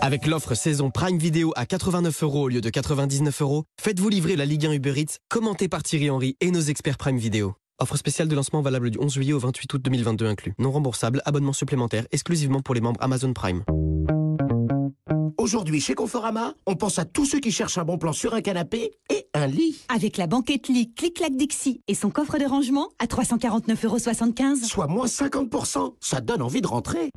Avec 0.02 0.26
l'offre 0.26 0.56
saison 0.56 0.90
Prime 0.90 1.18
Video 1.18 1.54
à 1.56 1.66
89 1.66 2.24
euros 2.24 2.44
au 2.44 2.48
lieu 2.48 2.62
de 2.62 2.70
99 2.70 3.42
euros, 3.42 3.66
faites-vous 3.80 4.10
livrer 4.10 4.36
la 4.36 4.46
Ligue 4.46 4.66
1 4.66 4.72
Uber 4.74 4.94
Eats, 5.02 5.18
commentée 5.30 5.68
par 5.68 5.84
Thierry 5.84 6.10
Henry 6.10 6.36
et 6.42 6.52
nos 6.52 6.62
experts 6.62 6.98
Prime 6.98 7.18
Video. 7.18 7.56
Offre 7.80 7.96
spéciale 7.96 8.28
de 8.28 8.34
lancement 8.34 8.62
valable 8.62 8.90
du 8.90 8.98
11 9.00 9.14
juillet 9.14 9.34
au 9.34 9.40
28 9.40 9.72
août 9.76 9.82
2022 9.84 10.26
inclus. 10.26 10.54
Non 10.58 10.72
remboursable, 10.72 11.22
abonnement 11.26 11.54
supplémentaire 11.54 12.08
exclusivement 12.12 12.62
pour 12.62 12.74
les 12.74 12.82
membres 12.82 13.00
Amazon 13.04 13.34
Prime. 13.34 13.64
Aujourd'hui, 15.38 15.80
chez 15.80 15.94
Conforama, 15.94 16.56
on 16.66 16.76
pense 16.76 16.98
à 16.98 17.06
tous 17.06 17.26
ceux 17.26 17.40
qui 17.40 17.52
cherchent 17.52 17.78
un 17.78 17.86
bon 17.86 18.00
plan 18.00 18.14
sur 18.14 18.34
un 18.34 18.42
canapé 18.42 18.98
et 19.12 19.28
un 19.36 19.46
lit. 19.46 19.80
Avec 19.94 20.18
la 20.18 20.26
banquette 20.26 20.68
lit 20.68 20.92
Clic-Clac 20.96 21.38
Dixie 21.38 21.82
et 21.88 21.94
son 21.94 22.10
coffre 22.10 22.40
de 22.40 22.46
rangement 22.46 22.90
à 22.98 23.06
349,75 23.06 23.86
euros. 23.86 24.56
Soit 24.64 24.88
moins 24.88 25.06
50%. 25.06 25.94
Ça 26.00 26.20
donne 26.20 26.42
envie 26.42 26.62
de 26.62 26.68
rentrer. 26.68 27.12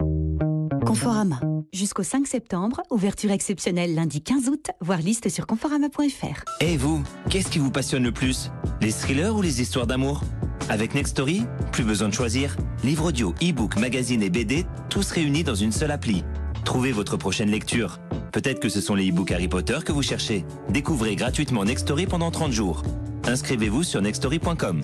Conforama. 0.90 1.38
Jusqu'au 1.72 2.02
5 2.02 2.26
septembre, 2.26 2.82
ouverture 2.90 3.30
exceptionnelle 3.30 3.94
lundi 3.94 4.22
15 4.22 4.48
août, 4.48 4.70
voir 4.80 4.98
liste 4.98 5.28
sur 5.28 5.46
conforama.fr. 5.46 6.42
Et 6.60 6.76
vous, 6.76 7.04
qu'est-ce 7.28 7.48
qui 7.48 7.60
vous 7.60 7.70
passionne 7.70 8.02
le 8.02 8.10
plus? 8.10 8.50
Les 8.80 8.90
thrillers 8.90 9.36
ou 9.36 9.40
les 9.40 9.60
histoires 9.60 9.86
d'amour? 9.86 10.24
Avec 10.68 10.96
Nextory, 10.96 11.44
plus 11.70 11.84
besoin 11.84 12.08
de 12.08 12.12
choisir. 12.12 12.56
Livre 12.82 13.04
audio, 13.04 13.32
e-book, 13.40 13.76
magazine 13.76 14.20
et 14.20 14.30
BD, 14.30 14.66
tous 14.88 15.12
réunis 15.12 15.44
dans 15.44 15.54
une 15.54 15.70
seule 15.70 15.92
appli. 15.92 16.24
Trouvez 16.64 16.90
votre 16.90 17.16
prochaine 17.16 17.52
lecture. 17.52 18.00
Peut-être 18.32 18.58
que 18.58 18.68
ce 18.68 18.80
sont 18.80 18.96
les 18.96 19.10
e-books 19.10 19.30
Harry 19.30 19.46
Potter 19.46 19.78
que 19.86 19.92
vous 19.92 20.02
cherchez. 20.02 20.44
Découvrez 20.70 21.14
gratuitement 21.14 21.64
Nextory 21.64 22.06
pendant 22.06 22.32
30 22.32 22.50
jours. 22.50 22.82
Inscrivez-vous 23.28 23.84
sur 23.84 24.02
nextory.com. 24.02 24.82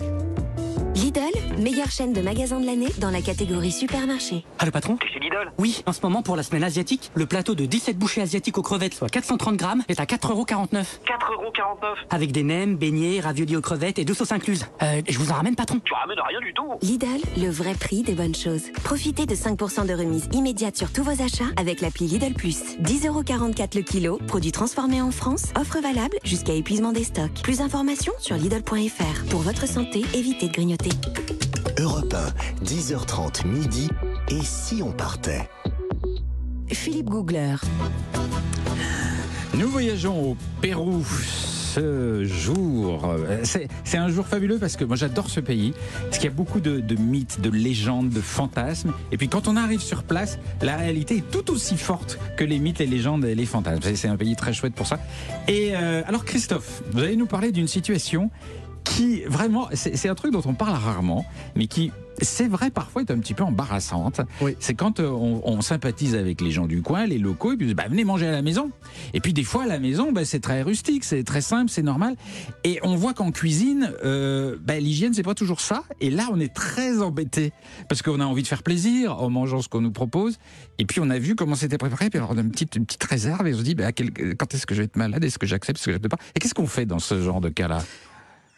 Lidl, 0.97 1.21
meilleure 1.59 1.91
chaîne 1.91 2.15
de 2.15 2.23
magasins 2.23 2.59
de 2.59 2.65
l'année 2.65 2.89
dans 2.97 3.11
la 3.11 3.21
catégorie 3.21 3.71
supermarché. 3.71 4.47
Ah 4.59 4.65
le 4.65 4.71
patron 4.71 4.97
T'es 4.97 5.09
chez 5.09 5.21
Lidl 5.21 5.53
Oui, 5.59 5.83
en 5.85 5.93
ce 5.93 6.01
moment 6.01 6.23
pour 6.23 6.37
la 6.37 6.43
semaine 6.43 6.65
asiatique, 6.65 7.11
le 7.15 7.27
plateau 7.27 7.55
de 7.55 7.67
17 7.67 7.99
bouchées 7.99 8.23
asiatiques 8.23 8.57
aux 8.57 8.63
crevettes, 8.63 8.95
soit 8.95 9.11
430 9.11 9.57
grammes, 9.57 9.83
est 9.89 10.01
à 10.01 10.05
4,49€. 10.05 10.69
4,49€ 10.71 10.87
Avec 12.09 12.33
des 12.33 12.43
nems, 12.43 12.77
beignets, 12.77 13.21
raviolis 13.21 13.57
aux 13.57 13.61
crevettes 13.61 13.99
et 13.99 14.07
deux 14.07 14.15
sauces 14.15 14.33
incluses. 14.33 14.65
Euh, 14.83 15.03
je 15.07 15.19
vous 15.19 15.31
en 15.31 15.35
ramène 15.35 15.55
patron 15.55 15.81
Tu 15.85 15.93
ramènes 15.93 16.19
rien 16.27 16.41
du 16.41 16.55
tout 16.55 16.67
Lidl, 16.81 17.21
le 17.37 17.51
vrai 17.51 17.75
prix 17.75 18.03
des 18.03 18.15
bonnes 18.15 18.35
choses. 18.35 18.73
Profitez 18.83 19.27
de 19.27 19.35
5% 19.35 19.87
de 19.87 19.93
remise 19.93 20.31
immédiate 20.33 20.79
sur 20.79 20.91
tous 20.91 21.03
vos 21.03 21.23
achats 21.23 21.53
avec 21.59 21.83
l'appli 21.83 22.07
Lidl 22.07 22.33
Plus. 22.33 22.79
10,44€ 22.81 23.77
le 23.77 23.83
kilo, 23.83 24.19
produit 24.27 24.51
transformé 24.53 25.03
en 25.03 25.11
France, 25.11 25.53
offre 25.61 25.79
valable 25.83 26.17
jusqu'à 26.25 26.55
épuisement 26.55 26.93
des 26.93 27.05
stocks. 27.05 27.43
Plus 27.43 27.59
d'informations 27.59 28.15
sur 28.19 28.37
Lidl.fr. 28.37 29.27
Pour 29.29 29.41
votre 29.41 29.69
santé, 29.69 30.03
évitez 30.15 30.49
de 30.49 30.53
grignoter. 30.55 30.86
Europe 31.79 32.15
1, 32.63 32.65
10h30 32.65 33.47
midi. 33.47 33.89
Et 34.31 34.41
si 34.43 34.83
on 34.83 34.93
partait? 34.93 35.49
Philippe 36.69 37.07
Googler. 37.11 37.57
Nous 39.55 39.69
voyageons 39.69 40.31
au 40.33 40.37
Pérou 40.61 41.03
ce 41.05 42.25
jour. 42.25 43.05
Euh, 43.07 43.43
C'est 43.85 43.99
un 43.99 44.09
jour 44.09 44.27
fabuleux 44.27 44.59
parce 44.59 44.77
que 44.77 44.85
moi 44.85 44.97
j'adore 44.97 45.29
ce 45.31 45.41
pays, 45.41 45.73
parce 46.05 46.17
qu'il 46.19 46.25
y 46.25 46.33
a 46.33 46.35
beaucoup 46.35 46.61
de, 46.61 46.81
de 46.81 46.95
mythes, 46.97 47.41
de 47.41 47.51
légendes, 47.51 48.11
de 48.11 48.21
fantasmes. 48.21 48.93
Et 49.13 49.17
puis 49.17 49.29
quand 49.29 49.47
on 49.49 49.57
arrive 49.57 49.81
sur 49.81 50.03
place, 50.03 50.39
la 50.63 50.77
réalité 50.77 51.19
est 51.19 51.31
tout 51.31 51.51
aussi 51.51 51.77
forte 51.77 52.19
que 52.37 52.45
les 52.45 52.59
mythes, 52.59 52.79
les 52.81 52.87
légendes 52.87 53.25
et 53.25 53.35
les 53.35 53.47
fantasmes. 53.47 53.81
C'est- 53.83 53.97
C'est 53.97 54.09
un 54.09 54.17
pays 54.17 54.37
très 54.37 54.53
chouette 54.53 54.75
pour 54.75 54.87
ça. 54.87 54.99
Et 55.49 55.73
euh, 55.77 56.03
alors 56.07 56.25
Christophe, 56.25 56.83
vous 56.93 57.01
allez 57.01 57.17
nous 57.17 57.27
parler 57.27 57.53
d'une 57.53 57.69
situation 57.69 58.31
qui 58.87 59.23
vraiment, 59.23 59.69
c'est 59.75 60.09
un 60.09 60.15
truc 60.15 60.33
dont 60.33 60.43
on 60.47 60.55
parle 60.55 60.77
rarement, 60.77 61.27
mais 61.57 61.67
qui, 61.67 61.91
c'est 62.23 62.47
vrai, 62.47 62.71
parfois 62.71 63.03
est 63.03 63.11
un 63.11 63.19
petit 63.19 63.35
peu 63.35 63.43
embarrassante. 63.43 64.21
C'est 64.61 64.75
quand 64.75 65.01
euh, 65.01 65.09
on, 65.11 65.43
on 65.45 65.61
sympathise 65.61 66.15
avec 66.15 66.41
les 66.41 66.53
gens 66.53 66.67
du 66.67 66.83
coin, 66.83 67.05
les 67.05 67.19
locaux, 67.19 67.53
et 67.53 67.57
puis 67.57 67.75
bah, 67.75 67.87
venez 67.91 68.05
manger 68.05 68.29
à 68.29 68.31
la 68.31 68.43
maison. 68.43 68.71
Et 69.13 69.21
puis 69.21 69.33
des 69.33 69.43
fois, 69.43 69.65
à 69.65 69.67
la 69.67 69.81
maison, 69.81 70.13
bah, 70.13 70.25
c'est 70.25 70.39
très 70.39 70.63
rustique, 70.63 71.03
c'est 71.03 71.25
très 71.25 71.41
simple, 71.41 71.69
c'est 71.71 71.83
normal. 71.83 72.15
Et 72.63 72.79
on 72.85 72.95
voit 72.95 73.13
qu'en 73.13 73.33
cuisine, 73.33 73.93
euh, 74.05 74.57
bah, 74.65 74.79
l'hygiène, 74.79 75.13
c'est 75.15 75.25
pas 75.25 75.35
toujours 75.35 75.61
ça. 75.61 75.83
Et 76.01 76.11
là, 76.11 76.29
on 76.33 76.39
est 76.39 76.55
très 76.55 77.03
embêté 77.03 77.53
parce 77.89 78.03
qu'on 78.03 78.21
a 78.21 78.25
envie 78.25 78.43
de 78.45 78.49
faire 78.49 78.63
plaisir 78.63 79.21
en 79.21 79.29
mangeant 79.31 79.61
ce 79.63 79.69
qu'on 79.69 79.81
nous 79.81 79.91
propose. 79.93 80.39
Et 80.79 80.85
puis 80.87 81.01
on 81.01 81.11
a 81.11 81.19
vu 81.19 81.35
comment 81.35 81.57
c'était 81.57 81.79
préparé, 81.79 82.09
puis 82.09 82.19
alors 82.19 82.31
on 82.33 82.39
a 82.39 82.43
une 82.43 82.51
petite, 82.53 82.77
une 82.77 82.87
petite 82.87 83.05
réserve 83.05 83.47
et 83.49 83.53
on 83.55 83.59
se 83.59 83.63
dit, 83.63 83.75
bah, 83.75 83.91
quel- 83.91 84.13
quand 84.37 84.55
est-ce 84.55 84.65
que 84.65 84.75
je 84.77 84.81
vais 84.83 84.85
être 84.87 84.97
malade? 84.97 85.25
Est-ce 85.25 85.39
que 85.41 85.47
j'accepte? 85.47 85.79
Est-ce 85.81 85.87
que 85.87 85.93
j'accepte 85.93 86.09
pas? 86.09 86.19
Et 86.37 86.39
qu'est-ce 86.39 86.55
qu'on 86.55 86.67
fait 86.69 86.87
dans 86.87 87.01
ce 87.01 87.21
genre 87.21 87.41
de 87.41 87.49
cas-là? 87.49 87.83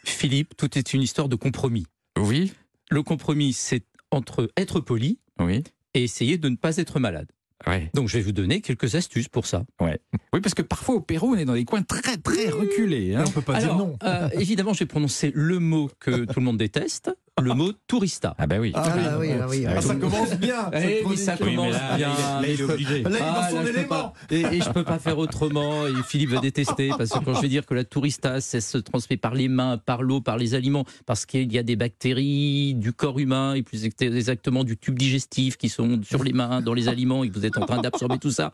Philippe, 0.03 0.55
tout 0.57 0.77
est 0.77 0.93
une 0.93 1.01
histoire 1.01 1.29
de 1.29 1.35
compromis. 1.35 1.85
Oui. 2.17 2.51
Le 2.89 3.03
compromis, 3.03 3.53
c'est 3.53 3.83
entre 4.11 4.49
être 4.57 4.79
poli 4.79 5.19
oui. 5.39 5.63
et 5.93 6.03
essayer 6.03 6.37
de 6.37 6.49
ne 6.49 6.55
pas 6.55 6.77
être 6.77 6.99
malade. 6.99 7.27
Ouais. 7.67 7.91
Donc 7.93 8.07
je 8.07 8.17
vais 8.17 8.23
vous 8.23 8.31
donner 8.31 8.61
quelques 8.61 8.95
astuces 8.95 9.27
pour 9.27 9.45
ça. 9.45 9.65
Ouais. 9.81 9.99
Oui, 10.33 10.39
parce 10.39 10.55
que 10.55 10.61
parfois 10.61 10.95
au 10.95 11.01
Pérou, 11.01 11.33
on 11.33 11.37
est 11.37 11.43
dans 11.45 11.53
des 11.53 11.65
coins 11.65 11.83
très 11.83 12.15
très 12.17 12.49
reculés. 12.49 13.15
Hein. 13.15 13.25
On 13.27 13.31
peut 13.31 13.41
pas 13.41 13.57
Alors, 13.57 13.75
dire 13.75 13.85
non. 13.85 13.97
euh, 14.03 14.29
évidemment, 14.33 14.73
je 14.73 14.79
vais 14.79 14.85
prononcer 14.85 15.31
le 15.35 15.59
mot 15.59 15.91
que 15.99 16.23
tout 16.25 16.39
le 16.39 16.45
monde 16.45 16.57
déteste, 16.57 17.11
le 17.41 17.53
mot 17.53 17.71
tourista. 17.87 18.35
Ah 18.37 18.47
bah 18.47 18.57
oui. 18.59 18.71
Ah, 18.75 18.93
oui, 19.19 19.29
ah 19.41 19.45
oui. 19.49 19.65
Ah, 19.67 19.81
ça 19.81 19.95
commence 19.95 20.31
bien. 20.35 20.69
cette 20.73 20.83
Eh 21.01 21.05
oui, 21.05 21.17
ça 21.17 21.37
commence 21.37 21.73
là, 21.73 21.97
bien. 21.97 22.07
là, 22.09 22.41
il 22.47 22.59
est 22.59 22.63
obligé. 22.63 23.03
Là, 23.03 23.09
il 23.51 23.67
je 23.73 23.87
pas- 23.87 24.13
et, 24.31 24.41
et 24.41 24.61
je 24.61 24.69
peux 24.69 24.83
pas 24.83 24.99
faire 24.99 25.17
autrement. 25.17 25.87
Et 25.87 25.93
Philippe 26.07 26.29
va 26.31 26.39
détester 26.39 26.89
parce 26.97 27.09
que 27.11 27.19
quand 27.19 27.33
je 27.35 27.41
vais 27.41 27.47
dire 27.47 27.65
que 27.65 27.73
la 27.73 27.83
tourista, 27.83 28.41
ça 28.41 28.61
se 28.61 28.77
transmet 28.77 29.17
par 29.17 29.33
les 29.33 29.47
mains, 29.47 29.77
par 29.77 30.01
l'eau, 30.03 30.21
par 30.21 30.37
les 30.37 30.53
aliments, 30.55 30.85
parce 31.05 31.25
qu'il 31.25 31.51
y 31.51 31.57
a 31.57 31.63
des 31.63 31.75
bactéries 31.75 32.73
du 32.75 32.93
corps 32.93 33.19
humain 33.19 33.53
et 33.55 33.63
plus 33.63 33.85
exactement 33.85 34.63
du 34.63 34.77
tube 34.77 34.97
digestif 34.97 35.57
qui 35.57 35.69
sont 35.69 35.99
sur 36.03 36.23
les 36.23 36.33
mains, 36.33 36.61
dans 36.61 36.73
les 36.73 36.87
aliments 36.87 37.23
et 37.23 37.29
que 37.29 37.33
vous 37.33 37.45
êtes 37.45 37.57
en 37.57 37.65
train 37.65 37.81
d'absorber 37.81 38.17
tout 38.17 38.31
ça. 38.31 38.53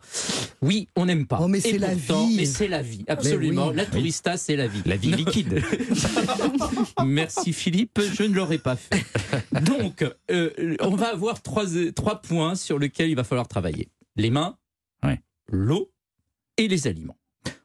Oui, 0.62 0.88
on 0.96 1.06
n'aime 1.06 1.26
pas. 1.26 1.38
Oh, 1.40 1.48
mais 1.48 1.60
c'est 1.60 1.78
la 1.78 1.94
vie. 1.94 2.34
Mais 2.36 2.44
c'est 2.44 2.68
la 2.68 2.82
vie, 2.82 3.04
absolument. 3.08 3.68
oui. 3.68 3.76
La 3.76 3.84
tourista, 3.86 4.36
c'est 4.36 4.56
la 4.56 4.66
vie. 4.66 4.82
La 4.86 4.96
vie 4.96 5.12
liquide. 5.12 5.62
Merci 7.04 7.52
Philippe, 7.52 8.00
je 8.14 8.22
ne 8.22 8.34
l'aurais 8.34 8.58
pas 8.58 8.75
fait. 8.76 9.04
Donc, 9.64 10.04
euh, 10.30 10.76
on 10.80 10.94
va 10.96 11.08
avoir 11.12 11.42
trois, 11.42 11.64
trois 11.94 12.20
points 12.22 12.54
sur 12.54 12.78
lesquels 12.78 13.10
il 13.10 13.16
va 13.16 13.24
falloir 13.24 13.48
travailler. 13.48 13.88
Les 14.16 14.30
mains, 14.30 14.56
Ouais. 15.02 15.20
l'eau 15.48 15.90
et 16.56 16.68
les 16.68 16.86
aliments. 16.86 17.16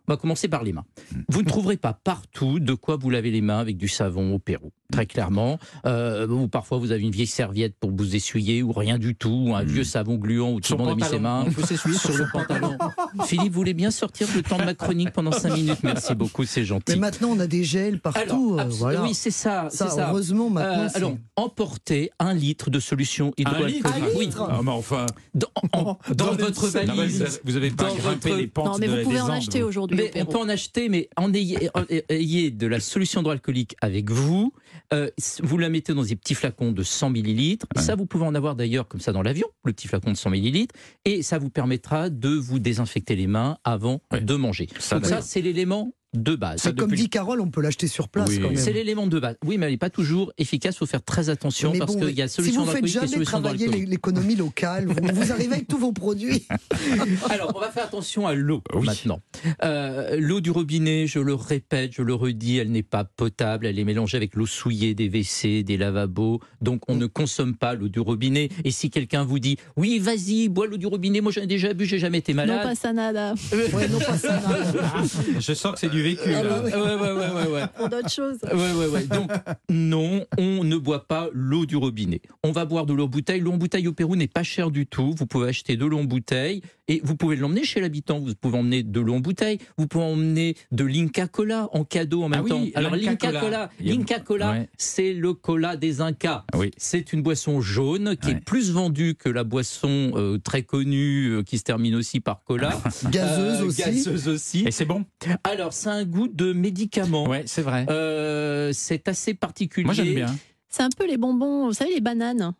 On 0.08 0.14
va 0.14 0.18
commencer 0.18 0.48
par 0.50 0.64
les 0.64 0.74
mains. 0.74 0.86
Vous 1.30 1.42
ne 1.42 1.48
trouverez 1.48 1.78
pas 1.78 1.94
partout 1.94 2.60
de 2.60 2.74
quoi 2.74 2.98
vous 2.98 3.10
laver 3.10 3.32
les 3.32 3.40
mains 3.42 3.60
avec 3.60 3.78
du 3.78 3.88
savon 3.88 4.34
au 4.34 4.40
Pérou, 4.40 4.72
très 4.92 5.06
clairement. 5.06 5.58
Euh, 5.86 6.28
ou 6.28 6.48
parfois 6.48 6.78
vous 6.78 6.92
avez 6.92 7.02
une 7.02 7.12
vieille 7.12 7.26
serviette 7.28 7.74
pour 7.80 7.92
vous 7.92 8.16
essuyer 8.16 8.62
ou 8.62 8.72
rien 8.72 8.98
du 9.00 9.16
tout, 9.16 9.46
ou 9.48 9.56
un 9.56 9.64
vieux 9.64 9.84
savon 9.84 10.16
gluant 10.16 10.52
où 10.54 10.60
tout 10.62 10.74
le 10.74 10.78
monde 10.80 10.90
a 10.90 10.96
mis 10.96 11.04
ses 11.04 11.20
mains. 11.20 11.46
On 11.48 11.52
peut 11.52 11.64
s'essuyer 11.66 11.98
sur 11.98 12.16
le 12.16 12.26
pantalon. 12.32 12.78
Philippe 13.26 13.54
voulait 13.54 13.74
bien 13.74 13.92
sortir 13.92 14.28
le 14.36 14.42
temps 14.44 14.58
de 14.58 14.64
ma 14.66 14.74
chronique 14.74 15.12
pendant 15.12 15.32
cinq 15.32 15.56
minutes? 15.56 15.80
Merci 15.84 16.14
beaucoup, 16.16 16.44
c'est 16.46 16.64
gentil. 16.66 16.84
Mais 16.94 16.96
maintenant, 16.98 17.30
on 17.32 17.40
a 17.40 17.48
des 17.48 17.64
gels 17.64 18.00
partout. 18.00 18.20
Alors, 18.20 18.60
euh, 18.60 18.64
voilà. 18.70 19.04
Oui, 19.04 19.14
c'est 19.14 19.32
ça. 19.32 19.68
Ça, 19.72 19.88
c'est 19.90 19.96
ça. 19.96 20.10
heureusement, 20.10 20.50
maintenant, 20.50 20.84
Euh, 20.84 20.90
alors, 20.96 21.16
emportez 21.36 22.12
un 22.20 22.34
litre 22.34 22.70
de 22.70 22.80
solution 22.80 23.34
hydroalcoolique. 23.38 23.84
litre 23.86 24.18
Oui. 24.18 24.30
Ah, 24.50 24.60
mais 24.64 24.72
enfin. 24.72 25.06
Dans, 25.34 25.48
en- 25.74 25.98
dans 26.10 26.26
Dans 26.26 26.32
les- 26.32 26.38
votre 26.44 26.68
valise. 26.68 27.22
vous- 27.24 27.52
vous 27.52 27.56
avez 27.58 27.72
pas 27.72 27.90
grimpé 27.94 28.30
votre- 28.30 28.42
les 28.42 28.48
pentes 28.48 28.66
Non, 28.66 28.78
mais 28.80 28.88
de- 28.88 28.98
vous 28.98 29.04
pouvez 29.04 29.22
en 29.22 29.26
Andes, 29.26 29.32
acheter 29.32 29.62
vous. 29.62 29.68
aujourd'hui 29.70 30.02
on 30.16 30.26
peut 30.26 30.38
en 30.38 30.50
acheter, 30.50 30.90
mais 30.90 31.10
en 31.18 31.34
ayez, 31.34 31.70
en- 31.76 31.84
ayez 32.10 32.52
de 32.52 32.68
la 32.68 32.80
solution 32.80 33.22
hydroalcoolique 33.22 33.76
avec 33.82 34.10
vous. 34.12 34.54
Euh, 34.94 35.10
vous 35.42 35.58
la 35.58 35.70
mettez 35.70 35.94
dans 35.94 36.04
des 36.04 36.16
petits 36.16 36.36
flacons 36.36 36.72
de 36.72 36.84
100 36.84 37.10
millilitres. 37.12 37.66
Ça, 37.78 37.96
vous 37.96 38.06
pouvez 38.06 38.26
en 38.26 38.36
avoir 38.36 38.56
d'ailleurs 38.56 38.88
comme 38.88 39.00
ça 39.00 39.12
dans 39.12 39.22
l'avion, 39.22 39.48
le 39.64 39.74
petit 39.74 39.88
flacon 39.88 40.12
de 40.12 40.18
100 40.18 40.30
millilitres. 40.30 40.76
Et 41.06 41.24
ça 41.24 41.38
vous 41.38 41.50
permettra 41.50 42.10
de 42.10 42.30
vous 42.30 42.60
désinfecter 42.60 43.16
les 43.16 43.28
mains 43.28 43.58
avant 43.64 44.02
de 44.12 44.36
manger. 44.36 44.68
Ça, 44.80 44.96
Donc 44.96 45.06
ça, 45.06 45.22
c'est 45.22 45.42
l'élément 45.42 45.94
de 46.14 46.36
base. 46.36 46.62
C'est 46.62 46.76
comme 46.78 46.92
dit 46.92 47.10
Carole, 47.10 47.40
on 47.40 47.50
peut 47.50 47.62
l'acheter 47.62 47.88
sur 47.88 48.10
place 48.10 48.30
Oui. 48.30 48.40
quand 48.40 48.50
même. 48.50 48.58
C'est 48.58 48.74
l'élément 48.74 49.08
de 49.08 49.20
base. 49.20 49.38
Oui, 49.46 49.58
mais 49.58 49.66
elle 49.68 49.72
n'est 49.74 49.78
pas 49.78 49.90
toujours 49.90 50.34
efficace. 50.38 50.76
Il 50.76 50.80
faut 50.80 50.86
faire 50.86 51.04
très 51.04 51.30
attention 51.30 51.72
Mais 51.72 51.80
parce 51.80 51.96
bon, 51.96 52.06
qu'il 52.06 52.18
y 52.18 52.22
a 52.22 52.28
si 52.28 52.36
solution 52.36 52.66
vous 52.66 52.72
faites 52.72 52.86
jamais 52.86 53.24
travailler 53.24 53.68
l'économie 53.68 54.36
locale, 54.36 54.88
vous, 54.88 54.96
vous 55.14 55.32
arrivez 55.32 55.54
avec 55.56 55.68
tous 55.68 55.78
vos 55.78 55.94
produits. 55.94 56.46
Alors, 57.30 57.54
on 57.56 57.60
va 57.60 57.70
faire 57.72 57.86
attention 57.86 58.28
à 58.28 58.34
l'eau 58.34 58.62
maintenant. 58.82 59.22
Euh, 59.64 60.18
l'eau 60.20 60.42
du 60.42 60.52
robinet, 60.52 61.08
je 61.08 61.20
le 61.20 61.34
répète, 61.34 61.92
je 61.94 62.02
le 62.02 62.14
redis, 62.14 62.58
elle 62.58 62.72
n'est 62.72 62.84
pas 62.84 63.04
potable. 63.06 63.66
Elle 63.66 63.80
est 63.80 63.84
mélangée 63.86 64.18
avec 64.18 64.36
l'eau 64.36 64.46
souillée 64.46 64.94
des 64.94 65.08
WC, 65.08 65.64
des 65.64 65.78
lavabos. 65.78 66.42
Donc, 66.62 66.82
on 66.90 66.96
ne 66.96 67.06
consomme 67.06 67.56
pas 67.56 67.74
l'eau 67.74 67.88
du 67.88 68.00
robinet. 68.00 68.50
Et 68.66 68.72
si 68.72 68.90
quelqu'un 68.90 69.24
vous 69.24 69.40
dit, 69.40 69.58
oui, 69.78 70.00
vas-y, 70.00 70.50
bois 70.50 70.68
l'eau 70.68 70.78
du 70.78 70.88
robinet, 70.88 71.22
moi 71.22 71.32
j'en 71.32 71.42
ai 71.42 71.48
déjà 71.48 71.74
bu, 71.74 71.86
j'ai 71.86 72.00
jamais 72.00 72.18
été 72.20 72.34
Non, 72.34 72.38
malade. 72.46 72.64
pas 72.64 72.76
ça, 72.76 72.92
nada. 72.92 73.34
Ouais, 73.74 73.88
non, 73.88 74.00
pas 74.00 74.18
ça. 74.18 74.42
non. 74.42 75.08
Je 75.40 75.54
sens 75.54 75.74
que 75.74 75.80
c'est 75.80 75.90
du 75.90 76.01
vécu. 76.02 76.22
Ah 76.34 76.44
là. 76.44 76.50
bah 76.50 76.62
oui. 76.66 76.72
Ouais, 76.72 76.80
ouais, 76.80 77.12
ouais, 77.12 77.32
ouais, 77.46 77.52
ouais. 77.54 77.68
Pour 77.78 77.90
d'autres 77.90 78.10
choses. 78.10 78.38
Ouais, 78.44 78.72
ouais, 78.74 78.88
ouais. 78.88 79.04
Donc, 79.06 79.30
non, 79.70 80.26
on 80.38 80.64
ne 80.64 80.78
boit 80.78 81.08
pas 81.08 81.30
l'eau 81.34 81.66
du 81.66 81.76
robinet. 81.78 82.22
On 82.44 82.52
va 82.52 82.66
boire 82.66 82.86
de 82.86 82.94
l'eau 82.94 83.06
en 83.06 83.08
bouteille. 83.08 83.40
L'eau 83.42 83.52
en 83.54 83.58
bouteille 83.58 83.88
au 83.88 83.94
Pérou 83.94 84.16
n'est 84.16 84.28
pas 84.28 84.44
chère 84.44 84.72
du 84.72 84.86
tout. 84.88 85.14
Vous 85.18 85.26
pouvez 85.26 85.50
acheter 85.50 85.76
de 85.78 85.86
l'eau 85.86 86.00
en 86.00 86.04
bouteille 86.04 86.62
et 86.88 87.02
vous 87.04 87.16
pouvez 87.16 87.36
l'emmener 87.36 87.64
chez 87.64 87.80
l'habitant. 87.82 88.20
Vous 88.20 88.34
pouvez 88.36 88.58
emmener 88.58 88.84
de 88.84 89.00
l'eau 89.00 89.14
en 89.16 89.20
bouteille. 89.20 89.60
Vous 89.78 89.88
pouvez 89.88 90.04
emmener 90.06 90.56
de 90.72 90.84
l'Inca 90.84 91.28
Cola 91.28 91.70
en 91.74 91.84
cadeau 91.84 92.24
en 92.24 92.30
même 92.30 92.40
Ah 92.42 92.44
oui, 92.44 92.50
temps. 92.50 92.66
Alors, 92.76 92.96
l'Inca 92.96 93.32
Cola. 93.32 93.70
L'Inca 93.80 94.20
Cola, 94.20 94.52
Ouais. 94.52 94.70
c'est 94.78 95.14
le 95.14 95.34
cola 95.34 95.78
des 95.78 96.02
Incas. 96.02 96.44
Oui. 96.56 96.72
C'est 96.78 97.14
une 97.14 97.22
boisson 97.22 97.62
jaune 97.62 98.16
qui 98.18 98.32
est 98.32 98.44
plus 98.44 98.72
vendue 98.72 99.16
que 99.16 99.30
la 99.30 99.44
boisson 99.44 100.12
euh, 100.16 100.38
très 100.38 100.64
connue 100.64 101.28
euh, 101.30 101.44
qui 101.44 101.58
se 101.58 101.64
termine 101.64 101.96
aussi 101.96 102.20
par 102.20 102.44
cola. 102.44 102.82
Gazeuse 103.12 103.62
Euh, 103.62 103.66
aussi. 103.66 103.82
Gazeuse 103.82 104.28
aussi. 104.28 104.64
Et 104.68 104.72
c'est 104.72 104.86
bon? 104.86 105.06
Alors, 105.44 105.74
c'est 105.74 105.90
un 105.92 106.06
goût 106.06 106.28
de 106.28 106.54
médicament. 106.54 107.28
Ouais, 107.28 107.44
c'est 107.46 107.62
vrai. 107.62 107.86
Euh, 107.90 108.72
c'est 108.74 109.08
assez 109.08 109.34
particulier. 109.34 109.86
Moi, 109.86 109.94
j'aime 109.94 110.14
bien. 110.14 110.36
C'est 110.70 110.84
un 110.84 110.90
peu 110.90 111.06
les 111.06 111.18
bonbons, 111.18 111.68
vous 111.68 111.74
savez, 111.74 111.94
les 111.94 112.02
bananes. 112.02 112.54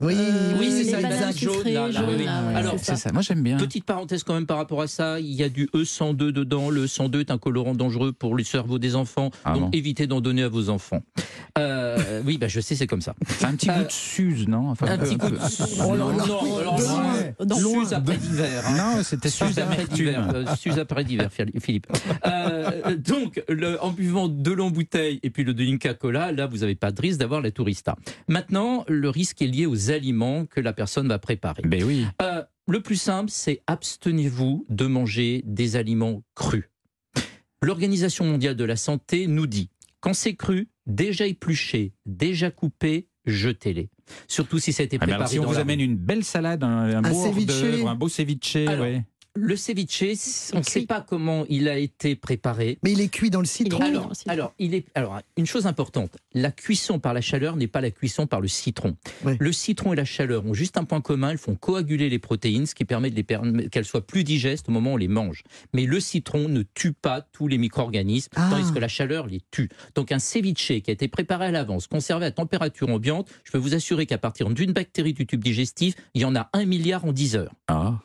Oui, 0.00 0.14
Oui, 0.60 0.68
c'est 0.70 0.84
ça, 0.84 0.98
les 0.98 1.02
bananes 1.02 1.36
jaunes. 1.36 1.64
là, 1.64 1.72
là, 1.72 1.90
jaunes, 1.90 2.04
oui, 2.08 2.14
oui. 2.18 2.24
là, 2.24 2.42
ouais, 2.46 2.54
Alors, 2.54 2.74
c'est 2.80 2.94
ça. 2.94 3.10
Moi, 3.10 3.20
j'aime 3.20 3.42
bien. 3.42 3.56
Petite 3.56 3.84
parenthèse 3.84 4.22
quand 4.22 4.34
même 4.34 4.46
par 4.46 4.58
rapport 4.58 4.80
à 4.80 4.86
ça, 4.86 5.18
il 5.18 5.32
y 5.32 5.42
a 5.42 5.48
du 5.48 5.66
E102 5.74 6.14
dedans. 6.30 6.70
Le 6.70 6.86
102 6.86 7.18
est 7.18 7.30
un 7.32 7.38
colorant 7.38 7.74
dangereux 7.74 8.12
pour 8.12 8.36
le 8.36 8.44
cerveau 8.44 8.78
des 8.78 8.94
enfants, 8.94 9.32
Ah 9.44 9.54
donc 9.54 9.62
bon 9.62 9.70
évitez 9.72 10.06
d'en 10.06 10.20
donner 10.20 10.44
à 10.44 10.48
vos 10.48 10.68
enfants. 10.68 11.02
Euh, 11.58 12.22
oui, 12.24 12.38
bah, 12.38 12.46
je 12.46 12.60
sais, 12.60 12.76
c'est 12.76 12.86
comme 12.86 13.00
ça. 13.00 13.14
C'est 13.26 13.44
un 13.46 13.56
petit 13.56 13.66
goût 13.66 13.82
de 13.82 13.90
Suze, 13.90 14.46
non? 14.46 14.70
Enfin, 14.70 14.86
Un 14.86 14.98
petit 14.98 15.16
peu- 15.16 15.26
coup 15.30 15.32
de... 15.34 15.38
Oh 15.84 15.96
là 15.96 15.98
non, 15.98 16.16
là. 16.16 17.34
non. 17.44 17.56
Suze 17.56 17.92
après 17.92 18.16
d'hiver. 18.18 18.62
hein. 18.68 18.76
Non, 18.96 19.02
c'était 19.02 19.30
Suze 19.30 19.48
Suze 19.48 19.58
après 19.58 19.84
d'hiver. 19.86 20.30
euh, 20.32 20.44
Suze 20.56 20.78
après 20.78 21.02
d'hiver, 21.02 21.28
Philippe. 21.60 21.88
Euh, 22.24 22.96
donc, 22.96 23.42
le- 23.48 23.82
en 23.82 23.90
buvant 23.90 24.28
de 24.28 24.50
l'eau 24.52 24.66
en 24.66 24.70
bouteille 24.70 25.18
et 25.24 25.30
puis 25.30 25.42
le 25.42 25.54
de 25.54 25.64
l'Inca 25.64 25.94
Cola, 25.94 26.30
là, 26.30 26.46
vous 26.46 26.58
n'avez 26.58 26.76
pas 26.76 26.92
de 26.92 27.00
risque 27.02 27.18
d'avoir 27.18 27.40
la 27.40 27.50
tourista. 27.50 27.96
Maintenant, 28.28 28.84
le 28.86 29.08
risque 29.10 29.42
est 29.42 29.46
lié 29.46 29.66
aux 29.66 29.87
aliments 29.90 30.46
que 30.46 30.60
la 30.60 30.72
personne 30.72 31.08
va 31.08 31.18
préparer. 31.18 31.62
Ben 31.64 31.82
oui. 31.84 32.06
Euh, 32.22 32.42
le 32.66 32.80
plus 32.80 32.96
simple, 32.96 33.30
c'est 33.30 33.62
abstenez-vous 33.66 34.66
de 34.68 34.86
manger 34.86 35.42
des 35.46 35.76
aliments 35.76 36.22
crus. 36.34 36.64
L'Organisation 37.62 38.24
mondiale 38.24 38.56
de 38.56 38.64
la 38.64 38.76
santé 38.76 39.26
nous 39.26 39.46
dit 39.46 39.70
quand 40.00 40.14
c'est 40.14 40.34
cru, 40.36 40.68
déjà 40.86 41.26
épluché, 41.26 41.92
déjà 42.06 42.50
coupé, 42.52 43.08
jetez-les. 43.26 43.88
Surtout 44.28 44.58
si 44.60 44.72
ça 44.72 44.82
a 44.82 44.86
été 44.86 44.96
Ah, 45.00 45.06
préparé 45.06 45.16
alors, 45.16 45.28
si 45.28 45.38
on 45.38 45.42
dans 45.42 45.48
vous 45.48 45.54
la 45.54 45.60
amène 45.62 45.80
une 45.80 45.96
belle 45.96 46.24
salade, 46.24 46.62
un, 46.62 46.68
un 46.68 47.04
Un 47.04 47.10
beau 47.10 47.24
ceviche. 47.26 47.84
un 47.84 47.94
beau 47.96 48.08
ceviche, 48.08 48.56
Alors, 48.56 48.80
ouais. 48.82 49.02
Le 49.40 49.56
ceviche, 49.56 50.02
on 50.52 50.58
ne 50.58 50.62
sait 50.64 50.82
pas 50.86 51.00
comment 51.00 51.44
il 51.48 51.68
a 51.68 51.78
été 51.78 52.16
préparé. 52.16 52.78
Mais 52.82 52.92
il 52.92 53.00
est 53.00 53.08
cuit 53.08 53.30
dans 53.30 53.40
le 53.40 53.46
citron. 53.46 53.80
Alors, 53.80 54.12
alors, 54.26 54.52
il 54.58 54.74
est, 54.74 54.84
alors, 54.94 55.20
une 55.36 55.46
chose 55.46 55.66
importante, 55.66 56.16
la 56.34 56.50
cuisson 56.50 56.98
par 56.98 57.14
la 57.14 57.20
chaleur 57.20 57.54
n'est 57.56 57.68
pas 57.68 57.80
la 57.80 57.90
cuisson 57.90 58.26
par 58.26 58.40
le 58.40 58.48
citron. 58.48 58.96
Le 59.24 59.52
citron 59.52 59.92
et 59.92 59.96
la 59.96 60.04
chaleur 60.04 60.44
ont 60.44 60.54
juste 60.54 60.76
un 60.76 60.84
point 60.84 61.00
commun, 61.00 61.30
elles 61.30 61.38
font 61.38 61.54
coaguler 61.54 62.08
les 62.08 62.18
protéines, 62.18 62.66
ce 62.66 62.74
qui 62.74 62.84
permet 62.84 63.10
qu'elles 63.70 63.84
soient 63.84 64.06
plus 64.06 64.24
digestes 64.24 64.68
au 64.68 64.72
moment 64.72 64.90
où 64.90 64.94
on 64.94 64.96
les 64.96 65.08
mange. 65.08 65.44
Mais 65.72 65.86
le 65.86 66.00
citron 66.00 66.48
ne 66.48 66.62
tue 66.74 66.92
pas 66.92 67.20
tous 67.20 67.46
les 67.48 67.58
micro-organismes, 67.58 68.30
Ah. 68.36 68.48
tandis 68.50 68.72
que 68.72 68.78
la 68.78 68.88
chaleur 68.88 69.26
les 69.26 69.40
tue. 69.50 69.68
Donc 69.94 70.10
un 70.12 70.18
ceviche 70.18 70.66
qui 70.82 70.90
a 70.90 70.92
été 70.92 71.06
préparé 71.08 71.46
à 71.46 71.50
l'avance, 71.50 71.86
conservé 71.86 72.26
à 72.26 72.30
température 72.32 72.88
ambiante, 72.90 73.28
je 73.44 73.52
peux 73.52 73.58
vous 73.58 73.74
assurer 73.74 74.06
qu'à 74.06 74.18
partir 74.18 74.48
d'une 74.50 74.72
bactérie 74.72 75.12
du 75.12 75.26
tube 75.26 75.42
digestif, 75.44 75.94
il 76.14 76.22
y 76.22 76.24
en 76.24 76.34
a 76.34 76.48
un 76.52 76.64
milliard 76.64 77.04
en 77.04 77.12
10 77.12 77.36
heures. 77.36 77.52
Ah. 77.68 77.98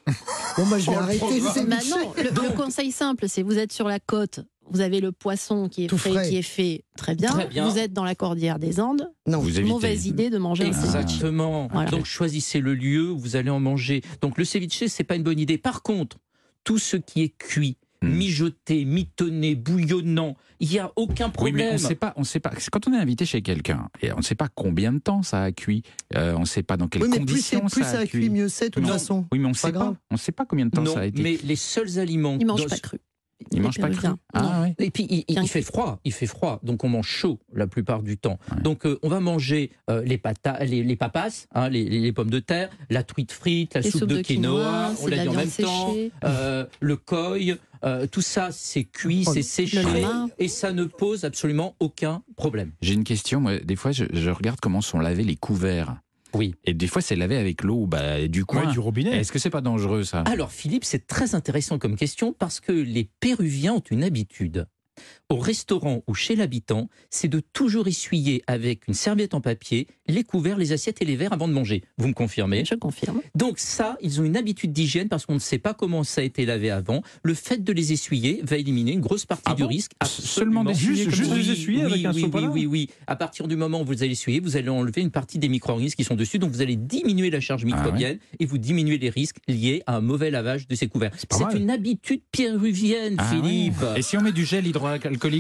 Bon, 0.58 0.68
bah, 0.68 0.78
je 0.78 0.90
Oh, 0.90 0.92
vais 0.92 0.98
arrêter 0.98 1.23
le 1.32 1.40
ceviche. 1.50 1.68
Bah 1.70 1.78
non, 1.90 2.14
le, 2.18 2.50
le 2.50 2.56
conseil 2.56 2.92
simple, 2.92 3.28
c'est 3.28 3.44
vous 3.44 3.58
êtes 3.58 3.72
sur 3.74 3.88
la 3.88 4.00
côte, 4.00 4.42
vous 4.70 4.82
avez 4.82 5.00
le 5.02 5.12
poisson 5.12 5.68
qui 5.70 5.86
est 5.86 5.88
Tout 5.88 5.98
frais, 5.98 6.12
frais. 6.12 6.30
qui 6.30 6.38
est 6.38 6.42
fait 6.42 6.84
très 6.98 7.16
bien. 7.16 7.30
Très 7.30 7.48
bien. 7.48 7.68
Vous 7.68 7.78
êtes 7.78 7.94
dans 7.94 8.04
la 8.06 8.16
cordillère 8.16 8.60
des 8.60 8.80
Andes. 8.80 9.12
Non. 9.28 9.40
Vous. 9.40 9.62
Mauvaise 9.62 10.06
idée 10.08 10.30
de 10.30 10.38
manger. 10.38 10.66
Exactement. 10.66 11.68
Voilà. 11.72 11.90
Donc 11.92 12.06
choisissez 12.06 12.60
le 12.60 12.74
lieu 12.74 13.12
où 13.12 13.18
vous 13.20 13.36
allez 13.36 13.50
en 13.50 13.60
manger. 13.60 14.02
Donc 14.22 14.38
le 14.38 14.46
ceviche, 14.46 14.86
c'est 14.88 15.04
pas 15.04 15.16
une 15.16 15.24
bonne 15.24 15.40
idée. 15.40 15.58
Par 15.58 15.82
contre, 15.84 16.18
tout 16.64 16.78
ce 16.80 16.98
qui 16.98 17.22
est 17.24 17.30
cuit. 17.38 17.78
Mijoté, 18.10 18.86
mitonné, 18.86 19.56
bouillonnant, 19.56 20.36
il 20.60 20.70
n'y 20.70 20.80
a 20.80 20.92
aucun 20.96 21.26
Oui, 21.28 21.32
problème. 21.32 21.56
mais 21.56 21.74
on 21.74 21.78
sait 21.78 21.96
pas, 21.96 22.14
on 22.16 22.24
sait 22.24 22.40
pas. 22.40 22.52
c'est 22.58 22.70
Quand 22.70 22.88
on 22.88 22.94
est 22.94 22.98
invité 22.98 23.26
chez 23.26 23.42
quelqu'un, 23.42 23.90
et 24.02 24.12
on 24.14 24.18
ne 24.18 24.22
sait 24.22 24.36
pas 24.36 24.48
combien 24.54 24.94
de 24.94 25.00
temps 25.00 25.24
ça 25.24 25.44
a 25.44 25.52
cuit, 25.52 25.84
euh, 26.16 26.34
on 26.36 26.42
ne 26.42 26.46
sait 26.46 26.64
pas 26.64 26.78
dans 26.78 26.88
quelles 26.88 27.04
Oui, 27.04 27.10
mais 27.12 27.18
conditions 27.20 27.62
plus 27.68 27.84
ça 27.84 27.92
ça 27.92 27.98
a 28.00 28.02
a 28.02 28.06
cuit, 28.08 28.30
mieux 28.30 28.50
c'est, 28.50 28.70
de 28.70 28.76
toute 28.76 28.88
façon. 28.88 29.26
Oui, 29.32 29.40
mais 29.40 29.46
on 29.46 29.50
ne 29.50 29.54
sait 29.56 29.72
grave. 29.72 29.94
pas. 29.94 30.00
On 30.12 30.16
ne 30.16 30.20
sait 30.20 30.32
pas 30.32 30.46
combien 30.46 30.66
de 30.66 30.72
temps 30.72 30.82
non, 30.82 30.94
ça 30.94 31.02
a 31.02 31.06
été. 31.06 31.22
mais 31.22 31.38
les 31.44 31.56
seuls 31.56 32.00
aliments. 32.00 32.38
Ils 32.40 32.46
mangent 32.48 32.64
dans- 32.64 32.70
pas 32.70 32.78
cru. 32.78 33.00
Ils 33.52 33.62
mangent 33.62 33.80
pas 33.80 33.90
cru. 33.90 34.08
Ah 34.34 34.62
ouais. 34.62 34.76
Et 34.80 34.90
puis 34.92 35.06
il, 35.10 35.24
il- 35.28 35.40
il 35.42 35.48
fait 35.48 35.62
froid, 35.62 36.00
il 36.06 36.12
fait 36.14 36.26
froid, 36.28 36.60
donc 36.64 36.84
on 36.84 36.90
mange 36.90 37.08
chaud 37.08 37.40
la 37.54 37.68
plupart 37.68 38.04
du 38.04 38.18
temps. 38.18 38.40
Donc 38.64 38.86
euh, 38.86 39.00
on 39.04 39.10
va 39.10 39.20
manger 39.20 39.72
euh, 39.90 40.02
les 40.04 40.18
patates, 40.18 40.62
les, 40.68 40.84
les 40.84 40.96
papas, 40.96 41.48
hein, 41.54 41.70
les, 41.70 41.84
les- 41.86 42.00
les 42.00 42.12
pommes 42.14 42.30
de 42.30 42.40
terre, 42.40 42.70
la 42.90 43.04
truite 43.04 43.32
frite, 43.32 43.74
la 43.76 43.82
Les 43.82 43.92
soupe 43.92 44.06
de, 44.08 44.18
de 44.18 44.22
quinoa, 44.22 44.92
quinoa, 44.92 44.94
on 45.02 45.08
l'a 45.08 45.18
dit 45.24 45.30
en 45.30 45.34
même 45.34 45.50
temps, 45.50 45.94
euh, 46.24 46.66
le 46.80 46.96
koi, 46.98 47.38
euh, 47.84 48.08
tout 48.08 48.22
ça 48.22 48.50
c'est 48.52 48.84
cuit, 48.86 49.24
Oh, 49.28 49.32
c'est 49.34 49.42
séché 49.42 49.82
et 50.40 50.48
ça 50.48 50.72
ne 50.72 50.86
pose 50.86 51.26
absolument 51.26 51.76
aucun 51.80 52.24
problème. 52.36 52.72
J'ai 52.82 52.94
une 52.94 53.04
question. 53.04 53.42
Moi, 53.42 53.60
des 53.60 53.76
fois, 53.76 53.92
je, 53.92 54.06
je 54.14 54.30
regarde 54.30 54.60
comment 54.62 54.82
sont 54.82 55.00
lavés 55.00 55.24
les 55.24 55.36
couverts. 55.36 55.98
Oui. 56.34 56.56
Et 56.66 56.74
des 56.74 56.88
fois, 56.88 57.02
c'est 57.02 57.16
lavé 57.16 57.38
avec 57.38 57.64
l'eau 57.64 57.86
bah, 57.86 58.28
du 58.28 58.46
coin. 58.46 58.66
Ouais, 58.66 58.72
du 58.72 58.80
robinet. 58.80 59.18
Est-ce 59.18 59.32
que 59.32 59.40
c'est 59.40 59.50
pas 59.50 59.62
dangereux 59.62 60.04
ça? 60.04 60.22
Alors 60.22 60.52
Philippe, 60.52 60.84
c'est 60.84 61.08
très 61.08 61.36
intéressant 61.36 61.78
comme 61.78 61.96
question 61.96 62.34
parce 62.34 62.60
que 62.60 62.72
les 62.72 63.10
Péruviens 63.20 63.74
ont 63.74 63.84
une 63.92 64.04
habitude. 64.04 64.68
Au 65.30 65.38
restaurant 65.38 66.04
ou 66.08 66.14
chez 66.14 66.36
l'habitant, 66.36 66.90
c'est 67.10 67.28
de 67.28 67.40
toujours 67.40 67.88
essuyer 67.88 68.44
avec 68.48 68.88
une 68.88 68.94
serviette 68.94 69.34
en 69.34 69.42
papier 69.42 69.88
les 70.08 70.24
couverts, 70.24 70.58
les 70.58 70.72
assiettes 70.74 71.02
et 71.02 71.06
les 71.06 71.16
verres 71.16 71.34
avant 71.34 71.48
de 71.48 71.54
manger. 71.54 71.84
Vous 71.98 72.08
me 72.08 72.14
confirmez? 72.14 72.66
Je 72.66 72.76
confirme. 72.76 73.22
Donc 73.36 73.58
ça, 73.60 73.98
ils 74.02 74.20
ont 74.22 74.24
une 74.24 74.38
habitude 74.38 74.72
d'hygiène 74.74 75.08
parce 75.10 75.26
qu'on 75.26 75.34
ne 75.36 75.40
sait 75.40 75.58
pas 75.60 75.74
comment 75.74 76.04
ça 76.04 76.22
a 76.22 76.24
été 76.24 76.46
lavé 76.46 76.70
avant. 76.70 77.02
Le 77.24 77.34
fait 77.34 77.64
de 77.64 77.74
les 77.74 77.94
essuyer 77.94 78.42
va 78.44 78.58
éliminer 78.58 78.92
une 78.92 79.00
grosse 79.02 79.26
partie 79.26 79.44
Ah 79.48 79.54
du 79.56 79.64
bon? 79.64 79.70
risque. 79.70 79.92
Seulement 80.06 80.64
d'essuyer 80.64 81.04
Juste- 81.06 81.16
juste 81.16 81.36
les 81.36 81.50
essuyer 81.52 81.86
oui, 81.86 81.92
avec 81.94 82.06
un 82.06 82.10
oui, 82.10 82.16
oui, 82.16 82.22
sopalin? 82.22 82.48
oui, 82.50 82.66
oui. 82.66 82.90
À 83.08 83.16
partir 83.16 83.48
du 83.48 83.56
moment 83.56 83.82
où 83.82 83.86
vous 83.86 84.04
allez 84.04 84.12
essuyer, 84.12 84.40
vous 84.40 84.58
allez 84.58 84.70
enlever 84.70 85.02
une 85.02 85.12
partie 85.12 85.40
des 85.40 85.50
micro-organismes 85.50 85.96
qui 85.96 86.04
sont 86.04 86.16
dessus. 86.16 86.38
Donc 86.40 86.52
vous 86.52 86.62
allez 86.62 86.76
diminuer 86.76 87.30
la 87.30 87.40
charge 87.40 87.66
microbienne 87.66 88.20
et 88.40 88.46
vous 88.46 88.58
diminuez 88.58 88.98
les 88.98 89.10
risques 89.10 89.38
liés 89.48 89.82
à 89.88 89.96
un 89.98 90.02
mauvais 90.02 90.32
lavage 90.32 90.68
de 90.68 90.76
ces 90.76 90.88
couverts. 90.88 91.12
C'est 91.32 91.58
une 91.58 91.70
habitude 91.70 92.22
péruvienne, 92.32 93.16
Ah 93.18 93.32
ouais. 93.34 93.42
Philippe. 93.42 93.74
Et 93.96 94.02
si 94.02 94.18
on 94.18 94.22
met 94.22 94.32
du 94.32 94.46
gel 94.46 94.68
hydroalcoolique 94.68 94.93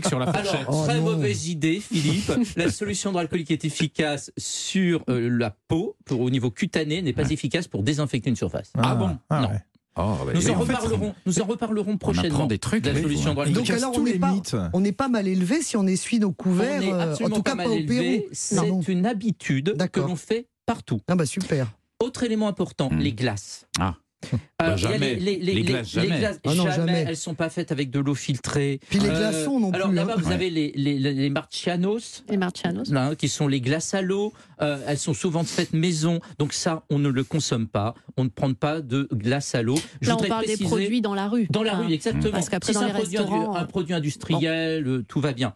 sur 0.07 0.19
la 0.19 0.31
fourchette 0.33 0.61
Alors, 0.67 0.83
très 0.85 0.97
Oh 0.97 1.01
non. 1.01 1.11
mauvaise 1.11 1.47
idée, 1.47 1.79
Philippe. 1.79 2.31
la 2.57 2.69
solution 2.71 3.09
hydroalcoolique 3.11 3.51
est 3.51 3.65
efficace 3.65 4.31
sur 4.37 5.03
euh, 5.09 5.29
la 5.29 5.55
peau, 5.67 5.95
pour, 6.05 6.21
au 6.21 6.29
niveau 6.29 6.51
cutané, 6.51 7.01
n'est 7.01 7.13
pas 7.13 7.29
efficace 7.29 7.67
pour 7.67 7.83
désinfecter 7.83 8.29
une 8.29 8.35
surface. 8.35 8.71
Ah 8.77 8.95
bon 8.95 9.17
Ah 9.29 9.41
Non. 9.41 9.49
ouais. 9.49 9.59
Oh, 9.95 10.15
bah, 10.25 10.31
Nous 10.33 10.49
en, 10.49 10.53
en 10.53 10.65
fait, 10.65 10.73
reparlerons, 10.73 11.13
nous 11.27 11.39
en 11.39 11.45
reparlerons 11.45 11.97
prochainement. 11.97 12.47
des 12.47 12.57
trucs, 12.57 12.83
de 12.83 12.89
la 12.89 12.95
oui, 12.95 13.01
solution 13.03 13.35
ouais. 13.35 13.47
hydroalcoolique. 13.49 13.67
Donc 13.67 13.77
alors, 13.77 13.91
tous 13.91 14.01
on 14.01 14.03
n'est 14.05 14.17
pas, 14.17 14.69
on 14.73 14.79
n'est 14.79 14.91
pas 14.91 15.07
mal 15.07 15.27
élevé 15.27 15.61
si 15.61 15.77
on 15.77 15.85
essuie 15.85 16.17
nos 16.19 16.31
couverts, 16.31 16.81
euh, 16.81 16.91
en 16.91 16.99
absolument 16.99 17.35
tout 17.35 17.43
cas 17.43 17.55
pas 17.55 17.67
au 17.67 17.77
Pérou. 17.85 18.23
C'est 18.31 18.57
une 18.87 19.05
habitude 19.05 19.77
que 19.91 19.99
l'on 19.99 20.15
fait 20.15 20.47
partout. 20.65 20.99
Ah 21.07 21.15
bah 21.15 21.27
super. 21.27 21.67
Autre 21.99 22.23
élément 22.23 22.47
important, 22.47 22.89
Hmm. 22.89 22.97
les 22.99 23.13
glaces. 23.13 23.67
Ah. 23.79 23.95
Alors, 24.59 24.75
Bah, 24.75 24.81
y 24.81 24.85
a 24.85 24.91
jamais. 24.91 25.15
Les 25.15 25.61
glaces, 25.63 25.89
jamais. 25.89 26.25
Ah 26.45 26.55
non, 26.55 26.69
jamais. 26.71 27.05
Elles 27.07 27.17
sont 27.17 27.33
pas 27.33 27.49
faites 27.49 27.71
avec 27.71 27.89
de 27.89 27.99
l'eau 27.99 28.15
filtrée. 28.15 28.79
Puis 28.89 28.99
les 28.99 29.09
glaçons 29.09 29.59
non 29.59 29.71
alors 29.71 29.89
plus, 29.89 29.95
là-bas, 29.95 30.13
hein. 30.17 30.21
vous 30.21 30.31
avez 30.31 30.49
les, 30.49 30.71
les, 30.75 30.97
les 30.99 31.29
marcianos. 31.29 32.23
Les 32.29 32.37
marcianos. 32.37 32.91
Là, 32.91 33.07
hein, 33.07 33.15
qui 33.15 33.29
sont 33.29 33.47
les 33.47 33.61
glaces 33.61 33.93
à 33.93 34.01
l'eau. 34.01 34.33
Euh, 34.61 34.79
elles 34.87 34.97
sont 34.97 35.13
souvent 35.13 35.43
faites 35.43 35.73
maison. 35.73 36.19
Donc 36.39 36.53
ça, 36.53 36.83
on 36.89 36.99
ne 36.99 37.09
le 37.09 37.23
consomme 37.23 37.67
pas. 37.67 37.95
On 38.17 38.23
ne 38.23 38.29
prend 38.29 38.53
pas 38.53 38.81
de 38.81 39.07
glace 39.11 39.55
à 39.55 39.61
l'eau. 39.61 39.75
Je 40.01 40.09
Là, 40.09 40.17
on 40.19 40.23
parle 40.23 40.45
des 40.45 40.57
produits 40.57 41.01
dans 41.01 41.15
la 41.15 41.27
rue. 41.27 41.47
Dans 41.49 41.63
la 41.63 41.75
rue, 41.75 41.91
exactement. 41.91 42.31
Parce 42.31 42.49
qu'après, 42.49 42.73
Si 42.73 42.79
dans 42.79 42.87
c'est 42.87 42.93
les 43.09 43.17
un 43.17 43.23
produit, 43.23 43.37
un 43.55 43.65
produit 43.65 43.93
industriel, 43.93 44.87
euh, 44.87 45.03
tout 45.07 45.19
va 45.19 45.33
bien. 45.33 45.53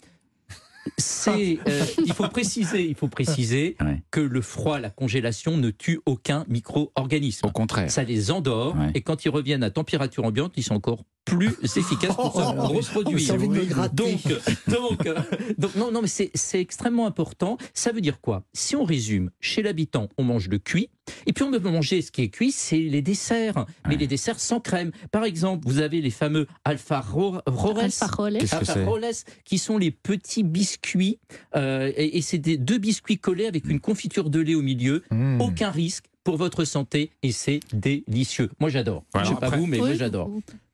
C'est, 0.98 1.60
euh, 1.68 1.86
il 2.06 2.14
faut 2.14 2.28
préciser, 2.28 2.88
il 2.88 2.96
faut 2.96 3.08
préciser 3.08 3.76
Ouais. 3.82 4.02
que 4.12 4.20
le 4.20 4.42
froid, 4.42 4.80
la 4.80 4.90
congélation 4.90 5.58
ne 5.58 5.70
tue 5.70 6.00
aucun 6.06 6.46
micro-organisme. 6.48 7.48
Au 7.48 7.52
contraire. 7.52 7.90
Ça 7.92 8.04
les 8.04 8.32
endort 8.32 8.76
Ouais. 8.76 8.92
et 8.96 9.02
quand 9.02 9.26
ils 9.26 9.30
reviennent 9.30 9.64
à 9.64 9.70
température 9.70 10.24
ambiante, 10.26 10.54
ils 10.58 10.64
sont 10.64 10.76
encore 10.76 11.04
plus 11.28 11.52
efficaces 11.64 12.16
pour 12.16 12.34
se 12.34 12.40
Oh, 12.40 12.62
reproduire. 12.68 13.38
de 13.38 13.46
me 13.48 13.66
gratter. 13.66 13.96
Donc, 13.96 14.22
donc, 14.68 15.06
euh, 15.06 15.16
donc, 15.58 15.76
non, 15.76 15.92
non, 15.92 16.02
mais 16.02 16.08
c'est 16.08 16.32
c'est 16.34 16.60
extrêmement 16.62 17.06
important. 17.06 17.58
Ça 17.74 17.92
veut 17.92 18.02
dire 18.02 18.20
quoi? 18.22 18.44
Si 18.54 18.76
on 18.76 18.84
résume, 18.86 19.30
chez 19.42 19.62
l'habitant, 19.62 20.08
on 20.18 20.24
mange 20.24 20.48
le 20.48 20.58
cuit, 20.58 20.90
et 21.26 21.34
puis 21.34 21.44
on 21.44 21.52
peut 21.52 21.60
manger 21.70 22.02
ce 22.02 22.12
qui 22.12 22.22
est 22.24 22.30
cuit, 22.30 22.52
c'est 22.52 22.78
les 22.80 23.02
desserts, 23.02 23.66
mais 23.88 23.98
les 23.98 24.08
desserts 24.08 24.40
sans 24.40 24.60
crème. 24.60 24.92
Par 25.12 25.26
exemple, 25.26 25.68
vous 25.68 25.80
avez 25.80 26.02
les 26.02 26.10
fameux 26.12 26.48
alfarrores, 26.66 27.42
Alfaroles. 27.46 28.38
Qu'est-ce 28.40 28.56
que 28.56 28.66
c'est? 28.66 28.72
Alfaroles, 28.72 29.06
qui 29.44 29.58
sont 29.58 29.78
les 29.78 29.92
petits 29.92 30.44
biscuits, 30.44 31.20
euh, 31.56 31.92
et, 31.96 32.18
et 32.18 32.22
c'est 32.22 32.38
des 32.40 32.58
deux 32.58 32.78
biscuits 32.78 33.18
collés 33.18 33.48
avec 33.48 33.68
une 33.70 33.80
confiture 33.80 34.30
de 34.30 34.40
lait 34.40 34.56
au 34.56 34.62
milieu. 34.62 35.04
Mmh. 35.12 35.42
Aucun 35.42 35.72
risque 35.72 36.06
pour 36.24 36.38
votre 36.38 36.66
santé, 36.66 37.12
et 37.24 37.32
c'est 37.32 37.60
délicieux. 37.74 38.50
Moi, 38.60 38.70
j'adore. 38.70 39.04
Voilà. 39.14 39.30
Je 39.30 39.34
sais 39.34 39.40
pas 39.40 39.50
vous, 39.50 39.66
mais 39.66 39.78
moi, 39.78 39.90
Oui. 39.90 39.96
j'adore. 39.98 40.30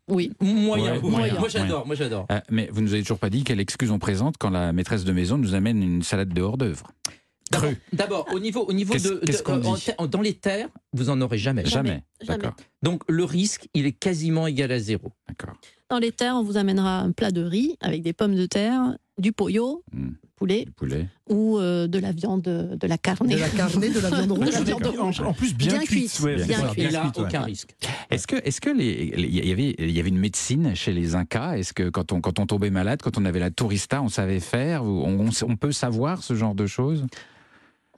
Oui. 0.10 0.32
Moyen. 0.42 0.94
Ouais, 0.96 1.00
moyen. 1.00 1.10
moyen, 1.18 1.40
Moi 1.40 1.48
j'adore, 1.50 1.86
moi 1.88 1.96
j'adore. 1.96 2.26
Euh, 2.32 2.40
mais 2.50 2.70
vous 2.72 2.82
nous 2.82 2.94
avez 2.94 3.02
toujours 3.04 3.20
pas 3.20 3.30
dit 3.30 3.44
quelle 3.44 3.60
excuse 3.60 3.90
on 3.92 4.00
présente 4.00 4.36
quand 4.38 4.50
la 4.50 4.74
maîtresse 4.74 5.04
de 5.06 5.12
maison 5.12 5.38
nous 5.38 5.54
amène 5.54 5.82
une 5.82 6.04
salade 6.04 6.34
de 6.34 6.42
hors 6.42 6.58
d'œuvre. 6.58 6.88
D'abord, 7.92 8.26
au 8.34 8.40
niveau, 8.40 8.62
au 8.66 8.74
niveau 8.74 8.96
de, 8.96 9.00
de- 9.00 9.22
qu'est-ce 9.26 9.44
qu'on 9.44 9.62
euh, 9.64 9.78
en 10.00 10.08
dans 10.08 10.22
les 10.22 10.34
terres, 10.34 10.70
vous 10.92 11.10
en 11.12 11.22
aurez 11.22 11.38
jamais. 11.38 11.64
Jamais. 11.66 12.04
D'accord. 12.26 12.56
Donc 12.82 13.04
le 13.08 13.24
risque, 13.24 13.68
il 13.76 13.86
est 13.86 13.92
quasiment 13.92 14.48
égal 14.48 14.72
à 14.72 14.80
zéro. 14.80 15.12
D'accord. 15.28 15.56
Dans 15.94 16.00
les 16.00 16.12
terres, 16.12 16.34
on 16.38 16.42
vous 16.42 16.58
amènera 16.58 17.02
un 17.02 17.12
plat 17.12 17.30
de 17.30 17.44
riz 17.44 17.76
avec 17.80 18.02
des 18.02 18.14
pommes 18.14 18.34
de 18.34 18.48
terre, 18.48 18.98
du 19.20 19.32
pollo, 19.32 19.84
poulet, 20.36 20.66
Poulet. 20.76 21.08
ou 21.30 21.60
euh, 21.60 21.86
de 21.86 22.00
la 22.00 22.12
viande, 22.12 22.42
de 22.42 22.88
la 22.88 22.98
carne. 22.98 23.28
De 23.28 23.36
la 23.38 23.48
carne, 23.48 23.80
de 23.80 24.00
la 24.02 24.10
viande 24.10 24.32
rouge. 24.32 24.46
De 24.50 24.52
la 24.54 24.62
viande 24.62 24.88
En, 25.00 25.06
rouge. 25.06 25.22
en 25.22 25.34
plus, 25.34 25.54
bien, 25.54 25.74
Bien 25.74 25.80
cuite. 25.82 26.10
cuite, 26.12 26.20
ouais, 26.22 26.36
bien 26.44 26.68
cuite. 26.70 26.86
Il 26.90 26.96
a 26.96 27.02
cuite, 27.02 27.18
ouais. 27.20 27.24
aucun 27.28 27.42
risque. 27.42 27.76
Est-ce 28.10 28.26
que, 28.26 28.38
est-ce 28.38 28.60
que 28.60 28.72
les, 28.72 29.12
les- 29.16 29.28
il 29.28 29.46
y 29.48 29.52
avait, 29.52 29.76
il 29.78 29.92
y 29.92 30.00
avait 30.00 30.10
une 30.10 30.18
médecine 30.18 30.74
chez 30.74 30.94
les 30.94 31.14
Incas? 31.14 31.58
Est-ce 31.58 31.74
que 31.74 31.90
quand 31.90 32.12
on, 32.12 32.22
quand 32.22 32.40
on 32.40 32.48
tombait 32.48 32.72
malade, 32.72 33.02
quand 33.04 33.20
on 33.20 33.26
avait 33.26 33.40
la 33.40 33.52
tourista, 33.52 34.02
on 34.02 34.10
savait 34.10 34.40
faire 34.40 34.84
on, 34.84 35.28
on- 35.28 35.48
on 35.48 35.56
peut 35.58 35.72
savoir 35.74 36.24
ce 36.24 36.34
genre 36.34 36.56
de 36.56 36.66
choses? 36.66 37.06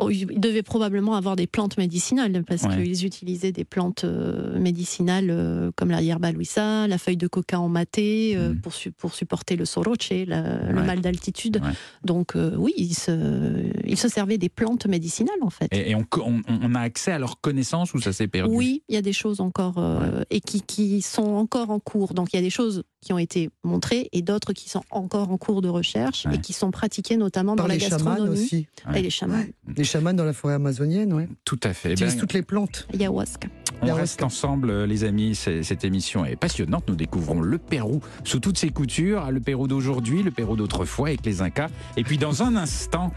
Ils 0.10 0.40
devaient 0.40 0.62
probablement 0.64 1.16
avoir 1.16 1.36
des 1.38 1.48
plantes 1.48 1.78
médicinales 1.78 2.44
parce 2.46 2.64
Ouais. 2.64 2.84
qu'ils 2.84 3.06
utilisaient 3.06 3.52
des 3.54 3.64
plantes 3.64 4.04
euh, 4.04 4.60
médicinales 4.60 5.30
euh, 5.30 5.72
comme 5.76 5.90
la 5.90 6.02
yerba 6.02 6.32
luisa, 6.32 6.88
la 6.88 6.98
feuille 6.98 7.16
de 7.18 7.28
coca 7.28 7.60
en 7.60 7.70
maté 7.70 8.36
euh, 8.36 8.54
pour, 8.62 8.74
su- 8.74 8.92
pour 8.92 9.14
supporter 9.14 9.56
le 9.56 9.64
soroche, 9.66 10.10
la- 10.12 10.72
le 10.72 10.84
mal 10.84 11.00
d'altitude. 11.02 11.62
Ouais. 11.64 11.72
Donc 12.04 12.36
euh, 12.36 12.56
oui, 12.58 12.74
ils 12.78 12.94
se, 12.94 13.72
ils 13.86 13.98
se 13.98 14.10
servaient 14.10 14.38
des 14.38 14.50
plantes 14.50 14.86
médicinales 14.86 15.36
en 15.42 15.50
fait. 15.50 15.68
Et, 15.72 15.92
et 15.92 15.96
on, 15.96 16.06
on- 16.18 16.42
on 16.48 16.76
a 16.76 16.80
accès 16.82 17.12
à 17.12 17.20
leurs 17.20 17.40
connaissances 17.40 17.94
ou 17.94 18.02
ça 18.02 18.12
s'est 18.12 18.28
perdu? 18.28 18.54
Oui, 18.54 18.84
il 18.90 18.96
y 18.96 18.98
a 18.98 19.02
des 19.02 19.14
choses 19.14 19.40
encore 19.40 19.76
euh, 19.78 20.24
et 20.30 20.42
qui, 20.42 20.62
qui 20.62 21.02
sont 21.02 21.24
encore 21.36 21.70
en 21.70 21.80
cours. 21.80 22.14
Donc 22.14 22.34
il 22.34 22.36
y 22.36 22.40
a 22.40 22.44
des 22.44 22.50
choses 22.50 22.84
qui 23.02 23.14
ont 23.14 23.18
été 23.20 23.50
montrées 23.64 24.10
et 24.12 24.22
d'autres 24.24 24.52
qui 24.52 24.68
sont 24.68 24.82
encore 24.90 25.30
en 25.32 25.38
cours 25.38 25.62
de 25.62 25.70
recherche 25.70 26.26
et 26.34 26.40
qui 26.42 26.54
sont 26.54 26.72
pratiquées 26.72 27.18
notamment 27.18 27.56
Par 27.56 27.66
dans 27.68 27.72
la 27.74 27.78
gastronomie. 27.78 28.30
aussi. 28.30 28.68
Et 28.96 29.02
les 29.02 29.10
chamans. 29.12 29.44
Les 29.78 29.84
chamans 29.86 30.14
dans 30.14 30.26
la 30.26 30.34
forêt 30.34 30.56
amazonienne, 30.56 31.14
oui. 31.14 31.24
Tout 31.46 31.60
à 31.64 31.74
fait. 31.74 31.90
Eh 31.90 31.94
Utilisent 31.94 32.16
ben, 32.16 32.22
toutes 32.22 32.34
les 32.34 32.42
plantes. 32.42 32.88
Ayahuasca. 32.94 33.48
On 33.82 33.94
reste 33.94 34.24
ensemble, 34.24 34.70
euh, 34.70 34.86
les 34.86 35.04
amis. 35.04 35.36
Cette 35.36 35.84
émission 35.84 36.26
est 36.26 36.36
passionnante. 36.36 36.86
Nous 36.88 36.96
découvrons 36.96 37.42
le 37.42 37.58
Pérou 37.58 38.02
sous 38.24 38.40
toutes 38.40 38.58
ses 38.58 38.70
coutures, 38.70 39.32
le 39.32 39.40
Pérou 39.40 39.68
d'aujourd'hui, 39.68 40.24
le 40.24 40.32
Pérou 40.32 40.56
d'autrefois 40.56 41.10
avec 41.10 41.26
les 41.26 41.42
Incas. 41.42 41.70
Et 41.98 42.04
puis 42.04 42.18
dans 42.18 42.44
un 42.44 42.56
instant, 42.56 43.12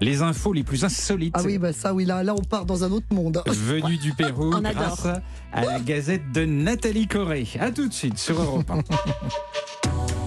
les 0.00 0.22
infos 0.22 0.52
les 0.52 0.62
plus 0.64 0.84
insolites 0.84 1.34
Ah 1.36 1.42
oui, 1.44 1.58
bah 1.58 1.72
ça, 1.72 1.92
oui, 1.92 2.04
là, 2.04 2.22
là, 2.22 2.34
on 2.34 2.42
part 2.42 2.64
dans 2.64 2.84
un 2.84 2.92
autre 2.92 3.06
monde. 3.12 3.42
venues 3.46 3.98
du 3.98 4.12
Pérou 4.12 4.50
On 4.52 4.64
adore. 4.64 4.72
grâce 4.72 5.06
à 5.52 5.64
la 5.64 5.80
gazette 5.80 6.32
de 6.32 6.44
Nathalie 6.44 7.06
Corée. 7.06 7.48
À 7.58 7.70
tout 7.70 7.88
de 7.88 7.92
suite 7.92 8.18
sur 8.18 8.40
Europe 8.40 8.70
1. 8.70 8.78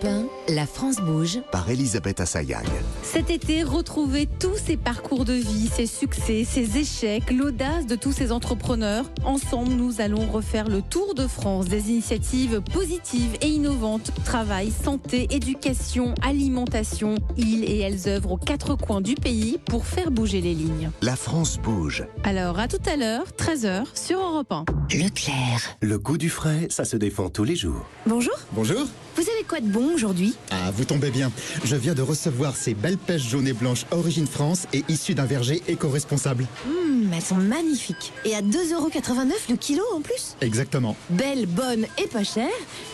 1, 0.00 0.30
la 0.48 0.66
France 0.66 0.96
bouge. 0.96 1.40
Par 1.52 1.68
Elisabeth 1.68 2.20
Assayag. 2.20 2.64
Cet 3.02 3.28
été, 3.28 3.62
retrouvez 3.62 4.26
tous 4.40 4.56
ces 4.56 4.76
parcours 4.78 5.24
de 5.26 5.34
vie, 5.34 5.68
ces 5.74 5.86
succès, 5.86 6.44
ces 6.48 6.78
échecs, 6.78 7.30
l'audace 7.30 7.86
de 7.86 7.96
tous 7.96 8.12
ces 8.12 8.32
entrepreneurs. 8.32 9.04
Ensemble, 9.24 9.72
nous 9.72 10.00
allons 10.00 10.26
refaire 10.26 10.68
le 10.68 10.80
tour 10.80 11.14
de 11.14 11.26
France 11.26 11.66
des 11.66 11.90
initiatives 11.90 12.62
positives 12.72 13.36
et 13.42 13.48
innovantes. 13.48 14.10
Travail, 14.24 14.72
santé, 14.84 15.28
éducation, 15.30 16.14
alimentation. 16.22 17.16
Ils 17.36 17.64
et 17.64 17.78
elles 17.80 18.08
œuvrent 18.08 18.32
aux 18.32 18.36
quatre 18.38 18.74
coins 18.74 19.02
du 19.02 19.16
pays 19.16 19.58
pour 19.66 19.84
faire 19.84 20.10
bouger 20.10 20.40
les 20.40 20.54
lignes. 20.54 20.90
La 21.02 21.16
France 21.16 21.58
bouge. 21.58 22.04
Alors, 22.24 22.58
à 22.58 22.68
tout 22.68 22.80
à 22.90 22.96
l'heure, 22.96 23.26
13h 23.36 23.84
sur 23.94 24.18
Europe 24.18 24.50
1. 24.52 24.64
Leclerc. 24.96 25.76
Le 25.82 25.98
goût 25.98 26.16
du 26.16 26.30
frais, 26.30 26.68
ça 26.70 26.86
se 26.86 26.96
défend 26.96 27.28
tous 27.28 27.44
les 27.44 27.56
jours. 27.56 27.84
Bonjour, 28.06 28.34
Bonjour. 28.52 28.86
vous 29.16 29.22
avez 29.22 29.44
quoi 29.46 29.60
de 29.60 29.66
bon 29.66 29.92
aujourd'hui? 29.94 30.34
Ah, 30.50 30.70
vous 30.70 30.84
tombez 30.84 31.10
bien. 31.10 31.30
Je 31.64 31.76
viens 31.76 31.94
de 31.94 32.02
recevoir 32.02 32.56
ces 32.56 32.74
belles 32.74 32.98
pêches 32.98 33.28
jaunes 33.28 33.48
et 33.48 33.52
blanches 33.52 33.84
Origine 33.90 34.26
France 34.26 34.66
et 34.72 34.84
issues 34.88 35.14
d'un 35.14 35.26
verger 35.26 35.62
éco-responsable. 35.68 36.46
Hum, 36.66 37.10
elles 37.14 37.22
sont 37.22 37.36
magnifiques. 37.36 38.12
Et 38.24 38.34
à 38.34 38.40
2,89€ 38.42 39.32
le 39.50 39.56
kilo 39.56 39.82
en 39.94 40.00
plus 40.00 40.36
Exactement. 40.40 40.96
Belle, 41.10 41.46
bonne 41.46 41.86
et 42.02 42.06
pas 42.06 42.24
chère. 42.24 42.48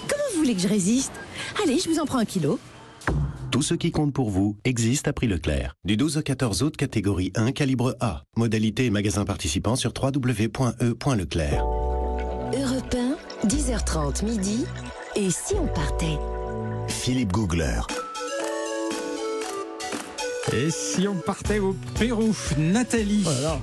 Comment 0.08 0.22
vous 0.32 0.38
voulez 0.40 0.54
que 0.54 0.60
je 0.60 0.68
résiste? 0.68 1.12
Allez, 1.62 1.78
je 1.78 1.88
vous 1.88 1.98
en 1.98 2.06
prends 2.06 2.18
un 2.18 2.24
kilo. 2.24 2.58
Tout 3.50 3.62
ce 3.62 3.74
qui 3.74 3.92
compte 3.92 4.12
pour 4.12 4.30
vous 4.30 4.56
existe 4.64 5.06
à 5.06 5.12
prix 5.12 5.28
Leclerc. 5.28 5.76
Du 5.84 5.96
12 5.96 6.16
au 6.16 6.22
14 6.22 6.62
août, 6.64 6.76
catégorie 6.76 7.30
1, 7.36 7.52
calibre 7.52 7.94
A. 8.00 8.24
Modalité 8.36 8.86
et 8.86 8.90
magasin 8.90 9.24
participant 9.24 9.76
sur 9.76 9.92
www.e.leclerc. 9.96 11.62
Europe 12.52 12.96
1, 13.44 13.46
10h30 13.46 14.24
midi. 14.24 14.64
Et 15.14 15.30
si 15.30 15.54
on 15.54 15.68
partait? 15.68 16.18
Philippe 16.88 17.32
Googler. 17.32 17.80
Et 20.52 20.70
si 20.70 21.08
on 21.08 21.14
partait 21.16 21.58
au 21.58 21.74
Pérou, 21.98 22.34
Nathalie 22.58 23.22
Voilà. 23.22 23.58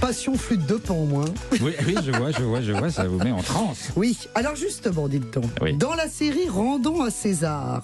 Passion 0.00 0.36
flûte 0.36 0.64
de 0.66 0.76
pan, 0.76 1.04
moi. 1.06 1.24
Oui, 1.60 1.72
oui, 1.86 1.96
je 2.04 2.12
vois, 2.12 2.30
je 2.30 2.42
vois, 2.42 2.60
je 2.60 2.70
vois, 2.72 2.90
ça 2.90 3.08
vous 3.08 3.18
met 3.18 3.32
en 3.32 3.42
transe. 3.42 3.88
Oui, 3.96 4.16
alors 4.36 4.54
justement, 4.54 5.08
dites 5.08 5.32
donc, 5.34 5.46
Oui. 5.60 5.74
dans 5.76 5.94
la 5.94 6.08
série 6.08 6.48
Rendons 6.48 7.02
à 7.02 7.10
César, 7.10 7.82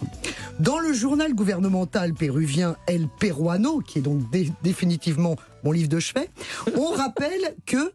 dans 0.61 0.79
le 0.79 0.93
journal 0.93 1.35
gouvernemental 1.35 2.15
péruvien 2.15 2.77
El 2.87 3.09
Peruano, 3.09 3.81
qui 3.81 3.99
est 3.99 4.03
donc 4.03 4.31
dé- 4.31 4.53
définitivement 4.63 5.35
mon 5.65 5.73
livre 5.73 5.89
de 5.89 5.99
chevet, 5.99 6.31
on 6.77 6.91
rappelle 6.97 7.57
que 7.67 7.93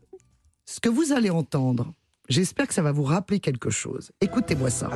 ce 0.66 0.82
que 0.82 0.90
vous 0.90 1.14
allez 1.14 1.30
entendre, 1.30 1.94
j'espère 2.28 2.68
que 2.68 2.74
ça 2.74 2.82
va 2.82 2.92
vous 2.92 3.04
rappeler 3.06 3.40
quelque 3.40 3.70
chose. 3.70 4.12
Écoutez-moi 4.20 4.70
ça. 4.70 4.90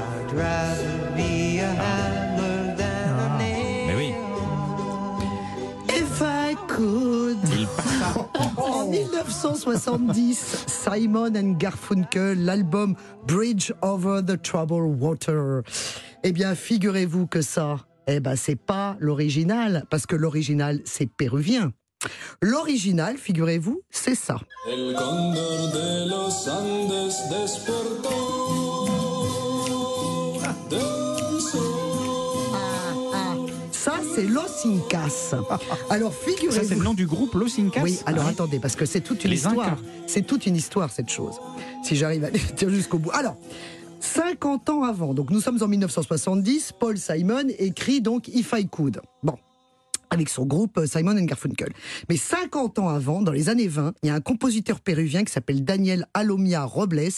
En 8.57 8.87
1970, 8.89 10.65
Simon 10.67 11.35
and 11.35 11.57
Garfunkel, 11.57 12.43
l'album 12.43 12.95
Bridge 13.27 13.71
Over 13.81 14.21
the 14.25 14.41
Troubled 14.41 14.99
Water. 14.99 15.61
Eh 16.23 16.31
bien, 16.31 16.55
figurez-vous 16.55 17.27
que 17.27 17.41
ça, 17.41 17.77
eh 18.07 18.19
ben, 18.19 18.35
c'est 18.35 18.55
pas 18.55 18.97
l'original, 18.99 19.85
parce 19.89 20.05
que 20.05 20.15
l'original, 20.15 20.81
c'est 20.85 21.05
péruvien. 21.05 21.71
L'original, 22.41 23.17
figurez-vous, 23.17 23.81
c'est 23.89 24.15
ça. 24.15 24.39
El 24.67 24.95
cóndor 24.95 25.71
de 25.71 26.09
los 26.09 26.47
Andes 26.47 27.15
despertó 27.29 28.09
del 30.69 31.02
c'est 34.13 34.25
Los 34.27 34.65
Incas. 34.65 35.33
Alors, 35.89 36.13
figurez-vous. 36.13 36.51
Ça, 36.53 36.63
c'est 36.63 36.75
le 36.75 36.83
nom 36.83 36.93
du 36.93 37.05
groupe 37.07 37.33
Los 37.33 37.59
Incas 37.59 37.81
Oui, 37.83 37.99
alors 38.05 38.25
Ah. 38.27 38.29
attendez, 38.31 38.59
parce 38.59 38.75
que 38.75 38.85
c'est 38.85 39.01
toute 39.01 39.23
une 39.23 39.31
Les 39.31 39.37
histoire. 39.37 39.77
C'est 40.07 40.21
toute 40.25 40.45
une 40.45 40.55
histoire, 40.55 40.91
cette 40.91 41.09
chose. 41.09 41.35
Si 41.83 41.95
j'arrive 41.95 42.23
à 42.25 42.29
dire 42.31 42.69
jusqu'au 42.69 42.97
bout. 42.99 43.11
Alors, 43.13 43.35
50 43.99 44.69
ans 44.69 44.83
avant, 44.83 45.13
donc 45.13 45.29
nous 45.29 45.39
sommes 45.41 45.61
en 45.61 45.67
1970, 45.67 46.73
Paul 46.79 46.97
Simon 46.97 47.47
écrit 47.57 48.01
donc 48.01 48.27
If 48.27 48.53
I 48.55 48.67
Could. 48.67 49.01
Bon. 49.23 49.35
Avec 50.09 50.29
son 50.29 50.45
groupe 50.45 50.77
euh, 50.77 50.85
Simon 50.85 51.17
and 51.17 51.23
Garfunkel. 51.23 51.69
Mais 52.07 52.17
50 52.17 52.77
ans 52.77 52.89
avant, 52.89 53.21
dans 53.23 53.31
les 53.31 53.49
années 53.49 53.67
20, 53.67 53.93
il 54.03 54.07
y 54.07 54.09
a 54.11 54.13
un 54.15 54.21
compositeur 54.21 54.79
péruvien 54.79 55.23
qui 55.23 55.31
s'appelle 55.33 55.63
Daniel 55.63 56.05
Alomia 56.13 56.63
Robles, 56.65 57.09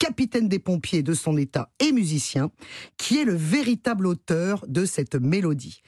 capitaine 0.00 0.48
des 0.48 0.58
pompiers 0.58 1.02
de 1.02 1.12
son 1.12 1.36
état 1.36 1.70
et 1.78 1.92
musicien, 1.92 2.50
qui 2.96 3.18
est 3.18 3.24
le 3.24 3.34
véritable 3.34 4.06
auteur 4.06 4.64
de 4.66 4.86
cette 4.86 5.14
mélodie. 5.14 5.82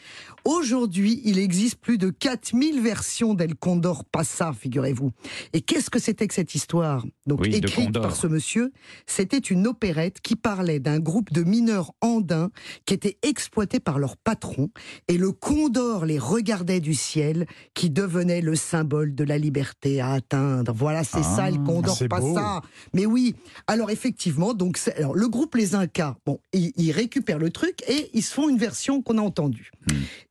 Aujourd'hui, 0.44 1.22
il 1.24 1.38
existe 1.38 1.76
plus 1.76 1.98
de 1.98 2.10
4000 2.10 2.82
versions 2.82 3.32
d'El 3.32 3.54
Condor 3.54 4.04
Passa, 4.04 4.52
figurez-vous. 4.52 5.12
Et 5.54 5.62
qu'est-ce 5.62 5.88
que 5.88 5.98
c'était 5.98 6.28
que 6.28 6.34
cette 6.34 6.54
histoire? 6.54 7.06
Donc 7.26 7.40
Oui, 7.40 7.54
écrite 7.54 7.86
Condor. 7.86 8.02
par 8.02 8.16
ce 8.16 8.26
monsieur, 8.26 8.72
c'était 9.06 9.38
une 9.38 9.66
opérette 9.66 10.20
qui 10.20 10.36
parlait 10.36 10.80
d'un 10.80 10.98
groupe 10.98 11.32
de 11.32 11.42
mineurs 11.42 11.92
andins 12.02 12.50
qui 12.84 12.94
étaient 12.94 13.18
exploités 13.22 13.80
par 13.80 13.98
leur 13.98 14.16
patron 14.18 14.68
et 15.08 15.16
le 15.16 15.32
condor 15.32 16.04
les 16.04 16.18
regardait 16.18 16.80
du 16.80 16.94
ciel 16.94 17.46
qui 17.72 17.88
devenait 17.88 18.42
le 18.42 18.56
symbole 18.56 19.14
de 19.14 19.24
la 19.24 19.38
liberté 19.38 20.00
à 20.00 20.10
atteindre. 20.10 20.74
Voilà, 20.74 21.02
c'est 21.02 21.22
ça 21.22 21.50
le 21.50 21.58
condor 21.64 21.96
c'est 21.96 22.08
beau. 22.08 22.34
Passa. 22.34 22.60
Mais 22.92 23.06
oui, 23.06 23.34
alors 23.68 23.90
effectivement, 24.02 24.52
donc 24.52 24.80
alors, 24.96 25.14
le 25.14 25.28
groupe 25.28 25.54
Les 25.54 25.74
Incas, 25.76 26.16
bon, 26.26 26.40
ils, 26.52 26.72
ils 26.76 26.90
récupèrent 26.90 27.38
le 27.38 27.50
truc 27.50 27.82
et 27.88 28.10
ils 28.14 28.22
se 28.22 28.34
font 28.34 28.48
une 28.48 28.58
version 28.58 29.00
qu'on 29.00 29.16
a 29.18 29.22
entendue. 29.22 29.70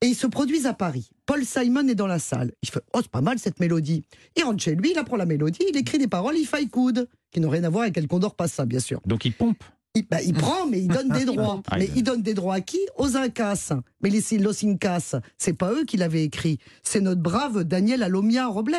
Et 0.01 0.07
ils 0.07 0.15
se 0.15 0.27
produisent 0.27 0.65
à 0.65 0.73
Paris. 0.73 1.09
Paul 1.25 1.45
Simon 1.45 1.87
est 1.87 1.95
dans 1.95 2.07
la 2.07 2.19
salle. 2.19 2.51
Il 2.63 2.69
fait 2.69 2.81
Oh, 2.93 2.99
c'est 3.01 3.09
pas 3.11 3.21
mal 3.21 3.39
cette 3.39 3.59
mélodie. 3.61 4.03
Il 4.35 4.43
rentre 4.43 4.61
chez 4.61 4.75
lui, 4.75 4.91
il 4.91 4.97
apprend 4.97 5.15
la 5.15 5.25
mélodie, 5.25 5.59
il 5.69 5.77
écrit 5.77 5.97
des 5.97 6.07
paroles, 6.09 6.37
If 6.37 6.53
I 6.59 6.67
Could, 6.67 7.07
qui 7.31 7.39
n'ont 7.39 7.49
rien 7.49 7.63
à 7.63 7.69
voir 7.69 7.83
avec 7.83 7.97
El 7.97 8.07
Condor 8.07 8.35
Passa, 8.35 8.65
bien 8.65 8.79
sûr. 8.79 8.99
Donc 9.05 9.23
il 9.23 9.31
pompe. 9.33 9.63
Il, 9.95 10.05
bah, 10.09 10.21
il 10.21 10.33
prend, 10.33 10.67
mais 10.67 10.79
il 10.81 10.87
donne 10.87 11.09
des 11.09 11.25
droits. 11.31 11.61
Ah, 11.69 11.77
mais 11.77 11.85
il- 11.87 11.97
il 11.97 12.03
donne 12.03 12.21
des 12.21 12.33
droits 12.33 12.55
à 12.55 12.61
qui? 12.61 12.79
Aux 12.97 13.15
Incas. 13.17 13.73
Mais 14.01 14.09
les 14.09 14.37
Los 14.37 14.65
Incas, 14.65 15.15
c'est 15.37 15.53
pas 15.53 15.71
eux 15.73 15.83
qui 15.85 15.97
l'avaient 15.97 16.23
écrit. 16.23 16.59
C'est 16.83 17.01
notre 17.01 17.21
brave 17.21 17.63
Daniel 17.65 18.03
Alomia 18.03 18.47
Robles. 18.47 18.75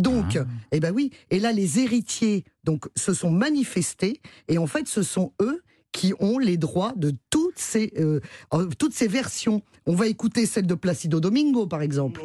Donc, 0.00 0.36
Ah. 0.36 0.46
eh 0.72 0.80
ben 0.80 0.92
oui. 0.94 1.10
Et 1.30 1.38
là, 1.38 1.52
les 1.52 1.78
héritiers 1.78 2.44
donc 2.64 2.86
se 2.96 3.12
sont 3.14 3.30
manifestés. 3.30 4.20
Et 4.48 4.58
en 4.58 4.66
fait, 4.66 4.88
ce 4.88 5.02
sont 5.02 5.32
eux 5.40 5.62
qui 5.92 6.12
ont 6.20 6.38
les 6.38 6.56
droits 6.56 6.92
de 6.96 7.12
toutes 7.30 7.58
ces, 7.58 7.92
euh, 7.98 8.20
euh, 8.54 8.68
toutes 8.78 8.94
ces 8.94 9.08
versions. 9.08 9.62
On 9.86 9.94
va 9.94 10.06
écouter 10.06 10.46
celle 10.46 10.66
de 10.66 10.74
Placido 10.74 11.18
Domingo, 11.20 11.66
par 11.66 11.82
exemple. 11.82 12.20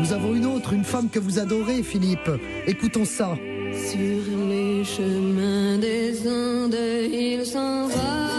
Nous 0.00 0.12
avons 0.12 0.34
une 0.34 0.46
autre, 0.46 0.72
une 0.72 0.84
femme 0.84 1.08
que 1.08 1.18
vous 1.18 1.38
adorez, 1.38 1.82
Philippe. 1.82 2.30
Écoutons 2.66 3.04
ça. 3.04 3.36
Sur 3.72 4.46
les 4.48 4.84
chemins 4.84 5.78
des 5.78 6.28
Andes, 6.28 6.76
il 7.12 7.44
s'en 7.46 7.88
va. 7.88 8.33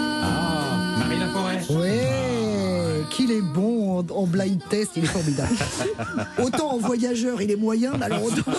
En, 4.25 4.27
blind 4.27 4.61
test, 4.69 4.91
il 4.95 5.03
est 5.03 5.07
formidable. 5.07 5.55
Autant 6.43 6.71
en 6.73 6.77
voyageur, 6.77 7.41
il 7.41 7.51
est 7.51 7.55
moyen, 7.55 7.93
mais 7.97 8.05
alors 8.05 8.23
autant- 8.23 8.51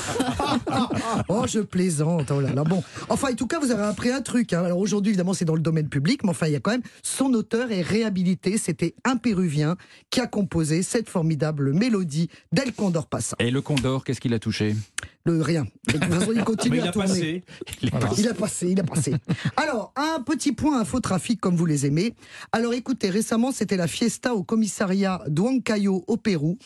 oh, 1.29 1.45
je 1.47 1.61
plaisante. 1.61 2.31
Oh 2.31 2.41
là 2.41 2.53
là. 2.53 2.65
Bon, 2.65 2.83
enfin, 3.09 3.33
en 3.33 3.35
tout 3.35 3.47
cas, 3.47 3.59
vous 3.59 3.71
avez 3.71 3.83
appris 3.83 4.11
un 4.11 4.23
truc. 4.23 4.53
hein. 4.53 4.65
Alors 4.65 4.79
aujourd'hui, 4.79 5.11
évidemment, 5.11 5.35
c'est 5.35 5.45
dans 5.45 5.55
le 5.55 5.61
domaine 5.61 5.89
public, 5.89 6.23
mais 6.25 6.31
enfin, 6.31 6.47
il 6.47 6.53
y 6.53 6.57
a 6.57 6.61
quand 6.61 6.71
même 6.73 6.83
son 7.03 7.33
auteur 7.35 7.71
est 7.73 7.83
réhabilité. 7.83 8.59
C'était 8.59 8.95
un 9.05 9.17
Péruvien 9.17 9.77
qui 10.11 10.21
a 10.21 10.27
composé 10.27 10.83
cette 10.83 11.09
formidable 11.09 11.73
mélodie 11.73 12.29
d'El 12.53 12.73
Condor 12.73 13.07
Passa. 13.07 13.37
Et 13.39 13.51
le 13.51 13.61
Condor, 13.63 14.05
qu'est-ce 14.05 14.21
qu'il 14.21 14.35
a 14.35 14.39
touché? 14.39 14.77
Le 15.25 15.43
rien. 15.43 15.67
Et 15.89 15.95
de 15.95 15.99
toute 15.99 16.15
façon, 16.15 16.33
il 16.35 16.45
continue 16.45 16.77
Mais 16.77 16.83
il 16.83 16.87
à 16.87 16.91
a 16.91 16.93
tourner. 16.93 17.09
passé. 17.09 17.45
Il 17.83 17.89
est 17.89 17.91
Voilà. 17.91 18.07
passé. 18.07 18.21
Il 18.23 18.29
a 18.29 18.35
passé, 18.35 18.69
il 18.71 18.81
a 18.81 18.85
passé. 18.85 19.15
Alors, 19.57 19.93
un 19.97 20.21
petit 20.23 20.53
point 20.53 20.81
infotrafic 20.81 21.41
comme 21.41 21.57
vous 21.57 21.67
les 21.67 21.85
aimez. 21.85 22.15
Alors 22.53 22.75
écoutez, 22.75 23.11
récemment, 23.11 23.51
c'était 23.51 23.77
la 23.77 23.89
fiesta 23.89 24.35
au 24.37 24.45
commissariat 24.45 25.21
d'Huancayo 25.57 26.05
au 26.07 26.17
Pérou, 26.17 26.59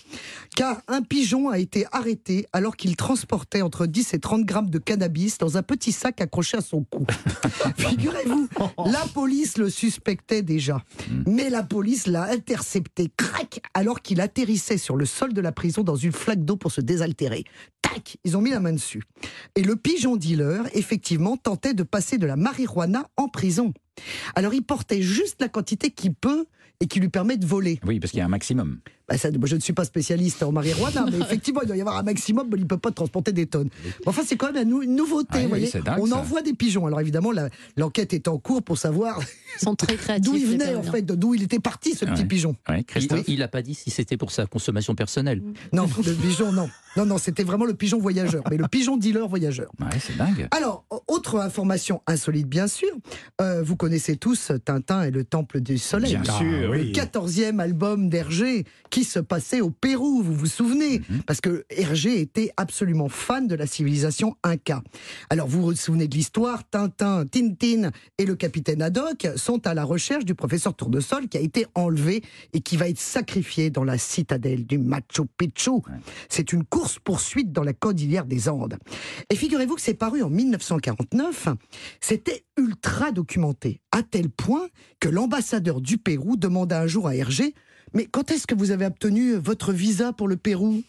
car 0.57 0.81
un 0.89 1.03
pigeon 1.03 1.49
a 1.49 1.59
été 1.59 1.87
arrêté 1.93 2.47
alors 2.53 2.77
qu'il 2.77 2.97
transportait 2.97 3.62
entre 3.62 3.87
10 3.87 4.15
et 4.15 4.19
30 4.19 4.45
grammes 4.45 4.71
de 4.71 4.79
cannabis 4.79 5.39
dans 5.39 5.57
un 5.57 5.62
petit 5.62 5.93
sac 5.93 6.21
accroché 6.21 6.59
à 6.59 6.61
son 6.61 6.85
cou. 6.85 7.07
Figurez-vous, 7.77 8.49
la 8.87 9.05
police 9.15 9.59
le 9.59 9.71
suspectait 9.71 10.43
déjà, 10.43 10.83
mais 11.27 11.51
la 11.51 11.62
police 11.62 12.07
l'a 12.07 12.25
intercepté, 12.25 13.11
crac, 13.17 13.61
alors 13.75 14.03
qu'il 14.03 14.21
atterrissait 14.21 14.79
sur 14.79 14.97
le 14.97 15.07
sol 15.07 15.33
de 15.33 15.41
la 15.41 15.53
prison 15.53 15.83
dans 15.83 15.97
une 15.97 16.12
flaque 16.12 16.45
d'eau 16.45 16.57
pour 16.57 16.73
se 16.73 16.81
désaltérer. 16.81 17.45
Tac, 17.83 18.19
ils 18.25 18.37
ont 18.37 18.41
mis 18.41 18.51
la 18.51 18.61
main 18.61 18.73
dessus. 18.73 19.03
Et 19.57 19.62
le 19.62 19.77
pigeon 19.77 20.17
dealer, 20.17 20.65
effectivement, 20.75 21.37
tentait 21.37 21.75
de 21.75 21.83
passer 21.83 22.19
de 22.19 22.27
la 22.27 22.37
marijuana 22.37 23.09
en 23.17 23.29
prison. 23.29 23.73
Alors 24.35 24.55
il 24.55 24.62
portait 24.62 25.03
juste 25.03 25.41
la 25.41 25.49
quantité 25.49 25.91
qu'il 25.91 26.15
peut 26.15 26.47
et 26.81 26.86
qui 26.86 27.01
lui 27.01 27.09
permet 27.09 27.36
de 27.36 27.47
voler. 27.47 27.78
Oui, 27.86 28.01
parce 28.01 28.11
qu'il 28.11 28.19
y 28.19 28.23
a 28.23 28.27
un 28.27 28.28
maximum. 28.28 28.81
Bah, 29.11 29.19
ça, 29.19 29.28
moi, 29.32 29.47
je 29.49 29.57
ne 29.57 29.61
suis 29.61 29.73
pas 29.73 29.85
spécialiste 29.85 30.43
en 30.45 30.53
marijuana, 30.53 31.05
mais 31.11 31.19
effectivement, 31.19 31.61
il 31.62 31.66
doit 31.66 31.77
y 31.77 31.81
avoir 31.81 31.97
un 31.99 32.03
maximum, 32.05 32.47
mais 32.51 32.57
il 32.59 32.62
ne 32.62 32.69
peut 32.69 32.78
pas 32.78 32.93
transporter 32.93 33.32
des 33.32 33.47
tonnes. 33.47 33.69
Enfin, 34.07 34.23
c'est 34.24 34.37
quand 34.37 34.53
même 34.53 34.62
une, 34.62 34.69
nou- 34.70 34.82
une 34.82 34.95
nouveauté. 34.95 35.28
Ah 35.32 35.37
oui, 35.39 35.43
vous 35.43 35.49
voyez. 35.49 35.66
c'est 35.66 35.82
dingue, 35.82 35.99
On 36.01 36.07
ça. 36.07 36.16
envoie 36.19 36.43
des 36.43 36.55
pigeons. 36.55 36.87
Alors 36.87 37.01
évidemment, 37.01 37.32
l'enquête 37.77 38.12
est 38.15 38.28
en 38.28 38.39
cours 38.39 38.62
pour 38.62 38.78
savoir 38.78 39.19
Ils 39.57 39.65
sont 39.65 39.74
très 39.74 39.95
créatifs. 39.97 40.24
d'où 40.31 40.37
il 40.37 40.47
venait, 40.47 40.74
en 40.77 40.82
fait, 40.85 41.03
d'où 41.03 41.35
il 41.35 41.43
était 41.43 41.59
parti, 41.59 41.95
ce 41.95 42.05
Ah 42.07 42.12
petit 42.12 42.24
pigeon. 42.24 42.55
Ouais, 42.69 42.78
Il- 42.81 42.85
Christophe 42.85 43.24
Il 43.27 43.41
n'a 43.41 43.49
pas 43.49 43.62
dit 43.62 43.74
si 43.74 43.91
c'était 43.91 44.16
pour 44.16 44.31
sa 44.31 44.47
consommation 44.47 44.95
personnelle. 44.95 45.43
Non, 45.73 45.89
le 46.07 46.12
pigeon, 46.15 46.53
non. 46.53 46.69
Non, 46.97 47.07
non, 47.07 47.19
c'était 47.19 47.45
vraiment 47.45 47.66
le 47.66 47.74
pigeon 47.74 47.99
voyageur, 47.99 48.43
mais 48.51 48.57
le 48.57 48.66
pigeon 48.66 48.97
dealer 48.97 49.28
voyageur. 49.28 49.70
Ouais, 49.81 49.87
c'est 50.01 50.16
dingue. 50.16 50.49
Alors, 50.51 50.85
autre 51.07 51.39
information 51.39 52.03
insolite, 52.09 52.49
bien 52.49 52.66
sûr. 52.66 52.89
Euh, 53.41 53.62
vous 53.62 53.77
connaissez 53.77 54.16
tous 54.16 54.51
Tintin 54.65 55.03
et 55.05 55.11
le 55.12 55.23
Temple 55.24 55.61
du 55.61 55.78
Soleil. 55.78 56.16
Bien 56.16 56.35
sûr, 56.37 56.51
Le 56.51 56.69
oui. 56.70 56.93
14e 56.93 57.61
album 57.61 58.09
d'Hergé 58.09 58.65
qui 58.91 59.00
se 59.05 59.19
passait 59.19 59.61
au 59.61 59.71
Pérou, 59.71 60.23
vous 60.23 60.35
vous 60.35 60.47
souvenez 60.47 61.01
Mhm. 61.11 61.23
Parce 61.27 61.41
que 61.41 61.65
Hergé 61.71 62.21
était 62.21 62.51
absolument 62.57 63.09
fan 63.09 63.47
de 63.47 63.55
la 63.55 63.67
civilisation 63.67 64.37
Inca. 64.43 64.83
Alors, 65.29 65.47
vous 65.47 65.63
vous 65.63 65.75
souvenez 65.75 66.09
de 66.09 66.15
l'histoire 66.15 66.69
Tintin, 66.69 67.25
Tintin 67.27 67.91
et 68.19 68.27
le 68.27 68.35
capitaine 68.35 68.83
Haddock 68.83 69.29
sont 69.37 69.67
à 69.67 69.75
la 69.75 69.85
recherche 69.85 70.25
du 70.25 70.35
professeur 70.35 70.75
Tournesol 70.75 71.29
qui 71.29 71.37
a 71.37 71.41
été 71.41 71.67
enlevé 71.75 72.23
et 72.53 72.61
qui 72.61 72.77
va 72.77 72.89
être 72.89 72.99
sacrifié 72.99 73.71
dans 73.71 73.85
la 73.85 73.99
citadelle 73.99 74.67
du 74.67 74.79
Machu 74.79 75.23
Picchu. 75.37 75.71
C'est 76.29 76.53
une 76.53 76.65
course-poursuite 76.65 77.53
dans 77.53 77.63
la 77.65 77.73
cordillère 77.73 78.25
des 78.25 78.49
Andes. 78.49 78.77
Et 79.31 79.37
figurez-vous 79.37 79.75
que 79.77 79.83
c'est 79.83 79.95
paru 79.95 80.23
en 80.23 80.31
1949. 80.31 81.49
C'était 82.01 82.45
ultra 82.57 83.13
documenté, 83.13 83.81
à 83.93 84.03
tel 84.03 84.31
point 84.31 84.69
que 84.99 85.09
l'ambassadeur 85.09 85.81
du 85.81 85.99
Pérou 85.99 86.37
demanda 86.37 86.81
un 86.81 86.87
jour 86.87 87.09
à 87.09 87.15
Hergé 87.15 87.55
Mais 87.95 88.07
quand 88.07 88.31
est-ce 88.31 88.47
que 88.47 88.55
vous 88.55 88.71
avez 88.71 88.87
obtenu 88.87 89.35
votre 89.35 89.73
visa 89.73 90.12
pour 90.12 90.29
le 90.29 90.37
Pérou? 90.37 90.83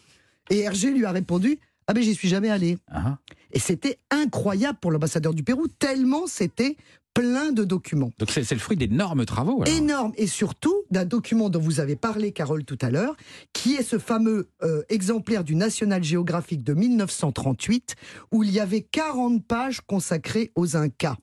Et 0.50 0.60
Hergé 0.60 0.90
lui 0.90 1.04
a 1.04 1.12
répondu 1.12 1.58
Ah 1.86 1.92
ben 1.94 2.02
j'y 2.02 2.14
suis 2.14 2.28
jamais 2.28 2.50
allé. 2.50 2.78
Ah, 2.90 3.18
Et 3.52 3.58
c'était 3.58 3.98
incroyable 4.10 4.78
pour 4.80 4.90
l'ambassadeur 4.90 5.34
du 5.34 5.42
Pérou, 5.42 5.66
tellement 5.68 6.26
c'était 6.26 6.76
plein 7.14 7.52
de 7.52 7.64
documents. 7.64 8.10
Donc 8.18 8.30
c'est 8.30 8.42
c'est 8.42 8.54
le 8.54 8.60
fruit 8.60 8.76
d'énormes 8.76 9.26
travaux. 9.26 9.62
alors. 9.62 9.76
Énorme 9.76 10.12
et 10.16 10.26
surtout 10.26 10.74
d'un 10.90 11.04
document 11.04 11.50
dont 11.50 11.60
vous 11.60 11.78
avez 11.78 11.94
parlé, 11.94 12.32
Carole, 12.32 12.64
tout 12.64 12.78
à 12.80 12.90
l'heure, 12.90 13.16
qui 13.52 13.74
est 13.74 13.82
ce 13.82 13.98
fameux 13.98 14.48
euh, 14.62 14.82
exemplaire 14.88 15.44
du 15.44 15.54
National 15.54 16.02
Geographic 16.02 16.62
de 16.64 16.72
1938, 16.72 17.96
où 18.32 18.42
il 18.44 18.50
y 18.50 18.60
avait 18.60 18.80
40 18.80 19.44
pages 19.44 19.82
consacrées 19.82 20.52
aux 20.54 20.74
Incas. 20.76 21.16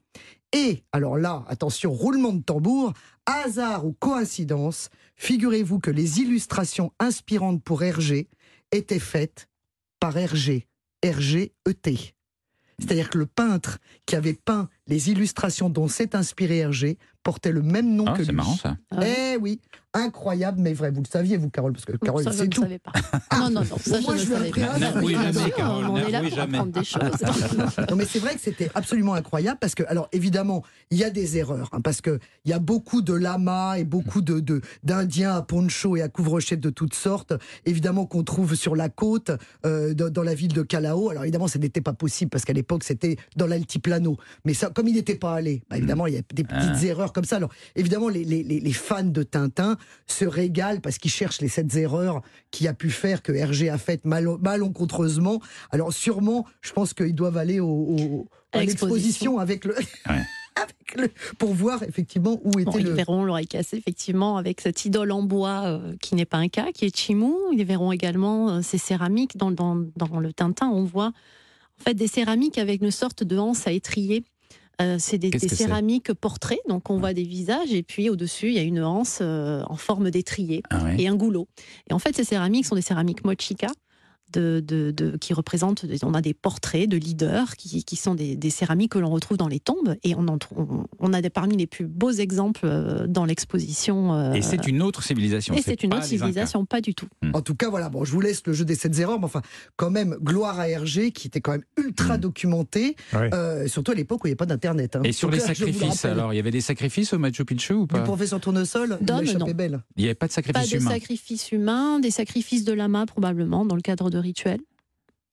Et, 0.54 0.84
alors 0.92 1.18
là, 1.18 1.44
attention, 1.48 1.92
roulement 1.92 2.34
de 2.34 2.42
tambour, 2.42 2.94
hasard 3.26 3.86
ou 3.86 3.94
coïncidence, 3.94 4.90
figurez-vous 5.20 5.80
que 5.80 5.92
les 5.92 6.20
illustrations 6.22 6.92
inspirantes 7.00 7.62
pour 7.64 7.84
Hergé 7.84 8.28
étaient 8.72 9.00
faites 9.00 9.48
par 10.00 10.18
Hergé, 10.18 10.66
Hergé 11.04 11.54
ET. 11.68 12.14
C'est-à-dire 12.80 13.10
que 13.10 13.18
le 13.18 13.26
peintre 13.26 13.78
qui 14.06 14.16
avait 14.16 14.34
peint 14.34 14.70
les 14.88 15.10
illustrations 15.12 15.70
dont 15.70 15.90
s'est 15.90 16.16
inspiré 16.16 16.60
Hergé 16.60 16.98
portait 17.24 17.52
le 17.52 17.62
même 17.62 17.94
nom 17.94 18.06
Ah, 18.08 18.14
que 18.14 18.20
lui. 18.20 18.26
c'est 18.28 18.32
marrant 18.32 18.56
ça. 18.56 18.78
Eh 19.06 19.36
oui, 19.36 19.60
incroyable 19.94 20.60
mais 20.62 20.74
vrai. 20.74 20.92
Vous 20.92 21.02
le 21.02 21.08
saviez, 21.08 21.38
vous, 21.38 21.50
Carole, 21.50 21.74
parce 21.74 21.86
que 21.86 21.94
Carole, 21.98 22.24
Ça, 22.24 22.32
je 22.32 22.38
c'est 22.38 22.44
ne 22.46 22.50
tout. 22.50 22.62
savais 22.62 22.80
pas. 22.80 22.92
Non, 23.38 23.50
non, 23.50 23.62
non, 23.62 23.78
ça, 23.80 24.00
Moi, 24.02 24.16
je 24.18 24.24
je 24.24 24.30
ne 24.30 24.36
savais 24.36 24.50
pas. 24.52 24.80
jamais, 24.80 25.52
Carole, 25.52 25.86
on 25.90 25.98
est 25.98 26.12
là 26.12 26.22
pour 26.22 26.30
jamais. 26.30 26.58
apprendre 26.58 26.72
des 26.74 26.84
choses. 26.84 27.02
Non, 27.90 27.96
mais 27.96 28.06
c'est 28.06 28.20
vrai 28.20 28.36
que 28.36 28.42
c'était 28.42 28.70
absolument 28.76 29.14
incroyable 29.16 29.58
parce 29.60 29.76
que, 29.76 29.84
alors 29.88 30.08
évidemment, 30.12 30.64
il 30.92 30.98
y 30.98 31.04
a 31.04 31.10
des 31.10 31.38
erreurs 31.38 31.70
hein, 31.72 31.82
parce 31.82 32.02
que 32.02 32.20
il 32.46 32.52
y 32.52 32.54
a 32.54 32.60
beaucoup 32.60 33.02
de 33.02 33.14
lamas 33.14 33.78
et 33.78 33.84
beaucoup 33.84 34.22
de 34.22 34.40
de- 34.40 34.62
d'Indiens 34.84 35.36
à 35.36 35.42
poncho 35.42 35.96
et 35.98 36.02
à 36.02 36.10
couvre-chef 36.10 36.60
de 36.60 36.70
toutes 36.70 36.94
sortes, 36.94 37.34
évidemment 37.66 38.06
qu'on 38.06 38.24
trouve 38.24 38.56
sur 38.56 38.76
la 38.76 38.90
côte, 38.90 39.32
euh, 39.66 39.94
dans, 39.94 40.10
dans 40.10 40.24
la 40.24 40.36
ville 40.36 40.54
de 40.54 40.62
Calao. 40.62 41.10
Alors 41.10 41.24
évidemment, 41.24 41.48
ça 41.48 41.60
n'était 41.60 41.82
pas 41.82 41.94
possible 41.94 42.30
parce 42.30 42.46
qu'à 42.46 42.54
l'époque 42.54 42.84
c'était 42.84 43.18
dans 43.36 43.48
l'altiplano. 43.48 44.18
Mais 44.46 44.54
ça, 44.54 44.70
comme 44.70 44.88
il 44.88 44.94
n'était 44.96 45.16
pas 45.16 45.34
allé, 45.34 45.64
bah, 45.70 45.78
évidemment, 45.78 46.08
il 46.08 46.14
y 46.14 46.18
a 46.18 46.22
des 46.34 46.44
petites 46.44 46.70
Ah. 46.76 46.86
erreurs 46.86 47.14
comme 47.14 47.26
ça. 47.26 47.38
Alors 47.38 47.52
évidemment, 47.76 48.10
les, 48.10 48.24
les, 48.24 48.44
les- 48.44 48.60
les 48.60 48.74
fans 48.74 49.04
de 49.04 49.24
Tintin 49.24 49.78
se 50.08 50.26
régalent 50.26 50.82
parce 50.82 50.98
qu'ils 50.98 51.12
cherchent 51.12 51.42
les 51.42 51.48
sept 51.50 51.76
erreurs 51.76 52.22
qui 52.52 52.68
a 52.68 52.74
pu 52.74 52.90
faire 52.90 53.22
que 53.22 53.32
Hergé 53.32 53.70
a 53.70 53.78
fait 53.78 54.04
mal, 54.06 54.28
malencontreusement. 54.42 55.40
Alors 55.72 55.94
sûrement, 55.94 56.46
je 56.62 56.72
pense 56.74 56.94
qu'ils 56.94 57.16
doivent 57.16 57.38
aller 57.38 57.60
au, 57.60 57.68
au- 57.68 58.28
À 58.52 58.64
l'exposition. 58.64 59.40
avec 59.40 59.66
le, 59.66 59.76
avec 60.56 60.96
le, 60.96 61.10
pour 61.38 61.54
voir 61.54 61.84
effectivement 61.84 62.40
où 62.44 62.52
Bon, 62.52 62.60
était 62.60 62.80
ils 62.80 62.86
le. 62.88 62.92
verront 62.94 63.24
l'oreille 63.24 63.48
cassée, 63.48 63.78
effectivement, 63.78 64.38
avec 64.38 64.62
cette 64.62 64.84
idole 64.86 65.12
en 65.12 65.24
bois 65.24 65.64
euh, 65.66 65.96
qui 66.02 66.16
n'est 66.16 66.26
pas 66.26 66.38
un 66.38 66.48
cas, 66.50 66.72
qui 66.74 66.86
est 66.86 66.96
Chimou. 66.96 67.38
Ils 67.54 67.64
verront 67.66 67.92
également 67.92 68.50
euh, 68.50 68.62
ces 68.62 68.78
céramiques. 68.78 69.38
Dans, 69.38 69.52
dans, 69.52 69.76
dans 69.96 70.20
le 70.20 70.34
Tintin, 70.34 70.68
on 70.70 70.84
voit 70.84 71.08
en 71.80 71.84
fait 71.84 71.94
des 71.94 72.08
céramiques 72.08 72.58
avec 72.58 72.82
une 72.82 72.92
sorte 72.92 73.24
de 73.24 73.38
anse 73.38 73.68
à 73.68 73.72
étrier. 73.72 74.24
Euh, 74.82 74.96
c'est 74.98 75.18
des, 75.18 75.30
Qu'est-ce 75.30 75.56
céramiques 75.56 76.14
portraits, 76.14 76.60
donc 76.70 76.90
on 76.90 76.98
voit 76.98 77.14
des 77.14 77.24
visages 77.24 77.74
et 77.74 77.84
puis 77.84 78.10
au-dessus 78.10 78.48
il 78.48 78.54
y 78.54 78.60
a 78.60 78.64
une 78.64 78.82
anse 78.82 79.20
euh, 79.22 79.62
en 79.68 79.76
forme 79.76 80.10
d'étrier 80.10 80.64
Ah 80.70 80.84
ouais. 80.84 80.96
et 80.98 81.08
un 81.08 81.16
goulot. 81.16 81.48
Et 81.90 81.94
en 81.94 82.00
fait 82.00 82.16
ces 82.16 82.24
céramiques 82.24 82.66
sont 82.66 82.76
des 82.76 82.82
céramiques 82.82 83.26
mochica. 83.26 83.68
De, 84.32 84.64
de- 84.64 84.92
de- 84.92 85.18
qui 85.18 85.34
représentent, 85.34 85.86
on 86.04 86.14
a 86.14 86.22
des 86.22 86.36
portraits 86.36 86.88
de 86.88 86.98
leaders 86.98 87.56
qui, 87.56 87.84
qui 87.84 87.96
sont 87.96 88.14
des, 88.14 88.36
des 88.36 88.52
céramiques 88.52 88.92
que 88.92 89.00
l'on 89.00 89.10
retrouve 89.10 89.38
dans 89.38 89.48
les 89.48 89.60
tombes 89.60 89.96
et 90.04 90.14
on, 90.16 90.28
en 90.28 90.38
trou- 90.38 90.56
on, 90.60 90.86
on 91.00 91.14
a 91.14 91.22
des, 91.24 91.32
parmi 91.32 91.58
les 91.58 91.66
plus 91.66 91.88
beaux 91.88 92.12
exemples 92.12 92.62
euh, 92.66 93.08
dans 93.08 93.26
l'exposition. 93.26 94.14
euh, 94.14 94.34
Et 94.34 94.44
c'est 94.44 94.68
une 94.68 94.84
autre 94.84 95.02
civilisation. 95.02 95.56
et 95.56 95.64
c'est 95.64 95.82
une 95.82 95.90
pas 95.90 95.98
autre 95.98 96.06
civilisation, 96.06 96.64
pas 96.66 96.80
du 96.80 96.94
tout. 96.94 97.08
En 97.34 97.42
tout 97.42 97.56
cas, 97.56 97.70
voilà. 97.72 97.90
Bon, 97.90 98.06
je 98.06 98.12
vous 98.12 98.22
laisse 98.22 98.46
le 98.46 98.54
jeu 98.54 98.66
des 98.66 98.76
sept 98.76 99.00
erreurs, 99.00 99.18
mais 99.18 99.26
enfin, 99.26 99.42
quand 99.78 99.90
même, 99.90 100.16
gloire 100.22 100.60
à 100.60 100.70
Hergé, 100.70 101.12
qui 101.12 101.26
était 101.28 101.42
quand 101.42 101.54
même 101.54 101.64
ultra 101.78 102.20
documenté, 102.20 102.96
Ouais. 103.14 103.34
euh, 103.34 103.68
surtout 103.68 103.92
à 103.94 103.96
l'époque 103.96 104.24
où 104.24 104.28
il 104.28 104.30
n'y 104.30 104.34
avait 104.34 104.38
pas 104.38 104.46
d'internet. 104.46 104.96
hein. 104.96 105.02
Et 105.04 105.12
sur 105.12 105.32
les 105.32 105.38
le 105.38 105.44
sacrifices, 105.44 106.06
alors, 106.06 106.34
il 106.34 106.38
y 106.38 106.40
avait 106.40 106.52
des 106.52 106.62
sacrifices 106.62 107.14
au 107.14 107.18
Machu 107.18 107.46
Picchu 107.46 107.74
ou 107.74 107.82
Du 107.82 107.88
pas 107.88 108.02
professeur 108.02 108.40
Tournesol, 108.40 109.00
échappé 109.02 109.38
non. 109.40 109.52
belle. 109.54 109.80
Il 109.98 110.02
n'y 110.04 110.06
avait 110.08 110.14
pas 110.16 110.28
de 110.28 110.32
Pas 110.32 110.36
sacrifice 110.36 110.72
de 110.72 110.78
humain. 110.78 110.92
sacrifices 110.92 111.52
humains, 111.52 112.00
des 112.00 112.12
sacrifices 112.12 112.64
de 112.64 112.74
lamas 112.74 113.08
probablement 113.08 113.66
dans 113.66 113.76
le 113.76 113.82
cadre 113.82 114.12
de 114.12 114.19
rituels. 114.20 114.62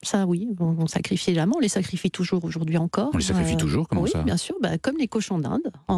Ça, 0.02 0.26
oui, 0.26 0.46
on, 0.60 0.76
on 0.78 0.86
sacrifiait 0.86 1.34
jamais, 1.34 1.54
on 1.56 1.58
les 1.58 1.70
sacrifie 1.70 2.10
toujours 2.10 2.44
aujourd'hui 2.44 2.76
encore. 2.76 3.10
On 3.14 3.16
les 3.16 3.24
sacrifie 3.24 3.56
toujours, 3.56 3.88
comment 3.88 4.02
oui, 4.02 4.10
ça 4.10 4.22
bien 4.22 4.36
sûr, 4.36 4.54
bah, 4.60 4.76
comme 4.76 4.98
les 4.98 5.08
cochons 5.08 5.38
d'Inde. 5.38 5.72
On, 5.88 5.94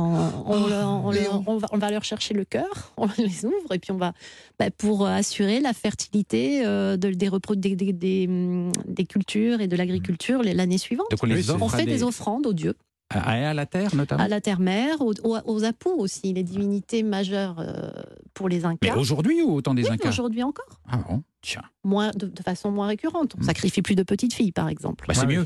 on 1.47 1.56
va, 1.59 1.66
on 1.73 1.78
va 1.78 1.90
leur 1.90 2.05
chercher 2.05 2.32
le 2.32 2.44
cœur, 2.44 2.93
on 2.97 3.09
les 3.19 3.44
ouvre, 3.44 3.73
et 3.74 3.78
puis 3.81 3.90
on 3.90 3.97
va, 3.98 4.12
bah, 4.59 4.70
pour 4.70 5.05
assurer 5.05 5.59
la 5.60 5.73
fertilité 5.73 6.65
euh, 6.65 6.97
de- 6.97 7.10
des, 7.10 7.28
repro- 7.28 7.56
des, 7.56 7.74
des- 7.74 7.93
des, 7.93 8.27
hum, 8.28 8.70
des 8.86 9.05
cultures 9.05 9.60
et 9.60 9.66
de 9.66 9.77
l'agriculture 9.77 10.43
l'année 10.44 10.78
suivante. 10.78 11.09
Donc 11.10 11.20
on 11.23 11.27
les 11.27 11.43
fait 11.69 11.77
des 11.86 12.02
offrandes 12.05 12.47
aux 12.47 12.55
dieux. 12.55 12.74
À, 13.11 13.49
à 13.51 13.55
la 13.55 13.65
terre, 13.65 13.95
notamment 13.95 14.23
À 14.23 14.29
la 14.29 14.41
terre-mère, 14.41 15.01
aux, 15.01 15.15
aux, 15.25 15.37
aux 15.47 15.65
apous 15.65 15.95
aussi, 15.99 16.33
les 16.35 16.43
divinités 16.43 17.03
majeures 17.03 17.57
euh, 17.59 17.91
pour 18.35 18.49
les 18.51 18.67
Incas. 18.67 18.79
Mais 18.95 19.01
aujourd'hui 19.01 19.41
ou 19.43 19.55
au 19.55 19.63
temps 19.63 19.73
des 19.73 19.85
Oui, 19.85 19.93
Incas 19.93 20.11
aujourd'hui 20.11 20.43
encore. 20.43 20.81
Ah 20.91 20.99
bon? 20.99 21.23
Tiens. 21.41 21.63
Moins, 21.85 22.11
de, 22.11 22.27
de 22.27 22.43
façon 22.43 22.71
moins 22.71 22.87
récurrente. 22.89 23.35
On 23.41 23.43
sacrifie 23.45 23.81
plus 23.81 23.95
de 23.95 24.03
petites 24.03 24.35
filles, 24.35 24.53
par 24.53 24.69
exemple. 24.69 25.07
Bah, 25.09 25.15
c'est 25.15 25.27
mieux. 25.27 25.45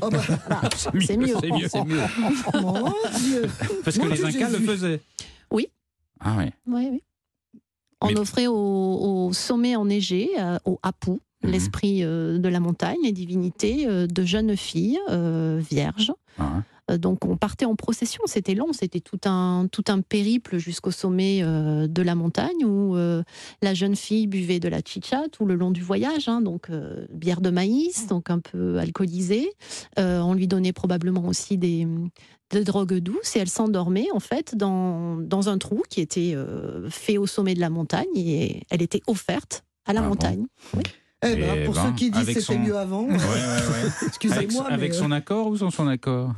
C'est 0.99 1.15
mieux. 1.17 1.35
C'est 1.39 1.51
mieux. 1.51 1.67
C'est 1.69 1.85
mieux. 1.85 2.01
Parce 3.85 3.97
que 3.97 4.07
les 4.07 4.25
Incas 4.25 4.49
le 4.49 4.59
faisaient. 4.59 5.01
Oui. 5.51 5.67
Ah 6.19 6.35
oui. 6.37 6.45
Oui, 6.67 6.89
oui. 6.91 7.03
On 8.01 8.13
offrait 8.17 8.47
au, 8.47 8.53
au 9.27 9.31
sommet 9.33 9.77
enneigé, 9.77 10.29
euh, 10.39 10.57
au 10.65 10.79
Apu, 10.83 11.11
Mhm. 11.45 11.51
l'esprit 11.51 12.03
euh, 12.05 12.37
de 12.37 12.47
la 12.47 12.61
montagne, 12.61 12.97
les 13.03 13.11
divinités, 13.11 13.85
euh, 13.85 14.07
de 14.07 14.23
jeunes 14.23 14.55
filles 14.55 14.97
euh, 15.09 15.59
vierges. 15.69 16.13
Ah. 16.39 16.61
Donc 16.97 17.25
on 17.25 17.37
partait 17.37 17.65
en 17.65 17.75
procession, 17.75 18.21
c'était 18.25 18.55
long, 18.55 18.73
c'était 18.73 18.99
tout 18.99 19.19
un, 19.25 19.67
tout 19.71 19.83
un 19.87 20.01
périple 20.01 20.57
jusqu'au 20.57 20.91
sommet 20.91 21.39
euh, 21.43 21.87
de 21.87 22.01
la 22.01 22.15
montagne 22.15 22.65
où 22.65 22.95
euh, 22.95 23.23
la 23.61 23.73
jeune 23.73 23.95
fille 23.95 24.27
buvait 24.27 24.59
de 24.59 24.67
la 24.67 24.79
chicha 24.85 25.23
tout 25.31 25.45
le 25.45 25.55
long 25.55 25.71
du 25.71 25.81
voyage, 25.81 26.27
hein, 26.29 26.41
donc 26.41 26.69
euh, 26.69 27.05
bière 27.11 27.41
de 27.41 27.49
maïs, 27.49 28.07
donc 28.07 28.29
un 28.29 28.39
peu 28.39 28.77
alcoolisée. 28.79 29.49
Euh, 29.99 30.19
on 30.21 30.33
lui 30.33 30.47
donnait 30.47 30.73
probablement 30.73 31.25
aussi 31.27 31.57
des, 31.57 31.87
des 32.49 32.63
drogues 32.63 32.95
douces 32.99 33.35
et 33.35 33.39
elle 33.39 33.49
s'endormait 33.49 34.07
en 34.13 34.19
fait 34.19 34.55
dans, 34.55 35.17
dans 35.17 35.49
un 35.49 35.57
trou 35.57 35.83
qui 35.89 36.01
était 36.01 36.33
euh, 36.35 36.89
fait 36.89 37.17
au 37.17 37.27
sommet 37.27 37.53
de 37.53 37.59
la 37.59 37.69
montagne 37.69 38.05
et 38.15 38.63
elle 38.69 38.81
était 38.81 39.01
offerte 39.07 39.63
à 39.85 39.93
la 39.93 39.99
Ah 39.99 40.03
bon 40.03 40.09
montagne. 40.09 40.45
Oui. 40.75 40.83
Eh 41.25 41.35
ben, 41.37 41.55
Eh 41.57 41.63
pour 41.63 41.73
ben, 41.73 41.85
ceux 41.87 41.93
qui 41.95 42.11
disent 42.11 42.25
c'était 42.25 42.41
son- 42.41 42.59
mieux 42.59 42.75
avant. 42.77 43.03
Ouais, 43.03 43.11
ouais, 43.13 43.17
ouais. 43.17 43.89
Excusez-moi, 44.07 44.65
Avec, 44.65 44.73
avec 44.73 44.93
son 44.93 45.11
euh, 45.11 45.15
accord 45.15 45.47
ou 45.47 45.55
sans 45.57 45.71
son 45.71 45.87
accord? 45.87 46.33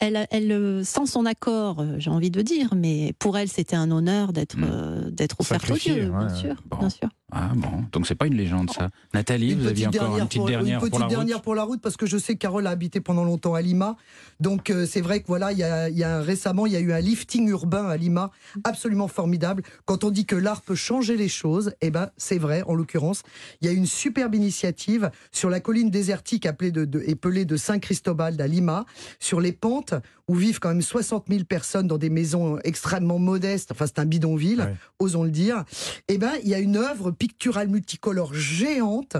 Elle, 0.00 0.26
elle, 0.30 0.52
euh, 0.52 0.84
sans 0.84 1.06
son 1.06 1.26
accord, 1.26 1.80
euh, 1.80 1.96
j'ai 1.98 2.10
envie 2.10 2.30
de 2.30 2.42
dire, 2.42 2.70
mais 2.74 3.12
pour 3.18 3.36
elle, 3.36 3.48
c'était 3.48 3.76
un 3.76 3.90
honneur 3.90 4.32
d'être 4.32 4.56
euh, 4.62 5.10
d'être 5.10 5.36
offerte 5.40 5.70
aux 5.70 5.76
dieux, 5.76 6.10
bien 6.10 6.28
sûr, 6.34 6.54
Bon. 6.66 6.78
bien 6.78 6.90
sûr. 6.90 7.08
Ah 7.32 7.50
bon, 7.56 7.84
donc 7.90 8.06
c'est 8.06 8.14
pas 8.14 8.28
une 8.28 8.36
légende 8.36 8.70
ça. 8.70 8.90
Nathalie, 9.12 9.50
Une 9.50 9.58
vous 9.58 9.66
aviez 9.66 9.86
petite 9.86 10.00
encore 10.00 10.10
une 10.10 10.14
dernière 10.14 10.28
petite 10.28 10.38
pour, 10.38 10.46
dernière 10.48 10.74
une 10.74 10.78
pour 10.78 10.88
petite 10.88 11.00
la 11.00 11.06
route 11.06 11.16
dernière 11.16 11.42
pour 11.42 11.54
la 11.56 11.62
route 11.64 11.80
parce 11.80 11.96
que 11.96 12.06
je 12.06 12.18
sais 12.18 12.34
que 12.34 12.38
Carole 12.38 12.68
a 12.68 12.70
habité 12.70 13.00
pendant 13.00 13.24
longtemps 13.24 13.54
à 13.54 13.62
Lima. 13.62 13.96
Donc 14.38 14.70
euh, 14.70 14.86
c'est 14.86 15.00
vrai 15.00 15.20
que 15.20 15.26
voilà, 15.26 15.50
il 15.50 15.58
y 15.58 15.64
a, 15.64 15.88
il 15.88 15.98
y 15.98 16.04
a 16.04 16.20
récemment 16.20 16.66
il 16.66 16.72
y 16.72 16.76
a 16.76 16.80
eu 16.80 16.92
un 16.92 17.00
lifting 17.00 17.48
urbain 17.48 17.88
à 17.88 17.96
Lima 17.96 18.30
absolument 18.62 19.08
formidable. 19.08 19.64
Quand 19.86 20.04
on 20.04 20.10
dit 20.10 20.24
que 20.24 20.36
l'art 20.36 20.62
peut 20.62 20.76
changer 20.76 21.16
les 21.16 21.28
choses, 21.28 21.72
eh 21.80 21.90
ben 21.90 22.10
c'est 22.16 22.38
vrai. 22.38 22.62
En 22.68 22.74
l'occurrence, 22.74 23.22
il 23.60 23.66
y 23.66 23.70
a 23.70 23.72
une 23.72 23.86
superbe 23.86 24.36
initiative 24.36 25.10
sur 25.32 25.50
la 25.50 25.58
colline 25.58 25.90
désertique 25.90 26.46
appelée 26.46 26.70
de, 26.70 26.84
de, 26.84 27.02
épelée 27.06 27.44
de 27.44 27.56
Saint 27.56 27.80
Cristobal 27.80 28.40
à 28.40 28.46
Lima, 28.46 28.86
sur 29.18 29.40
les 29.40 29.52
pentes 29.52 29.94
où 30.28 30.34
vivent 30.34 30.58
quand 30.58 30.70
même 30.70 30.82
60 30.82 31.26
000 31.28 31.44
personnes 31.44 31.86
dans 31.86 31.98
des 31.98 32.10
maisons 32.10 32.58
extrêmement 32.64 33.18
modestes. 33.18 33.72
Enfin 33.72 33.86
c'est 33.86 33.98
un 33.98 34.04
bidonville, 34.04 34.76
osons 35.00 35.24
le 35.24 35.30
dire. 35.30 35.64
Eh 36.08 36.18
ben 36.18 36.32
il 36.44 36.48
y 36.48 36.54
a 36.54 36.58
une 36.58 36.76
œuvre 36.76 37.10
picturale 37.16 37.68
multicolore 37.68 38.34
géante 38.34 39.16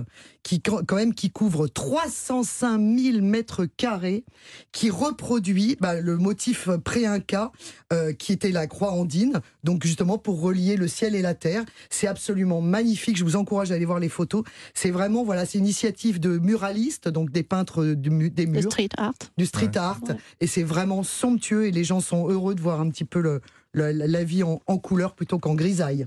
qui 0.46 0.62
quand 0.62 0.94
même 0.94 1.12
qui 1.12 1.30
couvre 1.30 1.66
305 1.66 2.78
000 2.78 3.20
mètres 3.20 3.66
carrés, 3.76 4.24
qui 4.70 4.90
reproduit 4.90 5.76
bah, 5.80 6.00
le 6.00 6.16
motif 6.16 6.68
pré-inca 6.84 7.50
euh, 7.92 8.12
qui 8.12 8.32
était 8.32 8.52
la 8.52 8.68
croix 8.68 8.92
andine, 8.92 9.40
donc 9.64 9.84
justement 9.84 10.18
pour 10.18 10.40
relier 10.40 10.76
le 10.76 10.86
ciel 10.86 11.16
et 11.16 11.22
la 11.22 11.34
terre. 11.34 11.64
C'est 11.90 12.06
absolument 12.06 12.60
magnifique. 12.60 13.16
Je 13.16 13.24
vous 13.24 13.34
encourage 13.34 13.72
à 13.72 13.74
aller 13.74 13.84
voir 13.84 13.98
les 13.98 14.08
photos. 14.08 14.44
C'est 14.72 14.92
vraiment 14.92 15.24
voilà, 15.24 15.46
c'est 15.46 15.58
une 15.58 15.64
initiative 15.64 16.20
de 16.20 16.38
muralistes, 16.38 17.08
donc 17.08 17.32
des 17.32 17.42
peintres 17.42 17.84
du 17.84 18.30
des 18.30 18.46
murs, 18.46 18.62
street 18.62 18.90
art, 18.96 19.14
du 19.36 19.46
street 19.46 19.76
art, 19.76 20.00
et 20.40 20.46
c'est 20.46 20.62
vraiment 20.62 21.02
somptueux 21.02 21.66
et 21.66 21.72
les 21.72 21.82
gens 21.82 22.00
sont 22.00 22.28
heureux 22.28 22.54
de 22.54 22.60
voir 22.60 22.80
un 22.80 22.88
petit 22.88 23.04
peu 23.04 23.20
le, 23.20 23.40
la 23.76 24.24
vie 24.24 24.42
en, 24.42 24.60
en 24.66 24.78
couleur 24.78 25.14
plutôt 25.14 25.38
qu'en 25.38 25.54
grisaille. 25.54 26.06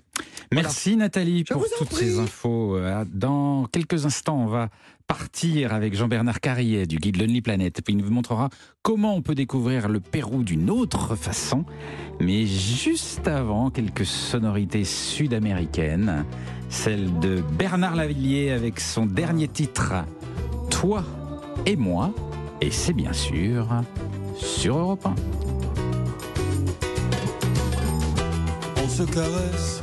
Merci 0.52 0.98
Nathalie 0.98 1.44
pour 1.44 1.64
toutes 1.78 1.94
ces 1.94 2.20
infos. 2.20 2.76
Euh, 2.76 3.06
Dans 3.14 3.66
quelques 3.66 4.06
instants, 4.06 4.40
on 4.42 4.48
va 4.48 4.70
partir 5.06 5.74
avec 5.74 5.96
Jean-Bernard 5.96 6.40
Carrier 6.40 6.86
du 6.88 6.98
guide 6.98 7.18
Lonely 7.18 7.42
Planet. 7.42 7.82
Puis 7.84 7.94
il 7.94 7.98
nous 8.04 8.10
montrera 8.10 8.50
comment 8.82 9.16
on 9.16 9.22
peut 9.22 9.36
découvrir 9.36 9.90
le 9.90 10.00
Pérou 10.00 10.44
d'une 10.44 10.70
autre 10.70 11.16
façon. 11.16 11.66
Mais 12.20 12.46
juste 12.46 13.28
avant, 13.28 13.70
quelques 13.70 14.06
sonorités 14.06 14.84
sud-américaines. 14.86 16.26
Celle 16.70 17.20
de 17.20 17.42
Bernard 17.58 17.96
Lavillier 17.96 18.52
avec 18.52 18.80
son 18.80 19.06
dernier 19.06 19.48
titre, 19.48 19.94
Toi 20.70 21.04
et 21.66 21.76
moi. 21.76 22.12
Et 22.62 22.72
c'est 22.72 22.94
bien 22.94 23.14
sûr 23.14 23.68
sur 24.36 24.78
Europe 24.78 25.06
1. 25.06 25.16
Se 29.00 29.04
caresse, 29.06 29.80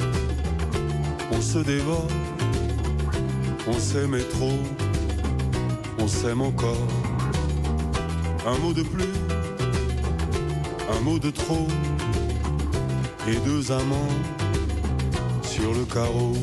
on 1.32 1.40
se 1.40 1.60
dévore, 1.60 2.06
on 3.66 3.72
s'aimait 3.72 4.28
trop, 4.34 4.58
on 5.98 6.06
s'aime 6.06 6.42
encore. 6.42 6.86
Un 8.46 8.58
mot 8.58 8.74
de 8.74 8.82
plus, 8.82 9.16
un 10.94 11.00
mot 11.00 11.18
de 11.18 11.30
trop, 11.30 11.66
et 13.26 13.36
deux 13.36 13.72
amants 13.72 14.14
sur 15.42 15.72
le 15.72 15.86
carreau. 15.86 16.34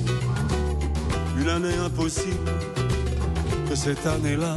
Une 1.40 1.50
année 1.50 1.78
impossible, 1.86 2.50
que 3.70 3.76
cette 3.76 4.08
année-là, 4.08 4.56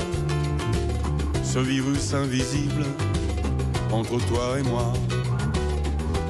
ce 1.45 1.59
virus 1.59 2.15
invisible 2.15 2.87
entre 3.93 4.19
toi 4.27 4.59
et 4.59 4.63
moi. 4.63 4.91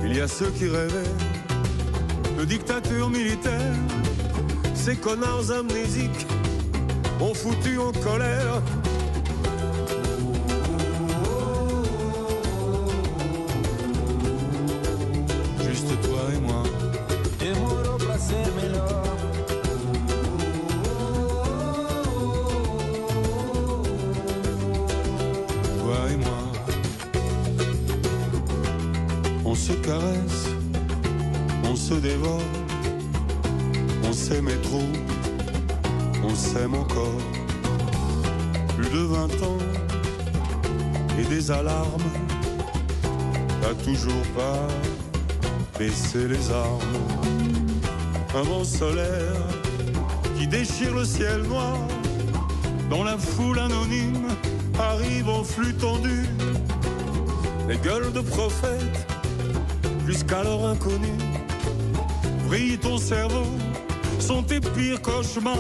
Il 0.05 0.17
y 0.17 0.21
a 0.21 0.27
ceux 0.27 0.51
qui 0.51 0.67
rêvaient 0.67 1.36
de 2.37 2.45
dictature 2.45 3.09
militaire. 3.11 3.75
Ces 4.75 4.97
connards 4.97 5.51
amnésiques 5.51 6.27
ont 7.21 7.35
foutu 7.35 7.79
en 7.79 7.93
colère. 7.93 8.63
On 31.77 31.79
se 31.79 31.95
dévore, 31.95 32.41
on 34.09 34.13
s'aimait 34.13 34.63
trop, 34.63 34.89
on 36.25 36.35
s'aime 36.35 36.75
encore. 36.75 37.21
Plus 38.77 38.89
de 38.89 39.05
20 39.05 39.25
ans 39.43 39.59
et 41.19 41.25
des 41.25 41.51
alarmes, 41.51 42.11
t'as 43.61 43.75
toujours 43.85 44.27
pas 44.35 44.67
baissé 45.79 46.27
les 46.29 46.51
armes. 46.51 46.97
Un 48.35 48.43
vent 48.43 48.65
solaire 48.65 49.43
qui 50.39 50.47
déchire 50.47 50.95
le 50.95 51.05
ciel 51.05 51.43
noir 51.43 51.77
dans 52.89 53.05
la 53.05 53.19
foule 53.19 53.59
anonyme 53.59 54.29
arrive 54.79 55.29
en 55.29 55.45
flux 55.45 55.75
tendu. 55.75 56.25
Les 57.69 57.77
gueules 57.77 58.13
de 58.15 58.21
prophètes, 58.21 59.07
jusqu'alors 60.07 60.67
inconnues, 60.67 61.26
brille 62.47 62.79
ton 62.79 62.99
cerveau, 62.99 63.47
sont 64.19 64.43
tes 64.43 64.61
pires 64.61 65.03
cauchemars. 65.03 65.59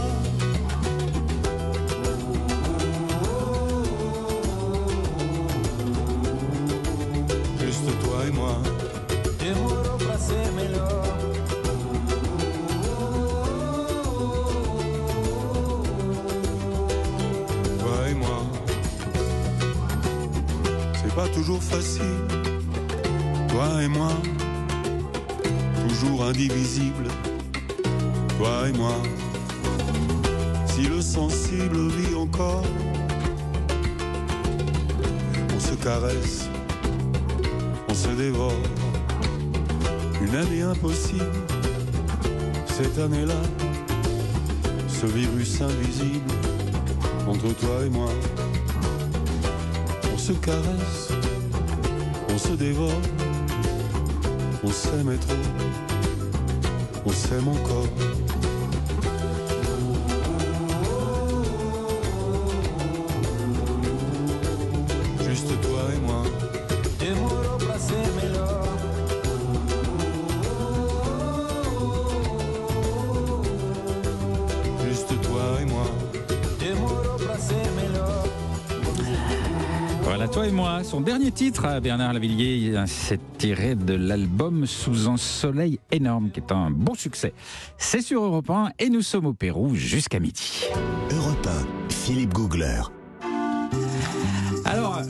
Titre 81.36 81.80
Bernard 81.80 82.14
Lavillier, 82.14 82.82
c'est 82.86 83.20
tiré 83.36 83.74
de 83.74 83.92
l'album 83.92 84.64
Sous 84.64 85.06
un 85.06 85.18
soleil 85.18 85.78
énorme, 85.92 86.30
qui 86.30 86.40
est 86.40 86.50
un 86.50 86.70
bon 86.70 86.94
succès. 86.94 87.34
C'est 87.76 88.00
sur 88.00 88.24
Europe 88.24 88.48
1 88.48 88.70
et 88.78 88.88
nous 88.88 89.02
sommes 89.02 89.26
au 89.26 89.34
Pérou 89.34 89.74
jusqu'à 89.74 90.18
midi. 90.18 90.64
Europe 91.10 91.46
1, 91.46 91.92
Philippe 91.92 92.32
Googler. 92.32 92.80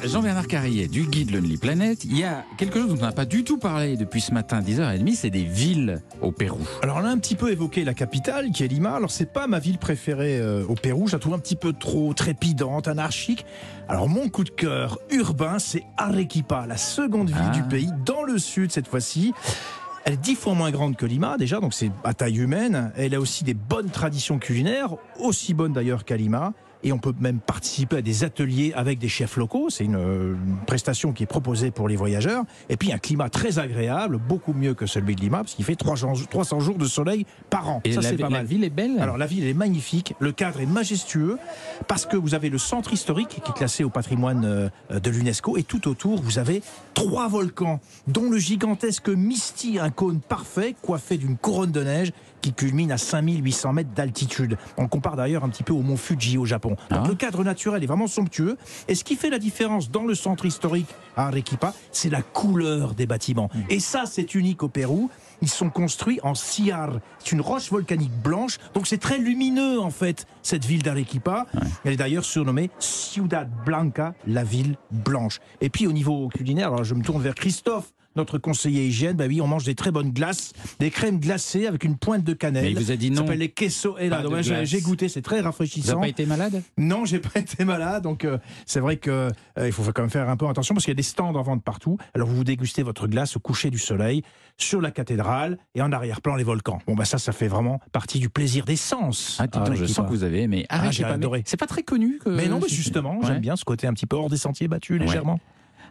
Jean-Bernard 0.09 0.47
Carrier, 0.47 0.87
du 0.87 1.03
guide 1.07 1.33
Lonely 1.33 1.57
Planet, 1.57 2.05
il 2.05 2.17
y 2.17 2.23
a 2.25 2.45
quelque 2.57 2.79
chose 2.81 2.89
dont 2.89 2.97
on 2.99 3.07
n'a 3.07 3.13
pas 3.13 3.25
du 3.25 3.43
tout 3.45 3.59
parlé 3.59 3.97
depuis 3.97 4.21
ce 4.21 4.33
matin, 4.33 4.61
10h30, 4.61 5.15
c'est 5.15 5.31
des 5.31 5.43
villes 5.43 6.01
au 6.23 6.31
Pérou. 6.31 6.61
Alors 6.83 6.99
on 6.99 7.05
a 7.05 7.09
un 7.09 7.19
petit 7.19 7.35
peu 7.35 7.51
évoqué 7.51 7.85
la 7.85 7.93
capitale 7.93 8.51
qui 8.51 8.63
est 8.63 8.69
Lima. 8.69 8.95
Alors 8.95 9.11
c'est 9.11 9.33
pas 9.33 9.47
ma 9.49 9.59
ville 9.59 9.79
préférée 9.79 10.39
euh, 10.39 10.65
au 10.69 10.75
Pérou, 10.75 11.09
je 11.09 11.13
la 11.15 11.19
trouve 11.19 11.35
un 11.35 11.39
petit 11.41 11.57
peu 11.57 11.73
trop 11.73 12.15
trépidante, 12.15 12.87
anarchique. 12.89 13.45
Alors 13.89 14.09
mon 14.09 14.29
coup 14.29 14.45
de 14.45 14.51
cœur 14.51 14.99
urbain, 15.11 15.59
c'est 15.59 15.83
Arequipa, 15.97 16.67
la 16.67 16.77
seconde 16.77 17.29
ville 17.29 17.39
Ah. 17.49 17.51
du 17.51 17.63
pays, 17.65 17.91
dans 18.05 18.23
le 18.23 18.39
sud 18.39 18.71
cette 18.71 18.87
fois-ci. 18.89 19.33
Elle 20.05 20.13
est 20.15 20.19
dix 20.19 20.37
fois 20.37 20.55
moins 20.55 20.71
grande 20.71 20.95
que 20.97 21.05
Lima 21.05 21.37
déjà, 21.37 21.59
donc 21.59 21.75
c'est 21.75 21.91
à 22.05 22.15
taille 22.15 22.39
humaine. 22.39 22.93
Elle 22.97 23.13
a 23.17 23.21
aussi 23.21 23.43
des 23.43 23.55
bonnes 23.55 23.91
traditions 23.91 24.39
culinaires, 24.39 24.95
aussi 25.19 25.53
bonnes 25.53 25.73
d'ailleurs 25.73 26.05
qu'à 26.05 26.17
Lima. 26.17 26.53
Et 26.83 26.93
on 26.93 26.99
peut 26.99 27.15
même 27.21 27.41
participer 27.41 27.97
à 27.97 28.03
des 28.03 28.25
ateliers 28.25 28.73
avec 28.75 28.99
des 28.99 29.09
chefs 29.09 29.37
locaux. 29.37 29.71
C'est 29.71 29.85
une, 29.85 29.95
une 29.97 30.57
prestation 30.67 31.13
qui 31.13 31.23
est 31.23 31.27
proposée 31.27 31.71
pour 31.71 31.89
les 31.89 31.97
voyageurs. 31.97 32.45
Et 32.69 32.77
puis 32.77 32.93
un 32.93 32.99
climat 32.99 33.29
très 33.29 33.59
agréable, 33.59 34.19
beaucoup 34.19 34.53
mieux 34.53 34.75
que 34.75 34.87
celui 34.87 35.17
de 35.17 35.21
Lima, 35.21 35.39
parce 35.39 35.55
qu'il 35.55 35.65
fait 35.65 35.77
300, 35.77 36.13
300 36.31 36.61
jours 36.61 36.77
de 36.79 36.87
soleil 36.87 37.27
par 37.51 37.69
an. 37.69 37.81
Et 37.85 37.93
Ça, 37.93 38.01
la, 38.03 38.09
c'est 38.11 38.17
pas 38.17 38.25
la 38.25 38.39
mal. 38.39 38.47
ville 38.47 38.65
est 38.65 38.71
belle 38.71 38.99
Alors 39.01 39.19
la 39.19 39.27
ville 39.27 39.47
est 39.47 39.55
magnifique, 39.55 40.15
le 40.21 40.33
cadre 40.33 40.61
est 40.61 40.67
majestueux 40.67 41.39
parce 41.89 42.07
que 42.07 42.17
vous 42.17 42.35
avez 42.35 42.51
le 42.51 42.59
centre 42.59 42.93
historique 42.93 43.29
qui 43.29 43.51
est 43.51 43.55
classé 43.55 43.85
au 43.85 43.91
patrimoine 43.91 44.45
euh, 44.45 45.01
de 45.01 45.11
l'UNESCO 45.11 45.57
et 45.57 45.63
tout 45.63 45.89
autour 45.89 46.21
vous 46.23 46.39
avez 46.39 46.63
trois 46.95 47.29
volcans 47.29 47.81
dont 48.07 48.31
le 48.31 48.39
gigantesque 48.39 49.09
Misty, 49.09 49.79
un 49.79 49.91
cône 49.91 50.21
parfait 50.21 50.75
coiffé 50.83 51.17
d'une 51.17 51.37
couronne 51.37 51.73
de 51.73 51.83
neige 51.83 52.13
qui 52.41 52.53
culmine 52.53 52.93
à 52.93 52.99
5800 52.99 53.73
mètres 53.73 53.91
d'altitude. 53.95 54.57
On 54.77 54.83
le 54.83 54.89
compare 54.89 55.17
d'ailleurs 55.17 55.45
un 55.45 55.49
petit 55.49 55.63
peu 55.63 55.73
au 55.73 55.83
mont 55.83 55.97
Fuji 55.97 56.39
au 56.39 56.45
Japon. 56.45 56.71
Donc 56.71 56.79
Ah. 56.91 57.05
le 57.09 57.15
cadre 57.15 57.45
naturel 57.45 57.83
est 57.83 57.87
vraiment 57.87 58.07
somptueux 58.07 58.57
et 58.89 58.95
ce 58.95 59.05
qui 59.05 59.17
fait 59.17 59.31
la 59.31 59.39
différence 59.39 59.91
dans 59.91 60.05
le 60.05 60.15
centre 60.15 60.47
historique 60.47 60.89
à 61.17 61.27
Arequipa, 61.29 61.73
c'est 61.93 62.11
la 62.11 62.23
couleur 62.23 62.95
des 62.95 63.07
bâtiments. 63.07 63.51
Hmm. 63.55 63.61
Et 63.71 63.81
ça 63.81 64.05
c'est 64.07 64.35
unique 64.35 64.63
au 64.63 64.69
Pérou. 64.69 65.11
Ils 65.43 65.49
sont 65.51 65.69
construits 65.69 66.19
en 66.23 66.35
sillar. 66.35 66.91
C'est 67.19 67.33
une 67.33 67.43
roche 67.43 67.71
volcanique 67.71 68.13
blanche, 68.23 68.59
donc 68.75 68.87
c'est 68.87 68.97
très 68.99 69.19
lumineux 69.19 69.81
en 69.81 69.91
fait, 69.91 70.27
cette 70.43 70.65
ville 70.65 70.83
d'Arequipa. 70.83 71.47
Elle 71.85 71.93
est 71.93 71.97
d'ailleurs 71.97 72.25
surnommée 72.25 72.71
Ciudad 72.79 73.51
Blanca, 73.65 74.15
la 74.27 74.45
ville 74.45 74.77
blanche. 74.91 75.39
Et 75.61 75.69
puis 75.69 75.87
au 75.87 75.93
niveau 75.93 76.29
culinaire, 76.29 76.69
alors 76.69 76.85
je 76.85 76.95
me 76.95 77.03
tourne 77.03 77.23
vers 77.23 77.35
Christophe. 77.35 77.93
Notre 78.17 78.39
conseiller 78.39 78.87
hygiène, 78.87 79.17
bah 79.17 79.27
oui, 79.29 79.41
on 79.41 79.47
mange 79.47 79.65
des 79.65 79.75
très 79.75 79.91
bonnes 79.91 80.11
glaces, 80.11 80.53
des 80.81 80.91
crèmes 80.91 81.21
glacées 81.21 81.67
avec 81.67 81.85
une 81.85 81.97
pointe 81.99 82.25
de 82.25 82.33
cannelle. 82.33 82.65
Mais 82.65 82.71
il 82.73 82.79
vous 82.79 82.91
a 82.91 82.97
dit 82.97 83.11
non. 83.11 83.17
Ça 83.17 83.23
s'appelle 83.23 83.39
les 83.39 83.49
queso 83.51 83.97
j'ai- 84.65 84.81
goûté, 84.81 85.09
c'est 85.09 85.23
très 85.23 85.39
Vous 85.39 85.45
rafraîchissant. 85.45 85.89
n'avez 86.01 86.01
pas 86.01 86.09
été 86.09 86.27
malade? 86.27 86.63
Non, 86.79 87.05
j'ai 87.05 87.19
pas 87.19 87.39
été 87.41 87.65
malade, 87.65 88.03
donc 88.03 88.25
euh, 88.25 88.39
c'est 88.65 88.81
vrai 88.81 88.97
que 88.97 89.11
euh, 89.59 89.67
il 89.67 89.73
faut 89.73 89.83
quand 89.93 90.03
même 90.03 90.11
faire 90.11 90.29
un 90.29 90.37
peu 90.37 90.47
attention 90.49 90.75
parce 90.75 90.85
qu'il 90.85 90.93
y 90.93 90.97
a 90.97 90.97
des 90.97 91.03
stands 91.03 91.35
en 91.35 91.43
vente 91.43 91.63
partout. 91.63 91.99
Alors 92.15 92.29
vous 92.29 92.37
vous 92.37 92.45
dégustez 92.45 92.83
votre 92.83 93.07
glace 93.07 93.37
au 93.37 93.41
coucher 93.41 93.71
du 93.71 93.79
soleil 93.79 94.23
sur 94.57 94.81
la 94.81 94.91
cathédrale 94.91 95.59
et 95.75 95.83
en 95.83 95.93
arrière-plan 95.93 96.37
les 96.37 96.45
volcans. 96.45 96.79
Bon 96.87 96.95
bah 96.95 97.05
ça, 97.05 97.19
ça 97.19 97.33
fait 97.33 97.49
vraiment 97.49 97.81
partie 97.93 98.19
du 98.19 98.31
plaisir 98.31 98.65
des 98.65 98.77
sens. 98.77 99.37
Ah, 99.41 99.47
donc, 99.47 99.75
je 99.75 99.85
sens 99.85 100.07
que 100.07 100.11
vous 100.11 100.25
avez 100.25 100.41
aimé. 100.43 100.65
Ah, 100.71 100.91
j'ai 100.91 101.05
adoré. 101.05 101.43
C'est 101.47 101.59
pas 101.59 101.67
très 101.67 101.83
connu. 101.83 102.19
Que... 102.25 102.31
Mais 102.31 102.49
non, 102.49 102.61
mais 102.63 102.69
justement, 102.69 103.19
Ouais. 103.19 103.27
j'aime 103.27 103.41
bien 103.41 103.57
ce 103.57 103.65
côté 103.65 103.87
un 103.87 103.93
petit 103.93 104.07
peu 104.07 104.17
hors 104.17 104.31
des 104.31 104.37
sentiers 104.39 104.69
battus 104.69 105.01
Ouais. 105.01 105.07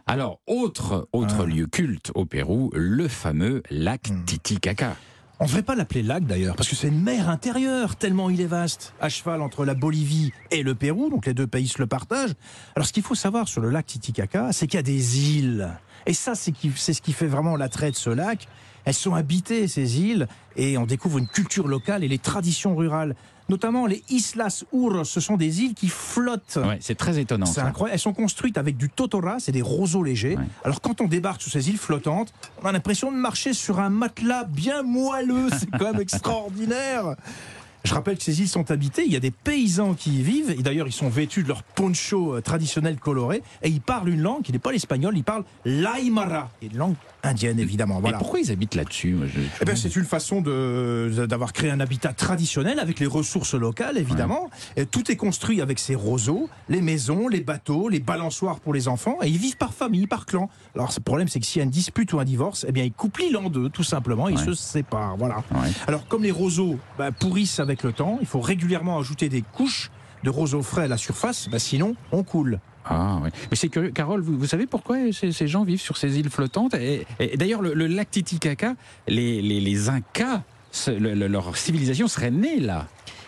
Alors, 0.08 0.38
autre, 0.46 1.08
autre 1.12 1.38
Ah. 1.40 1.46
lieu 1.46 1.66
culte 1.66 2.12
au 2.14 2.26
Pérou, 2.26 2.70
le 2.74 3.08
fameux 3.08 3.62
lac 3.70 4.08
Hmm. 4.10 4.24
Titicaca. 4.24 4.96
On 5.40 5.44
ne 5.44 5.48
devrait 5.48 5.64
pas 5.64 5.74
l'appeler 5.74 6.02
lac 6.04 6.24
d'ailleurs, 6.24 6.54
parce 6.54 6.68
que 6.68 6.76
c'est 6.76 6.88
une 6.88 7.02
mer 7.02 7.28
intérieure, 7.28 7.96
tellement 7.96 8.30
il 8.30 8.40
est 8.40 8.46
vaste, 8.46 8.94
à 9.00 9.08
cheval 9.10 9.42
entre 9.42 9.64
la 9.66 9.74
Bolivie 9.74 10.32
et 10.52 10.62
le 10.62 10.74
Pérou, 10.76 11.10
donc 11.10 11.26
les 11.26 11.34
deux 11.34 11.46
pays 11.48 11.66
se 11.68 11.78
le 11.78 11.86
partagent. 11.88 12.34
Alors 12.76 12.86
ce 12.86 12.92
qu'il 12.92 13.02
faut 13.02 13.16
savoir 13.16 13.48
sur 13.48 13.60
le 13.60 13.68
lac 13.68 13.84
Titicaca, 13.84 14.52
c'est 14.52 14.66
qu'il 14.68 14.78
y 14.78 14.80
a 14.80 14.82
des 14.82 15.28
îles. 15.36 15.68
Et 16.06 16.14
ça, 16.14 16.34
c'est 16.36 16.54
ce 16.54 17.02
qui 17.02 17.12
fait 17.12 17.26
vraiment 17.26 17.56
l'attrait 17.56 17.90
de 17.90 17.96
ce 17.96 18.08
lac. 18.10 18.46
Elles 18.84 18.94
sont 18.94 19.14
habitées, 19.16 19.66
ces 19.66 20.00
îles, 20.00 20.28
et 20.54 20.78
on 20.78 20.86
découvre 20.86 21.18
une 21.18 21.26
culture 21.26 21.66
locale 21.66 22.04
et 22.04 22.08
les 22.08 22.18
traditions 22.18 22.76
rurales. 22.76 23.16
Notamment 23.48 23.86
les 23.86 24.02
Islas 24.10 24.64
Uros, 24.72 25.04
ce 25.04 25.20
sont 25.20 25.36
des 25.36 25.62
îles 25.62 25.74
qui 25.74 25.88
flottent. 25.88 26.58
Ouais, 26.62 26.78
c'est 26.80 26.96
très 26.96 27.18
étonnant. 27.18 27.46
C'est 27.46 27.60
incroyable. 27.60 27.94
Elles 27.94 28.00
sont 28.00 28.12
construites 28.12 28.58
avec 28.58 28.76
du 28.76 28.88
totora, 28.88 29.38
c'est 29.38 29.52
des 29.52 29.62
roseaux 29.62 30.02
légers. 30.02 30.36
Alors 30.64 30.80
quand 30.80 31.00
on 31.00 31.06
débarque 31.06 31.42
sur 31.42 31.52
ces 31.52 31.68
îles 31.68 31.78
flottantes, 31.78 32.32
on 32.62 32.66
a 32.66 32.72
l'impression 32.72 33.12
de 33.12 33.16
marcher 33.16 33.52
sur 33.52 33.78
un 33.80 33.90
matelas 33.90 34.44
bien 34.44 34.82
moelleux. 34.82 35.48
C'est 35.58 35.70
quand 35.70 35.92
même 35.92 36.00
extraordinaire. 36.00 37.14
Je 37.86 37.94
rappelle 37.94 38.16
que 38.18 38.22
ces 38.22 38.40
îles 38.40 38.48
sont 38.48 38.70
habitées, 38.70 39.04
il 39.06 39.12
y 39.12 39.16
a 39.16 39.20
des 39.20 39.30
paysans 39.30 39.94
qui 39.94 40.18
y 40.18 40.22
vivent, 40.22 40.50
et 40.50 40.62
d'ailleurs 40.62 40.86
ils 40.88 40.92
sont 40.92 41.08
vêtus 41.08 41.42
de 41.44 41.48
leur 41.48 41.62
poncho 41.62 42.34
euh, 42.34 42.40
traditionnel 42.42 42.96
coloré, 42.98 43.42
et 43.62 43.68
ils 43.68 43.80
parlent 43.80 44.08
une 44.08 44.20
langue 44.20 44.42
qui 44.42 44.52
n'est 44.52 44.58
pas 44.58 44.72
l'espagnol, 44.72 45.16
ils 45.16 45.24
parlent 45.24 45.44
l'aymara, 45.64 46.50
qui 46.60 46.66
est 46.66 46.70
une 46.70 46.78
langue 46.78 46.94
indienne 47.22 47.58
évidemment. 47.60 48.00
Voilà. 48.00 48.16
Et 48.16 48.18
pourquoi 48.18 48.40
ils 48.40 48.50
habitent 48.50 48.74
là-dessus 48.74 49.16
Eh 49.60 49.64
ben, 49.64 49.76
c'est 49.76 49.94
une 49.96 50.04
façon 50.04 50.40
de- 50.40 51.26
d'avoir 51.28 51.52
créé 51.52 51.70
un 51.70 51.80
habitat 51.80 52.12
traditionnel 52.12 52.78
avec 52.78 53.00
les 53.00 53.06
ressources 53.06 53.54
locales, 53.54 53.98
évidemment. 53.98 54.50
Et 54.76 54.86
tout 54.86 55.10
est 55.10 55.16
construit 55.16 55.60
avec 55.60 55.78
ces 55.78 55.94
roseaux, 55.94 56.48
les 56.68 56.80
maisons, 56.80 57.28
les 57.28 57.40
bateaux, 57.40 57.88
les 57.88 58.00
balançoires 58.00 58.60
pour 58.60 58.74
les 58.74 58.88
enfants. 58.88 59.18
Et 59.22 59.28
ils 59.28 59.38
vivent 59.38 59.56
par 59.56 59.72
famille, 59.74 60.06
par 60.06 60.26
clan. 60.26 60.48
Alors, 60.76 60.92
le 60.96 61.02
problème, 61.02 61.26
c'est 61.26 61.40
que 61.40 61.46
s'il 61.46 61.58
y 61.58 61.62
a 61.62 61.64
une 61.64 61.70
dispute 61.70 62.12
ou 62.12 62.20
un 62.20 62.24
divorce, 62.24 62.64
eh 62.68 62.72
bien, 62.72 62.84
ils 62.84 62.92
coupent 62.92 63.18
l'île 63.18 63.36
en 63.36 63.48
deux, 63.50 63.68
tout 63.70 63.82
simplement. 63.82 64.28
Ils 64.28 64.36
Ouais. 64.38 64.44
se 64.44 64.54
séparent. 64.54 65.16
Voilà. 65.16 65.36
Ouais. 65.52 65.70
Alors, 65.88 66.06
comme 66.06 66.22
les 66.22 66.30
roseaux 66.30 66.78
bah, 66.98 67.10
pourrissent 67.12 67.58
avec 67.60 67.82
le 67.82 67.92
temps, 67.92 68.18
il 68.20 68.26
faut 68.26 68.40
régulièrement 68.40 68.98
ajouter 68.98 69.28
des 69.28 69.42
couches 69.42 69.90
de 70.22 70.30
roseaux 70.30 70.62
frais 70.62 70.82
à 70.84 70.88
la 70.88 70.96
surface, 70.98 71.48
bah, 71.50 71.58
sinon, 71.58 71.96
on 72.12 72.22
coule. 72.22 72.60
Ah 72.84 73.18
oui. 73.22 73.30
Mais 73.50 73.56
c'est 73.56 73.68
curieux, 73.68 73.90
Carole, 73.90 74.20
vous, 74.20 74.38
vous 74.38 74.46
savez 74.46 74.66
pourquoi 74.66 74.96
ces, 75.12 75.32
ces 75.32 75.48
gens 75.48 75.64
vivent 75.64 75.80
sur 75.80 75.96
ces 75.96 76.18
îles 76.20 76.30
flottantes 76.30 76.74
Et, 76.74 77.04
et 77.18 77.36
d'ailleurs, 77.36 77.60
le, 77.62 77.74
le 77.74 77.86
lac 77.88 78.10
Titicaca, 78.10 78.74
les, 79.08 79.42
les, 79.42 79.60
les 79.60 79.88
Incas, 79.88 80.42
ce- 80.70 80.90
le- 80.92 81.14
le- 81.14 81.26
leur 81.26 81.56
civilisation 81.56 82.06
serait 82.06 82.30
née 82.30 82.60
là. 82.60 82.86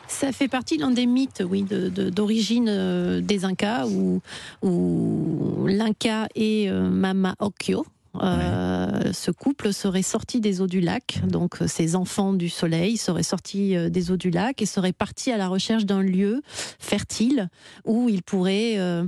Ça 0.09 0.33
fait 0.33 0.49
partie 0.49 0.79
d'un 0.79 0.91
des 0.91 1.07
mythes, 1.07 1.43
oui, 1.49 1.63
de- 1.63 1.89
de- 1.91 2.09
d'origine 2.11 2.67
euh, 2.69 3.21
des 3.21 3.45
Incas, 3.45 3.87
où, 3.87 4.21
où 4.63 5.67
l'Inca 5.67 6.29
et 6.35 6.69
euh, 6.71 6.89
Mama 6.89 7.35
Occhio, 7.39 7.85
euh, 8.23 9.13
ce 9.13 9.31
couple 9.31 9.73
serait 9.73 10.03
sorti 10.03 10.41
des 10.41 10.61
eaux 10.61 10.67
du 10.67 10.81
lac, 10.81 11.21
donc 11.29 11.59
ces 11.67 11.95
enfants 11.95 12.33
du 12.33 12.49
soleil 12.49 12.97
seraient 12.97 13.23
sortis 13.23 13.77
des 13.91 14.11
eaux 14.11 14.17
du 14.17 14.31
lac 14.31 14.61
et 14.63 14.67
seraient 14.67 14.95
partis 14.95 15.31
à 15.31 15.37
la 15.37 15.47
recherche 15.47 15.85
d'un 15.85 16.03
lieu 16.03 16.43
fertile 16.81 17.49
où 17.85 18.09
ils 18.09 18.23
pourraient 18.23 18.77
euh, 18.79 19.05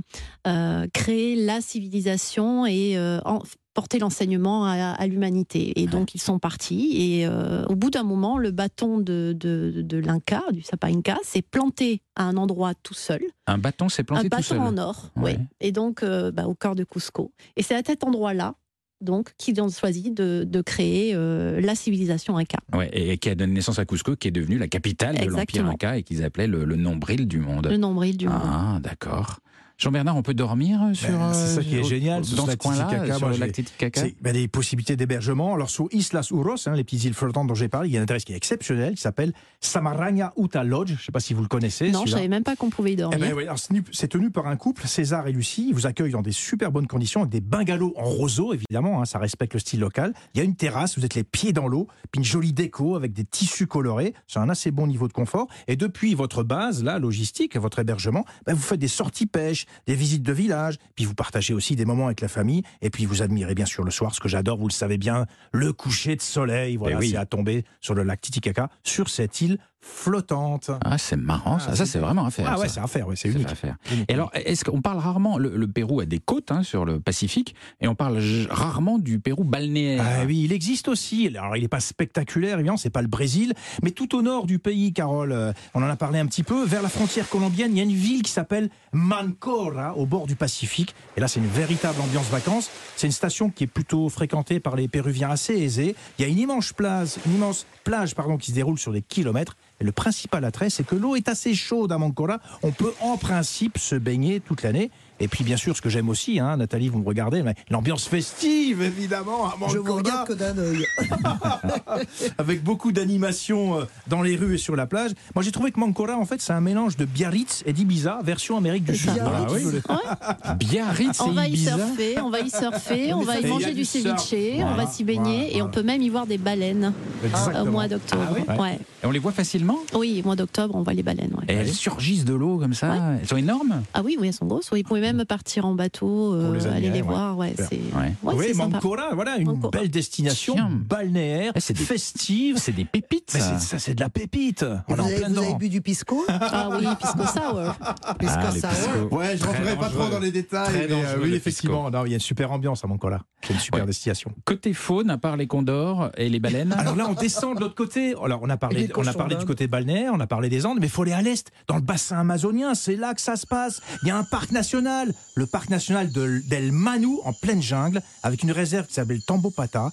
euh, 0.47 0.87
créer 0.93 1.35
la 1.35 1.59
civilisation 1.61 2.65
et 2.65 2.95
en- 3.25 3.41
porter 3.73 3.99
l'enseignement 3.99 4.65
à, 4.65 4.73
à 4.91 5.07
l'humanité. 5.07 5.79
Et 5.81 5.87
donc 5.87 6.13
ils 6.15 6.21
sont 6.21 6.39
partis 6.39 6.91
et 7.19 7.25
euh, 7.25 7.63
au 7.67 7.75
bout 7.75 7.89
d'un 7.89 8.03
moment, 8.03 8.37
le 8.37 8.51
bâton 8.51 8.97
de, 8.99 9.33
de, 9.37 9.81
de 9.81 9.97
l'Inca, 9.97 10.43
du 10.51 10.61
Sapa 10.61 10.87
Inca, 10.87 11.17
s'est 11.23 11.41
planté 11.41 12.01
à 12.15 12.25
un 12.25 12.35
endroit 12.37 12.73
tout 12.75 12.93
seul. 12.93 13.21
Un 13.47 13.57
bâton 13.57 13.87
s'est 13.89 14.03
planté 14.03 14.21
un 14.21 14.23
tout 14.23 14.29
bâton 14.29 14.43
seul. 14.43 14.59
en 14.59 14.77
or, 14.77 15.11
Ouais. 15.15 15.37
oui. 15.39 15.45
Et 15.61 15.71
donc 15.71 16.03
euh, 16.03 16.31
bah, 16.31 16.47
au 16.47 16.53
cœur 16.55 16.75
de 16.75 16.83
Cusco. 16.83 17.31
Et 17.55 17.63
c'est 17.63 17.75
à 17.75 17.81
cet 17.85 18.03
endroit-là 18.03 18.55
donc 18.99 19.33
qu'ils 19.37 19.59
ont 19.61 19.69
choisi 19.69 20.11
de, 20.11 20.43
de 20.47 20.61
créer 20.61 21.13
euh, 21.15 21.59
la 21.59 21.73
civilisation 21.73 22.37
Inca. 22.37 22.59
Ouais, 22.71 22.89
et 22.93 23.17
qui 23.17 23.29
a 23.29 23.35
donné 23.35 23.53
naissance 23.53 23.79
à 23.79 23.85
Cusco, 23.85 24.15
qui 24.15 24.27
est 24.27 24.31
devenue 24.31 24.59
la 24.59 24.67
capitale 24.67 25.17
de 25.17 25.25
l'Empire. 25.25 25.65
Inca 25.65 25.97
et 25.97 26.03
qu'ils 26.03 26.23
appelaient 26.23 26.45
le, 26.45 26.65
le 26.65 26.75
nombril 26.75 27.27
du 27.27 27.39
monde. 27.39 27.65
Le 27.67 27.77
nombril 27.77 28.15
du 28.17 28.27
monde. 28.27 28.41
Ah, 28.43 28.77
d'accord. 28.79 29.39
Jean-Bernard, 29.81 30.15
on 30.15 30.21
peut 30.21 30.35
dormir 30.35 30.79
sur 30.93 31.09
Ben, 31.09 31.33
c'est 31.33 31.55
ça 31.55 31.59
euh, 31.61 31.63
qui 31.63 31.75
est 31.77 31.83
génial 31.83 32.21
dans 32.35 32.45
la 32.45 32.51
ce 32.51 32.57
coin-là, 32.57 33.17
sur 33.17 33.29
le 33.29 33.51
Titicaca. 33.51 34.03
Ben, 34.21 34.31
des 34.31 34.47
possibilités 34.47 34.95
d'hébergement. 34.95 35.55
Alors 35.55 35.71
sur 35.71 35.87
Islas 35.91 36.29
Uros, 36.29 36.53
hein, 36.67 36.73
les 36.75 36.83
petites 36.83 37.03
îles 37.05 37.15
flottantes 37.15 37.47
dont 37.47 37.55
j'ai 37.55 37.67
parlé, 37.67 37.89
il 37.89 37.93
y 37.93 37.95
a 37.95 37.97
une 37.97 38.03
adresse 38.03 38.23
qui 38.23 38.33
est 38.33 38.35
exceptionnelle 38.35 38.93
qui 38.93 39.01
s'appelle 39.01 39.33
Samaranya 39.59 40.33
Uta 40.37 40.63
Lodge. 40.63 40.89
Je 40.89 40.93
ne 40.93 40.99
sais 40.99 41.11
pas 41.11 41.19
si 41.19 41.33
vous 41.33 41.41
le 41.41 41.47
connaissez. 41.47 41.85
Non, 41.89 41.91
je 41.91 41.97
celui-là. 42.01 42.17
savais 42.17 42.27
même 42.27 42.43
pas 42.43 42.55
qu'on 42.55 42.69
pouvait 42.69 42.91
y 42.91 42.93
Eh 42.93 42.97
dormir. 42.97 43.35
ben 43.35 43.53
c'est 43.57 43.69
tenu- 43.69 43.83
c'est 43.91 44.07
tenu 44.07 44.29
par 44.29 44.45
un 44.45 44.55
couple, 44.55 44.85
César 44.87 45.27
et 45.27 45.31
Lucie. 45.31 45.65
Ils 45.69 45.73
vous 45.73 45.87
accueillent 45.87 46.11
dans 46.11 46.21
des 46.21 46.31
super 46.31 46.71
bonnes 46.71 46.85
conditions, 46.87 47.21
avec 47.21 47.31
des 47.31 47.41
bungalows 47.41 47.93
en 47.97 48.03
roseau, 48.03 48.53
évidemment. 48.53 49.01
hein, 49.01 49.05
ça 49.05 49.17
respecte 49.17 49.53
le 49.55 49.59
style 49.59 49.79
local. 49.79 50.13
Il 50.35 50.37
y 50.37 50.41
a 50.41 50.43
une 50.43 50.55
terrasse, 50.55 50.95
vous 50.97 51.05
êtes 51.05 51.15
les 51.15 51.23
pieds 51.23 51.53
dans 51.53 51.67
l'eau, 51.67 51.87
puis 52.11 52.19
une 52.19 52.23
jolie 52.25 52.53
déco 52.53 52.95
avec 52.95 53.13
des 53.13 53.23
tissus 53.25 53.65
colorés. 53.65 54.13
C'est 54.27 54.37
un 54.39 54.49
assez 54.49 54.69
bon 54.69 54.85
niveau 54.85 55.07
de 55.07 55.13
confort. 55.13 55.47
Et 55.67 55.75
depuis 55.75 56.13
votre 56.13 56.43
base, 56.43 56.83
là, 56.83 56.99
logistique, 56.99 57.57
votre 57.57 57.79
hébergement, 57.79 58.25
ben, 58.45 58.53
vous 58.53 58.61
faites 58.61 58.79
des 58.79 58.87
sorties 58.87 59.25
pêche, 59.25 59.65
des 59.87 59.95
visites 59.95 60.23
de 60.23 60.33
village, 60.33 60.77
puis 60.95 61.05
vous 61.05 61.15
partagez 61.15 61.53
aussi 61.53 61.75
des 61.75 61.85
moments 61.85 62.05
avec 62.05 62.21
la 62.21 62.27
famille. 62.27 62.63
Et 62.81 62.89
puis 62.89 63.05
vous 63.05 63.21
admirez 63.21 63.55
bien 63.55 63.65
sûr 63.65 63.83
le 63.83 63.91
soir, 63.91 64.13
ce 64.13 64.19
que 64.19 64.29
j'adore, 64.29 64.57
vous 64.57 64.67
le 64.67 64.73
savez 64.73 64.97
bien, 64.97 65.25
le 65.51 65.73
coucher 65.73 66.15
de 66.15 66.21
soleil. 66.21 66.77
Voilà, 66.77 66.97
oui. 66.97 67.11
c'est 67.11 67.17
à 67.17 67.25
tomber 67.25 67.65
sur 67.79 67.93
le 67.93 68.03
lac 68.03 68.21
Titicaca, 68.21 68.69
sur 68.83 69.09
cette 69.09 69.41
île 69.41 69.57
flottante. 69.81 70.71
Ah, 70.83 70.97
c'est 70.97 71.15
marrant, 71.15 71.59
ça. 71.59 71.69
Ah, 71.71 71.75
ça, 71.75 71.85
c'est- 71.85 71.99
vraiment 71.99 72.25
à 72.25 72.31
faire. 72.31 72.47
Ah 72.49 72.59
ouais, 72.59 72.69
c'est 72.69 72.79
à 72.79 72.87
faire, 72.87 73.07
ouais, 73.07 73.15
c'est 73.15 73.29
unique. 73.29 73.49
à 73.51 73.55
faire. 73.55 73.75
Et 74.07 74.13
alors, 74.13 74.29
est-ce 74.33 74.63
qu'on 74.63 74.81
parle 74.81 74.99
rarement, 74.99 75.37
le, 75.37 75.55
le 75.55 75.67
Pérou 75.67 75.99
a 76.01 76.05
des 76.05 76.19
côtes 76.19 76.51
hein, 76.51 76.63
sur 76.63 76.85
le 76.85 76.99
Pacifique, 76.99 77.55
et 77.81 77.87
on 77.87 77.95
parle 77.95 78.19
rarement 78.49 78.97
du 78.99 79.19
Pérou 79.19 79.43
balnéaire? 79.43 80.03
Ah 80.05 80.23
oui, 80.25 80.43
il 80.45 80.53
existe 80.53 80.87
aussi. 80.87 81.27
Alors, 81.35 81.55
il 81.57 81.61
n'est 81.61 81.67
pas 81.67 81.79
spectaculaire, 81.79 82.55
évidemment, 82.59 82.77
c'est 82.77 82.89
pas 82.89 83.01
le 83.01 83.07
Brésil, 83.07 83.53
mais 83.83 83.91
tout 83.91 84.15
au 84.15 84.21
nord 84.21 84.45
du 84.45 84.59
pays, 84.59 84.93
Carole, 84.93 85.31
euh, 85.31 85.51
on 85.73 85.83
en 85.83 85.87
a 85.89 85.95
parlé 85.95 86.19
un 86.19 86.25
petit 86.25 86.43
peu, 86.43 86.63
vers 86.65 86.81
la 86.81 86.89
frontière 86.89 87.27
colombienne, 87.29 87.71
il 87.73 87.77
y 87.77 87.81
a 87.81 87.83
une 87.83 87.91
ville 87.91 88.21
qui 88.23 88.31
s'appelle 88.31 88.69
Mancora, 88.93 89.97
au 89.97 90.05
bord 90.05 90.27
du 90.27 90.35
Pacifique. 90.35 90.95
Et 91.17 91.19
là, 91.19 91.27
c'est 91.27 91.39
une 91.39 91.47
véritable 91.47 91.99
ambiance 92.01 92.29
vacances. 92.29 92.69
C'est 92.95 93.07
une 93.07 93.13
station 93.13 93.49
qui 93.49 93.65
est 93.65 93.67
plutôt 93.67 94.09
fréquentée 94.09 94.59
par 94.59 94.75
les 94.75 94.87
Péruviens 94.87 95.29
assez 95.29 95.53
aisés. 95.53 95.95
Il 96.17 96.21
y 96.21 96.25
a 96.25 96.27
une 96.27 96.37
immense 96.37 96.71
plage, 96.73 97.15
une 97.25 97.35
immense 97.35 97.65
plage, 97.83 98.15
pardon, 98.15 98.37
qui 98.37 98.51
se 98.51 98.55
déroule 98.55 98.77
sur 98.79 98.91
des 98.91 99.01
kilomètres. 99.01 99.57
Le 99.81 99.91
principal 99.91 100.45
attrait, 100.45 100.69
c'est 100.69 100.85
que 100.85 100.95
l'eau 100.95 101.15
est 101.15 101.27
assez 101.27 101.53
chaude 101.53 101.91
à 101.91 101.97
Mancora. 101.97 102.39
On 102.63 102.71
peut 102.71 102.93
en 103.01 103.17
principe 103.17 103.77
se 103.77 103.95
baigner 103.95 104.39
toute 104.39 104.63
l'année. 104.63 104.91
Et 105.21 105.27
puis, 105.27 105.43
bien 105.43 105.55
sûr, 105.55 105.77
ce 105.77 105.81
que 105.83 105.89
j'aime 105.89 106.09
aussi, 106.09 106.39
hein, 106.39 106.57
Nathalie, 106.57 106.89
vous 106.89 106.97
me 106.97 107.05
regardez, 107.05 107.43
mais 107.43 107.53
l'ambiance 107.69 108.07
festive, 108.07 108.81
évidemment, 108.81 109.45
à 109.45 109.55
Je 109.71 109.77
vous 109.77 109.93
regarde 109.93 110.27
que 110.27 110.33
d'un 110.33 110.57
œil. 110.57 110.83
avec 112.39 112.63
beaucoup 112.63 112.91
d'animation 112.91 113.79
euh, 113.79 113.83
dans 114.07 114.23
les 114.23 114.35
rues 114.35 114.55
et 114.55 114.57
sur 114.57 114.75
la 114.75 114.87
plage. 114.87 115.11
Moi, 115.35 115.43
j'ai 115.43 115.51
trouvé 115.51 115.71
que 115.71 115.79
Mancora, 115.79 116.17
en 116.17 116.25
fait, 116.25 116.41
c'est 116.41 116.53
un 116.53 116.61
mélange 116.61 116.97
de 116.97 117.05
Biarritz 117.05 117.61
et 117.67 117.73
d'Ibiza, 117.73 118.19
version 118.23 118.57
Amérique 118.57 118.83
du 118.83 118.95
Sud. 118.95 119.13
Biarritz. 119.13 119.81
Voilà, 119.85 120.01
oui. 120.01 120.55
Biarritz 120.57 121.21
On 121.21 121.31
et 121.31 121.35
va 121.35 121.45
y 121.47 121.49
Ibiza. 121.49 121.77
surfer, 121.77 122.19
on 122.19 122.29
va 122.31 122.39
y 122.39 122.49
surfer, 122.49 123.13
on 123.13 123.21
va 123.21 123.39
y 123.39 123.45
manger 123.45 123.73
du 123.73 123.85
ceviche, 123.85 124.33
on 124.63 124.73
va 124.75 124.87
s'y 124.87 125.03
baigner 125.03 125.21
voilà, 125.41 125.57
et 125.57 125.61
on 125.61 125.69
peut 125.69 125.83
même 125.83 126.01
y 126.01 126.09
voir 126.09 126.25
des 126.25 126.37
baleines 126.39 126.93
Exactement. 127.23 127.61
au 127.61 127.65
mois 127.71 127.87
d'octobre. 127.87 128.23
Ah 128.47 128.55
oui 128.55 128.61
ouais. 128.61 128.79
Et 129.03 129.05
on 129.05 129.11
les 129.11 129.19
voit 129.19 129.31
facilement? 129.31 129.77
Oui, 129.93 130.21
au 130.23 130.27
mois 130.27 130.35
d'octobre, 130.35 130.75
on 130.75 130.83
voit 130.83 130.93
les 130.93 131.03
baleines. 131.03 131.33
ouais. 131.37 131.45
Et 131.53 131.57
elles 131.57 131.73
surgissent 131.73 132.25
de 132.25 132.33
l'eau 132.33 132.57
comme 132.57 132.73
ça? 132.73 132.95
Elles 133.19 133.27
sont 133.27 133.37
énormes? 133.37 133.83
Ah 133.93 134.01
oui, 134.03 134.17
oui, 134.19 134.27
elles 134.27 134.33
sont 134.33 134.45
grosses. 134.45 134.69
Oui, 134.71 134.81
vous 134.83 134.87
pouvez 134.87 135.01
même 135.01 135.10
partir 135.23 135.65
en 135.65 135.73
bateau, 135.75 136.33
euh, 136.33 136.59
aller 136.71 136.89
les 136.89 136.95
ouais. 136.95 137.01
voir. 137.01 137.37
Ouais, 137.37 137.53
c'est 137.57 137.79
Ouais. 137.95 138.13
ouais, 138.23 138.33
oui. 138.35 138.53
Mancora, 138.55 139.13
voilà, 139.13 139.37
une 139.37 139.45
Mancora. 139.47 139.71
belle 139.71 139.89
destination 139.89 140.55
balnéaire, 140.87 141.51
Eh, 141.55 141.59
c'est 141.59 141.73
des- 141.73 141.83
festive. 141.83 142.57
C'est 142.57 142.71
des 142.71 142.85
pépites. 142.85 143.31
Mais 143.33 143.39
ça. 143.39 143.59
c'est- 143.59 143.65
ça, 143.65 143.79
c'est 143.79 143.93
de 143.95 143.99
la 144.01 144.09
pépite. 144.09 144.63
On 144.87 144.93
est 144.93 144.95
Vous 144.95 145.01
en 145.01 145.05
avez, 145.05 145.15
plein 145.17 145.29
vous 145.29 145.37
avez 145.39 145.53
bu 145.55 145.69
du 145.69 145.81
pisco? 145.81 146.23
Ah 146.29 146.69
oui, 146.71 146.85
pisco 146.99 147.23
sour. 147.27 147.75
Pisco 148.19 148.35
Ah, 148.43 148.51
sour. 148.51 149.13
Ouais, 149.13 149.37
je 149.37 149.43
rentrerai 149.45 149.75
pas 149.77 149.89
trop 149.89 150.09
dans 150.09 150.19
les 150.19 150.31
détails, 150.31 150.67
Très 150.69 150.87
mais 150.87 150.93
euh, 151.05 151.17
oui, 151.21 151.29
le 151.31 151.35
effectivement. 151.35 151.89
Non, 151.89 152.05
il 152.05 152.09
y 152.09 152.13
a 152.13 152.15
une 152.15 152.19
super 152.21 152.51
ambiance 152.51 152.83
à 152.83 152.87
Mancora. 152.87 153.21
C'est 153.41 153.53
une 153.53 153.59
super 153.59 153.81
Ouais. 153.81 153.85
destination. 153.87 154.31
Côté 154.45 154.73
faune, 154.73 155.09
à 155.09 155.17
part 155.17 155.37
les 155.37 155.47
condors 155.47 156.09
et 156.17 156.29
les 156.29 156.39
baleines. 156.39 156.73
Alors 156.73 156.95
là, 156.95 157.07
on 157.09 157.13
descend 157.13 157.55
de 157.55 157.61
l'autre 157.61 157.75
côté. 157.75 158.13
Alors, 158.23 158.39
on 158.43 158.49
a 158.49 158.57
parlé, 158.57 158.89
on 158.95 159.05
a 159.07 159.13
parlé 159.13 159.35
du 159.35 159.45
côté 159.45 159.67
balnéaire, 159.67 160.11
on 160.13 160.19
a 160.19 160.27
parlé 160.27 160.49
des 160.49 160.65
Andes, 160.65 160.77
mais 160.79 160.87
il 160.87 160.91
faut 160.91 161.01
aller 161.03 161.13
à 161.13 161.21
l'est, 161.21 161.49
dans 161.67 161.75
le 161.75 161.81
bassin 161.81 162.19
amazonien. 162.19 162.73
C'est 162.75 162.95
là 162.95 163.13
que 163.13 163.21
ça 163.21 163.35
se 163.35 163.47
passe. 163.47 163.81
Il 164.03 164.07
y 164.07 164.11
a 164.11 164.17
un 164.17 164.23
parc 164.23 164.51
national, 164.51 165.00
le 165.35 165.45
parc 165.45 165.69
national 165.69 166.11
de, 166.11 166.41
d'El 166.47 166.71
Manu, 166.71 167.17
en 167.23 167.33
pleine 167.33 167.61
jungle, 167.61 168.01
avec 168.23 168.43
une 168.43 168.51
réserve 168.51 168.87
qui 168.87 168.93
s'appelle 168.93 169.21
Tambopata. 169.21 169.91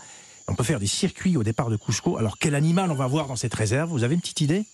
On 0.48 0.54
peut 0.54 0.64
faire 0.64 0.80
des 0.80 0.86
circuits 0.86 1.36
au 1.36 1.42
départ 1.42 1.70
de 1.70 1.76
Cusco. 1.76 2.16
Alors, 2.16 2.38
quel 2.38 2.54
animal 2.54 2.90
on 2.90 2.94
va 2.94 3.06
voir 3.06 3.26
dans 3.26 3.36
cette 3.36 3.54
réserve? 3.54 3.90
Vous 3.90 4.04
avez 4.04 4.14
une 4.14 4.20
petite 4.20 4.40
idée? 4.40 4.64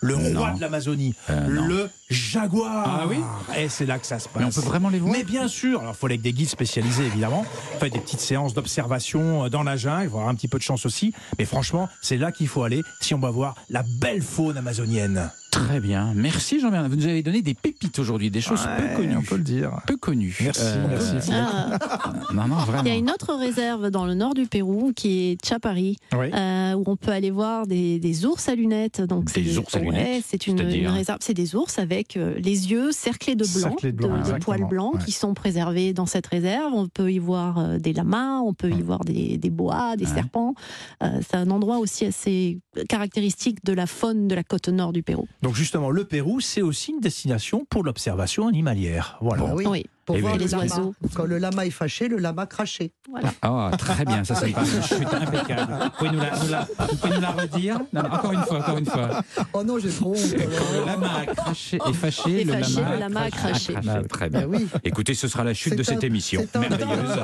Le 0.00 0.16
roi 0.16 0.50
Non. 0.50 0.56
de 0.56 0.60
l'Amazonie, 0.60 1.14
Euh, 1.30 1.46
le 1.48 1.90
jaguar. 2.10 3.00
Ah 3.02 3.06
oui? 3.08 3.16
Et 3.56 3.70
c'est 3.70 3.86
là 3.86 3.98
que 3.98 4.06
ça 4.06 4.18
se 4.18 4.28
passe. 4.28 4.42
Mais 4.42 4.46
on 4.48 4.50
peut 4.50 4.66
vraiment 4.66 4.90
les 4.90 4.98
voir? 4.98 5.12
Mais 5.12 5.24
bien 5.24 5.48
sûr, 5.48 5.80
alors 5.80 5.94
il 5.94 5.96
faut 5.96 6.06
aller 6.06 6.14
avec 6.14 6.22
des 6.22 6.32
guides 6.34 6.48
spécialisés 6.50 7.06
évidemment, 7.06 7.46
faire 7.78 7.90
des 7.90 8.00
petites 8.00 8.20
séances 8.20 8.52
d'observation 8.52 9.44
euh, 9.44 9.48
dans 9.48 9.62
la 9.62 9.76
jungle, 9.76 10.04
il 10.04 10.10
faut 10.10 10.16
avoir 10.16 10.28
un 10.28 10.34
petit 10.34 10.48
peu 10.48 10.58
de 10.58 10.62
chance 10.62 10.84
aussi, 10.84 11.14
mais 11.38 11.46
franchement, 11.46 11.88
c'est 12.02 12.18
là 12.18 12.32
qu'il 12.32 12.48
faut 12.48 12.64
aller 12.64 12.82
si 13.00 13.14
on 13.14 13.18
va 13.18 13.30
voir 13.30 13.54
la 13.70 13.82
belle 13.82 14.20
faune 14.22 14.58
amazonienne. 14.58 15.30
Très 15.54 15.78
bien. 15.80 16.12
Merci 16.16 16.58
Jean-Bernard. 16.60 16.90
Vous 16.90 16.96
nous 16.96 17.06
avez 17.06 17.22
donné 17.22 17.40
des 17.40 17.54
pépites 17.54 17.98
aujourd'hui, 18.00 18.28
des 18.30 18.40
choses 18.40 18.60
Ouais, 18.64 18.88
peu 18.88 18.96
connues. 19.02 19.16
on 19.16 19.22
peut 19.22 19.36
le 19.36 19.42
dire. 19.44 19.70
Peu 19.86 19.96
connues. 19.96 20.36
Merci, 20.42 20.64
merci. 20.88 21.30
Ah, 21.32 21.78
Non, 22.34 22.48
non, 22.48 22.56
vraiment. 22.56 22.82
Il 22.84 22.88
y 22.88 22.90
a 22.90 22.96
une 22.96 23.10
autre 23.10 23.34
réserve 23.34 23.90
dans 23.90 24.04
le 24.04 24.14
nord 24.14 24.34
du 24.34 24.46
Pérou 24.46 24.92
qui 24.94 25.30
est 25.30 25.46
Chapari, 25.46 25.96
Oui. 26.12 26.26
euh, 26.34 26.74
où 26.74 26.82
on 26.86 26.96
peut 26.96 27.12
aller 27.12 27.30
voir 27.30 27.66
des, 27.66 27.98
des 28.00 28.26
ours 28.26 28.48
à 28.48 28.54
lunettes. 28.54 29.00
Donc 29.00 29.32
Des 29.32 29.58
ours 29.58 29.74
à 29.74 29.78
ouais, 29.78 29.84
lunettes, 29.84 30.24
C'est 30.26 30.46
une, 30.48 30.60
réserve. 30.60 31.18
C'est 31.20 31.34
des 31.34 31.54
ours 31.54 31.78
avec 31.78 32.16
euh, 32.16 32.34
les 32.38 32.70
yeux 32.72 32.90
cerclés 32.92 33.36
de 33.36 33.44
blanc, 33.44 33.70
Cerclés 33.70 33.92
de 33.92 33.96
blanc, 33.96 34.08
de, 34.08 34.14
de 34.14 34.18
exactement, 34.20 34.56
poils 34.56 34.68
blancs 34.68 34.94
ouais. 34.94 35.04
qui 35.04 35.12
sont 35.12 35.34
préservés 35.34 35.92
dans 35.92 36.06
cette 36.06 36.26
réserve. 36.26 36.72
On 36.74 36.88
peut 36.88 37.12
y 37.12 37.18
voir 37.18 37.58
euh, 37.58 37.78
des 37.78 37.92
lamas, 37.92 38.40
on 38.40 38.54
peut 38.54 38.70
y 38.70 38.82
voir 38.82 39.04
des, 39.04 39.38
des 39.38 39.50
boas, 39.50 39.96
des 39.96 40.04
Ouais. 40.06 40.14
serpents. 40.14 40.54
Euh, 41.02 41.20
c'est 41.28 41.36
un 41.36 41.50
endroit 41.50 41.78
aussi 41.78 42.04
assez 42.06 42.58
caractéristique 42.88 43.64
de 43.64 43.72
la 43.72 43.86
faune 43.86 44.26
de 44.28 44.34
la 44.34 44.42
côte 44.42 44.68
nord 44.68 44.92
du 44.92 45.02
Pérou. 45.02 45.26
Donc 45.44 45.54
justement, 45.54 45.90
le 45.90 46.04
Pérou, 46.04 46.40
c'est 46.40 46.62
aussi 46.62 46.92
une 46.92 47.00
destination 47.00 47.66
pour 47.68 47.84
l'observation 47.84 48.48
animalière. 48.48 49.18
Voilà. 49.20 49.54
Oui. 49.54 49.84
Pour 50.06 50.16
Et 50.16 50.20
voir 50.20 50.34
oui. 50.34 50.38
le 50.40 50.44
Les 50.44 50.54
oiseaux. 50.54 50.94
Quand 51.14 51.24
le 51.24 51.38
lama 51.38 51.64
est 51.66 51.70
fâché, 51.70 52.08
le 52.08 52.18
lama 52.18 52.46
craché. 52.46 52.92
Voilà. 53.08 53.32
Ah, 53.42 53.70
très 53.78 54.04
bien, 54.04 54.22
ça, 54.24 54.34
ça 54.34 54.46
me 54.46 54.52
paraît 54.52 54.66
une 54.76 54.82
chute 54.82 55.14
impeccable. 55.14 55.72
Vous 55.82 55.90
pouvez 55.98 56.10
nous 56.10 56.18
la, 56.20 56.30
nous 56.38 56.48
la- 56.50 56.68
vous 56.90 56.96
pouvez 56.96 57.14
nous 57.14 57.20
la 57.20 57.30
redire 57.30 57.78
Non, 57.92 58.02
non, 58.02 58.10
Encore 58.12 58.32
une 58.32 58.42
fois, 58.42 58.58
encore 58.58 58.78
une 58.78 58.86
fois. 58.86 59.22
Oh 59.54 59.62
non, 59.64 59.78
j'ai 59.78 59.88
trop 59.90 60.10
honte. 60.12 60.34
Quand 60.36 60.78
le 60.80 60.84
lama 60.86 61.10
a 61.22 61.26
craché, 61.34 61.78
est 61.88 61.92
fâché, 61.94 62.40
Est 62.40 62.44
le, 62.44 62.52
fâché, 62.52 62.74
lama 62.80 62.94
le 62.94 63.00
lama 63.00 63.20
a 63.22 63.30
craché. 63.30 63.74
Ah, 63.88 64.02
très 64.08 64.28
bien. 64.30 64.40
Ben 64.42 64.48
oui. 64.50 64.66
Écoutez, 64.84 65.14
ce 65.14 65.26
sera 65.28 65.42
la 65.44 65.54
chute 65.54 65.70
C'est 65.72 65.76
de 65.76 65.80
un- 65.82 65.84
cette 65.84 66.04
émission. 66.04 66.42
c'est 66.52 66.56
un- 66.56 66.60
Merveilleuse. 66.60 67.18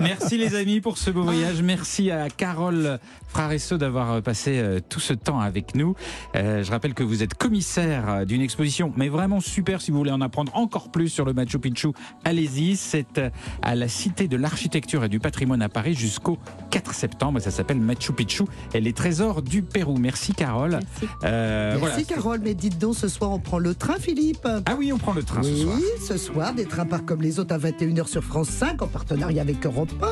Merci 0.00 0.36
les 0.38 0.54
amis 0.54 0.80
pour 0.80 0.98
ce 0.98 1.10
beau 1.10 1.22
voyage. 1.22 1.62
Merci 1.62 2.10
à 2.10 2.28
Carole 2.28 2.98
Fraresso 3.28 3.76
d'avoir 3.78 4.22
passé 4.22 4.58
euh, 4.58 4.80
tout 4.86 5.00
ce 5.00 5.12
temps 5.14 5.40
avec 5.40 5.74
nous. 5.74 5.94
Euh, 6.36 6.62
je 6.62 6.70
rappelle 6.70 6.94
que 6.94 7.02
vous 7.02 7.22
êtes 7.22 7.34
commissaire 7.34 8.04
euh, 8.08 8.24
d'une 8.24 8.40
exposition, 8.42 8.92
mais 8.96 9.08
vraiment 9.08 9.40
super 9.40 9.80
si 9.80 9.90
vous 9.90 9.98
voulez 9.98 10.10
en 10.12 10.20
apprendre 10.20 10.54
encore 10.56 10.90
plus 10.90 11.08
sur 11.08 11.24
le 11.24 11.32
Machu 11.32 11.58
Picchu. 11.58 11.88
Allez-y, 12.24 12.76
c'est 12.76 13.18
euh, 13.18 13.30
à 13.62 13.74
la 13.74 13.88
Cité 13.88 14.28
de 14.28 14.36
l'Architecture 14.36 15.04
et 15.04 15.08
du 15.08 15.18
Patrimoine 15.18 15.62
à 15.62 15.68
Paris 15.68 15.94
jusqu'au 15.94 16.38
4 16.70 16.92
septembre. 16.94 17.40
Ça 17.40 17.50
s'appelle 17.50 17.78
Machu 17.80 18.12
Picchu 18.12 18.44
et 18.74 18.80
les 18.80 18.92
trésors 18.92 19.40
du 19.42 19.62
Pérou. 19.62 19.96
Merci 19.96 20.34
Carole. 20.34 20.72
Merci. 20.72 21.14
Euh, 21.24 21.78
Merci 21.80 22.04
voilà. 22.04 22.04
Carole, 22.22 22.40
mais 22.42 22.54
dites 22.54 22.78
donc, 22.78 22.96
ce 22.96 23.08
soir 23.08 23.30
on 23.30 23.38
prend 23.38 23.58
le 23.58 23.74
train, 23.74 23.96
Philippe. 23.98 24.46
Ah 24.66 24.74
oui, 24.78 24.92
on 24.92 24.98
prend 24.98 25.12
le 25.14 25.22
train 25.22 25.40
oui, 25.42 25.56
ce 25.58 25.62
soir. 25.64 25.78
ce 26.08 26.16
soir, 26.18 26.54
des 26.54 26.64
trains 26.66 26.84
pas 26.86 26.98
comme 26.98 27.22
les 27.22 27.38
autres 27.40 27.54
à 27.54 27.58
21h 27.58 28.06
sur 28.08 28.22
France 28.24 28.48
5 28.50 28.82
en 28.82 28.86
partenariat 28.88 29.42
avec 29.42 29.64
Europe 29.64 29.92
1. 30.02 30.06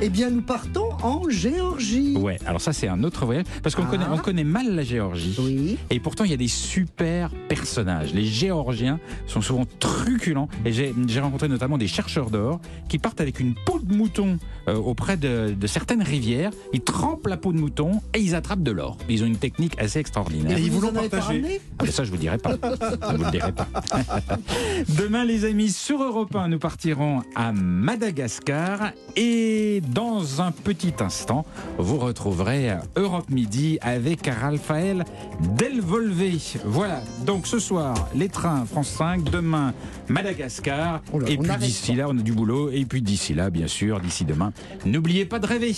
Eh 0.00 0.08
bien, 0.08 0.30
nous 0.30 0.42
partons 0.42 0.88
en 1.02 1.28
Géorgie. 1.28 2.16
Ouais, 2.16 2.38
alors 2.46 2.60
ça 2.60 2.72
c'est 2.72 2.88
un 2.88 3.02
autre 3.04 3.24
voyage 3.24 3.44
parce 3.62 3.74
qu'on 3.74 3.82
Ah. 3.84 3.90
connaît, 3.90 4.04
on 4.10 4.18
connaît 4.18 4.44
mal 4.44 4.74
la 4.74 4.82
Géorgie. 4.82 5.36
Oui. 5.38 5.78
Et 5.90 6.00
pourtant 6.00 6.24
il 6.24 6.30
y 6.30 6.34
a 6.34 6.38
des 6.38 6.48
super 6.48 7.30
personnages. 7.48 8.12
Les 8.14 8.24
Géorgiens 8.24 8.98
sont 9.26 9.40
souvent 9.40 9.64
truculents 9.78 10.48
et 10.64 10.72
j'ai 10.72 10.94
j'ai 11.06 11.20
rencontré 11.42 11.48
notamment 11.48 11.78
des 11.78 11.88
chercheurs 11.88 12.30
d'or 12.30 12.60
qui 12.88 12.98
partent 12.98 13.20
avec 13.20 13.40
une 13.40 13.54
peau 13.54 13.78
de 13.78 13.94
mouton 13.94 14.38
euh, 14.68 14.76
auprès 14.76 15.16
de, 15.16 15.54
de 15.58 15.66
certaines 15.66 16.02
rivières. 16.02 16.50
Ils 16.72 16.80
trempent 16.80 17.26
la 17.26 17.36
peau 17.36 17.52
de 17.52 17.58
mouton 17.58 18.00
et 18.14 18.20
ils 18.20 18.34
attrapent 18.34 18.62
de 18.62 18.70
l'or. 18.70 18.96
Ils 19.08 19.22
ont 19.22 19.26
une 19.26 19.36
technique 19.36 19.78
assez 19.78 19.98
extraordinaire. 19.98 20.58
Et 20.58 20.62
ils 20.62 20.70
Vous 20.70 20.80
l'ont 20.80 20.92
partagé. 20.92 21.60
Ah, 21.78 21.84
mais 21.84 21.90
ça, 21.90 22.04
je 22.04 22.10
vous 22.10 22.16
dirai 22.16 22.38
pas. 22.38 22.52
Je 22.52 23.16
vous 23.16 23.24
le 23.24 23.30
dirai 23.30 23.52
pas. 23.52 23.66
Demain, 24.88 25.24
les 25.24 25.44
amis, 25.44 25.70
sur 25.70 26.02
Europe 26.02 26.34
1, 26.34 26.48
nous 26.48 26.58
partirons 26.58 27.22
à 27.34 27.52
Madagascar. 27.52 28.92
Et 29.16 29.82
dans 29.88 30.40
un 30.40 30.52
petit 30.52 30.94
instant, 31.00 31.44
vous 31.78 31.98
retrouverez 31.98 32.76
Europe 32.96 33.30
Midi 33.30 33.78
avec 33.82 34.26
Raphaël 34.26 35.04
Delvolvé. 35.56 36.38
Voilà. 36.64 37.00
Donc 37.26 37.46
ce 37.46 37.58
soir, 37.58 37.94
les 38.14 38.28
trains 38.28 38.64
France 38.64 38.90
5. 38.90 39.24
Demain, 39.24 39.74
Madagascar. 40.08 41.00
Oh 41.12 41.18
là, 41.18 41.26
et 41.32 41.38
on 41.38 41.42
puis 41.42 41.56
d'ici 41.58 41.94
là, 41.94 42.06
on 42.08 42.18
a 42.18 42.22
du 42.22 42.32
boulot. 42.32 42.70
Et 42.70 42.84
puis 42.84 43.02
d'ici 43.02 43.34
là, 43.34 43.50
bien 43.50 43.66
sûr, 43.66 44.00
d'ici 44.00 44.24
demain, 44.24 44.52
n'oubliez 44.84 45.24
pas 45.24 45.38
de 45.38 45.46
rêver. 45.46 45.74